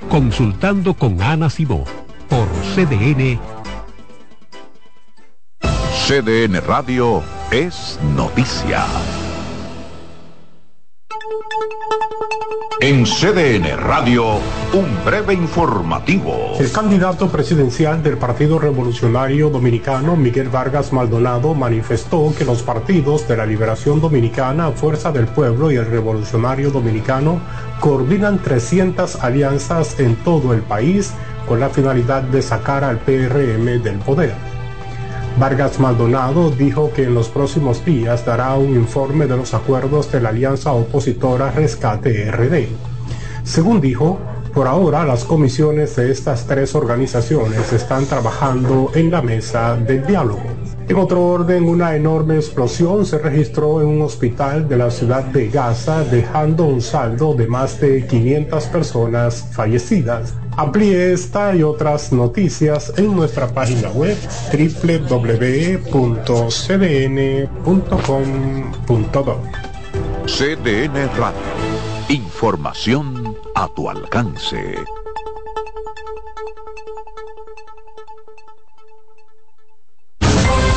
Consultando 0.09 0.93
con 0.93 1.21
Ana 1.21 1.49
Simó 1.49 1.83
por 2.29 2.47
CDN. 2.73 3.39
CDN 6.07 6.61
Radio 6.65 7.21
es 7.51 7.99
noticia. 8.15 8.85
En 12.79 13.05
CDN 13.05 13.75
Radio, 13.75 14.35
un 14.71 15.03
breve 15.03 15.33
informativo. 15.33 16.53
El 16.59 16.71
candidato 16.71 17.27
presidencial 17.27 18.03
del 18.03 18.19
Partido 18.19 18.59
Revolucionario 18.59 19.49
Dominicano, 19.49 20.15
Miguel 20.15 20.49
Vargas 20.49 20.93
Maldonado, 20.93 21.55
manifestó 21.55 22.31
que 22.37 22.45
los 22.45 22.61
partidos 22.61 23.27
de 23.27 23.35
la 23.35 23.47
Liberación 23.47 23.99
Dominicana, 23.99 24.69
Fuerza 24.69 25.11
del 25.11 25.25
Pueblo 25.25 25.71
y 25.71 25.77
el 25.77 25.87
Revolucionario 25.87 26.69
Dominicano 26.69 27.41
coordinan 27.79 28.43
300 28.43 29.23
alianzas 29.23 29.99
en 29.99 30.15
todo 30.17 30.53
el 30.53 30.61
país 30.61 31.13
con 31.47 31.59
la 31.59 31.69
finalidad 31.69 32.21
de 32.21 32.43
sacar 32.43 32.83
al 32.83 32.99
PRM 32.99 33.81
del 33.81 33.97
poder. 34.05 34.56
Vargas 35.39 35.79
Maldonado 35.79 36.49
dijo 36.49 36.91
que 36.91 37.03
en 37.03 37.13
los 37.13 37.29
próximos 37.29 37.85
días 37.85 38.25
dará 38.25 38.55
un 38.55 38.73
informe 38.73 39.27
de 39.27 39.37
los 39.37 39.53
acuerdos 39.53 40.11
de 40.11 40.19
la 40.19 40.29
alianza 40.29 40.71
opositora 40.71 41.51
Rescate 41.51 42.31
RD. 42.31 42.65
Según 43.43 43.79
dijo, 43.79 44.17
por 44.55 44.67
ahora 44.67 45.05
las 45.05 45.25
comisiones 45.25 45.95
de 45.95 46.11
estas 46.11 46.47
tres 46.47 46.73
organizaciones 46.73 47.71
están 47.71 48.07
trabajando 48.07 48.89
en 48.95 49.11
la 49.11 49.21
mesa 49.21 49.75
del 49.75 50.07
diálogo. 50.07 50.41
En 50.89 50.95
otro 50.95 51.23
orden, 51.23 51.65
una 51.65 51.95
enorme 51.95 52.37
explosión 52.37 53.05
se 53.05 53.19
registró 53.19 53.79
en 53.81 53.89
un 53.89 54.01
hospital 54.01 54.67
de 54.67 54.77
la 54.77 54.89
ciudad 54.89 55.23
de 55.25 55.49
Gaza, 55.49 56.03
dejando 56.03 56.65
un 56.65 56.81
saldo 56.81 57.35
de 57.35 57.45
más 57.45 57.79
de 57.79 58.07
500 58.07 58.65
personas 58.65 59.45
fallecidas. 59.51 60.33
Amplíe 60.57 61.13
esta 61.13 61.55
y 61.55 61.61
otras 61.61 62.11
noticias 62.11 62.91
en 62.97 63.15
nuestra 63.15 63.47
página 63.53 63.89
web 63.89 64.17
www.cdn.com.do. 64.51 65.87
CDN 70.25 71.09
Radio. 71.15 71.39
Información 72.09 73.37
a 73.53 73.67
tu 73.67 73.87
alcance. 73.87 74.75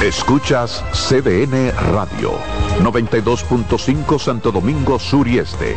Escuchas 0.02 0.84
CDN 0.92 1.72
Radio, 1.92 2.32
92.5 2.82 4.18
Santo 4.18 4.50
Domingo 4.50 4.98
Sur 4.98 5.28
y 5.28 5.38
Este, 5.38 5.76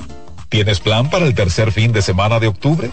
¿Tienes 0.51 0.81
plan 0.81 1.09
para 1.09 1.25
el 1.25 1.33
tercer 1.33 1.71
fin 1.71 1.93
de 1.93 2.01
semana 2.01 2.37
de 2.37 2.47
octubre? 2.47 2.91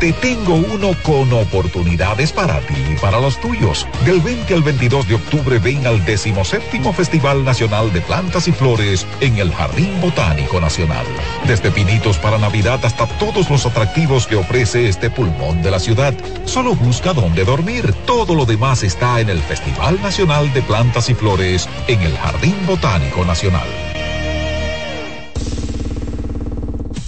Te 0.00 0.12
tengo 0.14 0.54
uno 0.54 0.96
con 1.04 1.32
oportunidades 1.32 2.32
para 2.32 2.58
ti 2.58 2.74
y 2.92 2.96
para 2.96 3.20
los 3.20 3.40
tuyos. 3.40 3.86
Del 4.04 4.18
20 4.18 4.52
al 4.52 4.62
22 4.64 5.06
de 5.06 5.14
octubre 5.14 5.60
ven 5.60 5.86
al 5.86 6.04
17 6.04 6.92
Festival 6.92 7.44
Nacional 7.44 7.92
de 7.92 8.00
Plantas 8.00 8.48
y 8.48 8.52
Flores 8.52 9.06
en 9.20 9.38
el 9.38 9.54
Jardín 9.54 10.00
Botánico 10.00 10.60
Nacional. 10.60 11.06
Desde 11.46 11.70
pinitos 11.70 12.18
para 12.18 12.36
Navidad 12.36 12.84
hasta 12.84 13.06
todos 13.20 13.48
los 13.48 13.64
atractivos 13.64 14.26
que 14.26 14.34
ofrece 14.34 14.88
este 14.88 15.08
pulmón 15.08 15.62
de 15.62 15.70
la 15.70 15.78
ciudad. 15.78 16.14
Solo 16.46 16.74
busca 16.74 17.12
dónde 17.12 17.44
dormir. 17.44 17.94
Todo 18.06 18.34
lo 18.34 18.44
demás 18.44 18.82
está 18.82 19.20
en 19.20 19.30
el 19.30 19.38
Festival 19.38 20.02
Nacional 20.02 20.52
de 20.52 20.62
Plantas 20.62 21.08
y 21.10 21.14
Flores 21.14 21.68
en 21.86 22.02
el 22.02 22.18
Jardín 22.18 22.56
Botánico 22.66 23.24
Nacional. 23.24 23.89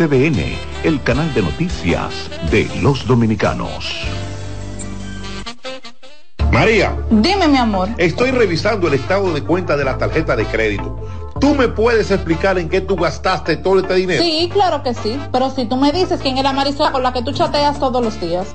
CDN, 0.00 0.56
el 0.82 1.02
canal 1.02 1.34
de 1.34 1.42
noticias 1.42 2.30
de 2.50 2.70
los 2.80 3.06
dominicanos. 3.06 4.00
María. 6.50 6.96
Dime, 7.10 7.46
mi 7.48 7.58
amor. 7.58 7.90
Estoy 7.98 8.30
revisando 8.30 8.88
el 8.88 8.94
estado 8.94 9.30
de 9.34 9.42
cuenta 9.42 9.76
de 9.76 9.84
la 9.84 9.98
tarjeta 9.98 10.36
de 10.36 10.46
crédito. 10.46 11.06
¿Tú 11.38 11.54
me 11.54 11.68
puedes 11.68 12.10
explicar 12.10 12.58
en 12.58 12.70
qué 12.70 12.80
tú 12.80 12.96
gastaste 12.96 13.58
todo 13.58 13.80
este 13.80 13.94
dinero? 13.96 14.22
Sí, 14.22 14.48
claro 14.50 14.82
que 14.82 14.94
sí. 14.94 15.20
Pero 15.30 15.50
si 15.50 15.66
tú 15.66 15.76
me 15.76 15.92
dices 15.92 16.18
quién 16.22 16.38
es 16.38 16.44
la 16.44 16.54
Marisol 16.54 16.92
con 16.92 17.02
la 17.02 17.12
que 17.12 17.22
tú 17.22 17.32
chateas 17.32 17.78
todos 17.78 18.02
los 18.02 18.18
días. 18.22 18.54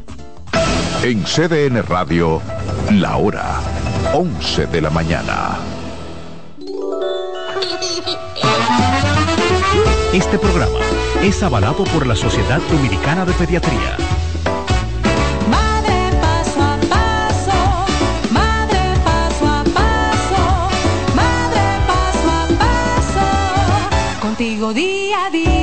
En 1.03 1.23
CDN 1.23 1.81
Radio, 1.83 2.41
la 2.91 3.17
hora 3.17 3.59
11 4.13 4.67
de 4.67 4.81
la 4.81 4.89
mañana. 4.89 5.57
Este 10.13 10.37
programa 10.37 10.79
es 11.23 11.41
avalado 11.41 11.83
por 11.85 12.05
la 12.05 12.15
Sociedad 12.15 12.59
Dominicana 12.69 13.25
de 13.25 13.33
Pediatría. 13.33 13.97
Madre 15.49 16.11
paso 16.21 16.61
a 16.61 16.77
paso, 16.89 17.85
madre 18.31 18.79
paso 19.05 19.47
a 19.47 19.63
paso, 19.63 20.69
madre 21.15 21.61
paso 21.87 22.29
a 22.29 22.47
paso, 22.59 24.21
contigo 24.21 24.73
día 24.73 25.25
a 25.27 25.29
día 25.29 25.60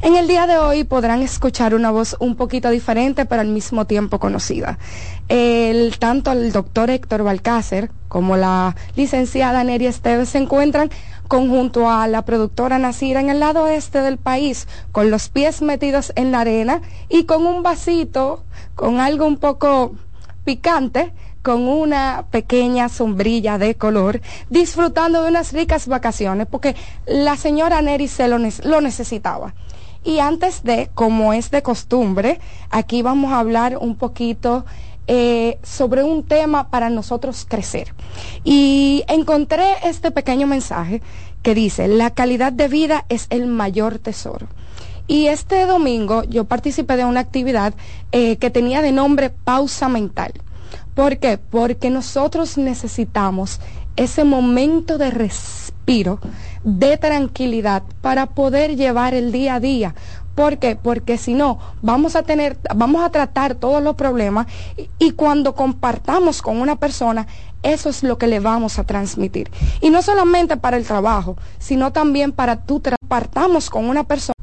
En 0.03 0.17
el 0.17 0.27
día 0.27 0.47
de 0.47 0.59
hoy 0.59 0.85
podrán 0.85 1.23
escuchar 1.23 1.75
una 1.75 1.91
voz 1.91 2.17
un 2.19 2.37
poquito 2.37 2.69
diferente, 2.71 3.25
pero 3.27 3.41
al 3.41 3.49
mismo 3.49 3.87
tiempo 3.87 4.19
conocida. 4.19 4.79
El, 5.29 5.99
tanto 5.99 6.33
el 6.33 6.53
doctor 6.53 6.91
Héctor 6.91 7.25
Balcácer 7.25 7.91
como 8.09 8.37
la 8.37 8.77
licenciada 8.97 9.65
Neri 9.65 9.87
Esteves 9.87 10.29
se 10.31 10.39
encuentran 10.39 10.91
conjunto 11.29 11.91
a 11.91 12.07
la 12.07 12.23
productora 12.23 12.79
Nacira 12.79 13.21
en 13.21 13.31
el 13.31 13.41
lado 13.41 13.67
este 13.69 14.01
del 14.01 14.19
país, 14.19 14.69
con 14.93 15.11
los 15.11 15.29
pies 15.29 15.63
metidos 15.63 16.13
en 16.17 16.33
la 16.33 16.41
arena 16.41 16.83
y 17.09 17.25
con 17.25 17.47
un 17.47 17.63
vasito, 17.63 18.45
con 18.75 19.01
algo 19.01 19.27
un 19.27 19.39
poco 19.39 19.95
picante, 20.45 21.13
con 21.43 21.69
una 21.69 22.25
pequeña 22.31 22.89
sombrilla 22.89 23.59
de 23.59 23.75
color, 23.75 24.21
disfrutando 24.49 25.23
de 25.23 25.29
unas 25.29 25.53
ricas 25.53 25.87
vacaciones, 25.87 26.47
porque 26.47 26.75
la 27.07 27.37
señora 27.37 27.83
Neri 27.83 28.09
se 28.09 28.29
lo 28.29 28.81
necesitaba. 28.81 29.55
Y 30.05 30.19
antes 30.19 30.63
de, 30.63 30.91
como 30.95 31.33
es 31.33 31.51
de 31.51 31.63
costumbre, 31.63 32.39
aquí 32.71 33.01
vamos 33.01 33.33
a 33.33 33.39
hablar 33.39 33.79
un 33.79 33.97
poquito 33.97 34.67
eh, 35.07 35.59
sobre 35.63 36.03
un 36.03 36.23
tema 36.23 36.71
para 36.71 36.91
nosotros 36.91 37.47
crecer. 37.49 37.95
Y 38.43 39.05
encontré 39.09 39.65
este 39.85 40.11
pequeño 40.11 40.47
mensaje 40.47 41.03
que 41.43 41.55
dice, 41.55 41.89
la 41.89 42.11
calidad 42.11 42.53
de 42.53 42.69
vida 42.69 43.05
es 43.09 43.27
el 43.31 43.47
mayor 43.47 43.99
tesoro. 43.99 44.49
Y 45.07 45.27
este 45.27 45.67
domingo 45.67 46.25
yo 46.25 46.45
participé 46.45 46.97
de 46.97 47.05
una 47.05 47.21
actividad 47.21 47.75
eh, 48.13 48.37
que 48.39 48.51
tenía 48.51 48.81
de 48.81 48.93
nombre 48.93 49.29
pausa 49.31 49.89
mental. 49.89 50.33
¿Por 50.95 51.19
qué? 51.19 51.39
Porque 51.39 51.91
nosotros 51.91 52.57
necesitamos 52.57 53.61
ese 53.97 54.25
momento 54.25 54.97
de 54.97 55.11
respiro, 55.11 56.21
de 56.65 56.97
tranquilidad 56.97 57.83
para 58.01 58.27
poder 58.27 58.77
llevar 58.77 59.15
el 59.15 59.33
día 59.33 59.57
a 59.57 59.61
día. 59.61 59.95
¿Por 60.35 60.59
qué? 60.59 60.77
Porque 60.77 61.17
si 61.17 61.35
no, 61.35 61.59
vamos 61.83 62.17
a 62.17 62.23
tener, 62.23 62.59
vamos 62.75 63.05
a 63.05 63.11
tratar 63.11 63.55
todos 63.55 63.83
los 63.83 63.95
problemas 63.95 64.47
y, 64.77 64.89
y, 64.99 65.13
cuando 65.13 65.55
compartamos 65.55 66.43
con 66.43 66.61
una 66.61 66.77
persona, 66.77 67.27
eso 67.63 67.89
es 67.89 68.03
lo 68.03 68.19
que 68.19 68.27
le 68.27 68.41
vamos 68.41 68.79
a 68.79 68.85
transmitir. 68.85 69.51
Y 69.81 69.91
no 69.91 70.03
solamente 70.03 70.57
para 70.57 70.77
el 70.77 70.85
trabajo, 70.85 71.37
sino 71.59 71.93
también 71.93 72.33
para 72.33 72.57
tú 72.57 72.83
compartamos 73.01 73.71
con 73.71 73.89
una 73.89 74.05
persona 74.05 74.34